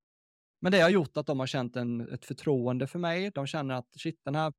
Men 0.60 0.72
det 0.72 0.80
har 0.80 0.90
gjort 0.90 1.16
att 1.16 1.26
de 1.26 1.40
har 1.40 1.46
känt 1.46 1.76
en, 1.76 2.00
ett 2.14 2.24
förtroende 2.24 2.86
för 2.86 2.98
mig. 2.98 3.30
De 3.34 3.46
känner 3.46 3.74
att 3.74 3.88
shit, 3.98 4.20
den 4.24 4.34
här 4.34 4.52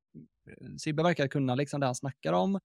eh, 0.48 0.76
Sibbe 0.78 1.02
verkar 1.02 1.28
kunna 1.28 1.54
liksom 1.54 1.80
det 1.80 1.86
han 1.86 1.94
snackar 1.94 2.32
om. 2.32 2.60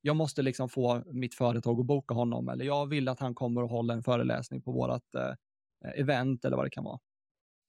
Jag 0.00 0.16
måste 0.16 0.42
liksom 0.42 0.68
få 0.68 1.02
mitt 1.06 1.34
företag 1.34 1.80
att 1.80 1.86
boka 1.86 2.14
honom 2.14 2.48
eller 2.48 2.64
jag 2.64 2.86
vill 2.86 3.08
att 3.08 3.20
han 3.20 3.34
kommer 3.34 3.62
och 3.62 3.70
håller 3.70 3.94
en 3.94 4.02
föreläsning 4.02 4.62
på 4.62 4.72
vårt 4.72 5.14
eh, 5.14 5.34
event 5.94 6.44
eller 6.44 6.56
vad 6.56 6.66
det 6.66 6.70
kan 6.70 6.84
vara. 6.84 6.98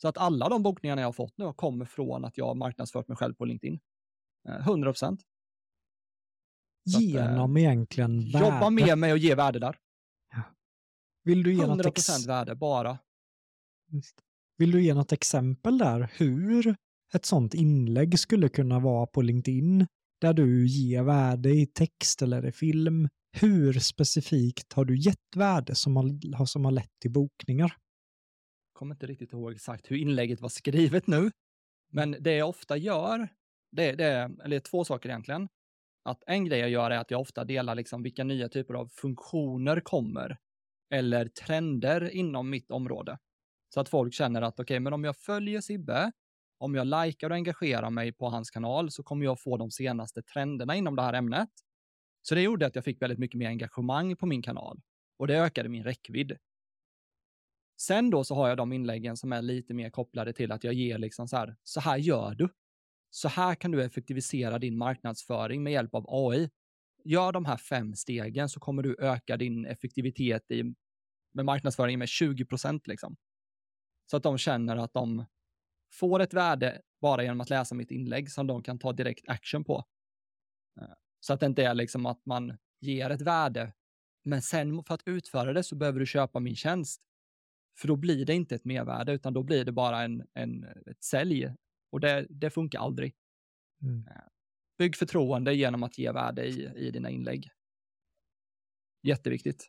Så 0.01 0.07
att 0.07 0.17
alla 0.17 0.49
de 0.49 0.63
bokningarna 0.63 1.01
jag 1.01 1.07
har 1.07 1.13
fått 1.13 1.37
nu 1.37 1.53
kommer 1.53 1.85
från 1.85 2.25
att 2.25 2.37
jag 2.37 2.45
har 2.45 2.55
marknadsfört 2.55 3.07
mig 3.07 3.17
själv 3.17 3.33
på 3.33 3.45
LinkedIn. 3.45 3.79
Eh, 4.49 4.55
100 4.55 4.91
procent. 4.91 5.21
Genom 6.85 7.51
att, 7.51 7.59
egentligen 7.59 8.31
värde. 8.31 8.45
Jobba 8.45 8.69
med 8.69 8.97
mig 8.97 9.11
och 9.11 9.17
ge 9.17 9.35
värde 9.35 9.59
där. 9.59 9.77
Ja. 10.31 10.43
Vill 11.23 11.43
du 11.43 11.53
ge 11.53 11.63
100 11.63 11.83
procent 11.91 12.25
värde 12.25 12.55
bara. 12.55 12.97
Vill 14.57 14.71
du 14.71 14.83
ge 14.83 14.93
något 14.93 15.11
exempel 15.11 15.77
där 15.77 16.11
hur 16.17 16.75
ett 17.13 17.25
sånt 17.25 17.53
inlägg 17.53 18.19
skulle 18.19 18.49
kunna 18.49 18.79
vara 18.79 19.07
på 19.07 19.21
LinkedIn 19.21 19.87
där 20.21 20.33
du 20.33 20.67
ger 20.67 21.03
värde 21.03 21.49
i 21.49 21.65
text 21.65 22.21
eller 22.21 22.45
i 22.45 22.51
film? 22.51 23.09
Hur 23.37 23.73
specifikt 23.73 24.73
har 24.73 24.85
du 24.85 24.97
gett 24.97 25.35
värde 25.35 25.75
som 25.75 25.95
har, 25.95 26.45
som 26.45 26.65
har 26.65 26.71
lett 26.71 26.99
till 27.01 27.11
bokningar? 27.11 27.77
kommer 28.83 28.95
inte 28.95 29.07
riktigt 29.07 29.33
ihåg 29.33 29.53
exakt 29.53 29.91
hur 29.91 29.97
inlägget 29.97 30.41
var 30.41 30.49
skrivet 30.49 31.07
nu. 31.07 31.31
Men 31.91 32.15
det 32.19 32.35
jag 32.35 32.49
ofta 32.49 32.77
gör, 32.77 33.27
det, 33.71 33.91
det 33.91 34.05
är, 34.05 34.43
eller 34.43 34.59
två 34.59 34.85
saker 34.85 35.09
egentligen. 35.09 35.47
Att 36.03 36.23
en 36.27 36.45
grej 36.45 36.59
jag 36.59 36.69
gör 36.69 36.91
är 36.91 36.97
att 36.97 37.11
jag 37.11 37.21
ofta 37.21 37.43
delar 37.43 37.75
liksom 37.75 38.03
vilka 38.03 38.23
nya 38.23 38.49
typer 38.49 38.73
av 38.73 38.87
funktioner 38.87 39.79
kommer 39.79 40.37
eller 40.89 41.27
trender 41.27 42.09
inom 42.09 42.49
mitt 42.49 42.71
område. 42.71 43.17
Så 43.73 43.79
att 43.79 43.89
folk 43.89 44.13
känner 44.13 44.41
att 44.41 44.53
okej, 44.53 44.63
okay, 44.63 44.79
men 44.79 44.93
om 44.93 45.03
jag 45.03 45.17
följer 45.17 45.61
Sibbe, 45.61 46.11
om 46.57 46.75
jag 46.75 46.87
likar 46.87 47.29
och 47.29 47.35
engagerar 47.35 47.89
mig 47.89 48.11
på 48.11 48.29
hans 48.29 48.51
kanal 48.51 48.91
så 48.91 49.03
kommer 49.03 49.25
jag 49.25 49.41
få 49.41 49.57
de 49.57 49.71
senaste 49.71 50.21
trenderna 50.21 50.75
inom 50.75 50.95
det 50.95 51.01
här 51.01 51.13
ämnet. 51.13 51.49
Så 52.21 52.35
det 52.35 52.41
gjorde 52.41 52.65
att 52.65 52.75
jag 52.75 52.83
fick 52.83 53.01
väldigt 53.01 53.19
mycket 53.19 53.37
mer 53.37 53.47
engagemang 53.47 54.15
på 54.15 54.25
min 54.25 54.41
kanal 54.41 54.81
och 55.17 55.27
det 55.27 55.39
ökade 55.39 55.69
min 55.69 55.83
räckvidd. 55.83 56.37
Sen 57.77 58.09
då 58.09 58.23
så 58.23 58.35
har 58.35 58.47
jag 58.49 58.57
de 58.57 58.73
inläggen 58.73 59.17
som 59.17 59.33
är 59.33 59.41
lite 59.41 59.73
mer 59.73 59.89
kopplade 59.89 60.33
till 60.33 60.51
att 60.51 60.63
jag 60.63 60.73
ger 60.73 60.97
liksom 60.97 61.27
så 61.27 61.37
här, 61.37 61.55
så 61.63 61.79
här 61.79 61.97
gör 61.97 62.35
du. 62.35 62.49
Så 63.15 63.27
här 63.27 63.55
kan 63.55 63.71
du 63.71 63.83
effektivisera 63.83 64.59
din 64.59 64.77
marknadsföring 64.77 65.63
med 65.63 65.73
hjälp 65.73 65.95
av 65.95 66.05
AI. 66.07 66.49
Gör 67.03 67.31
de 67.31 67.45
här 67.45 67.57
fem 67.57 67.95
stegen 67.95 68.49
så 68.49 68.59
kommer 68.59 68.83
du 68.83 68.95
öka 68.99 69.37
din 69.37 69.65
effektivitet 69.65 70.51
i, 70.51 70.63
med 71.33 71.45
marknadsföring 71.45 71.99
med 71.99 72.09
20 72.09 72.45
procent 72.45 72.87
liksom. 72.87 73.15
Så 74.05 74.17
att 74.17 74.23
de 74.23 74.37
känner 74.37 74.77
att 74.77 74.93
de 74.93 75.25
får 75.91 76.19
ett 76.19 76.33
värde 76.33 76.81
bara 77.01 77.23
genom 77.23 77.41
att 77.41 77.49
läsa 77.49 77.75
mitt 77.75 77.91
inlägg 77.91 78.31
som 78.31 78.47
de 78.47 78.63
kan 78.63 78.79
ta 78.79 78.93
direkt 78.93 79.29
action 79.29 79.63
på. 79.63 79.85
Eh, 80.81 80.93
så 81.19 81.33
att 81.33 81.39
det 81.39 81.45
inte 81.45 81.63
är 81.63 81.73
liksom 81.73 82.05
att 82.05 82.25
man 82.25 82.57
ger 82.79 83.09
ett 83.09 83.21
värde, 83.21 83.73
men 84.23 84.41
sen 84.41 84.83
för 84.83 84.93
att 84.93 85.07
utföra 85.07 85.53
det 85.53 85.63
så 85.63 85.75
behöver 85.75 85.99
du 85.99 86.05
köpa 86.05 86.39
min 86.39 86.55
tjänst. 86.55 87.01
För 87.79 87.87
då 87.87 87.95
blir 87.95 88.25
det 88.25 88.33
inte 88.33 88.55
ett 88.55 88.65
mervärde, 88.65 89.13
utan 89.13 89.33
då 89.33 89.43
blir 89.43 89.65
det 89.65 89.71
bara 89.71 90.01
en, 90.01 90.27
en, 90.33 90.63
ett 90.63 91.03
sälj. 91.03 91.55
Och 91.93 91.99
det, 91.99 92.27
det 92.29 92.49
funkar 92.49 92.79
aldrig. 92.79 93.15
Mm. 93.81 94.07
Eh, 94.07 94.23
bygg 94.77 94.95
förtroende 94.95 95.53
genom 95.53 95.83
att 95.83 95.97
ge 95.97 96.11
värde 96.11 96.45
i, 96.45 96.71
i 96.75 96.91
dina 96.91 97.09
inlägg. 97.09 97.49
Jätteviktigt. 99.03 99.67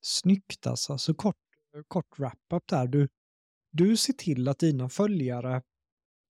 Snyggt 0.00 0.66
alltså. 0.66 0.98
Så 0.98 1.14
kort, 1.14 1.36
kort 1.88 2.18
wrap-up 2.18 2.62
där. 2.68 2.86
Du, 2.86 3.08
du 3.72 3.96
ser 3.96 4.12
till 4.12 4.48
att 4.48 4.58
dina 4.58 4.88
följare, 4.88 5.62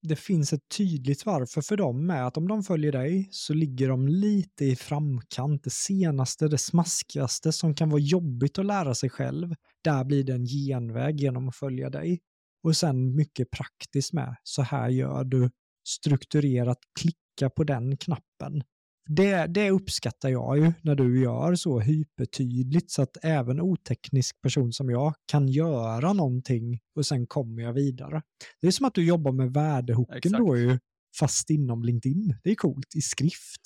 det 0.01 0.15
finns 0.15 0.53
ett 0.53 0.69
tydligt 0.77 1.25
varför 1.25 1.61
för 1.61 1.77
dem 1.77 2.05
med 2.05 2.27
att 2.27 2.37
om 2.37 2.47
de 2.47 2.63
följer 2.63 2.91
dig 2.91 3.29
så 3.31 3.53
ligger 3.53 3.89
de 3.89 4.07
lite 4.07 4.65
i 4.65 4.75
framkant, 4.75 5.63
det 5.63 5.73
senaste, 5.73 6.47
det 6.47 6.57
smaskigaste 6.57 7.51
som 7.51 7.75
kan 7.75 7.89
vara 7.89 8.01
jobbigt 8.01 8.59
att 8.59 8.65
lära 8.65 8.95
sig 8.95 9.09
själv. 9.09 9.55
Där 9.83 10.03
blir 10.03 10.23
det 10.23 10.33
en 10.33 10.45
genväg 10.45 11.19
genom 11.19 11.49
att 11.49 11.55
följa 11.55 11.89
dig. 11.89 12.19
Och 12.63 12.75
sen 12.75 13.15
mycket 13.15 13.51
praktiskt 13.51 14.13
med, 14.13 14.35
så 14.43 14.61
här 14.61 14.89
gör 14.89 15.23
du, 15.23 15.49
strukturerat, 15.87 16.79
klicka 16.99 17.49
på 17.49 17.63
den 17.63 17.97
knappen 17.97 18.63
det, 19.11 19.47
det 19.47 19.71
uppskattar 19.71 20.29
jag 20.29 20.57
ju 20.57 20.73
när 20.81 20.95
du 20.95 21.21
gör 21.21 21.55
så 21.55 21.79
hypertydligt 21.79 22.91
så 22.91 23.01
att 23.01 23.17
även 23.21 23.61
oteknisk 23.61 24.41
person 24.41 24.73
som 24.73 24.89
jag 24.89 25.13
kan 25.25 25.47
göra 25.47 26.13
någonting 26.13 26.79
och 26.95 27.05
sen 27.05 27.27
kommer 27.27 27.63
jag 27.63 27.73
vidare. 27.73 28.21
Det 28.61 28.67
är 28.67 28.71
som 28.71 28.85
att 28.85 28.93
du 28.93 29.05
jobbar 29.05 29.31
med 29.31 29.53
värdehooken 29.53 30.31
då 30.31 30.57
ju, 30.57 30.79
fast 31.19 31.49
inom 31.49 31.83
LinkedIn. 31.83 32.35
Det 32.43 32.51
är 32.51 32.55
coolt, 32.55 32.95
i 32.95 33.01
skrift. 33.01 33.61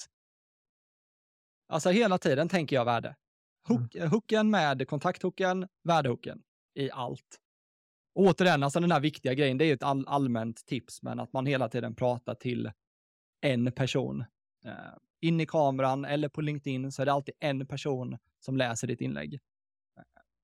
Alltså 1.70 1.90
hela 1.90 2.18
tiden 2.18 2.50
tänker 2.50 2.76
jag 2.76 2.86
värde. 2.86 3.16
Hook, 3.68 3.96
mm. 3.96 4.10
Hooken 4.10 4.50
med 4.50 4.88
kontakthooken, 4.88 5.68
värdehooken 5.84 6.42
i 6.76 6.92
allt. 6.92 7.40
Återigen, 8.14 8.64
alltså 8.64 8.80
den 8.80 8.92
här 8.92 9.00
viktiga 9.00 9.34
grejen, 9.34 9.58
det 9.58 9.66
är 9.66 9.68
ju 9.68 9.74
ett 9.74 9.84
all, 9.84 10.08
allmänt 10.08 10.66
tips, 10.66 11.02
men 11.02 11.20
att 11.20 11.34
man 11.34 11.46
hela 11.46 11.70
tiden 11.70 11.96
pratar 11.96 12.36
till 12.36 12.72
en 13.42 13.72
person. 13.72 14.22
Eh, 14.66 14.74
in 15.22 15.40
i 15.40 15.46
kameran 15.46 16.06
eller 16.06 16.30
på 16.30 16.42
LinkedIn 16.42 16.92
så 16.92 17.02
är 17.02 17.06
det 17.06 17.14
alltid 17.14 17.36
en 17.40 17.68
person 17.68 18.18
som 18.40 18.58
läser 18.58 18.88
ditt 18.88 19.02
inlägg. 19.02 19.40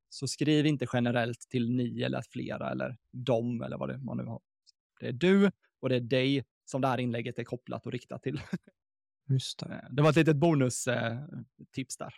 Så 0.09 0.27
skriv 0.27 0.65
inte 0.65 0.87
generellt 0.93 1.39
till 1.39 1.71
ni 1.71 2.01
eller 2.01 2.21
flera 2.21 2.71
eller 2.71 2.97
dem 3.11 3.61
eller 3.61 3.77
vad 3.77 3.89
det 3.89 3.97
man 3.97 4.17
nu 4.17 4.23
har. 4.23 4.41
Det 4.99 5.07
är 5.07 5.13
du 5.13 5.51
och 5.79 5.89
det 5.89 5.95
är 5.95 5.99
dig 6.01 6.45
som 6.65 6.81
det 6.81 6.87
här 6.87 6.97
inlägget 6.97 7.39
är 7.39 7.43
kopplat 7.43 7.85
och 7.85 7.91
riktat 7.91 8.23
till. 8.23 8.41
Just 9.29 9.59
det. 9.59 9.65
Eh, 9.65 9.89
det 9.91 10.01
var 10.01 10.09
ett 10.09 10.15
litet 10.15 10.35
bonustips 10.35 11.97
där. 11.97 12.13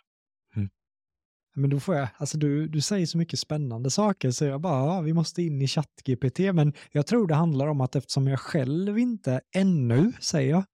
Men 1.54 1.70
då 1.70 1.80
får 1.80 1.94
jag, 1.94 2.08
alltså 2.16 2.38
du, 2.38 2.68
du 2.68 2.80
säger 2.80 3.06
så 3.06 3.18
mycket 3.18 3.38
spännande 3.38 3.90
saker 3.90 4.30
så 4.30 4.44
jag 4.44 4.60
bara, 4.60 4.86
ja, 4.86 5.00
vi 5.00 5.12
måste 5.12 5.42
in 5.42 5.62
i 5.62 5.68
ChatGPT, 5.68 6.38
men 6.38 6.72
jag 6.92 7.06
tror 7.06 7.26
det 7.26 7.34
handlar 7.34 7.66
om 7.66 7.80
att 7.80 7.96
eftersom 7.96 8.28
jag 8.28 8.40
själv 8.40 8.98
inte 8.98 9.40
ännu, 9.54 10.12
säger 10.20 10.50
jag, 10.50 10.64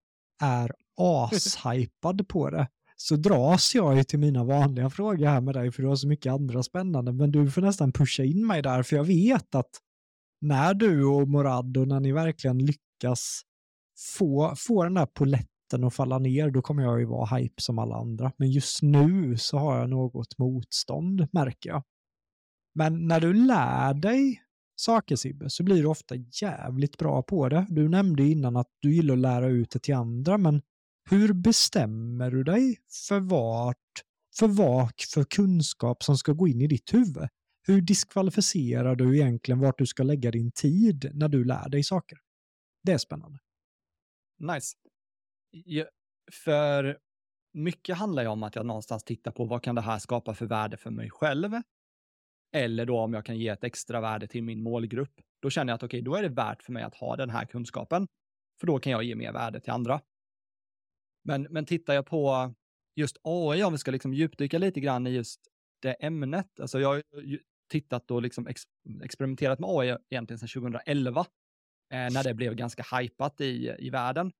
är 0.42 0.72
ashypad 0.96 2.28
på 2.28 2.50
det 2.50 2.68
så 2.96 3.16
dras 3.16 3.74
jag 3.74 3.96
ju 3.96 4.04
till 4.04 4.18
mina 4.18 4.44
vanliga 4.44 4.90
frågor 4.90 5.26
här 5.26 5.40
med 5.40 5.54
dig 5.54 5.72
för 5.72 5.82
du 5.82 5.88
har 5.88 5.96
så 5.96 6.08
mycket 6.08 6.32
andra 6.32 6.62
spännande. 6.62 7.12
Men 7.12 7.32
du 7.32 7.50
får 7.50 7.62
nästan 7.62 7.92
pusha 7.92 8.24
in 8.24 8.46
mig 8.46 8.62
där 8.62 8.82
för 8.82 8.96
jag 8.96 9.04
vet 9.04 9.54
att 9.54 9.70
när 10.40 10.74
du 10.74 11.04
och 11.04 11.28
Morad 11.28 11.76
och 11.76 11.88
när 11.88 12.00
ni 12.00 12.12
verkligen 12.12 12.58
lyckas 12.58 13.42
få, 14.18 14.54
få 14.56 14.84
den 14.84 14.94
där 14.94 15.06
poletten 15.06 15.57
och 15.74 15.94
falla 15.94 16.18
ner 16.18 16.50
då 16.50 16.62
kommer 16.62 16.82
jag 16.82 17.00
ju 17.00 17.06
vara 17.06 17.36
hype 17.36 17.62
som 17.62 17.78
alla 17.78 17.96
andra 17.96 18.32
men 18.36 18.50
just 18.50 18.82
nu 18.82 19.36
så 19.36 19.58
har 19.58 19.78
jag 19.78 19.90
något 19.90 20.38
motstånd 20.38 21.28
märker 21.32 21.70
jag. 21.70 21.82
Men 22.74 23.08
när 23.08 23.20
du 23.20 23.32
lär 23.32 23.94
dig 23.94 24.42
saker 24.76 25.16
Sibbe, 25.16 25.50
så 25.50 25.62
blir 25.62 25.82
du 25.82 25.88
ofta 25.88 26.14
jävligt 26.42 26.98
bra 26.98 27.22
på 27.22 27.48
det. 27.48 27.66
Du 27.68 27.88
nämnde 27.88 28.22
innan 28.22 28.56
att 28.56 28.68
du 28.80 28.94
gillar 28.94 29.14
att 29.14 29.20
lära 29.20 29.46
ut 29.46 29.70
det 29.70 29.78
till 29.78 29.94
andra, 29.94 30.38
men 30.38 30.62
hur 31.10 31.32
bestämmer 31.32 32.30
du 32.30 32.44
dig 32.44 32.76
för 33.08 33.20
vart, 33.20 33.76
för 34.38 34.48
vad 34.48 34.92
för 35.14 35.24
kunskap 35.24 36.02
som 36.02 36.18
ska 36.18 36.32
gå 36.32 36.48
in 36.48 36.60
i 36.60 36.66
ditt 36.66 36.94
huvud? 36.94 37.28
Hur 37.62 37.80
diskvalificerar 37.80 38.96
du 38.96 39.16
egentligen 39.16 39.60
vart 39.60 39.78
du 39.78 39.86
ska 39.86 40.02
lägga 40.02 40.30
din 40.30 40.52
tid 40.52 41.10
när 41.14 41.28
du 41.28 41.44
lär 41.44 41.68
dig 41.68 41.82
saker? 41.82 42.18
Det 42.82 42.92
är 42.92 42.98
spännande. 42.98 43.38
Nice. 44.38 44.76
För 46.44 46.98
mycket 47.52 47.96
handlar 47.96 48.22
ju 48.22 48.28
om 48.28 48.42
att 48.42 48.56
jag 48.56 48.66
någonstans 48.66 49.04
tittar 49.04 49.30
på 49.30 49.44
vad 49.44 49.62
kan 49.62 49.74
det 49.74 49.80
här 49.80 49.98
skapa 49.98 50.34
för 50.34 50.46
värde 50.46 50.76
för 50.76 50.90
mig 50.90 51.10
själv? 51.10 51.50
Eller 52.52 52.86
då 52.86 52.98
om 52.98 53.14
jag 53.14 53.24
kan 53.24 53.38
ge 53.38 53.48
ett 53.48 53.64
extra 53.64 54.00
värde 54.00 54.26
till 54.26 54.42
min 54.42 54.62
målgrupp. 54.62 55.20
Då 55.40 55.50
känner 55.50 55.70
jag 55.70 55.74
att 55.74 55.82
okej, 55.82 55.98
okay, 55.98 56.04
då 56.04 56.14
är 56.14 56.22
det 56.22 56.28
värt 56.28 56.62
för 56.62 56.72
mig 56.72 56.82
att 56.82 56.94
ha 56.94 57.16
den 57.16 57.30
här 57.30 57.44
kunskapen. 57.44 58.06
För 58.60 58.66
då 58.66 58.78
kan 58.78 58.92
jag 58.92 59.02
ge 59.02 59.14
mer 59.14 59.32
värde 59.32 59.60
till 59.60 59.72
andra. 59.72 60.00
Men, 61.24 61.42
men 61.42 61.66
tittar 61.66 61.94
jag 61.94 62.06
på 62.06 62.54
just 62.96 63.16
AI, 63.22 63.62
om 63.62 63.72
vi 63.72 63.78
ska 63.78 63.90
liksom 63.90 64.14
djupdyka 64.14 64.58
lite 64.58 64.80
grann 64.80 65.06
i 65.06 65.10
just 65.10 65.40
det 65.82 65.92
ämnet. 65.92 66.60
Alltså 66.60 66.80
jag 66.80 66.88
har 66.88 67.02
tittat 67.68 68.10
och 68.10 68.22
liksom 68.22 68.46
ex 68.46 68.62
experimenterat 69.02 69.58
med 69.58 69.70
AI 69.70 69.96
egentligen 70.10 70.38
sedan 70.38 70.62
2011, 70.62 71.20
eh, 71.20 71.26
när 71.90 72.24
det 72.24 72.34
blev 72.34 72.54
ganska 72.54 72.98
hypat 72.98 73.40
i, 73.40 73.74
i 73.78 73.90
världen. 73.90 74.32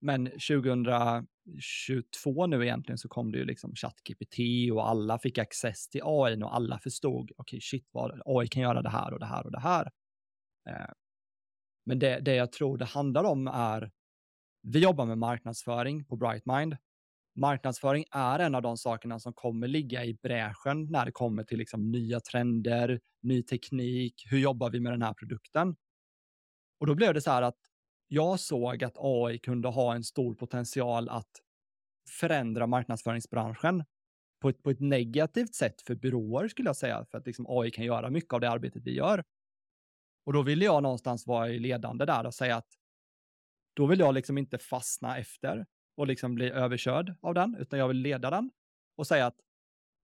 Men 0.00 0.26
2022 0.26 2.46
nu 2.46 2.64
egentligen 2.64 2.98
så 2.98 3.08
kom 3.08 3.32
det 3.32 3.38
ju 3.38 3.44
liksom 3.44 3.74
ChatGPT 3.74 4.38
och 4.72 4.88
alla 4.88 5.18
fick 5.18 5.38
access 5.38 5.88
till 5.88 6.00
AI 6.04 6.42
och 6.42 6.54
alla 6.54 6.78
förstod, 6.78 7.30
okej 7.30 7.34
okay, 7.38 7.60
shit 7.60 7.88
vad 7.92 8.22
AI 8.24 8.48
kan 8.48 8.62
göra 8.62 8.82
det 8.82 8.90
här 8.90 9.12
och 9.12 9.20
det 9.20 9.26
här 9.26 9.46
och 9.46 9.52
det 9.52 9.60
här. 9.60 9.90
Eh, 10.68 10.90
men 11.86 11.98
det, 11.98 12.20
det 12.20 12.34
jag 12.34 12.52
tror 12.52 12.78
det 12.78 12.84
handlar 12.84 13.24
om 13.24 13.46
är 13.46 13.90
vi 14.62 14.78
jobbar 14.78 15.06
med 15.06 15.18
marknadsföring 15.18 16.04
på 16.04 16.16
Brightmind. 16.16 16.76
Marknadsföring 17.34 18.04
är 18.10 18.38
en 18.38 18.54
av 18.54 18.62
de 18.62 18.76
sakerna 18.76 19.20
som 19.20 19.32
kommer 19.32 19.68
ligga 19.68 20.04
i 20.04 20.14
bräschen 20.14 20.90
när 20.90 21.04
det 21.04 21.12
kommer 21.12 21.44
till 21.44 21.58
liksom 21.58 21.90
nya 21.90 22.20
trender, 22.20 23.00
ny 23.22 23.42
teknik, 23.42 24.26
hur 24.30 24.38
jobbar 24.38 24.70
vi 24.70 24.80
med 24.80 24.92
den 24.92 25.02
här 25.02 25.14
produkten? 25.14 25.76
Och 26.80 26.86
då 26.86 26.94
blev 26.94 27.14
det 27.14 27.20
så 27.20 27.30
här 27.30 27.42
att 27.42 27.58
jag 28.08 28.40
såg 28.40 28.84
att 28.84 28.96
AI 28.98 29.38
kunde 29.38 29.68
ha 29.68 29.94
en 29.94 30.04
stor 30.04 30.34
potential 30.34 31.08
att 31.08 31.30
förändra 32.20 32.66
marknadsföringsbranschen 32.66 33.84
på 34.40 34.48
ett, 34.48 34.62
på 34.62 34.70
ett 34.70 34.80
negativt 34.80 35.54
sätt 35.54 35.82
för 35.82 35.94
byråer 35.94 36.48
skulle 36.48 36.68
jag 36.68 36.76
säga, 36.76 37.04
för 37.04 37.18
att 37.18 37.26
liksom 37.26 37.46
AI 37.48 37.70
kan 37.70 37.84
göra 37.84 38.10
mycket 38.10 38.32
av 38.32 38.40
det 38.40 38.50
arbetet 38.50 38.82
vi 38.84 38.94
gör. 38.94 39.24
Och 40.26 40.32
då 40.32 40.42
ville 40.42 40.64
jag 40.64 40.82
någonstans 40.82 41.26
vara 41.26 41.46
ledande 41.46 42.04
där 42.04 42.26
och 42.26 42.34
säga 42.34 42.56
att 42.56 42.68
då 43.74 43.86
vill 43.86 43.98
jag 43.98 44.14
liksom 44.14 44.38
inte 44.38 44.58
fastna 44.58 45.18
efter 45.18 45.66
och 45.96 46.06
liksom 46.06 46.34
bli 46.34 46.50
överkörd 46.50 47.14
av 47.20 47.34
den, 47.34 47.56
utan 47.60 47.78
jag 47.78 47.88
vill 47.88 47.96
leda 47.96 48.30
den 48.30 48.50
och 48.96 49.06
säga 49.06 49.26
att 49.26 49.40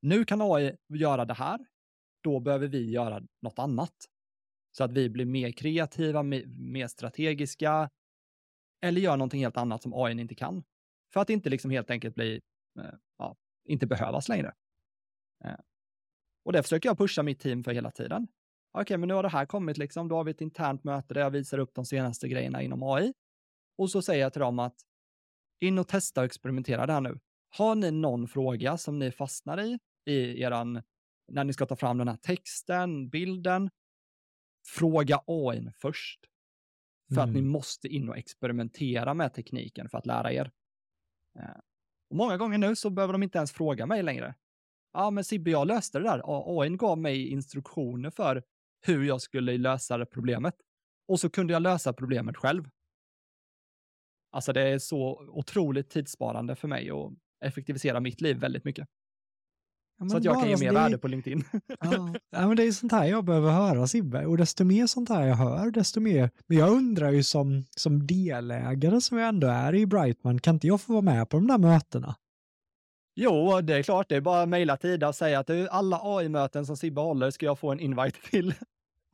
nu 0.03 0.25
kan 0.25 0.41
AI 0.43 0.77
göra 0.89 1.25
det 1.25 1.35
här, 1.35 1.67
då 2.23 2.41
behöver 2.41 2.69
vi 2.69 2.91
göra 2.91 3.23
något 3.43 3.59
annat. 3.59 3.95
Så 4.77 4.85
att 4.85 4.93
vi 4.93 5.11
blir 5.11 5.25
mer 5.25 5.53
kreativa, 5.53 6.23
mer 6.23 6.87
strategiska, 6.87 7.91
eller 8.83 9.01
gör 9.01 9.17
någonting 9.17 9.41
helt 9.41 9.57
annat 9.57 9.83
som 9.83 9.95
AI 9.95 10.21
inte 10.21 10.35
kan. 10.35 10.65
För 11.13 11.21
att 11.21 11.31
inte 11.31 11.51
liksom 11.51 11.71
helt 11.71 11.91
enkelt 11.91 12.15
bli, 12.15 12.41
eh, 12.79 12.95
ja, 13.19 13.37
inte 13.65 13.87
behövas 13.87 14.29
längre. 14.29 14.55
Eh, 15.45 15.57
och 16.45 16.53
det 16.53 16.63
försöker 16.63 16.89
jag 16.89 16.99
pusha 16.99 17.23
mitt 17.23 17.41
team 17.41 17.65
för 17.65 17.73
hela 17.73 17.91
tiden. 17.91 18.23
okej, 18.73 18.83
okay, 18.83 18.97
men 18.97 19.09
nu 19.09 19.15
har 19.15 19.23
det 19.23 19.29
här 19.29 19.47
kommit 19.47 19.79
liksom, 19.79 20.09
då 20.09 20.17
har 20.17 20.25
vi 20.25 20.31
ett 20.31 20.41
internt 20.41 20.85
möte 20.85 21.15
där 21.15 21.21
jag 21.21 21.31
visar 21.31 21.59
upp 21.59 21.75
de 21.75 21.85
senaste 21.85 22.29
grejerna 22.29 22.63
inom 22.63 22.83
AI. 22.83 23.13
Och 23.79 23.91
så 23.91 24.03
säger 24.03 24.23
jag 24.23 24.33
till 24.33 24.41
dem 24.41 24.59
att 24.59 24.77
in 25.61 25.79
och 25.79 25.89
testa 25.89 26.21
och 26.21 26.25
experimentera 26.25 26.87
det 26.87 26.93
här 26.93 27.01
nu. 27.01 27.19
Har 27.57 27.75
ni 27.75 27.91
någon 27.91 28.29
fråga 28.29 28.79
som 28.79 28.99
ni 28.99 29.11
fastnar 29.11 29.61
i, 29.61 29.79
i 30.05 30.43
eran, 30.43 30.83
när 31.33 31.45
ni 31.45 31.53
ska 31.53 31.67
ta 31.67 31.77
fram 31.77 31.99
den 31.99 32.09
här 32.09 32.17
texten, 32.17 33.09
bilden, 33.09 33.71
fråga 34.67 35.21
AI 35.27 35.73
först. 35.77 36.21
För 37.09 37.21
mm. 37.21 37.29
att 37.29 37.35
ni 37.35 37.39
mm. 37.39 37.51
måste 37.51 37.89
in 37.89 38.09
och 38.09 38.17
experimentera 38.17 39.15
med 39.15 39.35
tekniken 39.35 39.89
för 39.89 39.99
att 39.99 40.07
lära 40.07 40.33
er. 40.33 40.51
Eh, 41.39 41.61
och 42.11 42.17
många 42.17 42.37
gånger 42.37 42.59
nu 42.59 42.77
så 42.77 42.91
behöver 42.91 43.13
de 43.13 43.23
inte 43.23 43.39
ens 43.39 43.53
fråga 43.53 43.87
mig 43.87 44.03
längre. 44.03 44.35
Ja, 44.93 45.11
men 45.11 45.25
Sibbe, 45.25 45.51
jag 45.51 45.67
löste 45.67 45.99
det 45.99 46.05
där. 46.05 46.23
AI 46.25 46.69
gav 46.69 46.99
mig 46.99 47.29
instruktioner 47.29 48.11
för 48.11 48.43
hur 48.87 49.05
jag 49.05 49.21
skulle 49.21 49.59
lösa 49.59 49.99
det 49.99 50.07
problemet. 50.07 50.55
Och 51.09 51.21
så 51.21 51.31
kunde 51.31 51.53
jag 51.53 51.63
lösa 51.63 51.93
problemet 51.93 52.37
själv. 52.37 52.71
Alltså 54.31 54.53
det 54.53 54.63
är 54.63 54.79
så 54.79 55.29
otroligt 55.29 55.91
tidssparande 55.91 56.57
för 56.57 56.69
mig 56.69 56.93
och 56.93 57.13
effektivisera 57.45 58.01
mitt 58.01 58.21
liv 58.21 58.37
väldigt 58.37 58.65
mycket. 58.65 58.89
Ja, 59.99 60.09
så 60.09 60.17
att 60.17 60.25
jag 60.25 60.41
kan 60.41 60.49
ge 60.49 60.57
mer 60.57 60.67
det... 60.67 60.75
värde 60.75 60.99
på 60.99 61.09
LinkedIn. 61.09 61.45
Ja. 61.81 62.15
ja, 62.31 62.49
men 62.49 62.57
det 62.57 62.63
är 62.63 62.73
sånt 62.73 62.93
här 62.93 63.05
jag 63.05 63.25
behöver 63.25 63.51
höra 63.51 63.87
Sibbe. 63.87 64.27
Och 64.27 64.37
desto 64.37 64.65
mer 64.65 64.87
sånt 64.87 65.09
här 65.09 65.27
jag 65.27 65.35
hör, 65.35 65.71
desto 65.71 66.01
mer. 66.01 66.31
Men 66.47 66.59
jag 66.59 66.71
undrar 66.71 67.11
ju 67.11 67.23
som, 67.23 67.65
som 67.77 68.07
delägare 68.07 69.01
som 69.01 69.19
jag 69.19 69.29
ändå 69.29 69.47
är 69.47 69.75
i 69.75 69.87
Brightman, 69.87 70.41
kan 70.41 70.55
inte 70.55 70.67
jag 70.67 70.81
få 70.81 70.93
vara 70.93 71.03
med 71.03 71.29
på 71.29 71.37
de 71.37 71.47
där 71.47 71.59
mötena? 71.59 72.17
Jo, 73.17 73.61
det 73.61 73.75
är 73.75 73.83
klart. 73.83 74.09
Det 74.09 74.17
är 74.17 74.21
bara 74.21 74.43
att 74.43 74.49
mejla 74.49 74.77
Tida 74.77 75.09
och 75.09 75.15
säga 75.15 75.39
att 75.39 75.51
alla 75.71 76.01
AI-möten 76.03 76.67
som 76.67 76.77
Sibbe 76.77 77.01
håller 77.01 77.31
ska 77.31 77.47
jag 77.47 77.59
få 77.59 77.73
en 77.73 77.81
invite 77.81 78.31
till. 78.31 78.55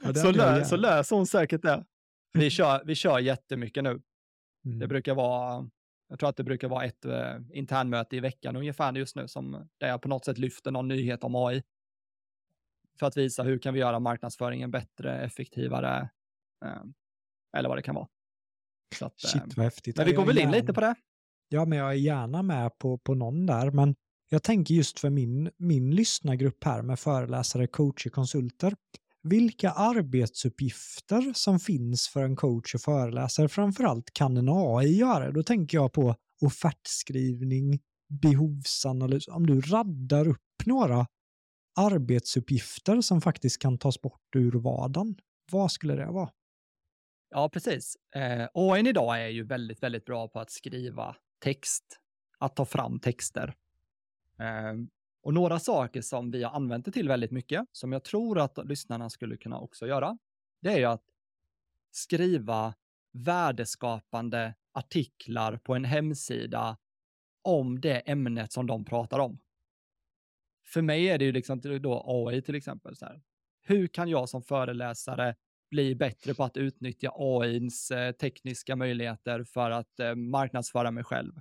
Ja, 0.02 0.14
så, 0.14 0.30
lö 0.30 0.64
så 0.64 0.76
löser 0.76 1.16
hon 1.16 1.26
säkert 1.26 1.62
det. 1.62 1.84
Vi 2.32 2.50
kör, 2.50 2.82
vi 2.84 2.94
kör 2.94 3.18
jättemycket 3.18 3.84
nu. 3.84 4.00
Mm. 4.64 4.78
Det 4.78 4.86
brukar 4.86 5.14
vara 5.14 5.68
jag 6.10 6.18
tror 6.18 6.28
att 6.28 6.36
det 6.36 6.44
brukar 6.44 6.68
vara 6.68 6.84
ett 6.84 7.04
eh, 7.04 7.36
internmöte 7.52 8.16
i 8.16 8.20
veckan 8.20 8.56
ungefär 8.56 8.92
just 8.92 9.16
nu, 9.16 9.28
som 9.28 9.68
där 9.78 9.88
jag 9.88 10.02
på 10.02 10.08
något 10.08 10.24
sätt 10.24 10.38
lyfter 10.38 10.70
någon 10.70 10.88
nyhet 10.88 11.24
om 11.24 11.34
AI. 11.36 11.62
För 12.98 13.06
att 13.06 13.16
visa 13.16 13.42
hur 13.42 13.58
kan 13.58 13.74
vi 13.74 13.80
göra 13.80 13.98
marknadsföringen 13.98 14.70
bättre, 14.70 15.20
effektivare, 15.20 16.10
eh, 16.64 16.82
eller 17.56 17.68
vad 17.68 17.78
det 17.78 17.82
kan 17.82 17.94
vara. 17.94 18.08
Så 18.98 19.06
att, 19.06 19.20
Shit 19.20 19.42
eh, 19.42 19.48
vad 19.56 19.64
häftigt. 19.64 19.96
Men 19.96 20.06
vi 20.06 20.12
går 20.12 20.26
väl 20.26 20.38
in 20.38 20.50
lite 20.50 20.72
på 20.72 20.80
det. 20.80 20.94
Ja, 21.48 21.64
men 21.64 21.78
jag 21.78 21.88
är 21.90 21.94
gärna 21.94 22.42
med 22.42 22.78
på, 22.78 22.98
på 22.98 23.14
någon 23.14 23.46
där, 23.46 23.70
men 23.70 23.94
jag 24.28 24.42
tänker 24.42 24.74
just 24.74 25.00
för 25.00 25.10
min, 25.10 25.50
min 25.56 25.90
lyssnargrupp 25.90 26.64
här 26.64 26.82
med 26.82 26.98
föreläsare, 26.98 27.66
coacher, 27.66 28.10
konsulter 28.10 28.74
vilka 29.22 29.70
arbetsuppgifter 29.70 31.32
som 31.34 31.60
finns 31.60 32.08
för 32.08 32.22
en 32.22 32.36
coach 32.36 32.74
och 32.74 32.80
föreläsare. 32.80 33.48
Framförallt 33.48 34.12
kan 34.12 34.36
en 34.36 34.48
AI 34.48 34.96
göra. 34.96 35.30
Då 35.30 35.42
tänker 35.42 35.78
jag 35.78 35.92
på 35.92 36.16
offertskrivning, 36.40 37.80
behovsanalys. 38.22 39.28
Om 39.28 39.46
du 39.46 39.60
raddar 39.60 40.28
upp 40.28 40.66
några 40.66 41.06
arbetsuppgifter 41.76 43.00
som 43.00 43.20
faktiskt 43.20 43.62
kan 43.62 43.78
tas 43.78 44.00
bort 44.00 44.36
ur 44.36 44.52
vardagen, 44.52 45.16
vad 45.50 45.72
skulle 45.72 45.94
det 45.94 46.06
vara? 46.06 46.30
Ja, 47.30 47.48
precis. 47.48 47.96
Eh, 48.14 48.48
AI 48.54 48.88
idag 48.88 49.22
är 49.22 49.28
ju 49.28 49.44
väldigt, 49.44 49.82
väldigt 49.82 50.04
bra 50.04 50.28
på 50.28 50.40
att 50.40 50.50
skriva 50.50 51.16
text, 51.38 51.84
att 52.38 52.56
ta 52.56 52.64
fram 52.64 53.00
texter. 53.00 53.54
Eh, 54.38 54.74
och 55.22 55.34
några 55.34 55.58
saker 55.58 56.00
som 56.00 56.30
vi 56.30 56.42
har 56.42 56.50
använt 56.50 56.84
det 56.84 56.92
till 56.92 57.08
väldigt 57.08 57.30
mycket, 57.30 57.64
som 57.72 57.92
jag 57.92 58.04
tror 58.04 58.38
att 58.38 58.58
lyssnarna 58.68 59.10
skulle 59.10 59.36
kunna 59.36 59.60
också 59.60 59.86
göra, 59.86 60.18
det 60.62 60.68
är 60.68 60.78
ju 60.78 60.84
att 60.84 61.04
skriva 61.90 62.74
värdeskapande 63.12 64.54
artiklar 64.72 65.56
på 65.56 65.74
en 65.74 65.84
hemsida 65.84 66.76
om 67.42 67.80
det 67.80 67.98
ämnet 67.98 68.52
som 68.52 68.66
de 68.66 68.84
pratar 68.84 69.18
om. 69.18 69.38
För 70.66 70.82
mig 70.82 71.08
är 71.08 71.18
det 71.18 71.24
ju 71.24 71.32
liksom 71.32 71.60
då 71.60 72.02
AI 72.06 72.42
till 72.42 72.54
exempel. 72.54 72.96
Så 72.96 73.04
här. 73.04 73.22
Hur 73.62 73.86
kan 73.86 74.08
jag 74.08 74.28
som 74.28 74.42
föreläsare 74.42 75.34
bli 75.70 75.94
bättre 75.94 76.34
på 76.34 76.44
att 76.44 76.56
utnyttja 76.56 77.12
AIns 77.14 77.90
eh, 77.90 78.12
tekniska 78.12 78.76
möjligheter 78.76 79.44
för 79.44 79.70
att 79.70 80.00
eh, 80.00 80.14
marknadsföra 80.14 80.90
mig 80.90 81.04
själv? 81.04 81.32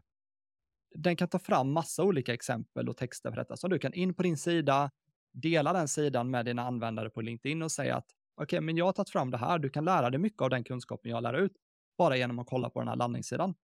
Den 0.95 1.15
kan 1.15 1.27
ta 1.27 1.39
fram 1.39 1.71
massa 1.71 2.03
olika 2.03 2.33
exempel 2.33 2.89
och 2.89 2.97
texter 2.97 3.29
för 3.29 3.35
detta. 3.35 3.57
Så 3.57 3.67
du 3.67 3.79
kan 3.79 3.93
in 3.93 4.13
på 4.13 4.23
din 4.23 4.37
sida, 4.37 4.91
dela 5.31 5.73
den 5.73 5.87
sidan 5.87 6.31
med 6.31 6.45
dina 6.45 6.61
användare 6.61 7.09
på 7.09 7.21
LinkedIn 7.21 7.61
och 7.61 7.71
säga 7.71 7.95
att 7.95 8.05
okej, 8.35 8.57
okay, 8.57 8.65
men 8.65 8.77
jag 8.77 8.85
har 8.85 8.93
tagit 8.93 9.09
fram 9.09 9.31
det 9.31 9.37
här. 9.37 9.59
Du 9.59 9.69
kan 9.69 9.85
lära 9.85 10.09
dig 10.09 10.19
mycket 10.19 10.41
av 10.41 10.49
den 10.49 10.63
kunskapen 10.63 11.11
jag 11.11 11.23
lär 11.23 11.33
ut 11.33 11.53
bara 11.97 12.17
genom 12.17 12.39
att 12.39 12.47
kolla 12.47 12.69
på 12.69 12.79
den 12.79 12.87
här 12.87 12.95
landningssidan. 12.95 13.55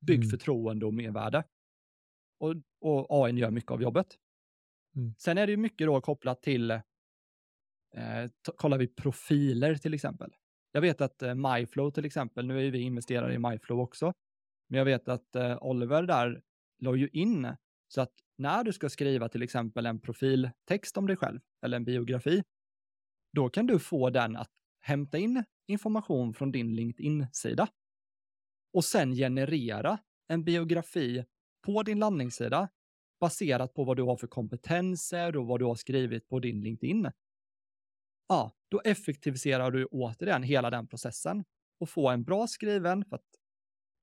Bygg 0.00 0.18
mm. 0.18 0.30
förtroende 0.30 0.86
och 0.86 0.94
mervärde. 0.94 1.44
Och, 2.38 2.54
och 2.80 3.06
AI 3.24 3.32
gör 3.32 3.50
mycket 3.50 3.70
av 3.70 3.82
jobbet. 3.82 4.06
Mm. 4.96 5.14
Sen 5.18 5.38
är 5.38 5.46
det 5.46 5.50
ju 5.50 5.56
mycket 5.56 5.86
då 5.86 6.00
kopplat 6.00 6.42
till, 6.42 6.70
eh, 6.70 6.80
kollar 8.56 8.78
vi 8.78 8.86
profiler 8.86 9.74
till 9.74 9.94
exempel. 9.94 10.34
Jag 10.72 10.80
vet 10.80 11.00
att 11.00 11.22
eh, 11.22 11.34
MyFlow 11.34 11.90
till 11.90 12.04
exempel, 12.04 12.46
nu 12.46 12.66
är 12.66 12.70
vi 12.70 12.78
investerare 12.78 13.34
i 13.34 13.38
MyFlow 13.38 13.80
också, 13.80 14.14
men 14.72 14.78
jag 14.78 14.84
vet 14.84 15.08
att 15.08 15.36
eh, 15.36 15.58
Oliver 15.60 16.02
där 16.02 16.42
la 16.78 16.96
ju 16.96 17.08
in 17.08 17.56
så 17.88 18.00
att 18.00 18.12
när 18.38 18.64
du 18.64 18.72
ska 18.72 18.88
skriva 18.88 19.28
till 19.28 19.42
exempel 19.42 19.86
en 19.86 20.00
profiltext 20.00 20.96
om 20.96 21.06
dig 21.06 21.16
själv 21.16 21.40
eller 21.62 21.76
en 21.76 21.84
biografi, 21.84 22.42
då 23.32 23.48
kan 23.48 23.66
du 23.66 23.78
få 23.78 24.10
den 24.10 24.36
att 24.36 24.50
hämta 24.80 25.18
in 25.18 25.44
information 25.66 26.34
från 26.34 26.52
din 26.52 26.74
LinkedIn-sida 26.74 27.68
och 28.72 28.84
sen 28.84 29.14
generera 29.14 29.98
en 30.28 30.44
biografi 30.44 31.24
på 31.66 31.82
din 31.82 31.98
landningssida 31.98 32.68
baserat 33.20 33.74
på 33.74 33.84
vad 33.84 33.96
du 33.96 34.02
har 34.02 34.16
för 34.16 34.26
kompetenser 34.26 35.36
och 35.36 35.46
vad 35.46 35.60
du 35.60 35.64
har 35.64 35.74
skrivit 35.74 36.28
på 36.28 36.38
din 36.38 36.60
LinkedIn. 36.60 37.10
Ja, 38.28 38.52
då 38.68 38.80
effektiviserar 38.84 39.70
du 39.70 39.86
återigen 39.86 40.42
hela 40.42 40.70
den 40.70 40.86
processen 40.86 41.44
och 41.80 41.88
får 41.88 42.12
en 42.12 42.24
bra 42.24 42.46
skriven, 42.46 43.04
för 43.04 43.16
att 43.16 43.41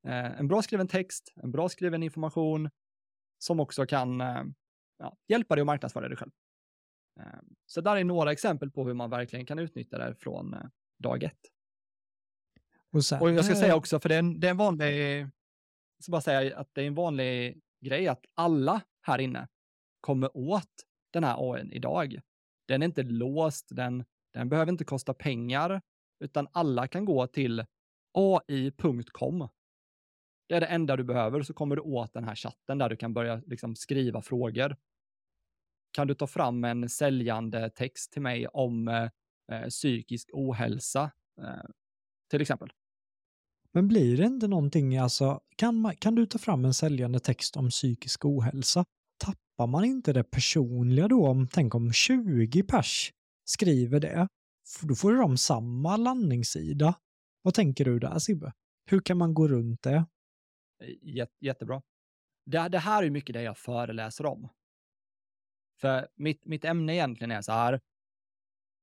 en 0.08 0.48
bra 0.48 0.62
skriven 0.62 0.88
text, 0.88 1.34
en 1.36 1.52
bra 1.52 1.70
skriven 1.70 2.04
information 2.04 2.70
som 3.38 3.60
också 3.60 3.86
kan 3.86 4.22
eh, 4.22 4.44
ja, 4.98 5.18
hjälpa 5.28 5.56
dig 5.56 5.62
att 5.62 5.66
marknadsföra 5.66 6.08
dig 6.08 6.18
själv. 6.18 6.32
Eh, 7.20 7.40
så 7.66 7.82
där 7.82 7.96
är 7.96 8.04
några 8.04 8.32
exempel 8.32 8.72
på 8.72 8.88
hur 8.88 8.94
man 8.94 9.10
verkligen 9.10 9.46
kan 9.46 9.60
utnyttja 9.60 9.98
det 9.98 10.16
från 10.16 10.56
dag 10.98 11.24
ett. 11.24 11.40
Och, 12.92 13.06
sen, 13.06 13.22
och 13.22 13.32
jag 13.32 13.46
ska 13.46 13.56
säga 13.56 13.76
också, 13.76 14.00
för 14.00 14.10
det 14.10 14.16
är 14.16 14.20
en, 14.20 14.40
det 14.40 14.48
är 14.48 14.52
en 14.52 14.58
vanlig, 14.58 15.28
ska 16.00 16.12
bara 16.12 16.22
säga 16.22 16.58
att 16.58 16.70
det 16.74 16.82
är 16.82 16.88
en 16.88 16.96
vanlig 16.96 17.62
grej 17.82 18.08
att 18.08 18.26
alla 18.34 18.82
här 19.02 19.20
inne 19.20 19.48
kommer 20.02 20.38
åt 20.38 20.86
den 21.12 21.24
här 21.24 21.54
AI 21.54 21.70
idag. 21.72 22.22
Den 22.68 22.82
är 22.82 22.86
inte 22.86 23.04
låst, 23.04 23.68
den, 23.72 24.06
den 24.34 24.50
behöver 24.50 24.72
inte 24.72 24.84
kosta 24.84 25.14
pengar, 25.14 25.82
utan 26.20 26.48
alla 26.52 26.88
kan 26.88 27.06
gå 27.06 27.28
till 27.28 27.66
ai.com 28.14 29.48
det 30.50 30.56
är 30.56 30.60
det 30.60 30.66
enda 30.66 30.96
du 30.96 31.04
behöver, 31.04 31.42
så 31.42 31.54
kommer 31.54 31.76
du 31.76 31.82
åt 31.82 32.14
den 32.14 32.24
här 32.24 32.36
chatten 32.36 32.78
där 32.78 32.90
du 32.90 32.98
kan 32.98 33.14
börja 33.14 33.42
liksom 33.46 33.76
skriva 33.76 34.22
frågor. 34.22 34.76
Kan 35.92 36.08
du 36.08 36.14
ta 36.14 36.28
fram 36.28 36.64
en 36.64 36.90
säljande 36.90 37.70
text 37.70 38.12
till 38.12 38.22
mig 38.22 38.48
om 38.48 38.88
eh, 38.88 39.10
eh 39.52 39.68
psykisk 39.70 40.30
ohälsa, 40.34 41.12
eh, 41.42 41.70
till 42.30 42.42
exempel? 42.42 42.70
Men 43.72 43.88
blir 43.88 44.18
det 44.18 44.26
inte 44.26 44.48
någonting, 44.48 44.98
alltså, 44.98 45.42
kan, 45.56 45.76
man, 45.76 45.96
kan 45.96 46.16
du 46.16 46.26
ta 46.26 46.38
fram 46.38 46.66
en 46.66 46.74
säljande 46.74 47.20
text 47.20 47.58
om 47.58 47.70
psykisk 47.70 48.26
ohälsa? 48.26 48.86
Tappar 49.18 49.68
man 49.68 49.86
inte 49.86 50.14
det 50.14 50.24
personliga 50.24 51.08
då? 51.08 51.28
Om, 51.28 51.48
tänk 51.48 51.76
om 51.76 51.94
20 51.94 52.64
pers 52.64 53.12
skriver 53.46 54.00
det, 54.00 54.28
då 54.82 54.96
får 54.96 55.14
de 55.14 55.38
samma 55.38 55.98
landningssida. 55.98 56.94
Vad 57.42 57.54
tänker 57.54 57.86
du 57.86 58.00
där 58.00 58.20
Sibbe? 58.20 58.54
Hur 58.86 59.00
kan 59.00 59.18
man 59.18 59.34
gå 59.34 59.48
runt 59.48 59.82
det? 59.82 60.06
Jättebra. 61.40 61.82
Det, 62.46 62.68
det 62.70 62.80
här 62.80 63.04
är 63.04 63.10
mycket 63.10 63.34
det 63.34 63.42
jag 63.42 63.58
föreläser 63.58 64.26
om. 64.26 64.50
För 65.80 66.08
mitt, 66.16 66.46
mitt 66.46 66.66
ämne 66.66 66.96
egentligen 66.96 67.32
är 67.32 67.42
så 67.42 67.52
här, 67.52 67.82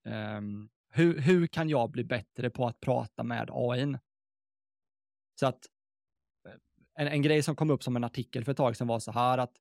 um, 0.05 0.71
hur, 0.89 1.21
hur 1.21 1.47
kan 1.47 1.69
jag 1.69 1.91
bli 1.91 2.05
bättre 2.05 2.51
på 2.51 2.67
att 2.67 2.81
prata 2.81 3.23
med 3.23 3.51
AI? 3.53 3.97
Så 5.41 5.47
att 5.47 5.67
eh, 6.49 6.55
en, 6.95 7.09
en 7.09 7.23
grej 7.23 7.43
som 7.43 7.57
kom 7.57 7.71
upp 7.71 7.83
som 7.83 7.97
en 7.97 8.05
artikel 8.05 8.45
för 8.45 8.53
ett 8.53 8.59
tag 8.59 8.77
sedan 8.77 8.87
var 8.87 8.99
så 8.99 9.13
här 9.13 9.39
att 9.39 9.57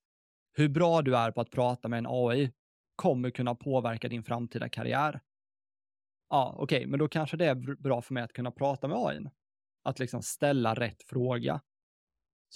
hur 0.52 0.68
bra 0.68 1.02
du 1.02 1.16
är 1.16 1.30
på 1.30 1.40
att 1.40 1.50
prata 1.50 1.88
med 1.88 1.98
en 1.98 2.06
AI 2.08 2.52
kommer 2.96 3.30
kunna 3.30 3.54
påverka 3.54 4.08
din 4.08 4.22
framtida 4.22 4.68
karriär. 4.68 5.20
Ja, 6.28 6.54
okej, 6.58 6.76
okay, 6.76 6.86
men 6.86 6.98
då 6.98 7.08
kanske 7.08 7.36
det 7.36 7.46
är 7.46 7.54
bra 7.82 8.02
för 8.02 8.14
mig 8.14 8.22
att 8.22 8.32
kunna 8.32 8.50
prata 8.50 8.88
med 8.88 8.98
AI. 8.98 9.26
Att 9.82 9.98
liksom 9.98 10.22
ställa 10.22 10.74
rätt 10.74 11.02
fråga. 11.02 11.60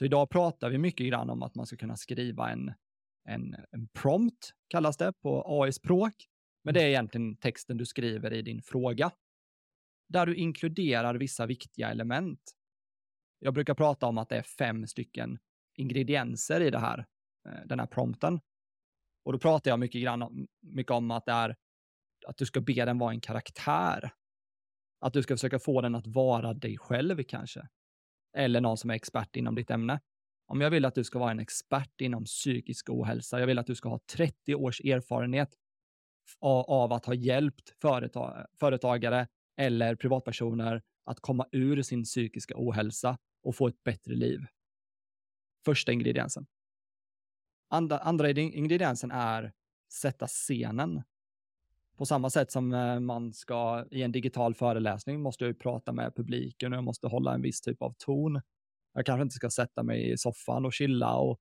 Så 0.01 0.05
idag 0.05 0.31
pratar 0.31 0.71
vi 0.71 0.79
mycket 0.79 1.07
grann 1.07 1.31
om 1.31 1.43
att 1.43 1.55
man 1.55 1.67
ska 1.67 1.77
kunna 1.77 1.97
skriva 1.97 2.51
en, 2.51 2.73
en, 3.29 3.57
en 3.71 3.89
prompt, 3.89 4.51
kallas 4.69 4.97
det 4.97 5.13
på 5.13 5.45
AI-språk, 5.47 6.15
Men 6.65 6.75
det 6.75 6.83
är 6.83 6.89
egentligen 6.89 7.37
texten 7.37 7.77
du 7.77 7.87
skriver 7.87 8.33
i 8.33 8.43
din 8.43 8.63
fråga. 8.63 9.11
Där 10.09 10.27
du 10.27 10.37
inkluderar 10.37 11.15
vissa 11.15 11.47
viktiga 11.47 11.91
element. 11.91 12.41
Jag 13.39 13.55
brukar 13.55 13.75
prata 13.75 14.07
om 14.07 14.19
att 14.19 14.29
det 14.29 14.37
är 14.37 14.43
fem 14.43 14.87
stycken 14.87 15.39
ingredienser 15.75 16.61
i 16.61 16.71
det 16.71 16.79
här, 16.79 17.07
eh, 17.49 17.67
den 17.67 17.81
här 17.81 17.87
prompten. 17.87 18.41
Och 19.25 19.33
då 19.33 19.39
pratar 19.39 19.71
jag 19.71 19.81
mycket, 19.81 20.03
grann, 20.03 20.49
mycket 20.61 20.93
om 20.93 21.11
att 21.11 21.27
det 21.27 21.33
är 21.33 21.57
att 22.27 22.37
du 22.37 22.47
ska 22.47 22.61
be 22.61 22.85
den 22.85 22.99
vara 22.99 23.13
en 23.13 23.21
karaktär. 23.21 24.13
Att 25.01 25.13
du 25.13 25.23
ska 25.23 25.35
försöka 25.35 25.59
få 25.59 25.81
den 25.81 25.95
att 25.95 26.07
vara 26.07 26.55
dig 26.55 26.79
själv 26.79 27.23
kanske. 27.23 27.69
Eller 28.37 28.61
någon 28.61 28.77
som 28.77 28.91
är 28.91 28.95
expert 28.95 29.37
inom 29.37 29.55
ditt 29.55 29.71
ämne. 29.71 30.01
Om 30.47 30.61
jag 30.61 30.71
vill 30.71 30.85
att 30.85 30.95
du 30.95 31.05
ska 31.05 31.19
vara 31.19 31.31
en 31.31 31.41
expert 31.41 32.01
inom 32.01 32.25
psykisk 32.25 32.91
ohälsa, 32.91 33.41
jag 33.41 33.47
vill 33.47 33.59
att 33.59 33.67
du 33.67 33.75
ska 33.75 33.89
ha 33.89 34.01
30 34.13 34.55
års 34.55 34.81
erfarenhet 34.81 35.55
av 36.41 36.93
att 36.93 37.07
ha 37.07 37.15
hjälpt 37.15 37.71
företag, 37.83 38.47
företagare 38.61 39.29
eller 39.57 39.95
privatpersoner 39.95 40.83
att 41.05 41.21
komma 41.21 41.47
ur 41.53 41.83
sin 41.83 42.05
psykiska 42.05 42.55
ohälsa 42.57 43.19
och 43.43 43.57
få 43.57 43.69
ett 43.69 43.83
bättre 43.85 44.15
liv. 44.15 44.41
Första 45.65 45.93
ingrediensen. 45.93 46.47
Andra, 47.69 47.99
andra 47.99 48.31
ingrediensen 48.31 49.11
är 49.11 49.53
sätta 49.93 50.27
scenen. 50.27 51.03
På 52.01 52.07
samma 52.07 52.31
sätt 52.31 52.51
som 52.51 52.73
eh, 52.73 53.01
man 53.01 53.33
ska 53.33 53.85
i 53.91 54.03
en 54.03 54.13
digital 54.13 54.55
föreläsning 54.55 55.21
måste 55.21 55.45
jag 55.45 55.59
prata 55.59 55.93
med 55.93 56.17
publiken 56.17 56.73
och 56.73 56.77
jag 56.77 56.85
måste 56.85 57.07
hålla 57.07 57.35
en 57.35 57.43
viss 57.43 57.61
typ 57.61 57.83
av 57.83 57.95
ton. 57.99 58.41
Jag 58.95 59.07
kanske 59.07 59.23
inte 59.23 59.35
ska 59.35 59.51
sätta 59.51 59.83
mig 59.83 60.13
i 60.13 60.19
soffan 60.19 60.65
och 60.65 60.73
chilla 60.73 61.15
och 61.15 61.41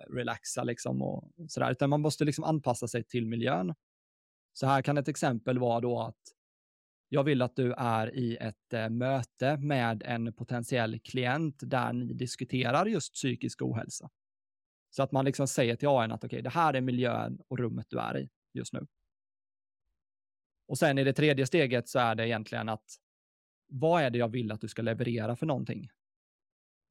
eh, 0.00 0.14
relaxa 0.14 0.64
liksom 0.64 1.02
och 1.02 1.24
sådär, 1.48 1.70
utan 1.70 1.90
man 1.90 2.00
måste 2.00 2.24
liksom 2.24 2.44
anpassa 2.44 2.88
sig 2.88 3.04
till 3.04 3.26
miljön. 3.26 3.74
Så 4.52 4.66
här 4.66 4.82
kan 4.82 4.98
ett 4.98 5.08
exempel 5.08 5.58
vara 5.58 5.80
då 5.80 6.00
att 6.00 6.22
jag 7.08 7.24
vill 7.24 7.42
att 7.42 7.56
du 7.56 7.72
är 7.72 8.14
i 8.14 8.36
ett 8.36 8.72
eh, 8.72 8.88
möte 8.88 9.56
med 9.56 10.02
en 10.06 10.32
potentiell 10.32 11.00
klient 11.00 11.56
där 11.60 11.92
ni 11.92 12.12
diskuterar 12.12 12.86
just 12.86 13.14
psykisk 13.14 13.62
ohälsa. 13.62 14.10
Så 14.90 15.02
att 15.02 15.12
man 15.12 15.24
liksom 15.24 15.48
säger 15.48 15.76
till 15.76 15.88
AI 15.88 16.10
att 16.10 16.24
okej, 16.24 16.26
okay, 16.26 16.42
det 16.42 16.50
här 16.50 16.74
är 16.74 16.80
miljön 16.80 17.38
och 17.48 17.58
rummet 17.58 17.86
du 17.88 17.98
är 17.98 18.18
i 18.18 18.28
just 18.54 18.72
nu. 18.72 18.86
Och 20.68 20.78
sen 20.78 20.98
i 20.98 21.04
det 21.04 21.12
tredje 21.12 21.46
steget 21.46 21.88
så 21.88 21.98
är 21.98 22.14
det 22.14 22.28
egentligen 22.28 22.68
att 22.68 22.96
vad 23.68 24.02
är 24.02 24.10
det 24.10 24.18
jag 24.18 24.28
vill 24.28 24.52
att 24.52 24.60
du 24.60 24.68
ska 24.68 24.82
leverera 24.82 25.36
för 25.36 25.46
någonting? 25.46 25.88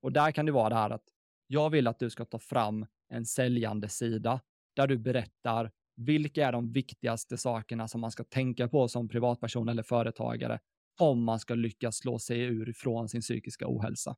Och 0.01 0.11
där 0.11 0.31
kan 0.31 0.45
det 0.45 0.51
vara 0.51 0.69
det 0.69 0.75
här 0.75 0.89
att 0.89 1.05
jag 1.47 1.69
vill 1.69 1.87
att 1.87 1.99
du 1.99 2.09
ska 2.09 2.25
ta 2.25 2.39
fram 2.39 2.85
en 3.09 3.25
säljande 3.25 3.89
sida 3.89 4.41
där 4.75 4.87
du 4.87 4.97
berättar 4.97 5.71
vilka 5.95 6.47
är 6.47 6.51
de 6.51 6.71
viktigaste 6.71 7.37
sakerna 7.37 7.87
som 7.87 8.01
man 8.01 8.11
ska 8.11 8.23
tänka 8.23 8.67
på 8.67 8.87
som 8.87 9.09
privatperson 9.09 9.69
eller 9.69 9.83
företagare 9.83 10.59
om 10.99 11.23
man 11.23 11.39
ska 11.39 11.55
lyckas 11.55 11.97
slå 11.97 12.19
sig 12.19 12.39
ur 12.41 12.73
från 12.73 13.09
sin 13.09 13.21
psykiska 13.21 13.65
ohälsa. 13.67 14.15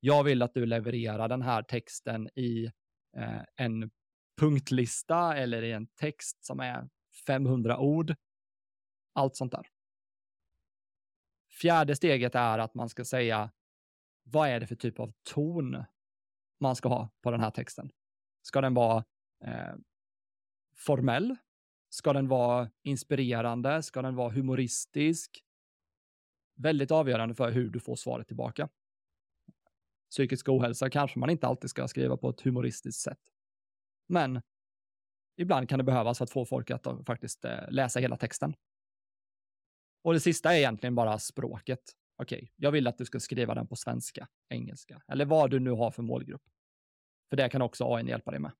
Jag 0.00 0.24
vill 0.24 0.42
att 0.42 0.54
du 0.54 0.66
levererar 0.66 1.28
den 1.28 1.42
här 1.42 1.62
texten 1.62 2.28
i 2.38 2.64
eh, 3.16 3.42
en 3.56 3.90
punktlista 4.40 5.36
eller 5.36 5.62
i 5.62 5.72
en 5.72 5.86
text 5.86 6.44
som 6.44 6.60
är 6.60 6.88
500 7.26 7.78
ord. 7.78 8.14
Allt 9.12 9.36
sånt 9.36 9.52
där. 9.52 9.66
Fjärde 11.60 11.96
steget 11.96 12.34
är 12.34 12.58
att 12.58 12.74
man 12.74 12.88
ska 12.88 13.04
säga 13.04 13.50
vad 14.22 14.48
är 14.48 14.60
det 14.60 14.66
för 14.66 14.76
typ 14.76 15.00
av 15.00 15.12
ton 15.22 15.84
man 16.60 16.76
ska 16.76 16.88
ha 16.88 17.08
på 17.20 17.30
den 17.30 17.40
här 17.40 17.50
texten? 17.50 17.90
Ska 18.42 18.60
den 18.60 18.74
vara 18.74 19.04
eh, 19.44 19.74
formell? 20.76 21.36
Ska 21.88 22.12
den 22.12 22.28
vara 22.28 22.70
inspirerande? 22.82 23.82
Ska 23.82 24.02
den 24.02 24.14
vara 24.14 24.30
humoristisk? 24.30 25.44
Väldigt 26.54 26.90
avgörande 26.90 27.34
för 27.34 27.50
hur 27.50 27.70
du 27.70 27.80
får 27.80 27.96
svaret 27.96 28.26
tillbaka. 28.26 28.68
Psykisk 30.10 30.48
ohälsa 30.48 30.90
kanske 30.90 31.18
man 31.18 31.30
inte 31.30 31.46
alltid 31.46 31.70
ska 31.70 31.88
skriva 31.88 32.16
på 32.16 32.30
ett 32.30 32.40
humoristiskt 32.40 33.02
sätt. 33.02 33.20
Men 34.06 34.42
ibland 35.36 35.68
kan 35.68 35.78
det 35.78 35.84
behövas 35.84 36.18
för 36.18 36.24
att 36.24 36.30
få 36.30 36.44
folk 36.44 36.70
att 36.70 36.86
faktiskt 37.06 37.44
eh, 37.44 37.70
läsa 37.70 38.00
hela 38.00 38.16
texten. 38.16 38.54
Och 40.02 40.12
det 40.12 40.20
sista 40.20 40.54
är 40.54 40.58
egentligen 40.58 40.94
bara 40.94 41.18
språket. 41.18 41.80
Okej, 42.22 42.36
okay, 42.36 42.48
jag 42.56 42.70
vill 42.70 42.86
att 42.86 42.98
du 42.98 43.04
ska 43.04 43.20
skriva 43.20 43.54
den 43.54 43.66
på 43.66 43.76
svenska, 43.76 44.28
engelska 44.48 45.02
eller 45.08 45.24
vad 45.24 45.50
du 45.50 45.60
nu 45.60 45.70
har 45.70 45.90
för 45.90 46.02
målgrupp. 46.02 46.42
För 47.30 47.36
det 47.36 47.48
kan 47.48 47.62
också 47.62 47.94
AI 47.94 48.08
hjälpa 48.08 48.30
dig 48.30 48.40
med. 48.40 48.52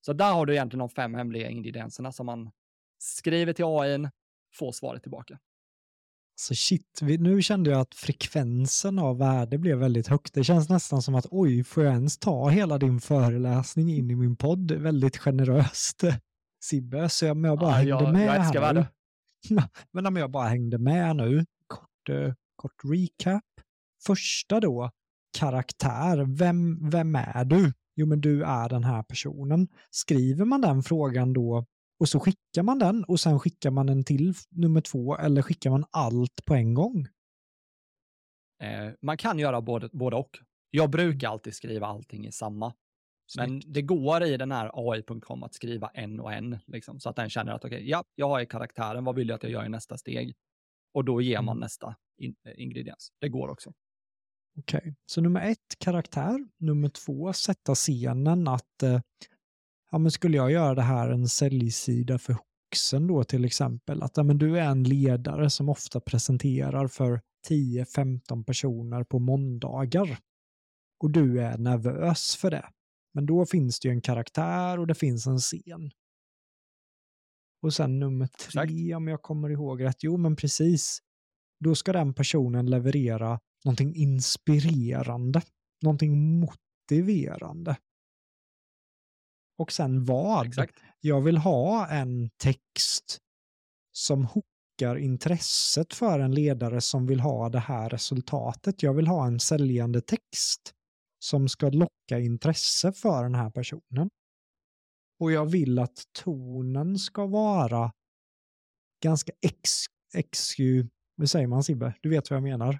Så 0.00 0.12
där 0.12 0.32
har 0.32 0.46
du 0.46 0.52
egentligen 0.52 0.78
de 0.78 0.88
fem 0.88 1.14
hemliga 1.14 1.48
ingredienserna 1.50 2.12
som 2.12 2.26
man 2.26 2.50
skriver 2.98 3.52
till 3.52 3.64
AI, 3.64 4.08
får 4.54 4.72
svaret 4.72 5.02
tillbaka. 5.02 5.38
Så 6.38 6.54
shit, 6.54 7.00
nu 7.00 7.42
kände 7.42 7.70
jag 7.70 7.80
att 7.80 7.94
frekvensen 7.94 8.98
av 8.98 9.18
värde 9.18 9.58
blev 9.58 9.78
väldigt 9.78 10.08
högt. 10.08 10.34
Det 10.34 10.44
känns 10.44 10.68
nästan 10.68 11.02
som 11.02 11.14
att 11.14 11.26
oj, 11.30 11.64
får 11.64 11.84
jag 11.84 11.92
ens 11.92 12.18
ta 12.18 12.48
hela 12.48 12.78
din 12.78 13.00
föreläsning 13.00 13.90
in 13.90 14.10
i 14.10 14.14
min 14.14 14.36
podd? 14.36 14.72
Väldigt 14.72 15.16
generöst. 15.16 16.02
Sibbe, 16.64 17.08
så 17.08 17.30
om 17.30 17.44
jag 17.44 17.58
bara 17.58 17.70
ja, 17.70 17.76
hängde 17.76 18.04
jag, 18.04 18.12
med 18.12 18.26
jag 18.26 18.42
här 18.42 18.60
värde. 18.60 18.86
Men 19.92 20.06
om 20.06 20.16
jag 20.16 20.30
bara 20.30 20.48
hängde 20.48 20.78
med 20.78 21.16
nu, 21.16 21.46
kort, 21.66 22.08
eh, 22.08 22.34
kort 22.56 22.80
recap. 22.84 23.44
Första 24.06 24.60
då, 24.60 24.90
karaktär. 25.38 26.36
Vem, 26.38 26.90
vem 26.90 27.14
är 27.14 27.44
du? 27.44 27.72
Jo, 27.94 28.06
men 28.06 28.20
du 28.20 28.44
är 28.44 28.68
den 28.68 28.84
här 28.84 29.02
personen. 29.02 29.68
Skriver 29.90 30.44
man 30.44 30.60
den 30.60 30.82
frågan 30.82 31.32
då 31.32 31.66
och 32.00 32.08
så 32.08 32.20
skickar 32.20 32.62
man 32.62 32.78
den 32.78 33.04
och 33.04 33.20
sen 33.20 33.40
skickar 33.40 33.70
man 33.70 33.88
en 33.88 34.04
till 34.04 34.34
nummer 34.50 34.80
två 34.80 35.16
eller 35.16 35.42
skickar 35.42 35.70
man 35.70 35.84
allt 35.90 36.44
på 36.44 36.54
en 36.54 36.74
gång? 36.74 37.06
Eh, 38.62 38.92
man 39.02 39.16
kan 39.16 39.38
göra 39.38 39.60
både, 39.60 39.88
både 39.92 40.16
och. 40.16 40.38
Jag 40.70 40.90
brukar 40.90 41.28
alltid 41.28 41.54
skriva 41.54 41.86
allting 41.86 42.26
i 42.26 42.32
samma. 42.32 42.74
Men 43.36 43.62
det 43.66 43.82
går 43.82 44.24
i 44.24 44.36
den 44.36 44.52
här 44.52 44.70
AI.com 44.74 45.42
att 45.42 45.54
skriva 45.54 45.90
en 45.94 46.20
och 46.20 46.32
en, 46.32 46.58
liksom, 46.66 47.00
så 47.00 47.08
att 47.08 47.16
den 47.16 47.30
känner 47.30 47.52
att 47.52 47.64
okej, 47.64 47.76
okay, 47.76 47.88
ja, 47.88 48.04
jag 48.14 48.28
har 48.28 48.44
karaktären, 48.44 49.04
vad 49.04 49.14
vill 49.14 49.28
jag 49.28 49.36
att 49.36 49.42
jag 49.42 49.52
gör 49.52 49.64
i 49.64 49.68
nästa 49.68 49.98
steg? 49.98 50.34
Och 50.94 51.04
då 51.04 51.20
ger 51.20 51.42
man 51.42 51.56
mm. 51.56 51.60
nästa 51.60 51.96
in, 52.18 52.36
eh, 52.44 52.62
ingrediens. 52.62 53.12
Det 53.20 53.28
går 53.28 53.48
också. 53.48 53.72
Okej, 54.58 54.78
okay. 54.78 54.94
så 55.06 55.20
nummer 55.20 55.50
ett, 55.50 55.78
karaktär. 55.78 56.48
Nummer 56.58 56.88
två, 56.88 57.32
sätta 57.32 57.74
scenen 57.74 58.48
att 58.48 58.82
eh, 58.82 59.00
ja, 59.90 59.98
men 59.98 60.10
skulle 60.10 60.36
jag 60.36 60.50
göra 60.50 60.74
det 60.74 60.82
här 60.82 61.10
en 61.10 61.28
säljsida 61.28 62.18
för 62.18 62.32
Hoxen 62.32 63.06
då 63.06 63.24
till 63.24 63.44
exempel, 63.44 64.02
att 64.02 64.16
ja, 64.16 64.22
men 64.22 64.38
du 64.38 64.58
är 64.58 64.68
en 64.68 64.84
ledare 64.84 65.50
som 65.50 65.68
ofta 65.68 66.00
presenterar 66.00 66.88
för 66.88 67.20
10-15 67.48 68.44
personer 68.44 69.04
på 69.04 69.18
måndagar 69.18 70.18
och 70.98 71.10
du 71.10 71.40
är 71.40 71.58
nervös 71.58 72.36
för 72.36 72.50
det. 72.50 72.68
Men 73.16 73.26
då 73.26 73.46
finns 73.46 73.80
det 73.80 73.88
ju 73.88 73.92
en 73.92 74.00
karaktär 74.00 74.78
och 74.78 74.86
det 74.86 74.94
finns 74.94 75.26
en 75.26 75.38
scen. 75.38 75.90
Och 77.62 77.74
sen 77.74 77.98
nummer 77.98 78.26
tre, 78.26 78.62
Exakt. 78.62 78.96
om 78.96 79.08
jag 79.08 79.22
kommer 79.22 79.50
ihåg 79.50 79.84
rätt, 79.84 80.02
jo 80.02 80.16
men 80.16 80.36
precis. 80.36 80.98
Då 81.64 81.74
ska 81.74 81.92
den 81.92 82.14
personen 82.14 82.70
leverera 82.70 83.40
någonting 83.64 83.94
inspirerande, 83.94 85.42
någonting 85.82 86.40
motiverande. 86.40 87.76
Och 89.58 89.72
sen 89.72 90.04
vad? 90.04 90.46
Exakt. 90.46 90.74
Jag 91.00 91.20
vill 91.20 91.38
ha 91.38 91.88
en 91.88 92.30
text 92.30 93.18
som 93.92 94.24
hookar 94.24 94.96
intresset 94.96 95.94
för 95.94 96.20
en 96.20 96.34
ledare 96.34 96.80
som 96.80 97.06
vill 97.06 97.20
ha 97.20 97.48
det 97.48 97.58
här 97.60 97.90
resultatet. 97.90 98.82
Jag 98.82 98.94
vill 98.94 99.06
ha 99.06 99.26
en 99.26 99.40
säljande 99.40 100.00
text 100.00 100.75
som 101.18 101.48
ska 101.48 101.70
locka 101.70 102.18
intresse 102.20 102.92
för 102.92 103.22
den 103.22 103.34
här 103.34 103.50
personen. 103.50 104.10
Och 105.20 105.32
jag 105.32 105.46
vill 105.46 105.78
att 105.78 106.02
tonen 106.12 106.98
ska 106.98 107.26
vara 107.26 107.92
ganska 109.02 109.32
ex, 109.42 109.70
ex 110.14 110.50
vad 111.16 111.30
säger 111.30 111.46
man 111.46 111.64
Sibbe? 111.64 111.94
Du 112.02 112.08
vet 112.08 112.30
vad 112.30 112.36
jag 112.36 112.42
menar? 112.42 112.78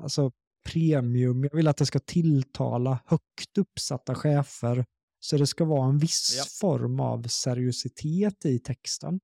Alltså 0.00 0.32
premium, 0.70 1.44
jag 1.44 1.56
vill 1.56 1.68
att 1.68 1.76
det 1.76 1.86
ska 1.86 1.98
tilltala 1.98 3.00
högt 3.06 3.58
uppsatta 3.58 4.14
chefer 4.14 4.84
så 5.20 5.36
det 5.36 5.46
ska 5.46 5.64
vara 5.64 5.88
en 5.88 5.98
viss 5.98 6.34
ja. 6.36 6.44
form 6.60 7.00
av 7.00 7.22
seriositet 7.22 8.44
i 8.44 8.58
texten. 8.58 9.20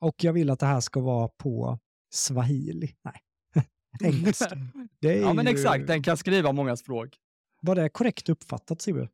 Och 0.00 0.24
jag 0.24 0.32
vill 0.32 0.50
att 0.50 0.60
det 0.60 0.66
här 0.66 0.80
ska 0.80 1.00
vara 1.00 1.28
på 1.28 1.78
swahili. 2.14 2.96
Nej, 3.04 3.20
engelska. 4.04 4.58
ja, 5.00 5.32
men 5.32 5.46
ju... 5.46 5.52
exakt. 5.52 5.86
Den 5.86 6.02
kan 6.02 6.16
skriva 6.16 6.52
många 6.52 6.76
språk. 6.76 7.16
Var 7.62 7.74
det 7.74 7.88
korrekt 7.88 8.28
uppfattat, 8.28 8.82
Sibbe? 8.82 9.08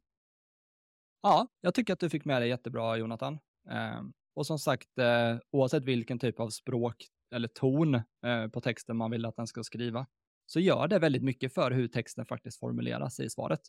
Ja, 1.22 1.48
jag 1.60 1.74
tycker 1.74 1.92
att 1.92 2.00
du 2.00 2.10
fick 2.10 2.24
med 2.24 2.42
det 2.42 2.46
jättebra, 2.46 2.96
Jonathan. 2.96 3.38
Eh, 3.70 4.02
och 4.34 4.46
som 4.46 4.58
sagt, 4.58 4.98
eh, 4.98 5.36
oavsett 5.50 5.84
vilken 5.84 6.18
typ 6.18 6.40
av 6.40 6.50
språk 6.50 7.06
eller 7.34 7.48
ton 7.48 7.94
eh, 7.94 8.48
på 8.52 8.60
texten 8.60 8.96
man 8.96 9.10
vill 9.10 9.24
att 9.24 9.36
den 9.36 9.46
ska 9.46 9.62
skriva, 9.62 10.06
så 10.46 10.60
gör 10.60 10.88
det 10.88 10.98
väldigt 10.98 11.22
mycket 11.22 11.54
för 11.54 11.70
hur 11.70 11.88
texten 11.88 12.26
faktiskt 12.26 12.58
formuleras 12.58 13.20
i 13.20 13.30
svaret. 13.30 13.60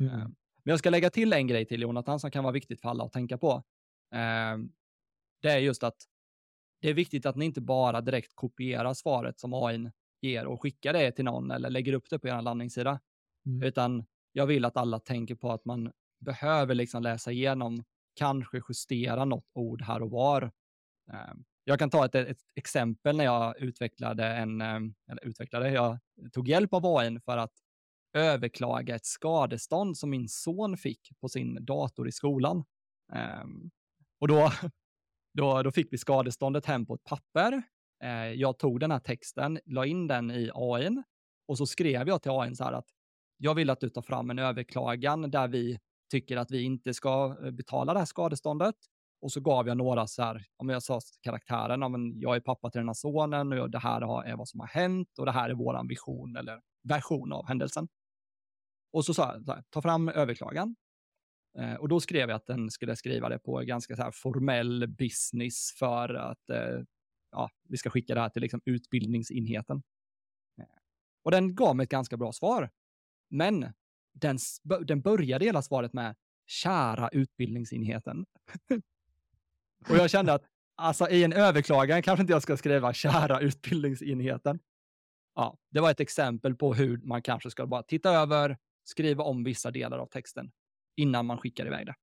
Mm. 0.00 0.14
Ehm, 0.14 0.34
men 0.64 0.72
jag 0.72 0.78
ska 0.78 0.90
lägga 0.90 1.10
till 1.10 1.32
en 1.32 1.46
grej 1.46 1.66
till 1.66 1.82
Jonathan 1.82 2.20
som 2.20 2.30
kan 2.30 2.44
vara 2.44 2.52
viktigt 2.52 2.80
för 2.80 2.88
alla 2.88 3.04
att 3.04 3.12
tänka 3.12 3.38
på. 3.38 3.52
Eh, 4.14 4.58
det 5.42 5.48
är 5.48 5.58
just 5.58 5.82
att 5.82 5.96
det 6.80 6.88
är 6.88 6.94
viktigt 6.94 7.26
att 7.26 7.36
ni 7.36 7.44
inte 7.44 7.60
bara 7.60 8.00
direkt 8.00 8.32
kopierar 8.34 8.94
svaret 8.94 9.40
som 9.40 9.54
AI 9.54 9.90
ger 10.22 10.46
och 10.46 10.62
skickar 10.62 10.92
det 10.92 11.12
till 11.12 11.24
någon 11.24 11.50
eller 11.50 11.70
lägger 11.70 11.92
upp 11.92 12.10
det 12.10 12.18
på 12.18 12.28
er 12.28 12.42
landningssida. 12.42 13.00
Mm. 13.46 13.62
Utan 13.62 14.04
jag 14.32 14.46
vill 14.46 14.64
att 14.64 14.76
alla 14.76 14.98
tänker 14.98 15.34
på 15.34 15.52
att 15.52 15.64
man 15.64 15.92
behöver 16.20 16.74
liksom 16.74 17.02
läsa 17.02 17.32
igenom, 17.32 17.84
kanske 18.14 18.62
justera 18.68 19.24
något 19.24 19.50
ord 19.54 19.82
här 19.82 20.02
och 20.02 20.10
var. 20.10 20.42
Ehm, 21.12 21.44
jag 21.64 21.78
kan 21.78 21.90
ta 21.90 22.04
ett, 22.04 22.14
ett 22.14 22.38
exempel 22.54 23.16
när 23.16 23.24
jag 23.24 23.60
utvecklade 23.60 24.26
en, 24.26 24.60
ehm, 24.60 24.94
eller 25.10 25.26
utvecklade, 25.26 25.70
jag 25.70 25.98
tog 26.32 26.48
hjälp 26.48 26.74
av 26.74 26.86
AI 26.86 27.20
för 27.20 27.36
att 27.36 27.52
överklaga 28.12 28.94
ett 28.94 29.06
skadestånd 29.06 29.98
som 29.98 30.10
min 30.10 30.28
son 30.28 30.76
fick 30.76 31.20
på 31.20 31.28
sin 31.28 31.64
dator 31.64 32.08
i 32.08 32.12
skolan. 32.12 32.64
Um, 33.42 33.70
och 34.20 34.28
då, 34.28 34.52
då, 35.34 35.62
då 35.62 35.72
fick 35.72 35.92
vi 35.92 35.98
skadeståndet 35.98 36.66
hem 36.66 36.86
på 36.86 36.94
ett 36.94 37.04
papper. 37.04 37.62
Eh, 38.02 38.32
jag 38.32 38.58
tog 38.58 38.80
den 38.80 38.90
här 38.90 38.98
texten, 38.98 39.58
la 39.64 39.86
in 39.86 40.06
den 40.06 40.30
i 40.30 40.50
AI 40.54 41.02
och 41.48 41.58
så 41.58 41.66
skrev 41.66 42.08
jag 42.08 42.22
till 42.22 42.30
AI 42.30 42.54
så 42.54 42.64
här 42.64 42.72
att 42.72 42.88
jag 43.36 43.54
vill 43.54 43.70
att 43.70 43.80
du 43.80 43.88
tar 43.88 44.02
fram 44.02 44.30
en 44.30 44.38
överklagan 44.38 45.30
där 45.30 45.48
vi 45.48 45.78
tycker 46.10 46.36
att 46.36 46.50
vi 46.50 46.62
inte 46.62 46.94
ska 46.94 47.36
eh, 47.44 47.50
betala 47.50 47.92
det 47.92 47.98
här 47.98 48.06
skadeståndet. 48.06 48.74
Och 49.20 49.32
så 49.32 49.40
gav 49.40 49.68
jag 49.68 49.76
några 49.76 50.06
så 50.06 50.22
här, 50.22 50.44
om 50.56 50.68
jag 50.68 50.82
sa 50.82 51.00
karaktären, 51.22 51.92
men 51.92 52.20
jag 52.20 52.36
är 52.36 52.40
pappa 52.40 52.70
till 52.70 52.78
den 52.78 52.88
här 52.88 52.94
sonen 52.94 53.52
och 53.52 53.70
det 53.70 53.78
här 53.78 54.24
är 54.24 54.36
vad 54.36 54.48
som 54.48 54.60
har 54.60 54.66
hänt 54.66 55.18
och 55.18 55.26
det 55.26 55.32
här 55.32 55.50
är 55.50 55.54
vår 55.54 55.88
vision 55.88 56.36
eller 56.36 56.60
version 56.88 57.32
av 57.32 57.46
händelsen. 57.46 57.88
Och 58.92 59.04
så 59.04 59.14
sa 59.14 59.40
jag, 59.46 59.62
ta 59.70 59.82
fram 59.82 60.08
överklagan. 60.08 60.76
Eh, 61.58 61.74
och 61.74 61.88
då 61.88 62.00
skrev 62.00 62.28
jag 62.28 62.36
att 62.36 62.46
den 62.46 62.70
skulle 62.70 62.96
skriva 62.96 63.28
det 63.28 63.38
på 63.38 63.58
ganska 63.58 63.96
så 63.96 64.02
här 64.02 64.10
formell 64.10 64.88
business 64.88 65.74
för 65.78 66.14
att 66.14 66.50
eh, 66.50 66.80
ja, 67.32 67.50
vi 67.68 67.76
ska 67.76 67.90
skicka 67.90 68.14
det 68.14 68.20
här 68.20 68.28
till 68.28 68.42
liksom 68.42 68.60
utbildningsenheten. 68.64 69.82
Och 71.24 71.30
den 71.30 71.54
gav 71.54 71.76
mig 71.76 71.84
ett 71.84 71.90
ganska 71.90 72.16
bra 72.16 72.32
svar. 72.32 72.70
Men 73.30 73.72
den, 74.12 74.38
den 74.86 75.00
började 75.00 75.44
hela 75.44 75.62
svaret 75.62 75.92
med 75.92 76.16
kära 76.46 77.08
utbildningsenheten. 77.08 78.26
och 79.88 79.96
jag 79.96 80.10
kände 80.10 80.32
att 80.32 80.44
alltså, 80.74 81.08
i 81.08 81.24
en 81.24 81.32
överklagan 81.32 82.02
kanske 82.02 82.20
inte 82.20 82.32
jag 82.32 82.42
ska 82.42 82.56
skriva 82.56 82.92
kära 82.92 83.40
utbildningsenheten. 83.40 84.60
Ja, 85.34 85.58
det 85.70 85.80
var 85.80 85.90
ett 85.90 86.00
exempel 86.00 86.56
på 86.56 86.74
hur 86.74 86.98
man 86.98 87.22
kanske 87.22 87.50
ska 87.50 87.66
bara 87.66 87.82
titta 87.82 88.10
över, 88.10 88.58
skriva 88.84 89.24
om 89.24 89.44
vissa 89.44 89.70
delar 89.70 89.98
av 89.98 90.06
texten 90.06 90.52
innan 90.96 91.26
man 91.26 91.38
skickar 91.38 91.66
iväg 91.66 91.86
det. 91.86 91.94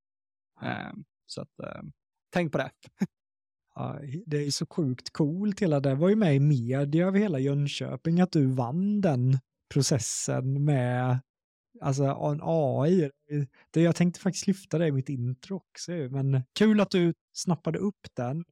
Mm. 0.61 1.03
så 1.25 1.41
att, 1.41 1.59
ehm, 1.59 1.91
tänk 2.29 2.51
på 2.51 2.57
det. 2.57 2.71
det 4.25 4.37
är 4.37 4.51
så 4.51 4.65
sjukt 4.65 5.09
coolt. 5.09 5.59
Hela 5.59 5.79
det 5.79 5.95
var 5.95 6.09
ju 6.09 6.15
med 6.15 6.35
i 6.35 6.39
media 6.39 7.07
över 7.07 7.19
hela 7.19 7.39
Jönköping 7.39 8.21
att 8.21 8.31
du 8.31 8.45
vann 8.45 9.01
den 9.01 9.39
processen 9.73 10.65
med 10.65 11.19
alltså 11.81 12.03
en 12.03 12.39
AI. 12.43 13.11
Det, 13.71 13.81
jag 13.81 13.95
tänkte 13.95 14.19
faktiskt 14.19 14.47
lyfta 14.47 14.77
det 14.77 14.87
i 14.87 14.91
mitt 14.91 15.09
intro 15.09 15.55
också, 15.55 15.91
men 15.91 16.43
kul 16.59 16.79
att 16.79 16.91
du 16.91 17.13
snappade 17.33 17.79
upp 17.79 18.07
den. 18.15 18.45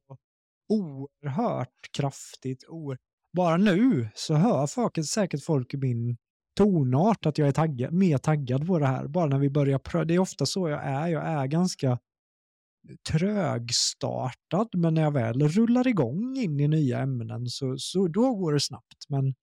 Oerhört 0.68 1.92
kraftigt. 1.96 2.64
Oer... 2.68 2.98
Bara 3.32 3.56
nu 3.56 4.08
så 4.14 4.34
hör 4.34 4.66
folk, 4.66 5.06
säkert 5.06 5.44
folk 5.44 5.74
i 5.74 5.76
min 5.76 6.16
tonart 6.56 7.26
att 7.26 7.38
jag 7.38 7.48
är 7.48 7.52
taggad, 7.52 7.92
mer 7.92 8.18
taggad 8.18 8.66
på 8.66 8.78
det 8.78 8.86
här. 8.86 9.08
Bara 9.08 9.26
när 9.26 9.38
vi 9.38 9.50
börjar 9.50 9.78
pröva. 9.78 10.04
Det 10.04 10.14
är 10.14 10.18
ofta 10.18 10.46
så 10.46 10.68
jag 10.68 10.84
är. 10.84 11.08
Jag 11.08 11.26
är 11.26 11.46
ganska 11.46 11.98
trögstartad, 13.10 14.68
men 14.76 14.94
när 14.94 15.02
jag 15.02 15.12
väl 15.12 15.48
rullar 15.48 15.86
igång 15.88 16.36
in 16.36 16.60
i 16.60 16.68
nya 16.68 16.98
ämnen 16.98 17.46
så, 17.46 17.74
så 17.78 18.08
då 18.08 18.34
går 18.34 18.52
det 18.52 18.60
snabbt. 18.60 19.08
Men 19.08 19.34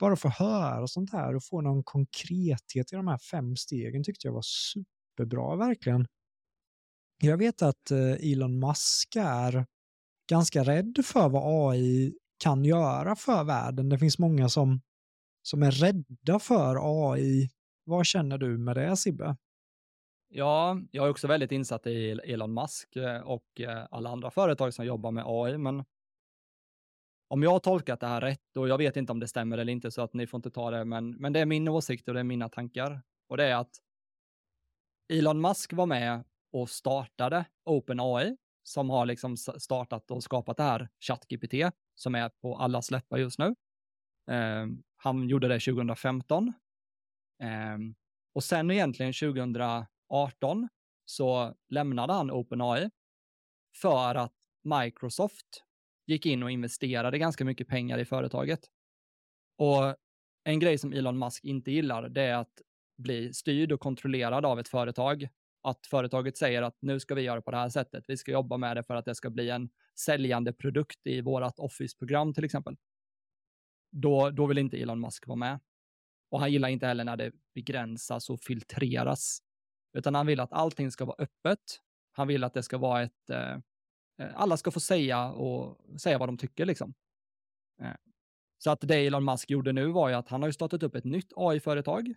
bara 0.00 0.16
få 0.16 0.28
höra 0.28 0.86
sånt 0.86 1.12
här 1.12 1.36
och 1.36 1.44
få 1.44 1.60
någon 1.60 1.84
konkrethet 1.84 2.92
i 2.92 2.96
de 2.96 3.08
här 3.08 3.18
fem 3.18 3.56
stegen 3.56 4.04
tyckte 4.04 4.26
jag 4.26 4.32
var 4.32 4.44
superbra 4.44 5.56
verkligen. 5.56 6.06
Jag 7.22 7.36
vet 7.36 7.62
att 7.62 7.90
eh, 7.90 8.32
Elon 8.32 8.58
Musk 8.58 9.16
är 9.16 9.66
ganska 10.30 10.64
rädd 10.64 10.98
för 11.04 11.28
vad 11.28 11.72
AI 11.72 12.14
kan 12.38 12.64
göra 12.64 13.16
för 13.16 13.44
världen. 13.44 13.88
Det 13.88 13.98
finns 13.98 14.18
många 14.18 14.48
som 14.48 14.80
som 15.42 15.62
är 15.62 15.70
rädda 15.70 16.38
för 16.38 16.78
AI. 17.12 17.50
Vad 17.84 18.06
känner 18.06 18.38
du 18.38 18.58
med 18.58 18.76
det 18.76 18.96
Sibbe? 18.96 19.36
Ja, 20.28 20.80
jag 20.90 21.06
är 21.06 21.10
också 21.10 21.26
väldigt 21.26 21.52
insatt 21.52 21.86
i 21.86 22.10
Elon 22.10 22.54
Musk 22.54 22.96
eh, 22.96 23.20
och 23.20 23.60
eh, 23.60 23.86
alla 23.90 24.10
andra 24.10 24.30
företag 24.30 24.74
som 24.74 24.86
jobbar 24.86 25.10
med 25.10 25.24
AI, 25.26 25.58
men 25.58 25.84
om 27.28 27.42
jag 27.42 27.50
har 27.50 27.58
tolkat 27.58 28.00
det 28.00 28.06
här 28.06 28.20
rätt, 28.20 28.56
och 28.56 28.68
jag 28.68 28.78
vet 28.78 28.96
inte 28.96 29.12
om 29.12 29.20
det 29.20 29.28
stämmer 29.28 29.58
eller 29.58 29.72
inte, 29.72 29.90
så 29.90 30.02
att 30.02 30.14
ni 30.14 30.26
får 30.26 30.38
inte 30.38 30.50
ta 30.50 30.70
det, 30.70 30.84
men, 30.84 31.10
men 31.10 31.32
det 31.32 31.40
är 31.40 31.46
min 31.46 31.68
åsikt 31.68 32.08
och 32.08 32.14
det 32.14 32.20
är 32.20 32.24
mina 32.24 32.48
tankar. 32.48 33.02
Och 33.28 33.36
det 33.36 33.44
är 33.44 33.56
att 33.56 33.70
Elon 35.12 35.40
Musk 35.40 35.72
var 35.72 35.86
med 35.86 36.24
och 36.52 36.70
startade 36.70 37.44
OpenAI, 37.64 38.36
som 38.62 38.90
har 38.90 39.06
liksom 39.06 39.36
startat 39.36 40.10
och 40.10 40.22
skapat 40.22 40.56
det 40.56 40.62
här 40.62 40.88
ChatGPT, 41.00 41.54
som 41.94 42.14
är 42.14 42.28
på 42.28 42.56
alla 42.56 42.82
släppar 42.82 43.18
just 43.18 43.38
nu. 43.38 43.54
Eh, 44.30 44.66
han 44.96 45.28
gjorde 45.28 45.48
det 45.48 45.60
2015. 45.60 46.52
Eh, 47.42 47.78
och 48.34 48.44
sen 48.44 48.70
egentligen 48.70 49.12
2018 50.08 50.68
så 51.04 51.54
lämnade 51.68 52.12
han 52.12 52.30
OpenAI 52.30 52.90
för 53.76 54.14
att 54.14 54.34
Microsoft 54.64 55.64
gick 56.06 56.26
in 56.26 56.42
och 56.42 56.50
investerade 56.50 57.18
ganska 57.18 57.44
mycket 57.44 57.68
pengar 57.68 57.98
i 57.98 58.04
företaget. 58.04 58.60
Och 59.58 59.96
en 60.44 60.60
grej 60.60 60.78
som 60.78 60.92
Elon 60.92 61.18
Musk 61.18 61.44
inte 61.44 61.70
gillar, 61.70 62.08
det 62.08 62.22
är 62.22 62.36
att 62.36 62.62
bli 62.98 63.34
styrd 63.34 63.72
och 63.72 63.80
kontrollerad 63.80 64.46
av 64.46 64.60
ett 64.60 64.68
företag. 64.68 65.28
Att 65.62 65.86
företaget 65.86 66.36
säger 66.36 66.62
att 66.62 66.76
nu 66.80 67.00
ska 67.00 67.14
vi 67.14 67.22
göra 67.22 67.42
på 67.42 67.50
det 67.50 67.56
här 67.56 67.68
sättet. 67.68 68.04
Vi 68.08 68.16
ska 68.16 68.32
jobba 68.32 68.56
med 68.56 68.76
det 68.76 68.82
för 68.82 68.94
att 68.94 69.04
det 69.04 69.14
ska 69.14 69.30
bli 69.30 69.50
en 69.50 69.70
säljande 69.98 70.52
produkt 70.52 71.06
i 71.06 71.20
vårt 71.20 71.58
Office-program 71.58 72.34
till 72.34 72.44
exempel 72.44 72.76
då, 73.92 74.30
då 74.30 74.46
vill 74.46 74.58
inte 74.58 74.76
Elon 74.76 75.00
Musk 75.00 75.26
vara 75.26 75.36
med. 75.36 75.60
Och 76.30 76.40
han 76.40 76.52
gillar 76.52 76.68
inte 76.68 76.86
heller 76.86 77.04
när 77.04 77.16
det 77.16 77.32
begränsas 77.54 78.30
och 78.30 78.40
filtreras, 78.40 79.38
utan 79.96 80.14
han 80.14 80.26
vill 80.26 80.40
att 80.40 80.52
allting 80.52 80.90
ska 80.90 81.04
vara 81.04 81.16
öppet. 81.18 81.80
Han 82.12 82.28
vill 82.28 82.44
att 82.44 82.54
det 82.54 82.62
ska 82.62 82.78
vara 82.78 83.02
ett, 83.02 83.30
eh, 83.30 83.52
eh, 84.20 84.30
alla 84.34 84.56
ska 84.56 84.70
få 84.70 84.80
säga 84.80 85.30
och 85.30 85.78
säga 86.00 86.18
vad 86.18 86.28
de 86.28 86.38
tycker 86.38 86.66
liksom. 86.66 86.94
Eh, 87.82 87.94
så 88.58 88.70
att 88.70 88.80
det 88.80 89.06
Elon 89.06 89.24
Musk 89.24 89.50
gjorde 89.50 89.72
nu 89.72 89.86
var 89.86 90.08
ju 90.08 90.14
att 90.14 90.28
han 90.28 90.42
har 90.42 90.48
ju 90.48 90.52
startat 90.52 90.82
upp 90.82 90.94
ett 90.94 91.04
nytt 91.04 91.32
AI-företag 91.36 92.08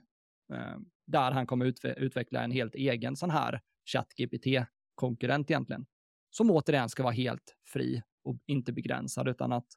eh, 0.54 0.78
där 1.08 1.32
han 1.32 1.48
kommer 1.48 1.66
utve 1.66 1.94
utveckla 1.94 2.44
en 2.44 2.52
helt 2.52 2.76
egen 2.76 3.16
sån 3.16 3.30
här 3.30 3.62
ChatGPT-konkurrent 3.86 5.52
egentligen, 5.52 5.86
som 6.30 6.52
återigen 6.52 6.90
ska 6.90 7.04
vara 7.04 7.14
helt 7.14 7.56
fri 7.68 8.04
och 8.24 8.38
inte 8.46 8.74
begränsad, 8.74 9.28
utan 9.28 9.52
att 9.52 9.68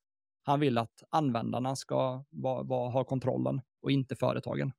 han 0.43 0.61
vill 0.61 0.79
att 0.79 1.03
användarna 1.11 1.77
ska 1.77 2.25
va, 2.31 2.63
va, 2.63 2.89
ha 2.89 3.05
kontrollen 3.05 3.61
och 3.83 3.91
inte 3.91 4.17
företagen. 4.17 4.73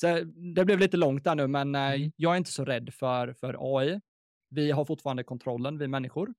Så 0.00 0.24
det 0.54 0.64
blev 0.64 0.78
lite 0.78 0.96
långt 0.96 1.24
där 1.24 1.34
nu, 1.34 1.46
men 1.46 1.74
eh, 1.74 1.92
mm. 1.92 2.12
jag 2.16 2.32
är 2.32 2.36
inte 2.36 2.52
så 2.52 2.64
rädd 2.64 2.94
för, 2.94 3.32
för 3.32 3.78
AI. 3.78 4.00
Vi 4.48 4.70
har 4.70 4.84
fortfarande 4.84 5.24
kontrollen, 5.24 5.78
vi 5.78 5.88
människor. 5.88 6.34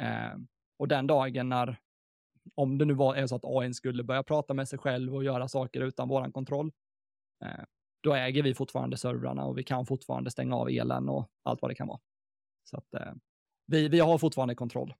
Eh, 0.00 0.36
och 0.78 0.88
den 0.88 1.06
dagen 1.06 1.48
när, 1.48 1.80
om 2.54 2.78
det 2.78 2.84
nu 2.84 2.94
var 2.94 3.14
är 3.14 3.26
så 3.26 3.36
att 3.36 3.44
AI 3.44 3.74
skulle 3.74 4.04
börja 4.04 4.22
prata 4.22 4.54
med 4.54 4.68
sig 4.68 4.78
själv 4.78 5.14
och 5.14 5.24
göra 5.24 5.48
saker 5.48 5.80
utan 5.80 6.08
våran 6.08 6.32
kontroll, 6.32 6.72
eh, 7.44 7.64
då 8.02 8.14
äger 8.14 8.42
vi 8.42 8.54
fortfarande 8.54 8.96
servrarna 8.96 9.44
och 9.44 9.58
vi 9.58 9.64
kan 9.64 9.86
fortfarande 9.86 10.30
stänga 10.30 10.56
av 10.56 10.68
elen 10.68 11.08
och 11.08 11.30
allt 11.42 11.62
vad 11.62 11.70
det 11.70 11.74
kan 11.74 11.88
vara. 11.88 12.00
Så 12.64 12.76
att 12.76 12.94
eh, 12.94 13.12
vi, 13.66 13.88
vi 13.88 14.00
har 14.00 14.18
fortfarande 14.18 14.54
kontroll. 14.54 14.94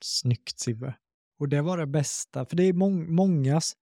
Snyggt 0.00 0.58
Sibbe. 0.58 0.94
Och 1.38 1.48
det 1.48 1.62
var 1.62 1.78
det 1.78 1.86
bästa, 1.86 2.46
för 2.46 2.56
det 2.56 2.62
är 2.62 2.72
må 2.72 2.90
mångas, 2.90 3.76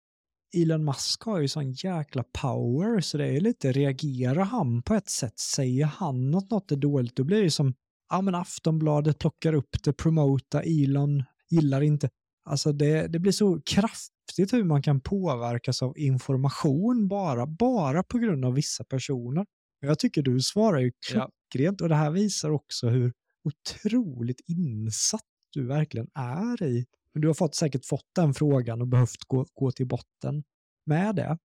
Elon 0.55 0.85
Musk 0.85 1.23
har 1.23 1.39
ju 1.39 1.47
sån 1.47 1.71
jäkla 1.71 2.23
power, 2.41 3.01
så 3.01 3.17
det 3.17 3.27
är 3.27 3.41
lite, 3.41 3.71
reagerar 3.71 4.43
han 4.43 4.81
på 4.81 4.93
ett 4.93 5.09
sätt, 5.09 5.39
säger 5.39 5.85
han 5.85 6.35
att 6.35 6.49
något 6.49 6.71
är 6.71 6.75
dåligt, 6.75 7.15
då 7.15 7.23
blir 7.23 7.43
det 7.43 7.51
som, 7.51 7.73
ja 8.09 8.21
men 8.21 8.35
Aftonbladet 8.35 9.19
plockar 9.19 9.53
upp 9.53 9.83
det, 9.83 9.93
promota, 9.93 10.61
Elon 10.61 11.23
gillar 11.49 11.81
inte. 11.81 12.09
Alltså 12.49 12.71
det, 12.71 13.07
det 13.07 13.19
blir 13.19 13.31
så 13.31 13.61
kraftigt 13.65 14.53
hur 14.53 14.63
man 14.63 14.81
kan 14.81 15.01
påverkas 15.01 15.81
av 15.81 15.97
information 15.97 17.07
bara, 17.07 17.47
bara 17.47 18.03
på 18.03 18.17
grund 18.17 18.45
av 18.45 18.53
vissa 18.53 18.83
personer. 18.83 19.45
Jag 19.79 19.99
tycker 19.99 20.21
du 20.21 20.39
svarar 20.41 20.79
ju 20.79 20.91
klockrent 21.07 21.81
och 21.81 21.89
det 21.89 21.95
här 21.95 22.11
visar 22.11 22.49
också 22.49 22.89
hur 22.89 23.13
otroligt 23.43 24.41
insatt 24.47 25.21
du 25.53 25.67
verkligen 25.67 26.07
är 26.15 26.63
i. 26.63 26.85
Du 27.19 27.27
har 27.27 27.33
fått, 27.33 27.55
säkert 27.55 27.85
fått 27.85 28.09
den 28.15 28.33
frågan 28.33 28.81
och 28.81 28.87
behövt 28.87 29.23
gå, 29.27 29.45
gå 29.53 29.71
till 29.71 29.87
botten 29.87 30.43
med 30.85 31.15
det. 31.15 31.37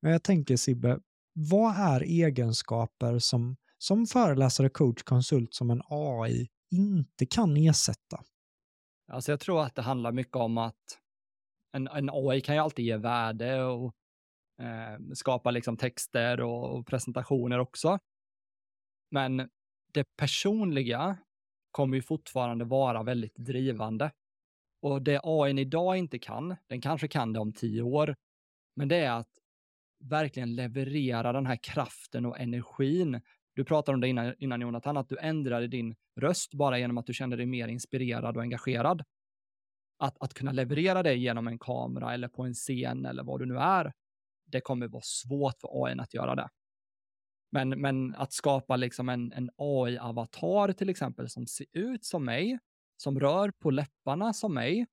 Men 0.00 0.12
jag 0.12 0.22
tänker 0.22 0.56
Sibbe, 0.56 1.00
vad 1.32 1.76
är 1.76 2.00
egenskaper 2.00 3.18
som, 3.18 3.56
som 3.78 4.06
föreläsare, 4.06 4.68
coach, 4.68 5.02
konsult 5.02 5.54
som 5.54 5.70
en 5.70 5.82
AI 5.84 6.48
inte 6.70 7.26
kan 7.26 7.56
ersätta? 7.56 8.22
Alltså 9.12 9.32
jag 9.32 9.40
tror 9.40 9.62
att 9.62 9.74
det 9.74 9.82
handlar 9.82 10.12
mycket 10.12 10.36
om 10.36 10.58
att 10.58 10.98
en, 11.72 11.88
en 11.88 12.10
AI 12.12 12.40
kan 12.40 12.54
ju 12.54 12.60
alltid 12.60 12.84
ge 12.84 12.96
värde 12.96 13.62
och 13.62 13.94
eh, 14.60 15.14
skapa 15.14 15.50
liksom 15.50 15.76
texter 15.76 16.40
och, 16.40 16.78
och 16.78 16.86
presentationer 16.86 17.58
också. 17.58 17.98
Men 19.10 19.48
det 19.92 20.16
personliga 20.16 21.18
kommer 21.70 21.96
ju 21.96 22.02
fortfarande 22.02 22.64
vara 22.64 23.02
väldigt 23.02 23.36
drivande. 23.36 24.10
Och 24.82 25.02
det 25.02 25.20
AI 25.22 25.60
idag 25.60 25.96
inte 25.96 26.18
kan, 26.18 26.56
den 26.66 26.80
kanske 26.80 27.08
kan 27.08 27.32
det 27.32 27.40
om 27.40 27.52
tio 27.52 27.82
år, 27.82 28.16
men 28.76 28.88
det 28.88 28.96
är 28.96 29.10
att 29.10 29.38
verkligen 30.04 30.54
leverera 30.54 31.32
den 31.32 31.46
här 31.46 31.58
kraften 31.62 32.26
och 32.26 32.40
energin. 32.40 33.20
Du 33.54 33.64
pratade 33.64 33.94
om 33.94 34.00
det 34.00 34.08
innan, 34.08 34.34
innan 34.38 34.60
Jonathan, 34.60 34.96
att 34.96 35.08
du 35.08 35.18
ändrade 35.18 35.68
din 35.68 35.94
röst 36.20 36.54
bara 36.54 36.78
genom 36.78 36.98
att 36.98 37.06
du 37.06 37.14
kände 37.14 37.36
dig 37.36 37.46
mer 37.46 37.68
inspirerad 37.68 38.36
och 38.36 38.42
engagerad. 38.42 39.02
Att, 39.98 40.22
att 40.22 40.34
kunna 40.34 40.52
leverera 40.52 41.02
det 41.02 41.14
genom 41.14 41.48
en 41.48 41.58
kamera 41.58 42.14
eller 42.14 42.28
på 42.28 42.42
en 42.42 42.54
scen 42.54 43.06
eller 43.06 43.22
vad 43.22 43.40
du 43.40 43.46
nu 43.46 43.56
är, 43.56 43.92
det 44.46 44.60
kommer 44.60 44.88
vara 44.88 45.02
svårt 45.04 45.60
för 45.60 45.84
AI 45.84 45.98
att 45.98 46.14
göra 46.14 46.34
det. 46.34 46.48
Men, 47.52 47.68
men 47.68 48.14
att 48.14 48.32
skapa 48.32 48.76
liksom 48.76 49.08
en, 49.08 49.32
en 49.32 49.50
AI-avatar 49.56 50.72
till 50.72 50.88
exempel 50.88 51.28
som 51.28 51.46
ser 51.46 51.66
ut 51.72 52.04
som 52.04 52.24
mig, 52.24 52.58
som 52.96 53.20
rör 53.20 53.50
på 53.50 53.70
läpparna 53.70 54.32
som 54.32 54.54
mig, 54.54 54.86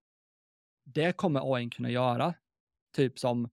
det 0.85 1.17
kommer 1.17 1.55
AI 1.55 1.69
kunna 1.69 1.89
göra. 1.89 2.33
Typ 2.95 3.19
som 3.19 3.49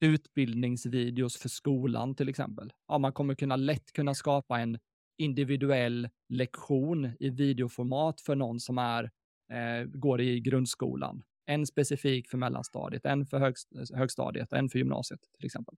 utbildningsvideos 0.00 1.36
för 1.36 1.48
skolan 1.48 2.14
till 2.14 2.28
exempel. 2.28 2.72
Ja, 2.88 2.98
man 2.98 3.12
kommer 3.12 3.34
kunna 3.34 3.56
lätt 3.56 3.92
kunna 3.92 4.14
skapa 4.14 4.60
en 4.60 4.78
individuell 5.18 6.08
lektion 6.28 7.12
i 7.20 7.30
videoformat 7.30 8.20
för 8.20 8.34
någon 8.34 8.60
som 8.60 8.78
är, 8.78 9.10
eh, 9.52 9.84
går 9.84 10.20
i 10.20 10.40
grundskolan. 10.40 11.22
En 11.46 11.66
specifik 11.66 12.28
för 12.28 12.38
mellanstadiet, 12.38 13.06
en 13.06 13.26
för 13.26 13.38
högst, 13.38 13.68
högstadiet, 13.94 14.52
en 14.52 14.68
för 14.68 14.78
gymnasiet 14.78 15.20
till 15.36 15.46
exempel. 15.46 15.74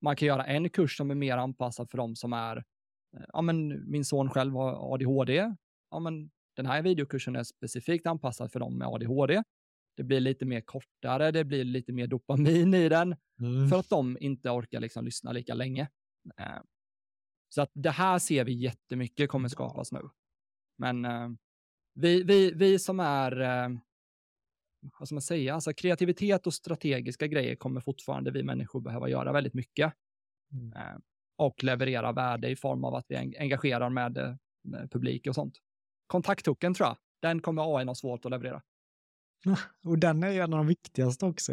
Man 0.00 0.16
kan 0.16 0.28
göra 0.28 0.44
en 0.44 0.70
kurs 0.70 0.96
som 0.96 1.10
är 1.10 1.14
mer 1.14 1.36
anpassad 1.36 1.90
för 1.90 1.98
de 1.98 2.16
som 2.16 2.32
är, 2.32 2.56
eh, 2.56 3.24
ja 3.28 3.42
men 3.42 3.90
min 3.90 4.04
son 4.04 4.30
själv 4.30 4.52
har 4.52 4.94
ADHD, 4.94 5.54
ja 5.90 5.98
men 5.98 6.30
den 6.58 6.66
här 6.66 6.82
videokursen 6.82 7.36
är 7.36 7.42
specifikt 7.42 8.06
anpassad 8.06 8.52
för 8.52 8.60
dem 8.60 8.78
med 8.78 8.88
ADHD. 8.88 9.42
Det 9.96 10.02
blir 10.02 10.20
lite 10.20 10.44
mer 10.44 10.60
kortare, 10.60 11.30
det 11.30 11.44
blir 11.44 11.64
lite 11.64 11.92
mer 11.92 12.06
dopamin 12.06 12.74
i 12.74 12.88
den, 12.88 13.16
mm. 13.40 13.68
för 13.68 13.78
att 13.78 13.88
de 13.88 14.18
inte 14.20 14.50
orkar 14.50 14.80
liksom 14.80 15.04
lyssna 15.04 15.32
lika 15.32 15.54
länge. 15.54 15.88
Eh, 16.36 16.60
så 17.48 17.62
att 17.62 17.70
det 17.74 17.90
här 17.90 18.18
ser 18.18 18.44
vi 18.44 18.52
jättemycket 18.52 19.30
kommer 19.30 19.48
skapas 19.48 19.92
nu. 19.92 20.00
Men 20.78 21.04
eh, 21.04 21.28
vi, 21.94 22.22
vi, 22.22 22.52
vi 22.52 22.78
som 22.78 23.00
är, 23.00 23.40
eh, 23.40 23.78
vad 24.98 25.08
ska 25.08 25.14
man 25.14 25.22
säga, 25.22 25.54
alltså 25.54 25.72
kreativitet 25.72 26.46
och 26.46 26.54
strategiska 26.54 27.26
grejer 27.26 27.56
kommer 27.56 27.80
fortfarande 27.80 28.30
vi 28.30 28.42
människor 28.42 28.80
behöva 28.80 29.08
göra 29.08 29.32
väldigt 29.32 29.54
mycket. 29.54 29.92
Mm. 30.52 31.02
Och 31.36 31.64
leverera 31.64 32.12
värde 32.12 32.50
i 32.50 32.56
form 32.56 32.84
av 32.84 32.94
att 32.94 33.06
vi 33.08 33.16
engagerar 33.16 33.90
med, 33.90 34.38
med 34.62 34.92
publik 34.92 35.26
och 35.26 35.34
sånt. 35.34 35.58
Kontakttoken 36.08 36.74
tror 36.74 36.88
jag, 36.88 36.96
den 37.22 37.40
kommer 37.40 37.78
AI 37.78 37.84
ha 37.84 37.94
svårt 37.94 38.24
att 38.24 38.30
leverera. 38.30 38.62
Och 39.84 39.98
den 39.98 40.22
är 40.22 40.30
ju 40.30 40.40
en 40.40 40.52
av 40.52 40.58
de 40.58 40.66
viktigaste 40.66 41.26
också. 41.26 41.52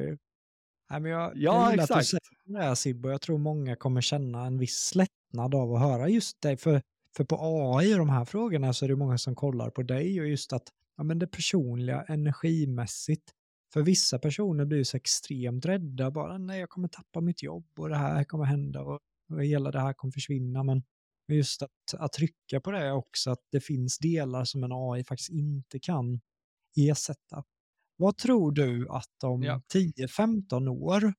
Nej, 0.89 0.99
men 0.99 1.11
jag, 1.11 1.31
ja, 1.35 1.71
jag 1.71 1.73
exakt. 1.73 1.91
Att 1.91 1.99
du 1.99 2.05
säger 2.05 2.59
det 2.59 2.63
här, 2.63 2.75
Sibbo. 2.75 3.09
Jag 3.09 3.21
tror 3.21 3.37
många 3.37 3.75
kommer 3.75 4.01
känna 4.01 4.45
en 4.45 4.57
viss 4.57 4.95
lättnad 4.95 5.55
av 5.55 5.73
att 5.73 5.81
höra 5.81 6.09
just 6.09 6.41
dig. 6.41 6.57
För, 6.57 6.81
för 7.15 7.23
på 7.23 7.37
AI 7.39 7.93
och 7.93 7.97
de 7.97 8.09
här 8.09 8.25
frågorna 8.25 8.73
så 8.73 8.85
är 8.85 8.89
det 8.89 8.95
många 8.95 9.17
som 9.17 9.35
kollar 9.35 9.69
på 9.69 9.83
dig 9.83 10.21
och 10.21 10.27
just 10.27 10.53
att 10.53 10.69
ja, 10.97 11.03
men 11.03 11.19
det 11.19 11.27
personliga 11.27 12.03
energimässigt. 12.03 13.31
För 13.73 13.81
vissa 13.81 14.19
personer 14.19 14.65
blir 14.65 14.83
så 14.83 14.97
extremt 14.97 15.65
rädda. 15.65 16.11
Bara 16.11 16.37
nej, 16.37 16.59
jag 16.59 16.69
kommer 16.69 16.87
tappa 16.87 17.21
mitt 17.21 17.43
jobb 17.43 17.65
och 17.77 17.89
det 17.89 17.97
här 17.97 18.23
kommer 18.23 18.45
hända 18.45 18.81
och, 18.81 18.99
och 19.29 19.43
hela 19.43 19.71
det 19.71 19.79
här 19.79 19.93
kommer 19.93 20.11
försvinna. 20.11 20.63
Men 20.63 20.83
just 21.27 21.61
att, 21.61 21.93
att 21.97 22.13
trycka 22.13 22.61
på 22.61 22.71
det 22.71 22.91
också, 22.91 23.31
att 23.31 23.41
det 23.51 23.59
finns 23.59 23.97
delar 23.97 24.43
som 24.43 24.63
en 24.63 24.71
AI 24.73 25.03
faktiskt 25.03 25.29
inte 25.29 25.79
kan 25.79 26.21
ersätta. 26.77 27.43
Vad 27.97 28.17
tror 28.17 28.51
du 28.51 28.89
att 28.89 29.23
om 29.23 29.43
ja. 29.43 29.61
10-15 29.73 30.67
år, 30.67 31.13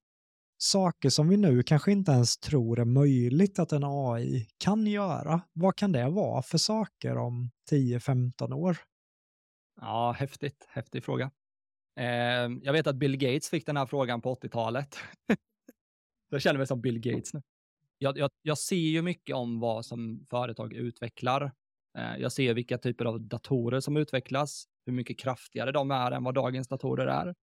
saker 0.59 1.11
som 1.11 1.29
vi 1.29 1.37
nu 1.37 1.63
kanske 1.63 1.93
inte 1.93 2.13
ens 2.13 2.39
tror 2.39 2.81
är 2.81 2.85
möjligt 2.85 3.59
att 3.59 3.73
en 3.73 3.85
AI 3.85 4.49
kan 4.59 4.87
göra, 4.87 5.41
vad 5.53 5.77
kan 5.77 5.93
det 5.93 6.09
vara 6.09 6.43
för 6.43 6.59
saker 6.59 7.17
om 7.17 7.51
10-15 7.71 8.53
år? 8.53 8.77
Ja, 9.81 10.13
häftigt. 10.19 10.67
Häftig 10.69 11.05
fråga. 11.05 11.31
Eh, 12.01 12.49
jag 12.63 12.73
vet 12.73 12.87
att 12.87 12.97
Bill 12.97 13.17
Gates 13.17 13.49
fick 13.49 13.67
den 13.67 13.77
här 13.77 13.87
frågan 13.87 14.23
på 14.23 14.35
80-talet. 14.35 14.99
jag 16.31 16.43
känner 16.43 16.59
mig 16.59 16.67
som 16.67 16.81
Bill 16.81 17.01
Gates 17.01 17.35
nu. 17.35 17.43
Jag, 17.99 18.19
jag, 18.19 18.31
jag, 18.43 18.59
ser 18.59 18.77
ju 18.77 19.03
mycket 19.03 19.37
om 19.37 19.61
vad 19.61 19.87
som 19.87 20.27
företag 20.31 20.73
utvecklar. 20.73 21.53
Eh, 21.99 22.17
jag 22.19 22.33
ser 22.33 22.55
vilka 22.55 22.79
typer 22.79 23.05
av 23.05 23.21
datorer 23.21 23.81
som 23.81 23.97
utvecklas 23.97 24.69
hur 24.87 24.93
mycket 24.93 25.19
kraftigare 25.19 25.73
de 25.73 25.91
är 25.91 26.11
än 26.11 26.25
vad 26.25 26.35
dagens 26.35 26.69
datorer 26.69 27.07
är. 27.07 27.35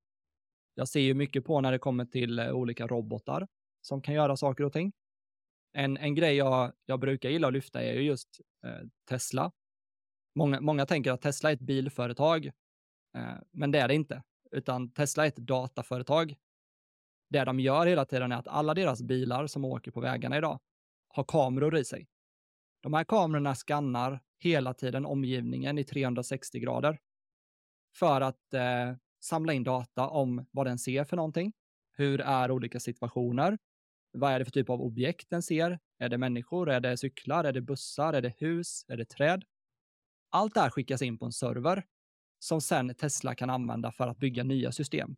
Jag 0.75 0.87
ser 0.87 0.99
ju 0.99 1.13
mycket 1.13 1.45
på 1.45 1.61
när 1.61 1.71
det 1.71 1.79
kommer 1.79 2.05
till 2.05 2.39
eh, 2.39 2.51
olika 2.51 2.87
robotar 2.87 3.47
som 3.81 4.01
kan 4.01 4.13
göra 4.13 4.37
saker 4.37 4.63
och 4.63 4.73
ting. 4.73 4.93
En, 5.73 5.97
en 5.97 6.15
grej 6.15 6.35
jag, 6.35 6.73
jag 6.85 6.99
brukar 6.99 7.29
gilla 7.29 7.47
att 7.47 7.53
lyfta 7.53 7.81
är 7.81 7.93
ju 7.93 8.01
just 8.01 8.41
eh, 8.65 8.87
Tesla. 9.09 9.51
Många, 10.35 10.61
många 10.61 10.85
tänker 10.85 11.11
att 11.11 11.21
Tesla 11.21 11.49
är 11.49 11.53
ett 11.53 11.61
bilföretag, 11.61 12.45
eh, 13.17 13.35
men 13.51 13.71
det 13.71 13.79
är 13.79 13.87
det 13.87 13.95
inte, 13.95 14.23
utan 14.51 14.91
Tesla 14.91 15.23
är 15.23 15.27
ett 15.27 15.35
dataföretag. 15.35 16.35
Det 17.29 17.43
de 17.43 17.59
gör 17.59 17.85
hela 17.85 18.05
tiden 18.05 18.31
är 18.31 18.37
att 18.37 18.47
alla 18.47 18.73
deras 18.73 19.01
bilar 19.01 19.47
som 19.47 19.65
åker 19.65 19.91
på 19.91 20.01
vägarna 20.01 20.37
idag 20.37 20.59
har 21.07 21.23
kameror 21.23 21.77
i 21.77 21.85
sig. 21.85 22.07
De 22.81 22.93
här 22.93 23.03
kamerorna 23.03 23.55
skannar 23.55 24.19
hela 24.39 24.73
tiden 24.73 25.05
omgivningen 25.05 25.77
i 25.77 25.83
360 25.83 26.59
grader 26.59 26.99
för 27.95 28.21
att 28.21 28.53
eh, 28.53 28.93
samla 29.23 29.53
in 29.53 29.63
data 29.63 30.07
om 30.07 30.45
vad 30.51 30.67
den 30.67 30.79
ser 30.79 31.03
för 31.03 31.15
någonting. 31.15 31.53
Hur 31.97 32.21
är 32.21 32.51
olika 32.51 32.79
situationer? 32.79 33.57
Vad 34.11 34.31
är 34.31 34.39
det 34.39 34.45
för 34.45 34.51
typ 34.51 34.69
av 34.69 34.81
objekt 34.81 35.29
den 35.29 35.43
ser? 35.43 35.79
Är 35.99 36.09
det 36.09 36.17
människor? 36.17 36.69
Är 36.69 36.79
det 36.79 36.97
cyklar? 36.97 37.43
Är 37.43 37.53
det 37.53 37.61
bussar? 37.61 38.13
Är 38.13 38.21
det 38.21 38.33
hus? 38.37 38.85
Är 38.87 38.97
det 38.97 39.05
träd? 39.05 39.43
Allt 40.29 40.53
det 40.53 40.59
här 40.59 40.69
skickas 40.69 41.01
in 41.01 41.17
på 41.17 41.25
en 41.25 41.31
server 41.31 41.83
som 42.39 42.61
sen 42.61 42.95
Tesla 42.95 43.35
kan 43.35 43.49
använda 43.49 43.91
för 43.91 44.07
att 44.07 44.17
bygga 44.17 44.43
nya 44.43 44.71
system. 44.71 45.15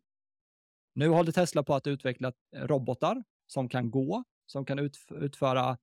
Nu 0.96 1.08
håller 1.08 1.32
Tesla 1.32 1.62
på 1.62 1.74
att 1.74 1.86
utveckla 1.86 2.32
eh, 2.56 2.62
robotar 2.62 3.24
som 3.46 3.68
kan 3.68 3.90
gå, 3.90 4.24
som 4.46 4.64
kan 4.64 4.78
utföra 5.10 5.78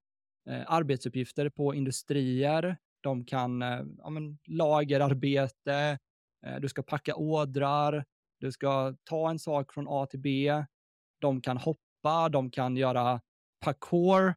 eh, 0.49 0.61
arbetsuppgifter 0.67 1.49
på 1.49 1.75
industrier. 1.75 2.77
De 3.01 3.25
kan 3.25 3.61
eh, 3.61 3.81
ja, 3.97 4.09
men, 4.09 4.37
lagerarbete, 4.47 5.97
Eh, 6.45 6.59
du 6.59 6.69
ska 6.69 6.83
packa 6.83 7.15
ådrar, 7.15 8.05
du 8.39 8.51
ska 8.51 8.95
ta 9.03 9.29
en 9.29 9.39
sak 9.39 9.73
från 9.73 9.85
A 9.89 10.05
till 10.05 10.19
B. 10.19 10.63
De 11.19 11.41
kan 11.41 11.57
hoppa, 11.57 12.29
de 12.29 12.51
kan 12.51 12.77
göra 12.77 13.21
parkour. 13.59 14.35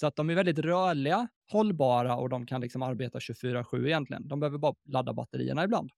Så 0.00 0.06
att 0.06 0.16
de 0.16 0.30
är 0.30 0.34
väldigt 0.34 0.58
rörliga, 0.58 1.28
hållbara 1.52 2.16
och 2.16 2.28
de 2.28 2.46
kan 2.46 2.60
liksom 2.60 2.82
arbeta 2.82 3.18
24-7 3.18 3.86
egentligen. 3.86 4.28
De 4.28 4.40
behöver 4.40 4.58
bara 4.58 4.74
ladda 4.84 5.12
batterierna 5.12 5.64
ibland. 5.64 5.90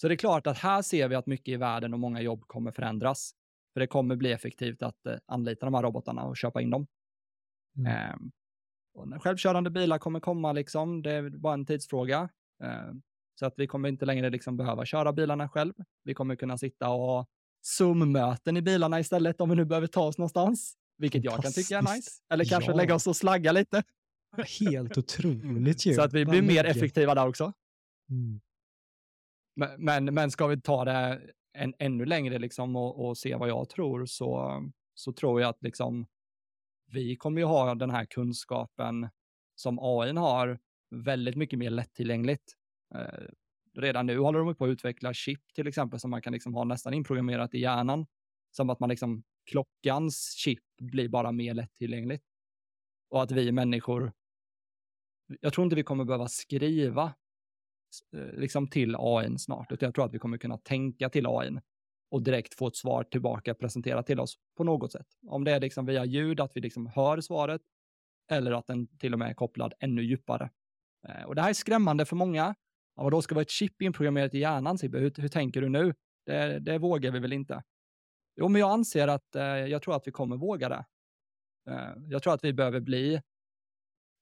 Så 0.00 0.08
det 0.08 0.14
är 0.14 0.16
klart 0.16 0.46
att 0.46 0.58
här 0.58 0.82
ser 0.82 1.08
vi 1.08 1.14
att 1.14 1.26
mycket 1.26 1.48
i 1.48 1.56
världen 1.56 1.94
och 1.94 2.00
många 2.00 2.20
jobb 2.20 2.44
kommer 2.46 2.72
förändras. 2.72 3.32
För 3.72 3.80
det 3.80 3.86
kommer 3.86 4.16
bli 4.16 4.32
effektivt 4.32 4.82
att 4.82 5.06
eh, 5.06 5.16
anlita 5.26 5.66
de 5.66 5.74
här 5.74 5.82
robotarna 5.82 6.24
och 6.24 6.36
köpa 6.36 6.62
in 6.62 6.70
dem. 6.70 6.86
Mm. 7.78 7.92
Eh, 7.92 8.16
och 8.94 9.22
självkörande 9.22 9.70
bilar 9.70 9.98
kommer 9.98 10.20
komma, 10.20 10.52
liksom, 10.52 11.02
det 11.02 11.12
är 11.12 11.30
bara 11.30 11.54
en 11.54 11.66
tidsfråga. 11.66 12.28
Eh, 12.64 12.92
så 13.38 13.46
att 13.46 13.54
vi 13.56 13.66
kommer 13.66 13.88
inte 13.88 14.06
längre 14.06 14.30
liksom 14.30 14.56
behöva 14.56 14.84
köra 14.84 15.12
bilarna 15.12 15.48
själv. 15.48 15.72
Vi 16.04 16.14
kommer 16.14 16.36
kunna 16.36 16.58
sitta 16.58 16.88
och 16.88 16.98
ha 16.98 17.26
Zoom-möten 17.60 18.56
i 18.56 18.62
bilarna 18.62 19.00
istället 19.00 19.40
om 19.40 19.50
vi 19.50 19.56
nu 19.56 19.64
behöver 19.64 19.86
ta 19.86 20.06
oss 20.06 20.18
någonstans. 20.18 20.74
Vilket 20.98 21.24
jag 21.24 21.42
kan 21.42 21.52
tycka 21.52 21.78
är 21.78 21.94
nice. 21.94 22.10
Eller 22.32 22.44
kanske 22.44 22.70
ja. 22.70 22.76
lägga 22.76 22.94
oss 22.94 23.06
och 23.06 23.16
slagga 23.16 23.52
lite. 23.52 23.82
Helt 24.60 24.98
otroligt 24.98 25.86
ju. 25.86 25.94
Så 25.94 26.02
att 26.02 26.12
vi 26.12 26.24
blir 26.24 26.42
mer 26.42 26.64
effektiva 26.64 27.14
där 27.14 27.28
också. 27.28 27.52
Mm. 28.10 28.40
Men, 29.58 29.84
men, 29.84 30.14
men, 30.14 30.30
ska 30.30 30.46
vi 30.46 30.60
ta 30.60 30.84
det 30.84 31.20
en, 31.52 31.74
ännu 31.78 32.04
längre 32.04 32.38
liksom 32.38 32.76
och, 32.76 33.06
och, 33.06 33.18
se 33.18 33.34
vad 33.34 33.48
jag 33.48 33.68
tror 33.68 34.06
så, 34.06 34.62
så 34.94 35.12
tror 35.12 35.40
jag 35.40 35.48
att 35.48 35.62
liksom 35.62 36.06
vi 36.86 37.16
kommer 37.16 37.40
ju 37.40 37.44
ha 37.44 37.74
den 37.74 37.90
här 37.90 38.04
kunskapen 38.04 39.08
som 39.54 39.78
AI 39.80 40.12
har 40.12 40.58
väldigt 40.90 41.36
mycket 41.36 41.58
mer 41.58 41.70
lättillgängligt. 41.70 42.54
Eh, 42.94 43.24
redan 43.74 44.06
nu 44.06 44.18
håller 44.18 44.38
de 44.38 44.54
på 44.54 44.64
att 44.64 44.68
utveckla 44.68 45.14
chip 45.14 45.54
till 45.54 45.66
exempel 45.66 46.00
som 46.00 46.10
man 46.10 46.22
kan 46.22 46.32
liksom 46.32 46.54
ha 46.54 46.64
nästan 46.64 46.94
inprogrammerat 46.94 47.54
i 47.54 47.58
hjärnan. 47.58 48.06
Som 48.50 48.70
att 48.70 48.80
man 48.80 48.88
liksom, 48.88 49.22
klockans 49.50 50.34
chip 50.36 50.64
blir 50.80 51.08
bara 51.08 51.32
mer 51.32 51.54
lättillgängligt. 51.54 52.24
Och 53.10 53.22
att 53.22 53.30
vi 53.30 53.52
människor, 53.52 54.12
jag 55.40 55.52
tror 55.52 55.64
inte 55.64 55.76
vi 55.76 55.82
kommer 55.82 56.04
behöva 56.04 56.28
skriva 56.28 57.14
Eh, 58.16 58.38
liksom 58.40 58.68
till 58.68 58.96
AI 58.98 59.38
snart, 59.38 59.72
utan 59.72 59.86
jag 59.86 59.94
tror 59.94 60.04
att 60.04 60.14
vi 60.14 60.18
kommer 60.18 60.38
kunna 60.38 60.58
tänka 60.58 61.08
till 61.08 61.26
AI 61.26 61.58
och 62.10 62.22
direkt 62.22 62.54
få 62.54 62.66
ett 62.66 62.76
svar 62.76 63.04
tillbaka 63.04 63.54
presenterat 63.54 64.06
till 64.06 64.20
oss 64.20 64.34
på 64.56 64.64
något 64.64 64.92
sätt. 64.92 65.06
Om 65.26 65.44
det 65.44 65.52
är 65.52 65.60
liksom 65.60 65.86
via 65.86 66.04
ljud, 66.04 66.40
att 66.40 66.56
vi 66.56 66.60
liksom 66.60 66.86
hör 66.86 67.20
svaret, 67.20 67.62
eller 68.30 68.52
att 68.52 68.66
den 68.66 68.98
till 68.98 69.12
och 69.12 69.18
med 69.18 69.30
är 69.30 69.34
kopplad 69.34 69.74
ännu 69.80 70.02
djupare. 70.02 70.50
Eh, 71.08 71.24
och 71.24 71.34
det 71.34 71.42
här 71.42 71.48
är 71.48 71.54
skrämmande 71.54 72.04
för 72.04 72.16
många. 72.16 72.54
Ja, 72.96 73.10
då 73.10 73.22
ska 73.22 73.34
vara 73.34 73.42
ett 73.42 73.50
chip 73.50 73.82
inprogrammerat 73.82 74.34
i 74.34 74.38
hjärnan, 74.38 74.78
Sibbe. 74.78 74.98
Hur, 74.98 75.12
hur 75.16 75.28
tänker 75.28 75.60
du 75.60 75.68
nu? 75.68 75.94
Det, 76.26 76.58
det, 76.58 76.78
vågar 76.78 77.10
vi 77.10 77.18
väl 77.18 77.32
inte? 77.32 77.62
Jo, 78.36 78.48
men 78.48 78.60
jag 78.60 78.70
anser 78.70 79.08
att 79.08 79.36
eh, 79.36 79.42
jag 79.44 79.82
tror 79.82 79.96
att 79.96 80.06
vi 80.06 80.12
kommer 80.12 80.36
våga 80.36 80.68
det. 80.68 80.84
Eh, 81.70 81.92
jag 82.08 82.22
tror 82.22 82.34
att 82.34 82.44
vi 82.44 82.52
behöver 82.52 82.80
bli 82.80 83.22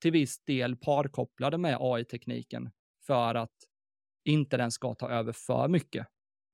till 0.02 0.12
viss 0.12 0.44
del 0.44 0.76
parkopplade 0.76 1.58
med 1.58 1.76
AI-tekniken 1.80 2.70
för 3.06 3.34
att 3.34 3.54
inte 4.24 4.56
den 4.56 4.70
ska 4.70 4.94
ta 4.94 5.10
över 5.10 5.32
för 5.32 5.68
mycket. 5.68 6.06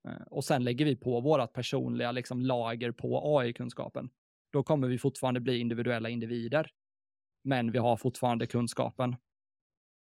Eh, 0.08 0.22
och 0.26 0.44
sen 0.44 0.64
lägger 0.64 0.84
vi 0.84 0.96
på 0.96 1.20
vårat 1.20 1.52
personliga 1.52 2.12
liksom, 2.12 2.40
lager 2.40 2.92
på 2.92 3.38
AI-kunskapen. 3.38 4.10
Då 4.52 4.62
kommer 4.62 4.88
vi 4.88 4.98
fortfarande 4.98 5.40
bli 5.40 5.58
individuella 5.58 6.08
individer. 6.08 6.70
Men 7.44 7.72
vi 7.72 7.78
har 7.78 7.96
fortfarande 7.96 8.46
kunskapen. 8.46 9.16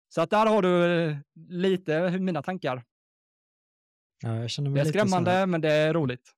Så 0.09 0.21
att 0.21 0.29
där 0.29 0.45
har 0.45 0.61
du 0.61 0.85
eh, 0.85 1.17
lite 1.49 2.19
mina 2.19 2.41
tankar. 2.41 2.83
Ja, 4.23 4.35
jag 4.35 4.49
känner 4.49 4.69
mig 4.69 4.83
det 4.83 4.89
är 4.89 4.91
skrämmande, 4.91 5.31
här... 5.31 5.45
men 5.45 5.61
det 5.61 5.71
är 5.71 5.93
roligt. 5.93 6.31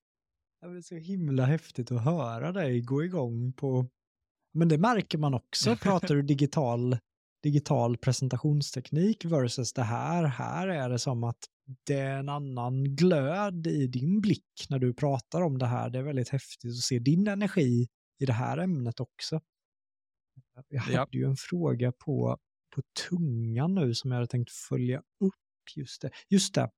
Det 0.62 0.68
är 0.68 0.82
så 0.82 0.96
himla 0.96 1.46
häftigt 1.46 1.92
att 1.92 2.04
höra 2.04 2.52
dig 2.52 2.82
gå 2.82 3.04
igång 3.04 3.54
på... 3.54 3.88
Men 4.54 4.70
det 4.70 4.78
märker 4.78 5.18
man 5.18 5.34
också. 5.34 5.76
Pratar 5.82 6.16
du 6.16 6.22
digital, 6.22 6.98
digital 7.44 7.98
presentationsteknik 7.98 9.26
versus 9.26 9.74
det 9.74 9.84
här. 9.84 10.24
Här 10.24 10.68
är 10.68 10.90
det 10.90 11.00
som 11.00 11.24
att 11.24 11.40
det 11.84 12.00
är 12.00 12.20
en 12.20 12.30
annan 12.30 12.96
glöd 12.96 13.68
i 13.68 13.88
din 13.88 14.22
blick 14.22 14.66
när 14.70 14.80
du 14.80 14.94
pratar 14.94 15.42
om 15.42 15.58
det 15.58 15.66
här. 15.66 15.90
Det 15.90 16.00
är 16.00 16.04
väldigt 16.04 16.30
häftigt 16.30 16.72
att 16.72 16.78
se 16.78 17.00
din 17.00 17.28
energi 17.28 17.88
i 18.20 18.26
det 18.26 18.34
här 18.34 18.58
ämnet 18.58 19.00
också. 19.00 19.42
Jag 20.70 20.82
hade 20.82 20.94
ja. 20.94 21.08
ju 21.12 21.26
en 21.26 21.36
fråga 21.36 21.92
på, 21.92 22.38
på 22.76 22.82
tungan 23.10 23.76
nu 23.76 23.94
som 23.94 24.12
jag 24.12 24.16
hade 24.16 24.28
tänkt 24.28 24.52
följa 24.52 24.98
upp. 24.98 25.34
Just 25.76 26.02
det. 26.02 26.12
Just 26.30 26.56
det. 26.56 26.70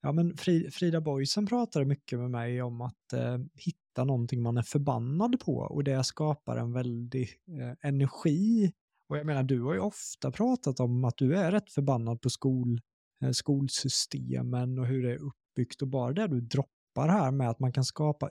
Ja, 0.00 0.12
men 0.12 0.36
Frida 0.72 1.00
Boysen 1.00 1.46
pratade 1.46 1.84
mycket 1.84 2.18
med 2.18 2.30
mig 2.30 2.62
om 2.62 2.80
att 2.80 3.12
eh, 3.12 3.38
hitta 3.54 4.04
någonting 4.04 4.42
man 4.42 4.56
är 4.56 4.62
förbannad 4.62 5.40
på 5.40 5.56
och 5.56 5.84
det 5.84 6.04
skapar 6.04 6.56
en 6.56 6.72
väldig 6.72 7.28
eh, 7.60 7.88
energi. 7.88 8.72
Och 9.08 9.16
jag 9.16 9.26
menar, 9.26 9.42
du 9.42 9.62
har 9.62 9.74
ju 9.74 9.80
ofta 9.80 10.30
pratat 10.30 10.80
om 10.80 11.04
att 11.04 11.16
du 11.16 11.36
är 11.36 11.52
rätt 11.52 11.72
förbannad 11.72 12.20
på 12.20 12.30
skol, 12.30 12.80
eh, 13.24 13.30
skolsystemen 13.30 14.78
och 14.78 14.86
hur 14.86 15.02
det 15.02 15.12
är 15.12 15.18
uppbyggt 15.22 15.82
och 15.82 15.88
bara 15.88 16.12
det 16.12 16.26
du 16.26 16.40
droppar 16.40 17.08
här 17.08 17.30
med 17.30 17.50
att 17.50 17.60
man 17.60 17.72
kan 17.72 17.84
skapa 17.84 18.30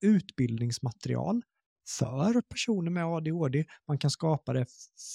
utbildningsmaterial 0.00 1.42
för 1.98 2.40
personer 2.40 2.90
med 2.90 3.04
ADHD. 3.04 3.64
Man 3.88 3.98
kan 3.98 4.10
skapa 4.10 4.52
det 4.52 4.66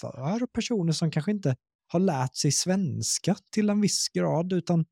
för 0.01 0.45
personer 0.45 0.91
som 0.91 1.11
kanske 1.11 1.31
inte 1.31 1.55
har 1.87 1.99
lärt 1.99 2.35
sig 2.35 2.51
svenska 2.51 3.35
till 3.51 3.69
en 3.69 3.81
viss 3.81 4.09
grad 4.09 4.53
utan 4.53 4.85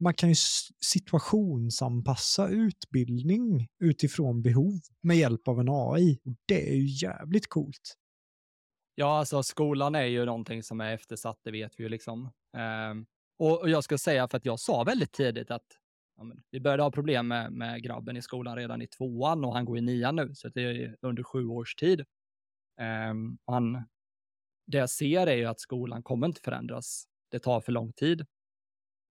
man 0.00 0.14
kan 0.14 0.28
ju 0.28 0.34
situationsanpassa 0.84 2.48
utbildning 2.48 3.68
utifrån 3.80 4.42
behov 4.42 4.80
med 5.02 5.16
hjälp 5.16 5.48
av 5.48 5.60
en 5.60 5.68
AI. 5.68 6.18
Det 6.46 6.70
är 6.70 6.74
ju 6.74 7.06
jävligt 7.06 7.48
coolt. 7.48 7.96
Ja, 8.98 9.18
alltså 9.18 9.42
skolan 9.42 9.94
är 9.94 10.04
ju 10.04 10.24
någonting 10.24 10.62
som 10.62 10.80
är 10.80 10.94
eftersatt, 10.94 11.38
det 11.42 11.50
vet 11.50 11.80
vi 11.80 11.82
ju 11.82 11.88
liksom. 11.88 12.32
Um, 12.90 13.06
och, 13.38 13.60
och, 13.60 13.70
jag 13.70 13.84
ska 13.84 13.98
säga 13.98 14.28
för 14.28 14.36
att 14.36 14.44
jag 14.44 14.60
sa 14.60 14.84
väldigt 14.84 15.12
tidigt 15.12 15.50
att 15.50 15.66
ja, 16.16 16.22
men, 16.22 16.42
vi 16.50 16.60
började 16.60 16.82
ha 16.82 16.90
problem 16.90 17.28
med, 17.28 17.52
med 17.52 17.82
grabben 17.82 18.16
i 18.16 18.22
skolan 18.22 18.56
redan 18.56 18.82
i 18.82 18.86
tvåan 18.86 19.44
och 19.44 19.54
han 19.54 19.64
går 19.64 19.78
i 19.78 19.80
nian 19.80 20.16
nu, 20.16 20.34
så 20.34 20.48
det 20.48 20.62
är 20.62 20.96
under 21.00 21.22
sju 21.22 21.46
års 21.46 21.74
tid. 21.74 22.04
Um, 23.10 23.38
han, 23.46 23.72
det 24.66 24.78
jag 24.78 24.90
ser 24.90 25.26
är 25.26 25.36
ju 25.36 25.44
att 25.44 25.60
skolan 25.60 26.02
kommer 26.02 26.26
inte 26.26 26.40
förändras. 26.40 27.04
Det 27.30 27.38
tar 27.38 27.60
för 27.60 27.72
lång 27.72 27.92
tid. 27.92 28.26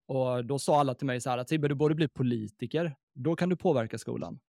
Och 0.06 0.44
då 0.44 0.58
sa 0.58 0.80
alla 0.80 0.94
till 0.94 1.06
mig 1.06 1.20
så 1.20 1.30
här 1.30 1.38
att 1.38 1.48
du 1.48 1.74
borde 1.74 1.94
bli 1.94 2.08
politiker. 2.08 2.96
Då 3.14 3.36
kan 3.36 3.48
du 3.48 3.56
påverka 3.56 3.98
skolan. 3.98 4.40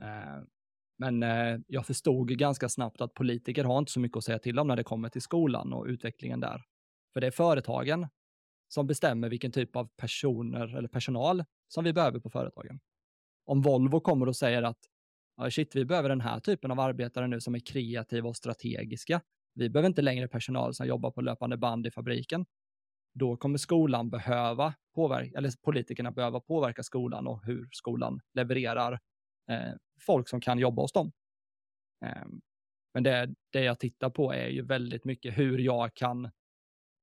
Eh, 0.00 0.42
men 0.98 1.22
eh, 1.22 1.58
jag 1.66 1.86
förstod 1.86 2.28
ganska 2.28 2.68
snabbt 2.68 3.00
att 3.00 3.14
politiker 3.14 3.64
har 3.64 3.78
inte 3.78 3.92
så 3.92 4.00
mycket 4.00 4.16
att 4.16 4.24
säga 4.24 4.38
till 4.38 4.58
om 4.58 4.68
när 4.68 4.76
det 4.76 4.84
kommer 4.84 5.08
till 5.08 5.22
skolan 5.22 5.72
och 5.72 5.86
utvecklingen 5.86 6.40
där. 6.40 6.62
För 7.12 7.20
det 7.20 7.26
är 7.26 7.30
företagen 7.30 8.08
som 8.68 8.86
bestämmer 8.86 9.28
vilken 9.28 9.52
typ 9.52 9.76
av 9.76 9.88
personer 9.96 10.76
eller 10.76 10.88
personal 10.88 11.44
som 11.68 11.84
vi 11.84 11.92
behöver 11.92 12.20
på 12.20 12.30
företagen. 12.30 12.80
Om 13.46 13.62
Volvo 13.62 14.00
kommer 14.00 14.28
och 14.28 14.36
säger 14.36 14.62
att 14.62 14.78
shit, 15.50 15.76
vi 15.76 15.84
behöver 15.84 16.08
den 16.08 16.20
här 16.20 16.40
typen 16.40 16.70
av 16.70 16.80
arbetare 16.80 17.26
nu 17.26 17.40
som 17.40 17.54
är 17.54 17.58
kreativa 17.58 18.28
och 18.28 18.36
strategiska. 18.36 19.20
Vi 19.54 19.70
behöver 19.70 19.88
inte 19.88 20.02
längre 20.02 20.28
personal 20.28 20.74
som 20.74 20.86
jobbar 20.86 21.10
på 21.10 21.20
löpande 21.20 21.56
band 21.56 21.86
i 21.86 21.90
fabriken 21.90 22.46
då 23.14 23.36
kommer 23.36 23.58
skolan 23.58 24.10
behöva 24.10 24.74
påverka, 24.94 25.38
eller 25.38 25.52
politikerna 25.62 26.10
behöva 26.10 26.40
påverka 26.40 26.82
skolan 26.82 27.26
och 27.26 27.44
hur 27.44 27.68
skolan 27.72 28.20
levererar 28.34 29.00
Eh, 29.50 29.72
folk 30.00 30.28
som 30.28 30.40
kan 30.40 30.58
jobba 30.58 30.82
hos 30.82 30.92
dem. 30.92 31.12
Eh, 32.04 32.26
men 32.94 33.02
det, 33.02 33.34
det 33.52 33.64
jag 33.64 33.78
tittar 33.78 34.10
på 34.10 34.32
är 34.32 34.48
ju 34.48 34.62
väldigt 34.62 35.04
mycket 35.04 35.38
hur 35.38 35.58
jag 35.58 35.94
kan, 35.94 36.30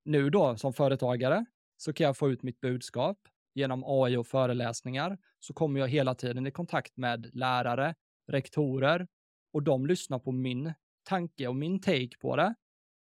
nu 0.05 0.29
då 0.29 0.57
som 0.57 0.73
företagare, 0.73 1.45
så 1.77 1.93
kan 1.93 2.05
jag 2.05 2.17
få 2.17 2.31
ut 2.31 2.43
mitt 2.43 2.61
budskap 2.61 3.17
genom 3.53 3.83
AI 3.85 4.17
och 4.17 4.27
föreläsningar, 4.27 5.17
så 5.39 5.53
kommer 5.53 5.79
jag 5.79 5.87
hela 5.87 6.15
tiden 6.15 6.47
i 6.47 6.51
kontakt 6.51 6.97
med 6.97 7.29
lärare, 7.35 7.95
rektorer 8.27 9.07
och 9.53 9.63
de 9.63 9.85
lyssnar 9.85 10.19
på 10.19 10.31
min 10.31 10.73
tanke 11.03 11.47
och 11.47 11.55
min 11.55 11.81
take 11.81 12.17
på 12.21 12.35
det. 12.35 12.55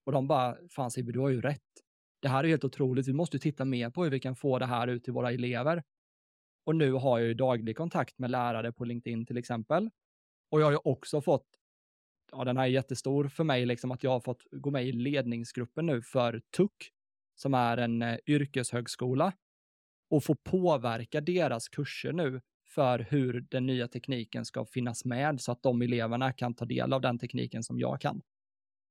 Och 0.06 0.12
de 0.12 0.28
bara, 0.28 0.56
fan 0.70 0.90
Sibbe, 0.90 1.12
du 1.12 1.18
har 1.20 1.28
ju 1.28 1.40
rätt 1.40 1.62
det 2.26 2.28
här 2.30 2.44
är 2.44 2.48
helt 2.48 2.64
otroligt. 2.64 3.08
Vi 3.08 3.12
måste 3.12 3.38
titta 3.38 3.64
mer 3.64 3.90
på 3.90 4.04
hur 4.04 4.10
vi 4.10 4.20
kan 4.20 4.36
få 4.36 4.58
det 4.58 4.66
här 4.66 4.86
ut 4.86 5.04
till 5.04 5.12
våra 5.12 5.32
elever. 5.32 5.82
Och 6.66 6.76
nu 6.76 6.92
har 6.92 7.18
jag 7.18 7.28
ju 7.28 7.34
daglig 7.34 7.76
kontakt 7.76 8.18
med 8.18 8.30
lärare 8.30 8.72
på 8.72 8.84
LinkedIn 8.84 9.26
till 9.26 9.36
exempel. 9.36 9.90
Och 10.50 10.60
jag 10.60 10.66
har 10.66 10.72
ju 10.72 10.78
också 10.84 11.20
fått, 11.20 11.46
ja 12.32 12.44
den 12.44 12.56
här 12.56 12.64
är 12.64 12.68
jättestor 12.68 13.28
för 13.28 13.44
mig, 13.44 13.66
liksom 13.66 13.90
att 13.90 14.02
jag 14.02 14.10
har 14.10 14.20
fått 14.20 14.42
gå 14.50 14.70
med 14.70 14.86
i 14.86 14.92
ledningsgruppen 14.92 15.86
nu 15.86 16.02
för 16.02 16.42
TUC, 16.56 16.70
som 17.34 17.54
är 17.54 17.76
en 17.76 18.02
eh, 18.02 18.18
yrkeshögskola, 18.26 19.32
och 20.10 20.24
få 20.24 20.34
påverka 20.34 21.20
deras 21.20 21.68
kurser 21.68 22.12
nu 22.12 22.40
för 22.68 22.98
hur 22.98 23.40
den 23.40 23.66
nya 23.66 23.88
tekniken 23.88 24.44
ska 24.44 24.64
finnas 24.64 25.04
med 25.04 25.40
så 25.40 25.52
att 25.52 25.62
de 25.62 25.82
eleverna 25.82 26.32
kan 26.32 26.54
ta 26.54 26.64
del 26.64 26.92
av 26.92 27.00
den 27.00 27.18
tekniken 27.18 27.62
som 27.62 27.78
jag 27.78 28.00
kan. 28.00 28.22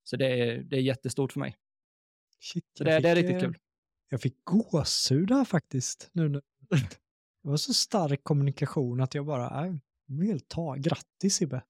Så 0.03 0.17
det 0.17 0.27
är, 0.27 0.63
det 0.63 0.75
är 0.75 0.81
jättestort 0.81 1.31
för 1.31 1.39
mig. 1.39 1.55
Shit, 2.39 2.65
så 2.77 2.83
det, 2.83 2.95
fick, 2.95 3.03
det, 3.03 3.09
är 3.09 3.15
riktigt 3.15 3.41
kul. 3.41 3.57
Jag 4.09 4.21
fick 4.21 4.43
gåshud 4.43 5.31
här 5.31 5.45
faktiskt. 5.45 6.09
Nu, 6.11 6.29
nu. 6.29 6.41
Det 7.45 7.49
var 7.49 7.57
så 7.57 7.73
stark 7.73 8.23
kommunikation 8.23 9.01
att 9.01 9.15
jag 9.15 9.25
bara, 9.25 9.65
äh, 9.65 9.73
helt 10.25 10.47
ta. 10.47 10.75
Grattis 10.75 11.41
Ibbe. 11.41 11.61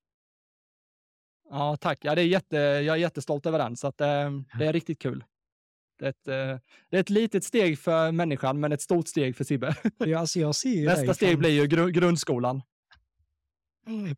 Ja, 1.49 1.77
tack. 1.77 1.99
Ja, 2.02 2.15
det 2.15 2.22
är 2.22 2.26
jätte, 2.26 2.57
jag 2.57 2.88
är 2.88 2.95
jättestolt 2.95 3.45
över 3.45 3.60
den, 3.60 3.77
så 3.77 3.88
att, 3.88 4.02
äh, 4.02 4.07
det 4.60 4.65
är 4.65 4.73
riktigt 4.73 4.99
kul. 4.99 5.23
Det 5.99 6.06
är, 6.06 6.10
ett, 6.10 6.27
äh, 6.27 6.61
det 6.89 6.97
är 6.97 7.02
ett 7.02 7.10
litet 7.10 7.43
steg 7.43 7.80
för 7.80 8.11
människan, 8.11 8.60
men 8.60 8.72
ett 8.72 8.81
stort 8.81 9.07
steg 9.07 9.35
för 9.35 9.43
Sibbe. 9.43 9.76
Ja, 9.97 10.19
alltså 10.19 10.39
jag 10.39 10.56
ser 10.56 10.85
Nästa 10.85 11.14
steg 11.14 11.39
blir 11.39 11.49
ju 11.49 11.68
gru 11.68 11.91
grundskolan. 11.91 12.61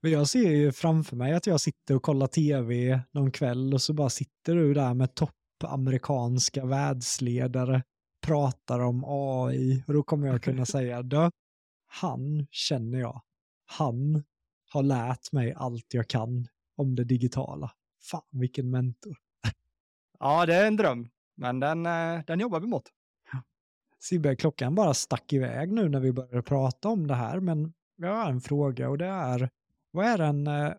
Men 0.01 0.11
jag 0.11 0.27
ser 0.27 0.51
ju 0.51 0.71
framför 0.71 1.15
mig 1.15 1.33
att 1.33 1.47
jag 1.47 1.61
sitter 1.61 1.95
och 1.95 2.03
kollar 2.03 2.27
tv 2.27 3.01
någon 3.11 3.31
kväll 3.31 3.73
och 3.73 3.81
så 3.81 3.93
bara 3.93 4.09
sitter 4.09 4.55
du 4.55 4.73
där 4.73 4.93
med 4.93 5.15
topp 5.15 5.33
amerikanska 5.63 6.65
världsledare 6.65 7.83
pratar 8.27 8.79
om 8.79 9.03
AI 9.07 9.83
och 9.87 9.93
då 9.93 10.03
kommer 10.03 10.27
jag 10.27 10.43
kunna 10.43 10.65
säga 10.65 11.01
då, 11.01 11.31
han 11.87 12.47
känner 12.51 12.99
jag. 12.99 13.21
Han 13.65 14.23
har 14.69 14.83
lärt 14.83 15.31
mig 15.31 15.53
allt 15.53 15.93
jag 15.93 16.07
kan 16.07 16.47
om 16.75 16.95
det 16.95 17.03
digitala. 17.03 17.71
Fan 18.01 18.21
vilken 18.31 18.69
mentor. 18.69 19.17
Ja, 20.19 20.45
det 20.45 20.55
är 20.55 20.67
en 20.67 20.75
dröm, 20.75 21.09
men 21.35 21.59
den, 21.59 21.85
eh, 21.85 22.23
den 22.27 22.39
jobbar 22.39 22.59
vi 22.59 22.67
mot. 22.67 22.83
Sibbe, 23.99 24.35
klockan 24.35 24.75
bara 24.75 24.93
stack 24.93 25.33
iväg 25.33 25.71
nu 25.71 25.89
när 25.89 25.99
vi 25.99 26.11
började 26.11 26.41
prata 26.41 26.89
om 26.89 27.07
det 27.07 27.15
här, 27.15 27.39
men 27.39 27.73
jag 27.95 28.15
har 28.15 28.29
en 28.29 28.41
fråga 28.41 28.89
och 28.89 28.97
det 28.97 29.05
är, 29.05 29.49
vad 29.91 30.05
är 30.05 30.17
den, 30.17 30.47
eh, 30.47 30.73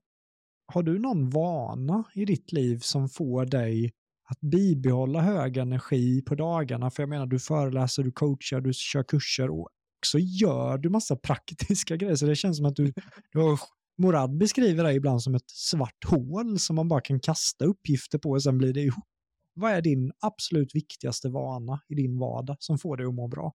har 0.67 0.83
du 0.83 0.99
någon 0.99 1.31
vana 1.31 2.05
i 2.15 2.25
ditt 2.25 2.53
liv 2.53 2.79
som 2.79 3.09
får 3.09 3.45
dig 3.45 3.93
att 4.25 4.41
bibehålla 4.41 5.21
hög 5.21 5.57
energi 5.57 6.23
på 6.23 6.35
dagarna. 6.35 6.91
För 6.91 7.03
jag 7.03 7.11
menar, 7.11 7.27
du 7.27 7.39
föreläser, 7.39 8.03
du 8.03 8.13
coachar, 8.13 8.61
du 8.61 8.73
kör 8.73 9.03
kurser 9.03 9.51
och 9.51 9.69
så 10.07 10.19
gör 10.19 10.79
du 10.79 10.89
massa 10.89 11.17
praktiska 11.17 11.97
grejer. 11.97 12.15
Så 12.17 12.27
det 12.27 12.37
känns 12.37 12.57
som 12.57 12.67
att 12.67 12.77
du, 12.77 12.93
du 13.33 13.39
har, 13.39 13.61
Morad 13.99 14.39
beskriver 14.39 14.85
det 14.85 14.93
ibland 14.93 15.23
som 15.23 15.35
ett 15.35 15.51
svart 15.51 16.05
hål 16.07 16.59
som 16.59 16.77
man 16.77 16.89
bara 16.89 17.01
kan 17.01 17.21
kasta 17.21 17.65
uppgifter 17.65 18.19
på 18.19 18.31
och 18.31 18.43
sen 18.43 18.59
blir 18.59 18.73
det 18.73 18.81
ihop. 18.81 19.05
vad 19.55 19.73
är 19.73 19.83
din 19.83 20.13
absolut 20.21 20.75
viktigaste 20.75 21.29
vana 21.29 21.81
i 21.89 21.95
din 21.95 22.19
vardag 22.19 22.57
som 22.61 22.79
får 22.79 22.97
dig 22.97 23.07
att 23.07 23.15
må 23.15 23.29
bra? 23.29 23.53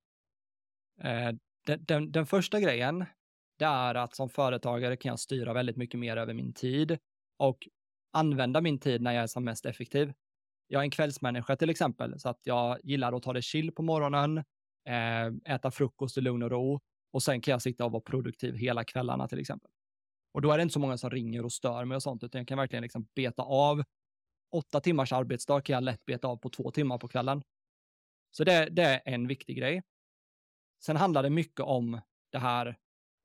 Eh, 1.04 1.32
den, 1.66 1.86
den, 1.86 2.12
den 2.12 2.26
första 2.26 2.60
grejen, 2.60 3.06
det 3.60 3.66
är 3.66 3.96
att 3.96 4.16
som 4.16 4.30
företagare 4.30 4.98
kan 4.98 5.10
jag 5.10 5.20
styra 5.20 5.54
väldigt 5.54 5.78
mycket 5.78 6.00
mer 6.00 6.18
över 6.18 6.34
min 6.34 6.54
tid 6.54 6.98
och 7.38 7.68
använda 8.14 8.62
min 8.62 8.80
tid 8.80 9.02
när 9.02 9.14
jag 9.14 9.24
är 9.24 9.28
som 9.28 9.44
mest 9.44 9.66
effektiv. 9.66 10.14
Jag 10.68 10.80
är 10.80 10.84
en 10.84 10.92
kvällsmänniska 10.92 11.56
till 11.56 11.70
exempel, 11.70 12.20
så 12.20 12.30
att 12.30 12.40
jag 12.44 12.80
gillar 12.84 13.14
att 13.14 13.24
ta 13.24 13.34
det 13.34 13.42
chill 13.42 13.72
på 13.72 13.84
morgonen, 13.84 14.44
Eh, 14.86 15.54
äta 15.56 15.72
frukost 15.72 16.18
i 16.18 16.22
lugn 16.22 16.44
och 16.44 16.52
ro 16.52 16.80
och 17.12 17.24
sen 17.24 17.42
kan 17.42 17.52
jag 17.52 17.62
sitta 17.62 17.86
och 17.86 17.92
vara 17.92 18.02
produktiv 18.02 18.56
hela 18.56 18.84
kvällarna 18.84 19.28
till 19.28 19.40
exempel. 19.40 19.72
Och 20.34 20.42
då 20.42 20.52
är 20.52 20.58
det 20.58 20.64
inte 20.64 20.74
så 20.74 20.80
många 20.80 20.98
som 20.98 21.10
ringer 21.10 21.46
och 21.46 21.52
stör 21.52 21.86
mig 21.86 21.96
och 21.96 22.04
sånt, 22.04 22.24
utan 22.24 22.40
jag 22.40 22.48
kan 22.48 22.58
verkligen 22.58 22.84
liksom 22.84 23.08
beta 23.16 23.44
av. 23.44 23.84
Åtta 24.52 24.80
timmars 24.80 25.14
arbetsdag 25.14 25.62
kan 25.62 25.74
jag 25.74 25.84
lätt 25.84 26.06
beta 26.06 26.28
av 26.28 26.38
på 26.38 26.50
två 26.50 26.72
timmar 26.72 26.98
på 26.98 27.08
kvällen. 27.08 27.44
Så 28.32 28.44
det, 28.44 28.70
det 28.70 28.84
är 28.84 29.02
en 29.06 29.28
viktig 29.28 29.58
grej. 29.58 29.84
Sen 30.86 30.98
handlar 30.98 31.24
det 31.24 31.30
mycket 31.30 31.60
om 31.60 32.02
det 32.32 32.40
här, 32.40 32.78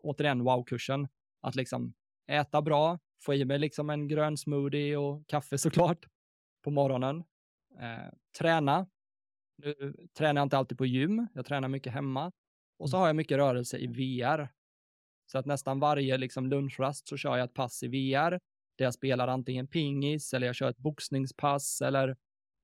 återigen 0.03 0.43
wow-kursen, 0.43 1.09
att 1.41 1.55
liksom 1.55 1.95
äta 2.27 2.63
bra, 2.63 2.99
få 3.23 3.35
i 3.35 3.45
mig 3.45 3.59
liksom 3.59 3.91
en 3.91 4.09
grön 4.09 4.37
smoothie 4.37 4.97
och 4.97 5.27
kaffe 5.27 5.59
såklart 5.59 6.07
på 6.65 6.71
morgonen. 6.71 7.25
Eh, 7.81 8.13
träna. 8.39 8.87
Nu 9.59 9.95
tränar 10.19 10.41
jag 10.41 10.47
inte 10.47 10.59
alltid 10.59 10.79
på 10.79 10.87
gym, 10.87 11.29
jag 11.35 11.47
tränar 11.47 11.69
mycket 11.69 11.93
hemma. 11.93 12.33
Och 12.79 12.91
så 12.91 12.97
mm. 12.97 13.01
har 13.01 13.09
jag 13.09 13.17
mycket 13.17 13.37
rörelse 13.37 13.79
i 13.79 13.87
VR. 13.87 14.49
Så 15.27 15.39
att 15.39 15.47
nästan 15.47 15.81
varje 15.81 16.19
liksom 16.19 16.47
lunchrast 16.47 17.09
så 17.09 17.17
kör 17.17 17.37
jag 17.37 17.45
ett 17.45 17.55
pass 17.55 17.83
i 17.83 17.89
VR 17.89 18.41
där 18.79 18.85
jag 18.85 18.95
spelar 18.95 19.29
antingen 19.29 19.67
pingis 19.67 20.35
eller 20.35 20.47
jag 20.47 20.57
kör 20.57 20.71
ett 20.71 20.79
boxningspass 20.79 21.81
eller 21.83 22.09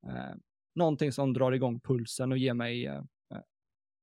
eh, 0.07 0.35
någonting 0.75 1.13
som 1.13 1.33
drar 1.33 1.53
igång 1.53 1.81
pulsen 1.81 2.33
och 2.33 2.39
ger 2.39 2.55
mig, 2.55 2.87
eh, 2.87 2.97
eh 3.35 3.43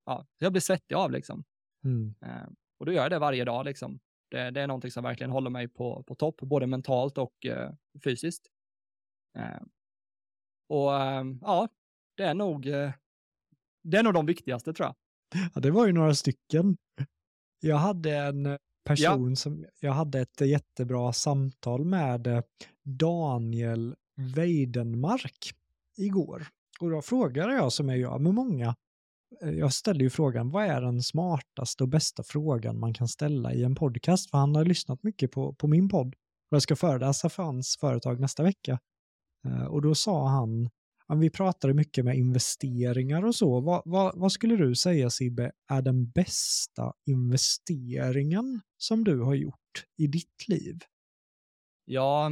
ja, 0.06 0.28
jag 0.38 0.52
blir 0.52 0.62
svettig 0.62 0.96
av 0.96 1.12
liksom. 1.12 1.44
Mm. 1.84 2.16
Eh, 2.22 2.50
och 2.80 2.86
då 2.86 2.92
gör 2.92 3.02
jag 3.02 3.12
det 3.12 3.20
varje 3.20 3.46
dag 3.46 3.66
liksom. 3.66 4.00
Det, 4.30 4.52
det, 4.52 4.62
är 4.62 4.68
någonting 4.68 4.92
som 4.92 5.04
verkligen 5.04 5.32
håller 5.32 5.50
mig 5.50 5.68
på, 5.68 6.04
på 6.04 6.16
topp, 6.16 6.42
både 6.42 6.68
mentalt 6.68 7.18
och 7.18 7.46
eh, 7.46 7.72
fysiskt. 8.04 8.48
Eh, 9.38 9.62
och 10.68 10.92
ja, 11.42 11.68
det 12.22 12.28
är 12.28 12.34
nog, 12.34 12.64
det 13.84 13.98
är 13.98 14.04
nog 14.04 14.14
de 14.14 14.26
viktigaste 14.26 14.74
tror 14.74 14.86
jag. 14.88 14.96
Ja, 15.54 15.62
det 15.62 15.72
var 15.72 15.88
ju 15.88 15.94
några 15.94 16.16
stycken. 16.16 16.78
Jag 17.60 17.78
hade 17.78 18.16
en 18.18 18.58
person 18.86 19.30
ja. 19.30 19.36
som, 19.36 19.66
jag 19.80 19.94
hade 19.94 20.20
ett 20.20 20.42
jättebra 20.42 21.14
samtal 21.14 21.86
med 21.86 22.28
eh, 22.28 22.42
Daniel 22.84 23.96
Weidenmark 24.36 25.52
igår. 25.98 26.48
Och 26.80 26.90
då 26.90 27.02
frågade 27.02 27.54
jag 27.54 27.74
som 27.74 27.90
jag 27.90 27.98
gör 27.98 28.20
med 28.20 28.34
många, 28.34 28.76
eh, 29.42 29.50
jag 29.50 29.74
ställer 29.74 30.02
ju 30.02 30.10
frågan, 30.10 30.50
vad 30.52 30.66
är 30.66 30.82
den 30.82 31.04
smartaste 31.04 31.84
och 31.84 31.90
bästa 31.90 32.24
frågan 32.24 32.80
man 32.80 32.94
kan 32.94 33.08
ställa 33.08 33.54
i 33.54 33.64
en 33.64 33.76
podcast? 33.76 34.30
För 34.30 34.38
han 34.38 34.56
har 34.56 34.66
lyssnat 34.66 35.04
mycket 35.04 35.32
på, 35.32 35.54
på 35.54 35.68
min 35.68 35.90
podd 35.90 36.16
och 36.52 36.56
jag 36.56 36.62
ska 36.62 36.76
föreläsa 36.76 37.30
för 37.30 37.44
hans 37.44 37.78
företag 37.80 38.20
nästa 38.20 38.44
vecka. 38.44 38.80
Eh, 39.46 39.64
och 39.64 39.82
då 39.82 39.96
sa 39.96 40.28
han, 40.28 40.70
vi 41.20 41.30
pratade 41.30 41.74
mycket 41.74 42.06
med 42.06 42.18
investeringar 42.18 43.26
och 43.26 43.36
så. 43.36 43.62
Vad, 43.62 43.82
vad, 43.86 44.20
vad, 44.20 44.32
skulle 44.32 44.56
du 44.56 44.76
säga 44.76 45.10
Sibbe 45.10 45.52
är 45.68 45.82
den 45.82 46.10
bästa 46.10 46.94
investeringen 47.06 48.62
som 48.78 49.04
du 49.04 49.20
har 49.22 49.36
gjort 49.36 49.86
i 49.98 50.08
ditt 50.08 50.48
liv? 50.48 50.80
Ja, 51.86 52.32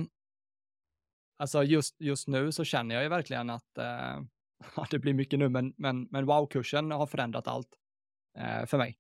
alltså 1.38 1.64
just, 1.64 2.02
just 2.02 2.28
nu 2.28 2.52
så 2.52 2.64
känner 2.64 2.96
jag 2.96 3.04
ju 3.04 3.10
verkligen 3.10 3.50
att 3.50 3.78
eh, 3.78 4.22
det 4.92 5.00
blir 5.00 5.14
mycket 5.14 5.40
nu, 5.40 5.50
men, 5.50 5.74
men, 5.78 6.08
men 6.12 6.26
wow-kursen 6.26 6.92
har 6.92 7.08
förändrat 7.08 7.48
allt 7.48 7.78
eh, 8.38 8.66
för 8.66 8.78
mig. 8.78 8.98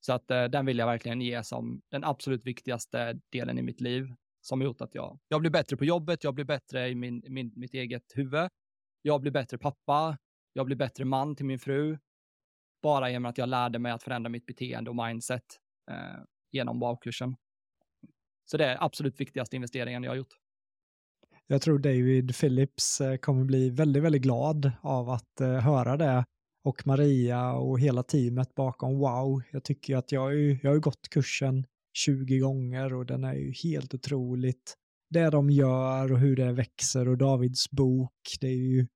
Så 0.00 0.12
att 0.12 0.30
eh, 0.30 0.44
den 0.44 0.66
vill 0.66 0.78
jag 0.78 0.86
verkligen 0.86 1.20
ge 1.20 1.44
som 1.44 1.82
den 1.90 2.04
absolut 2.04 2.46
viktigaste 2.46 3.20
delen 3.30 3.58
i 3.58 3.62
mitt 3.62 3.80
liv 3.80 4.14
som 4.40 4.62
gjort 4.62 4.80
att 4.80 4.94
jag, 4.94 5.18
jag 5.28 5.40
blir 5.40 5.50
bättre 5.50 5.76
på 5.76 5.84
jobbet, 5.84 6.24
jag 6.24 6.34
blir 6.34 6.44
bättre 6.44 6.88
i 6.88 6.94
min, 6.94 7.24
min, 7.28 7.52
mitt 7.56 7.74
eget 7.74 8.12
huvud 8.14 8.48
jag 9.06 9.20
blir 9.20 9.32
bättre 9.32 9.58
pappa, 9.58 10.18
jag 10.52 10.66
blir 10.66 10.76
bättre 10.76 11.04
man 11.04 11.36
till 11.36 11.46
min 11.46 11.58
fru, 11.58 11.98
bara 12.82 13.10
genom 13.10 13.26
att 13.26 13.38
jag 13.38 13.48
lärde 13.48 13.78
mig 13.78 13.92
att 13.92 14.02
förändra 14.02 14.28
mitt 14.28 14.46
beteende 14.46 14.90
och 14.90 14.96
mindset 14.96 15.44
eh, 15.90 16.22
genom 16.52 16.80
wow-kursen. 16.80 17.36
Så 18.44 18.56
det 18.56 18.64
är 18.64 18.84
absolut 18.84 19.20
viktigaste 19.20 19.56
investeringen 19.56 20.02
jag 20.02 20.10
har 20.10 20.16
gjort. 20.16 20.34
Jag 21.46 21.62
tror 21.62 21.78
David 21.78 22.36
Phillips 22.40 23.00
eh, 23.00 23.16
kommer 23.16 23.44
bli 23.44 23.70
väldigt, 23.70 24.02
väldigt 24.02 24.22
glad 24.22 24.72
av 24.80 25.10
att 25.10 25.40
eh, 25.40 25.48
höra 25.48 25.96
det. 25.96 26.24
Och 26.64 26.86
Maria 26.86 27.52
och 27.52 27.80
hela 27.80 28.02
teamet 28.02 28.54
bakom 28.54 28.98
Wow. 28.98 29.42
Jag 29.50 29.64
tycker 29.64 29.96
att 29.96 30.12
jag, 30.12 30.20
har 30.20 30.32
jag 30.62 30.70
har 30.70 30.78
gått 30.78 31.08
kursen 31.08 31.66
20 31.96 32.38
gånger 32.38 32.94
och 32.94 33.06
den 33.06 33.24
är 33.24 33.34
ju 33.34 33.52
helt 33.52 33.94
otroligt. 33.94 34.76
Det 35.14 35.30
de 35.30 35.50
gör 35.50 36.12
och 36.12 36.18
hur 36.18 36.36
det 36.36 36.52
växer 36.52 37.08
och 37.08 37.18
Davids 37.18 37.70
bok, 37.70 38.12
det 38.40 38.46
är 38.46 38.54
ju 38.54 38.86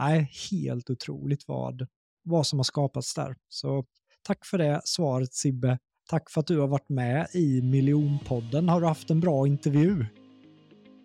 nej, 0.00 0.30
helt 0.50 0.90
otroligt 0.90 1.48
vad, 1.48 1.86
vad 2.24 2.46
som 2.46 2.58
har 2.58 2.64
skapats 2.64 3.14
där. 3.14 3.36
Så 3.48 3.84
tack 4.22 4.46
för 4.46 4.58
det 4.58 4.80
svaret 4.84 5.34
Sibbe. 5.34 5.78
Tack 6.10 6.30
för 6.30 6.40
att 6.40 6.46
du 6.46 6.58
har 6.58 6.68
varit 6.68 6.88
med 6.88 7.26
i 7.34 7.62
Miljonpodden. 7.62 8.68
Har 8.68 8.80
du 8.80 8.86
haft 8.86 9.10
en 9.10 9.20
bra 9.20 9.46
intervju? 9.46 10.04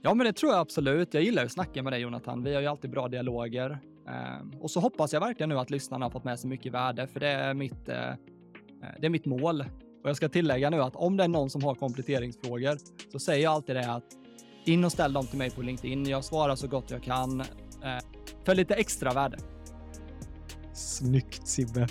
Ja, 0.03 0.13
men 0.13 0.25
det 0.25 0.33
tror 0.33 0.51
jag 0.51 0.61
absolut. 0.61 1.13
Jag 1.13 1.23
gillar 1.23 1.45
att 1.45 1.51
snacka 1.51 1.83
med 1.83 1.93
dig 1.93 2.01
Jonathan. 2.01 2.43
Vi 2.43 2.53
har 2.53 2.61
ju 2.61 2.67
alltid 2.67 2.91
bra 2.91 3.07
dialoger. 3.07 3.79
Ehm, 4.07 4.51
och 4.61 4.71
så 4.71 4.79
hoppas 4.79 5.13
jag 5.13 5.19
verkligen 5.19 5.49
nu 5.49 5.59
att 5.59 5.69
lyssnarna 5.69 6.05
har 6.05 6.09
fått 6.09 6.23
med 6.23 6.39
sig 6.39 6.49
mycket 6.49 6.73
värde, 6.73 7.07
för 7.07 7.19
det 7.19 7.29
är 7.29 7.53
mitt, 7.53 7.89
eh, 7.89 8.11
det 8.99 9.05
är 9.05 9.09
mitt 9.09 9.25
mål. 9.25 9.61
Och 10.03 10.09
jag 10.09 10.15
ska 10.15 10.29
tillägga 10.29 10.69
nu 10.69 10.81
att 10.81 10.95
om 10.95 11.17
det 11.17 11.23
är 11.23 11.27
någon 11.27 11.49
som 11.49 11.63
har 11.63 11.75
kompletteringsfrågor 11.75 12.77
så 13.11 13.19
säger 13.19 13.43
jag 13.43 13.53
alltid 13.53 13.75
det 13.75 13.91
att 13.91 14.26
in 14.67 14.83
och 14.83 14.91
ställ 14.91 15.13
dem 15.13 15.27
till 15.27 15.37
mig 15.37 15.49
på 15.49 15.61
LinkedIn. 15.61 16.05
Jag 16.05 16.23
svarar 16.23 16.55
så 16.55 16.67
gott 16.67 16.91
jag 16.91 17.03
kan. 17.03 17.41
Eh, 17.41 17.45
för 18.45 18.55
lite 18.55 18.73
extra 18.73 19.13
värde. 19.13 19.37
Snyggt 20.73 21.47
Sibbe. 21.47 21.87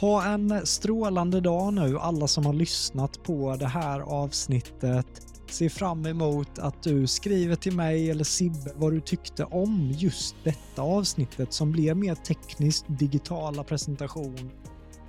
Ha 0.00 0.24
en 0.24 0.66
strålande 0.66 1.40
dag 1.40 1.74
nu 1.74 1.98
alla 1.98 2.26
som 2.26 2.46
har 2.46 2.52
lyssnat 2.52 3.22
på 3.22 3.56
det 3.56 3.66
här 3.66 4.00
avsnittet. 4.00 5.06
Se 5.50 5.70
fram 5.70 6.06
emot 6.06 6.58
att 6.58 6.82
du 6.82 7.06
skriver 7.06 7.56
till 7.56 7.76
mig 7.76 8.10
eller 8.10 8.24
Sibbe 8.24 8.72
vad 8.76 8.92
du 8.92 9.00
tyckte 9.00 9.44
om 9.44 9.92
just 9.94 10.36
detta 10.44 10.82
avsnittet 10.82 11.52
som 11.52 11.72
blev 11.72 11.96
mer 11.96 12.14
tekniskt, 12.14 12.84
digitala 12.88 13.64
presentation, 13.64 14.50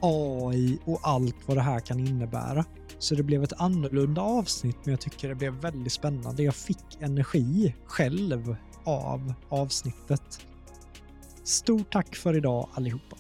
AI 0.02 0.80
och 0.86 1.00
allt 1.04 1.36
vad 1.46 1.58
det 1.58 1.62
här 1.62 1.80
kan 1.80 2.00
innebära. 2.00 2.66
Så 2.99 3.15
det 3.15 3.24
blev 3.24 3.44
ett 3.44 3.53
annorlunda 3.61 4.22
avsnitt 4.22 4.78
men 4.84 4.91
jag 4.91 5.02
tycker 5.02 5.30
det 5.30 5.36
blev 5.36 5.53
väldigt 5.53 5.94
spännande. 5.94 6.44
Jag 6.44 6.56
fick 6.56 6.98
energi 6.99 7.76
själv 7.86 8.56
av 8.84 9.34
avsnittet. 9.49 10.45
Stort 11.44 11.91
tack 11.91 12.15
för 12.15 12.38
idag 12.38 12.69
allihopa. 12.74 13.18